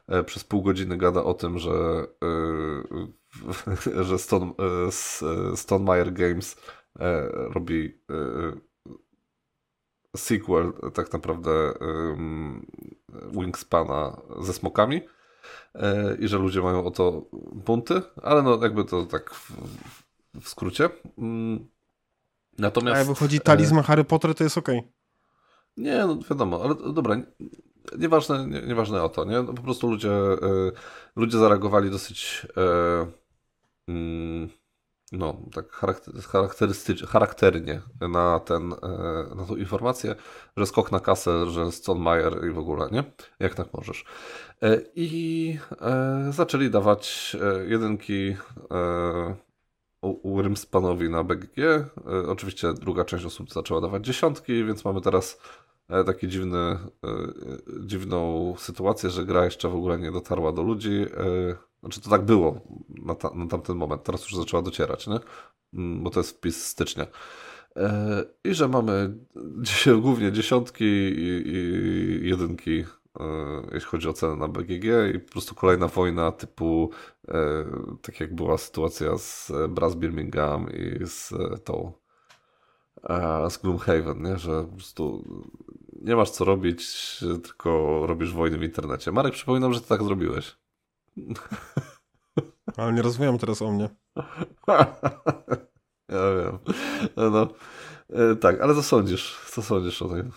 yy, 0.07 0.23
przez 0.23 0.43
pół 0.43 0.61
godziny 0.61 0.97
gada 0.97 1.23
o 1.23 1.33
tym, 1.33 1.59
że, 1.59 2.07
że 4.07 4.19
Stone, 4.19 4.51
Stone 5.55 5.85
Meyer 5.85 6.13
Games 6.13 6.61
robi 7.29 8.01
sequel 10.17 10.73
tak 10.93 11.13
naprawdę 11.13 11.73
Wingspana 13.31 14.21
ze 14.39 14.53
smokami. 14.53 14.97
E, 14.97 15.18
i 16.19 16.27
że 16.27 16.37
ludzie 16.37 16.61
mają 16.61 16.85
o 16.85 16.91
to 16.91 17.25
bunty, 17.51 18.01
ale 18.23 18.43
no 18.43 18.59
jakby 18.61 18.85
to 18.85 19.05
tak 19.05 19.33
w, 19.33 19.51
w 20.41 20.49
skrócie. 20.49 20.89
Mm, 21.17 21.67
natomiast... 22.57 22.95
A 22.95 22.99
jak 22.99 23.07
wychodzi 23.07 23.39
talizman 23.39 23.83
Harry 23.83 24.03
Potter, 24.03 24.35
to 24.35 24.43
jest 24.43 24.57
okej. 24.57 24.79
Okay. 24.79 24.91
Nie, 25.77 25.97
no 25.97 26.17
wiadomo, 26.29 26.63
ale 26.63 26.93
dobra, 26.93 27.15
nieważne, 27.97 28.47
nie, 28.47 28.61
nieważne 28.61 29.03
o 29.03 29.09
to, 29.09 29.25
nie? 29.25 29.41
No, 29.41 29.53
po 29.53 29.61
prostu 29.61 29.91
ludzie, 29.91 30.11
y, 30.11 30.71
ludzie 31.15 31.37
zareagowali 31.37 31.91
dosyć 31.91 32.47
y, 33.87 33.91
y, 33.91 34.58
no, 35.11 35.41
tak 35.53 35.71
charakterystycznie, 36.27 37.07
charakternie 37.07 37.81
na, 38.01 38.39
ten, 38.39 38.73
e, 38.73 39.35
na 39.35 39.45
tą 39.45 39.55
informację, 39.55 40.15
że 40.57 40.65
skok 40.65 40.91
na 40.91 40.99
kasę, 40.99 41.49
że 41.49 41.71
Stone 41.71 42.01
Meyer 42.01 42.47
i 42.47 42.51
w 42.51 42.59
ogóle, 42.59 42.89
nie? 42.91 43.03
Jak 43.39 43.55
tak 43.55 43.73
możesz. 43.73 44.05
E, 44.61 44.81
I 44.95 45.57
e, 45.81 46.29
zaczęli 46.33 46.69
dawać 46.69 47.37
jedynki 47.67 48.35
Urymspanowi 50.01 51.09
na 51.09 51.23
BGG. 51.23 51.55
Oczywiście 52.27 52.73
druga 52.73 53.05
część 53.05 53.25
osób 53.25 53.51
zaczęła 53.51 53.81
dawać 53.81 54.05
dziesiątki, 54.05 54.63
więc 54.65 54.85
mamy 54.85 55.01
teraz 55.01 55.41
taki 56.05 56.27
dziwny, 56.27 56.77
dziwną 57.79 58.53
sytuację, 58.57 59.09
że 59.09 59.25
gra 59.25 59.45
jeszcze 59.45 59.69
w 59.69 59.75
ogóle 59.75 59.99
nie 59.99 60.11
dotarła 60.11 60.51
do 60.51 60.63
ludzi 60.63 61.05
znaczy 61.79 62.01
to 62.01 62.09
tak 62.09 62.25
było 62.25 62.61
na, 62.89 63.15
ta, 63.15 63.29
na 63.35 63.47
tamten 63.47 63.77
moment, 63.77 64.03
teraz 64.03 64.21
już 64.21 64.35
zaczęła 64.35 64.63
docierać, 64.63 65.07
nie? 65.07 65.19
Mm, 65.73 66.03
bo 66.03 66.09
to 66.09 66.19
jest 66.19 66.37
wpis 66.37 66.65
stycznia. 66.65 67.07
E, 67.75 68.23
I 68.43 68.53
że 68.53 68.67
mamy 68.67 69.17
dzisiaj 69.61 70.01
głównie 70.01 70.31
dziesiątki 70.31 70.85
i, 70.85 71.43
i 71.45 72.29
jedynki, 72.29 72.85
e, 73.19 73.25
jeśli 73.73 73.89
chodzi 73.89 74.09
o 74.09 74.13
cenę 74.13 74.35
na 74.35 74.47
BGG 74.47 74.85
i 75.15 75.19
po 75.19 75.31
prostu 75.31 75.55
kolejna 75.55 75.87
wojna 75.87 76.31
typu 76.31 76.89
e, 77.27 77.65
tak 78.01 78.19
jak 78.19 78.35
była 78.35 78.57
sytuacja 78.57 79.17
z 79.17 79.51
Brass 79.69 79.95
Birmingham 79.95 80.67
i 80.73 81.05
z 81.05 81.33
tą 81.63 81.91
z 83.49 83.57
Gloomhaven, 83.57 84.23
nie? 84.23 84.37
że 84.37 84.63
po 84.63 84.75
prostu 84.75 85.23
nie 86.01 86.15
masz 86.15 86.29
co 86.29 86.45
robić, 86.45 87.19
tylko 87.43 88.01
robisz 88.07 88.33
wojny 88.33 88.57
w 88.57 88.63
internecie. 88.63 89.11
Marek, 89.11 89.33
przypominam, 89.33 89.73
że 89.73 89.81
ty 89.81 89.87
tak 89.87 90.03
zrobiłeś. 90.03 90.57
Ale 92.77 92.93
nie 92.93 93.01
rozmawiam 93.01 93.37
teraz 93.37 93.61
o 93.61 93.71
mnie. 93.71 93.89
ja 96.09 96.35
wiem. 96.35 96.59
No, 97.15 97.29
no. 97.29 97.47
E, 98.09 98.35
tak, 98.35 98.61
ale 98.61 98.75
co 98.75 98.83
sądzisz? 98.83 99.37
Co 99.51 99.61
sądzisz 99.61 100.01
o 100.01 100.09
tym? 100.09 100.31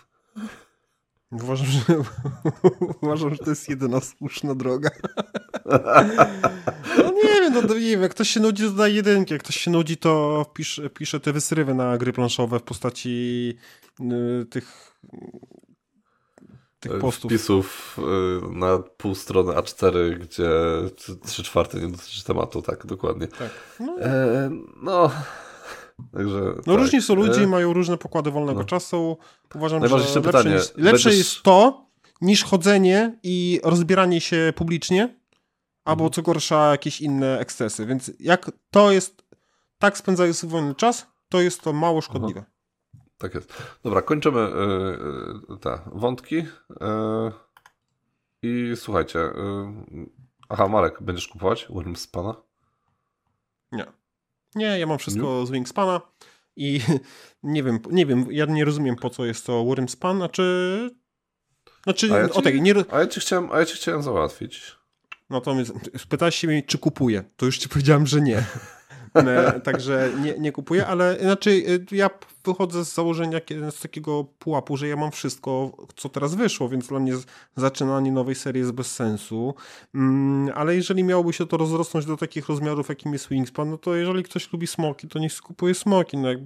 Uważam, 1.33 1.67
że, 1.67 1.81
uważam, 3.03 3.31
że 3.31 3.39
to 3.39 3.51
jest 3.51 3.69
jedyna 3.69 4.01
słuszna 4.01 4.55
droga. 4.55 4.91
no 6.99 7.13
nie 7.13 7.41
wiem, 7.41 7.55
no 7.55 7.75
nie 7.75 7.81
wiem, 7.81 8.03
jak 8.03 8.11
ktoś 8.11 8.29
się 8.29 8.41
nudzi, 8.41 8.63
to 8.63 8.71
daje 8.71 8.95
jedynki, 8.95 9.35
jak 9.35 9.43
ktoś 9.43 9.57
się 9.57 9.71
nudzi, 9.71 9.97
to 9.97 10.45
pisze, 10.55 10.91
pisze 10.91 11.21
te 11.21 11.33
wysrywy 11.33 11.75
na 11.75 11.99
gry 11.99 12.13
planszowe 12.13 12.59
w 12.59 12.63
postaci 12.63 13.55
y, 14.01 14.47
tych 14.51 14.97
tych 16.83 16.99
postów. 16.99 17.31
Wpisów 17.31 17.99
y, 17.99 18.55
na 18.55 18.79
pół 18.79 19.15
strony 19.15 19.53
A4, 19.53 20.19
gdzie 20.19 20.51
3 21.25 21.43
czwarte 21.43 21.81
nie 21.81 21.89
dotyczy 21.89 22.25
tematu, 22.25 22.63
tak, 22.63 22.87
dokładnie. 22.87 23.27
Tak. 23.29 23.51
No, 23.81 24.01
e, 24.01 24.51
no 24.83 25.11
Także, 26.13 26.41
no 26.41 26.63
tak. 26.73 26.77
różni 26.77 27.03
są 27.03 27.15
ludzie, 27.15 27.43
e... 27.43 27.47
mają 27.47 27.73
różne 27.73 27.99
pokłady 27.99 28.31
wolnego 28.31 28.61
no. 28.61 28.67
czasu. 28.67 29.19
Uważam, 29.55 29.89
że 29.89 29.97
lepsze, 29.97 30.21
pytanie. 30.21 30.51
Niż, 30.51 30.61
lepsze 30.61 30.83
Będziesz... 30.83 31.19
jest 31.19 31.43
to, 31.43 31.87
niż 32.21 32.45
chodzenie 32.45 33.19
i 33.23 33.61
rozbieranie 33.65 34.21
się 34.21 34.53
publicznie, 34.57 35.19
albo 35.85 36.05
mhm. 36.05 36.13
co 36.13 36.23
gorsza 36.23 36.71
jakieś 36.71 37.01
inne 37.01 37.39
ekscesy. 37.39 37.87
Więc 37.87 38.13
jak 38.21 38.51
to 38.71 38.93
jest, 38.93 39.25
tak 39.79 39.99
spędzają 39.99 40.33
swój 40.33 40.51
wolny 40.51 40.75
czas, 40.75 41.07
to 41.29 41.41
jest 41.41 41.61
to 41.61 41.73
mało 41.73 42.01
szkodliwe. 42.01 42.41
Aha. 42.41 42.52
Tak 43.23 43.35
jest. 43.35 43.63
Dobra, 43.83 44.03
kończymy 44.03 44.41
y, 44.41 45.59
te 45.59 45.79
wątki. 45.87 46.37
Y, 46.37 46.45
I 48.43 48.73
słuchajcie. 48.77 49.19
Y, 49.19 49.33
aha, 50.49 50.69
Marek, 50.69 51.03
będziesz 51.03 51.29
kupować 51.29 51.69
Wingspana? 51.71 52.35
Nie. 53.73 53.87
Nie, 54.55 54.79
ja 54.79 54.87
mam 54.87 54.99
wszystko 54.99 55.41
nie? 55.41 55.47
z 55.47 55.51
Wingspana 55.51 56.01
i 56.57 56.81
nie 57.43 57.63
wiem, 57.63 57.79
nie 57.91 58.07
wiem, 58.07 58.27
ja 58.31 58.45
nie 58.45 58.65
rozumiem 58.65 58.97
po 58.97 59.11
co 59.11 59.25
jest 59.25 59.47
to 59.47 59.65
Wormspan, 59.65 60.17
znaczy... 60.17 60.91
Znaczy, 61.85 62.15
a 62.15 62.19
ja 62.19 62.29
ci, 62.29 62.35
o 62.35 62.43
tak, 62.43 62.61
nie... 62.61 62.75
a 62.91 63.01
ja 63.01 63.07
ci 63.07 63.21
chciałem, 63.21 63.53
a 63.53 63.59
ja 63.59 63.67
ci 63.67 63.75
chciałem 63.75 64.03
załatwić. 64.03 64.77
No 65.31 65.41
to 65.41 65.55
spytałeś 65.99 66.37
się 66.37 66.49
mnie, 66.49 66.63
czy 66.63 66.79
kupuję. 66.79 67.25
To 67.37 67.47
już 67.47 67.59
ci 67.59 67.69
powiedziałem, 67.69 68.07
że 68.07 68.21
nie. 68.21 68.45
E, 69.15 69.61
także 69.61 70.11
nie, 70.23 70.39
nie 70.39 70.53
kupuję, 70.53 70.87
ale 70.87 71.19
znaczy 71.21 71.63
e, 71.93 71.97
ja 71.97 72.11
wychodzę 72.45 72.85
z 72.85 72.95
założenia 72.95 73.41
z 73.71 73.81
takiego 73.81 74.25
pułapu, 74.39 74.77
że 74.77 74.89
ja 74.89 74.97
mam 74.97 75.11
wszystko, 75.11 75.73
co 75.97 76.09
teraz 76.09 76.35
wyszło, 76.35 76.69
więc 76.69 76.87
dla 76.87 77.01
mnie 77.01 77.13
zaczynanie 77.57 78.13
nowej 78.13 78.35
serii 78.35 78.61
jest 78.61 78.73
bez 78.73 78.93
sensu. 78.95 79.55
Mm, 79.95 80.53
ale 80.55 80.77
jeżeli 80.77 81.05
miałoby 81.05 81.33
się 81.33 81.47
to 81.47 81.57
rozrosnąć 81.57 82.07
do 82.07 82.17
takich 82.17 82.49
rozmiarów, 82.49 82.89
jakim 82.89 83.13
jest 83.13 83.29
Wingspan, 83.29 83.71
no 83.71 83.79
to 83.79 83.95
jeżeli 83.95 84.23
ktoś 84.23 84.53
lubi 84.53 84.67
smoki, 84.67 85.09
to 85.09 85.19
niech 85.19 85.33
skupuje 85.33 85.75
smoki. 85.75 86.17
No 86.17 86.29
jak 86.29 86.39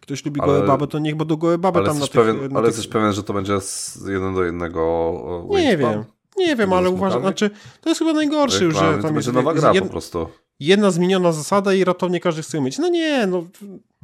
ktoś 0.00 0.24
lubi 0.24 0.40
ale, 0.40 0.52
gołe 0.52 0.66
baby, 0.66 0.86
to 0.86 0.98
niech 0.98 1.16
do 1.16 1.36
gołe 1.36 1.58
baby 1.58 1.84
tam 1.84 1.98
na 1.98 2.06
tych, 2.06 2.14
pewien, 2.14 2.36
na 2.36 2.42
Ale 2.42 2.52
tych... 2.52 2.64
jesteś 2.66 2.88
pewien, 2.88 3.12
że 3.12 3.22
to 3.22 3.32
będzie 3.32 3.60
z 3.60 4.06
jeden 4.08 4.34
do 4.34 4.44
jednego 4.44 5.12
Wingspan? 5.50 5.60
Nie 5.60 5.76
wiem. 5.76 6.04
Nie 6.36 6.56
wiem, 6.56 6.72
ale 6.72 6.90
uważam, 6.90 7.20
znaczy, 7.20 7.50
to 7.80 7.88
jest 7.88 7.98
chyba 7.98 8.12
najgorszy, 8.12 8.70
że 8.70 8.80
tam 8.80 9.02
to 9.02 9.12
będzie 9.12 9.32
nowa 9.32 9.54
gra 9.54 9.74
po 9.74 9.86
prostu 9.86 10.28
jedna 10.66 10.90
zmieniona 10.90 11.32
zasada 11.32 11.74
i 11.74 11.84
ratownie 11.84 12.20
każdy 12.20 12.42
chce 12.42 12.60
mieć. 12.60 12.78
No 12.78 12.88
nie, 12.88 13.26
no 13.26 13.44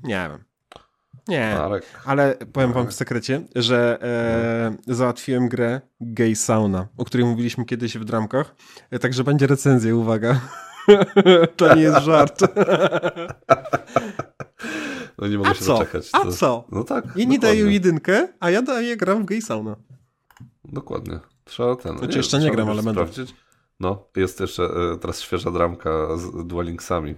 nie 0.02 0.28
wiem. 0.30 0.44
Nie, 1.28 1.54
Marek. 1.58 1.84
ale 2.04 2.36
powiem 2.52 2.72
wam 2.72 2.86
w 2.86 2.94
sekrecie, 2.94 3.42
że 3.56 3.98
e, 4.86 4.94
załatwiłem 4.94 5.48
grę 5.48 5.80
Gay 6.00 6.36
Sauna, 6.36 6.88
o 6.96 7.04
której 7.04 7.26
mówiliśmy 7.26 7.64
kiedyś 7.64 7.98
w 7.98 8.04
dramkach, 8.04 8.54
e, 8.90 8.98
także 8.98 9.24
będzie 9.24 9.46
recenzja, 9.46 9.94
uwaga. 9.94 10.40
to 11.56 11.74
nie 11.74 11.82
jest 11.82 12.00
żart. 12.00 12.40
No 15.18 15.28
nie 15.28 15.38
mogę 15.38 15.50
a 15.50 15.54
się 15.54 15.64
co? 15.64 15.72
doczekać. 15.78 16.08
A 16.12 16.30
co? 16.30 16.64
No 16.72 16.84
tak. 16.84 17.04
I 17.16 17.26
nie 17.26 17.38
dają 17.38 17.66
jedynkę, 17.66 18.28
a 18.40 18.50
ja 18.50 18.62
daję 18.62 18.96
gram 18.96 19.22
w 19.22 19.26
Gay 19.26 19.42
Sauna. 19.42 19.76
Dokładnie. 20.64 21.20
Trzeba 21.44 21.76
ten. 21.76 21.98
Znaczy, 21.98 22.12
nie, 22.12 22.16
jeszcze 22.16 22.38
nie 22.38 22.50
gram, 22.50 22.68
ale 22.68 22.82
będę. 22.82 22.92
Sprawdzić. 22.92 23.34
No, 23.80 24.08
jest 24.16 24.40
jeszcze 24.40 24.64
e, 24.64 24.98
teraz 24.98 25.20
świeża 25.20 25.50
dramka 25.50 26.16
z 26.16 26.46
Dual 26.46 26.66
Linksami. 26.66 27.14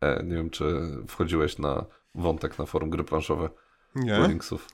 E, 0.00 0.22
nie 0.24 0.36
wiem, 0.36 0.50
czy 0.50 0.64
wchodziłeś 1.08 1.58
na 1.58 1.84
wątek 2.14 2.58
na 2.58 2.66
forum 2.66 2.90
gry 2.90 3.04
planszowe 3.04 3.48
nie. 3.94 4.16
Dual 4.16 4.28
Linksów. 4.28 4.68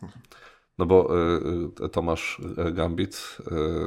No 0.79 0.87
bo 0.87 1.11
y, 1.85 1.89
Tomasz 1.89 2.41
Gambit 2.73 3.39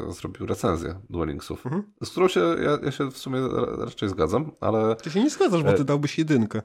y, 0.09 0.13
zrobił 0.13 0.45
recenzję 0.45 0.99
Dual 1.09 1.27
Linksów, 1.27 1.65
mhm. 1.65 1.83
z 2.03 2.09
którą 2.09 2.27
się, 2.27 2.39
ja, 2.39 2.79
ja, 2.83 2.91
się 2.91 3.11
w 3.11 3.17
sumie 3.17 3.39
raczej 3.77 4.09
zgadzam, 4.09 4.51
ale... 4.61 4.95
Ty 4.95 5.11
się 5.11 5.23
nie 5.23 5.29
zgadzasz, 5.29 5.63
bo 5.63 5.73
ty 5.73 5.83
dałbyś 5.83 6.17
jedynkę. 6.17 6.61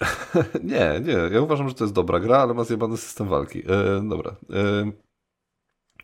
nie, 0.62 1.00
nie. 1.04 1.18
Ja 1.32 1.40
uważam, 1.40 1.68
że 1.68 1.74
to 1.74 1.84
jest 1.84 1.94
dobra 1.94 2.20
gra, 2.20 2.38
ale 2.38 2.54
ma 2.54 2.64
zjebany 2.64 2.96
system 2.96 3.28
walki. 3.28 3.62
dobra. 4.02 4.36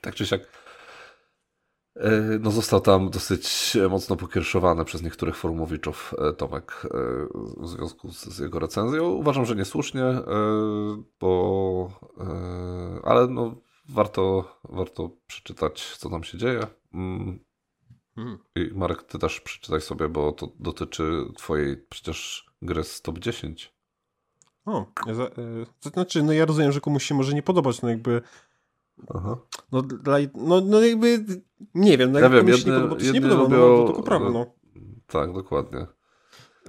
tak 0.01 0.15
czy 0.15 0.27
siak 0.27 0.64
no 2.41 2.51
został 2.51 2.81
tam 2.81 3.11
dosyć 3.11 3.77
mocno 3.91 4.17
pokierszowany 4.17 4.85
przez 4.85 5.03
niektórych 5.03 5.37
forumowiczów 5.37 6.15
Tomek 6.37 6.83
w 7.57 7.69
związku 7.69 8.11
z, 8.11 8.39
jego 8.39 8.59
recenzją. 8.59 9.05
Uważam, 9.05 9.45
że 9.45 9.57
niesłusznie, 9.57 10.05
bo 11.21 11.91
ale 13.03 13.27
no 13.27 13.55
warto, 13.89 14.45
warto 14.65 15.11
przeczytać, 15.27 15.97
co 15.97 16.11
tam 16.11 16.25
się 16.25 16.39
dzieje. 16.39 16.67
Mm. 16.95 17.45
Hmm. 18.15 18.39
I 18.57 18.71
Marek, 18.75 19.03
ty 19.03 19.19
też 19.19 19.41
przeczytaj 19.41 19.81
sobie, 19.81 20.09
bo 20.09 20.33
to 20.33 20.49
dotyczy 20.61 21.25
twojej 21.37 21.77
przecież 21.77 22.47
gry 22.63 22.85
z 22.85 23.03
top 23.03 23.19
10. 23.19 23.75
O, 24.65 24.87
to 25.81 25.89
znaczy, 25.91 26.23
no 26.23 26.33
ja 26.33 26.45
rozumiem, 26.45 26.73
że 26.73 26.81
komuś 26.81 27.05
się 27.05 27.15
może 27.15 27.35
nie 27.35 27.43
podobać, 27.43 27.83
no 27.83 27.89
jakby 27.89 28.23
Aha. 29.15 29.37
No, 29.73 29.83
dla, 29.83 30.19
no, 30.35 30.61
no 30.61 30.81
jakby 30.81 31.25
nie 31.75 31.99
wiem, 31.99 32.13
no 32.13 32.21
ja 32.21 32.29
wiem, 32.29 32.49
jedne, 32.49 32.63
się 32.63 32.71
nie 32.71 32.77
podoba, 32.77 32.97
to 32.97 33.05
się 33.05 33.13
nie 33.13 33.21
podoba, 33.21 33.43
lubią, 33.43 33.57
no, 33.57 33.77
to 33.79 33.85
tylko 33.87 34.03
prawda, 34.03 34.31
no. 34.31 34.47
Tak, 35.07 35.33
dokładnie. 35.33 35.87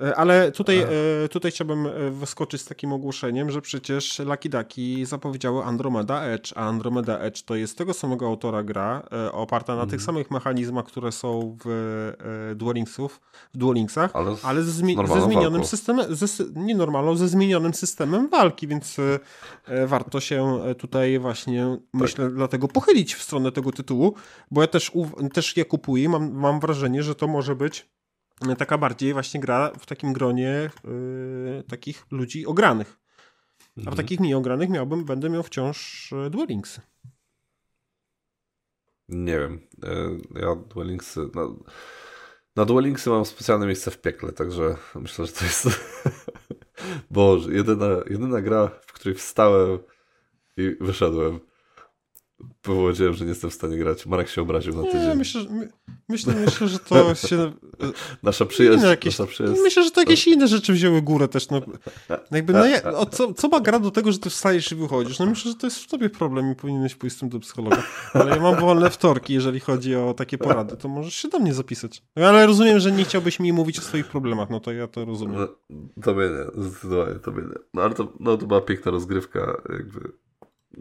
E, 0.02 0.16
ale 0.16 0.52
tutaj, 0.52 0.80
e, 0.80 0.88
tutaj 1.30 1.52
chciałbym 1.52 1.88
e, 1.88 2.12
wyskoczyć 2.12 2.62
z 2.62 2.66
takim 2.66 2.94
ogłoszeniem, 2.94 3.52
że 3.52 3.62
przecież 3.62 4.20
Lucky 4.20 4.50
Ducky 4.50 5.06
zapowiedziały 5.06 5.64
Andromeda 5.64 6.24
Edge, 6.24 6.54
a 6.56 6.62
Andromeda 6.62 7.20
Edge 7.20 7.42
to 7.42 7.56
jest 7.56 7.78
tego 7.78 7.94
samego 7.94 8.28
autora 8.28 8.64
gra, 8.64 9.04
oparta 9.32 9.76
na 9.76 9.86
tych 9.86 9.94
mhm. 9.94 10.06
samych 10.06 10.32
mechanizmach, 10.32 10.86
które 10.86 11.12
są 11.12 11.58
w 11.66 12.14
Duel, 12.56 12.76
Linksów, 12.76 13.22
w 13.54 13.58
Duel 13.58 13.76
Linksach, 13.76 14.12
ale, 14.14 14.36
ale 14.44 14.64
ze, 14.64 14.72
zmi 14.72 14.98
ze 15.14 15.22
zmienionym 15.22 15.66
systemem, 15.66 16.16
ze, 16.16 16.44
nie 16.56 16.76
normalną, 16.76 17.16
ze 17.16 17.28
zmienionym 17.28 17.74
systemem 17.74 18.30
walki, 18.30 18.68
więc 18.68 18.98
warto 19.86 20.20
się 20.20 20.60
tutaj 20.78 21.20
właśnie, 21.20 21.78
tak. 21.92 22.02
myślę, 22.02 22.30
dlatego 22.30 22.68
pochylić 22.68 23.16
w 23.16 23.24
stronę 23.24 23.52
tego 23.52 23.72
tytułu, 23.72 24.16
bo 24.52 24.62
ja 24.62 24.68
też, 24.68 24.92
też 25.34 25.58
je 25.58 25.66
kupuję 25.66 26.10
mam, 26.10 26.32
mam 26.32 26.60
wrażenie, 26.60 27.04
że 27.04 27.16
to 27.16 27.28
może 27.28 27.56
być 27.56 27.95
taka 28.58 28.78
bardziej 28.78 29.14
właśnie 29.14 29.40
gra 29.40 29.72
w 29.80 29.86
takim 29.86 30.14
gronie 30.14 30.70
yy, 30.84 31.64
takich 31.70 32.06
ludzi 32.12 32.46
ogranych. 32.46 32.98
A 33.62 33.76
w 33.76 33.78
mhm. 33.78 33.98
takich 33.98 34.20
mniej 34.20 34.34
ogranych 34.34 34.70
miałbym, 34.70 35.06
będę 35.06 35.30
miał 35.30 35.44
wciąż 35.44 36.10
Duel 36.30 36.48
Links. 36.48 36.82
Nie 39.10 39.40
wiem. 39.40 39.60
Yy, 39.84 40.42
ja 40.42 40.56
Duel 40.56 40.88
Links... 40.88 41.20
No, 41.36 41.56
na 42.56 42.66
Duel 42.66 42.86
Linksy 42.86 43.10
mam 43.10 43.26
specjalne 43.26 43.66
miejsce 43.66 43.92
w 43.92 44.02
piekle, 44.02 44.32
także 44.32 44.78
myślę, 44.96 45.26
że 45.26 45.32
to 45.32 45.46
jest... 45.46 45.68
Boże, 47.12 47.54
jedyna, 47.54 47.88
jedyna 48.10 48.42
gra, 48.42 48.72
w 48.88 48.94
której 48.94 49.16
wstałem 49.16 49.80
i 50.58 50.78
wyszedłem 50.82 51.40
powiedziałem, 52.62 53.14
że 53.14 53.26
nie 53.26 53.30
jestem 53.30 53.50
w 53.50 53.54
stanie 53.54 53.78
grać. 53.78 54.06
Marek 54.06 54.30
się 54.30 54.42
obraził 54.42 54.76
na 54.76 54.84
tydzień. 54.84 55.08
Nie, 55.08 55.16
myślę, 55.16 55.42
myślę, 56.10 56.34
myślę, 56.46 56.68
że 56.68 56.80
to 56.80 57.16
się... 57.16 57.54
Nasza 58.24 58.46
przyjaźń. 58.46 58.86
Jakieś, 58.86 59.20
nasza 59.20 59.32
przyjaźń. 59.32 59.62
Myślę, 59.62 59.84
że 59.84 59.92
to 59.92 60.02
jakieś 60.02 60.28
inne 60.28 60.48
rzeczy 60.48 60.74
wzięły 60.74 61.02
górę 61.02 61.28
też. 61.28 61.50
No, 61.50 61.62
jakby, 62.32 62.54
no, 62.54 62.64
o, 62.98 63.06
co, 63.06 63.34
co 63.34 63.48
ma 63.48 63.60
gra 63.60 63.80
do 63.80 63.92
tego, 63.92 64.12
że 64.12 64.20
ty 64.20 64.30
wstajesz 64.30 64.72
i 64.72 64.76
wychodzisz? 64.76 65.20
No 65.20 65.26
myślę, 65.26 65.52
że 65.52 65.58
to 65.58 65.68
jest 65.68 65.80
w 65.80 65.88
tobie 65.88 66.10
problem 66.10 66.52
i 66.52 66.56
powinieneś 66.56 66.96
pójść 66.96 67.16
z 67.16 67.20
tym 67.20 67.30
do 67.30 67.40
psychologa. 67.40 67.84
Ale 68.14 68.32
ja 68.32 68.42
mam 68.42 68.62
wolne 68.62 68.90
wtorki, 68.90 69.34
jeżeli 69.34 69.60
chodzi 69.60 69.96
o 69.96 70.14
takie 70.14 70.38
porady, 70.38 70.78
to 70.78 70.88
możesz 70.88 71.14
się 71.14 71.28
do 71.28 71.40
mnie 71.40 71.54
zapisać. 71.54 72.04
No, 72.16 72.26
ale 72.28 72.46
rozumiem, 72.46 72.80
że 72.80 72.92
nie 72.92 73.04
chciałbyś 73.04 73.40
mi 73.40 73.54
mówić 73.54 73.80
o 73.80 73.82
swoich 73.82 74.08
problemach, 74.08 74.50
no 74.50 74.60
to 74.60 74.72
ja 74.72 74.88
to 74.88 75.06
rozumiem. 75.06 75.36
No, 75.40 75.48
to 76.04 76.14
mnie 76.14 76.26
nie, 76.26 76.64
zdecydowanie 76.64 77.20
to 77.20 77.32
mnie 77.32 77.42
nie. 77.42 77.60
No 77.74 77.82
ale 77.82 77.94
to, 77.94 78.14
no, 78.20 78.38
to 78.38 78.48
była 78.48 78.62
piękna 78.62 78.92
rozgrywka, 78.92 79.62
jakby... 79.70 80.12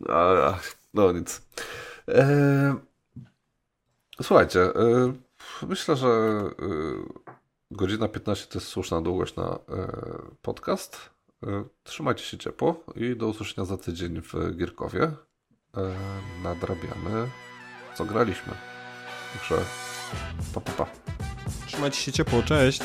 A, 0.08 0.54
no 0.94 1.12
nic. 1.12 1.42
E, 2.08 2.74
słuchajcie, 4.22 4.60
e, 4.60 5.12
myślę, 5.66 5.96
że 5.96 6.08
e, 6.08 6.50
godzina 7.70 8.08
15 8.08 8.46
to 8.46 8.58
jest 8.58 8.68
słuszna 8.68 9.00
długość 9.00 9.36
na 9.36 9.58
podcast. 10.42 11.10
Trzymajcie 11.82 12.24
się 12.24 12.38
ciepło 12.38 12.84
i 12.96 13.16
do 13.16 13.28
usłyszenia 13.28 13.64
za 13.64 13.78
tydzień 13.78 14.22
w 14.22 14.56
Gierkowie. 14.56 15.12
Nadrabiamy, 16.42 17.28
co 17.94 18.04
graliśmy. 18.04 18.52
Także 19.32 19.64
pa, 20.54 20.60
pa, 20.60 20.72
pa. 20.72 20.86
Trzymajcie 21.66 22.00
się 22.00 22.12
ciepło, 22.12 22.42
cześć. 22.42 22.80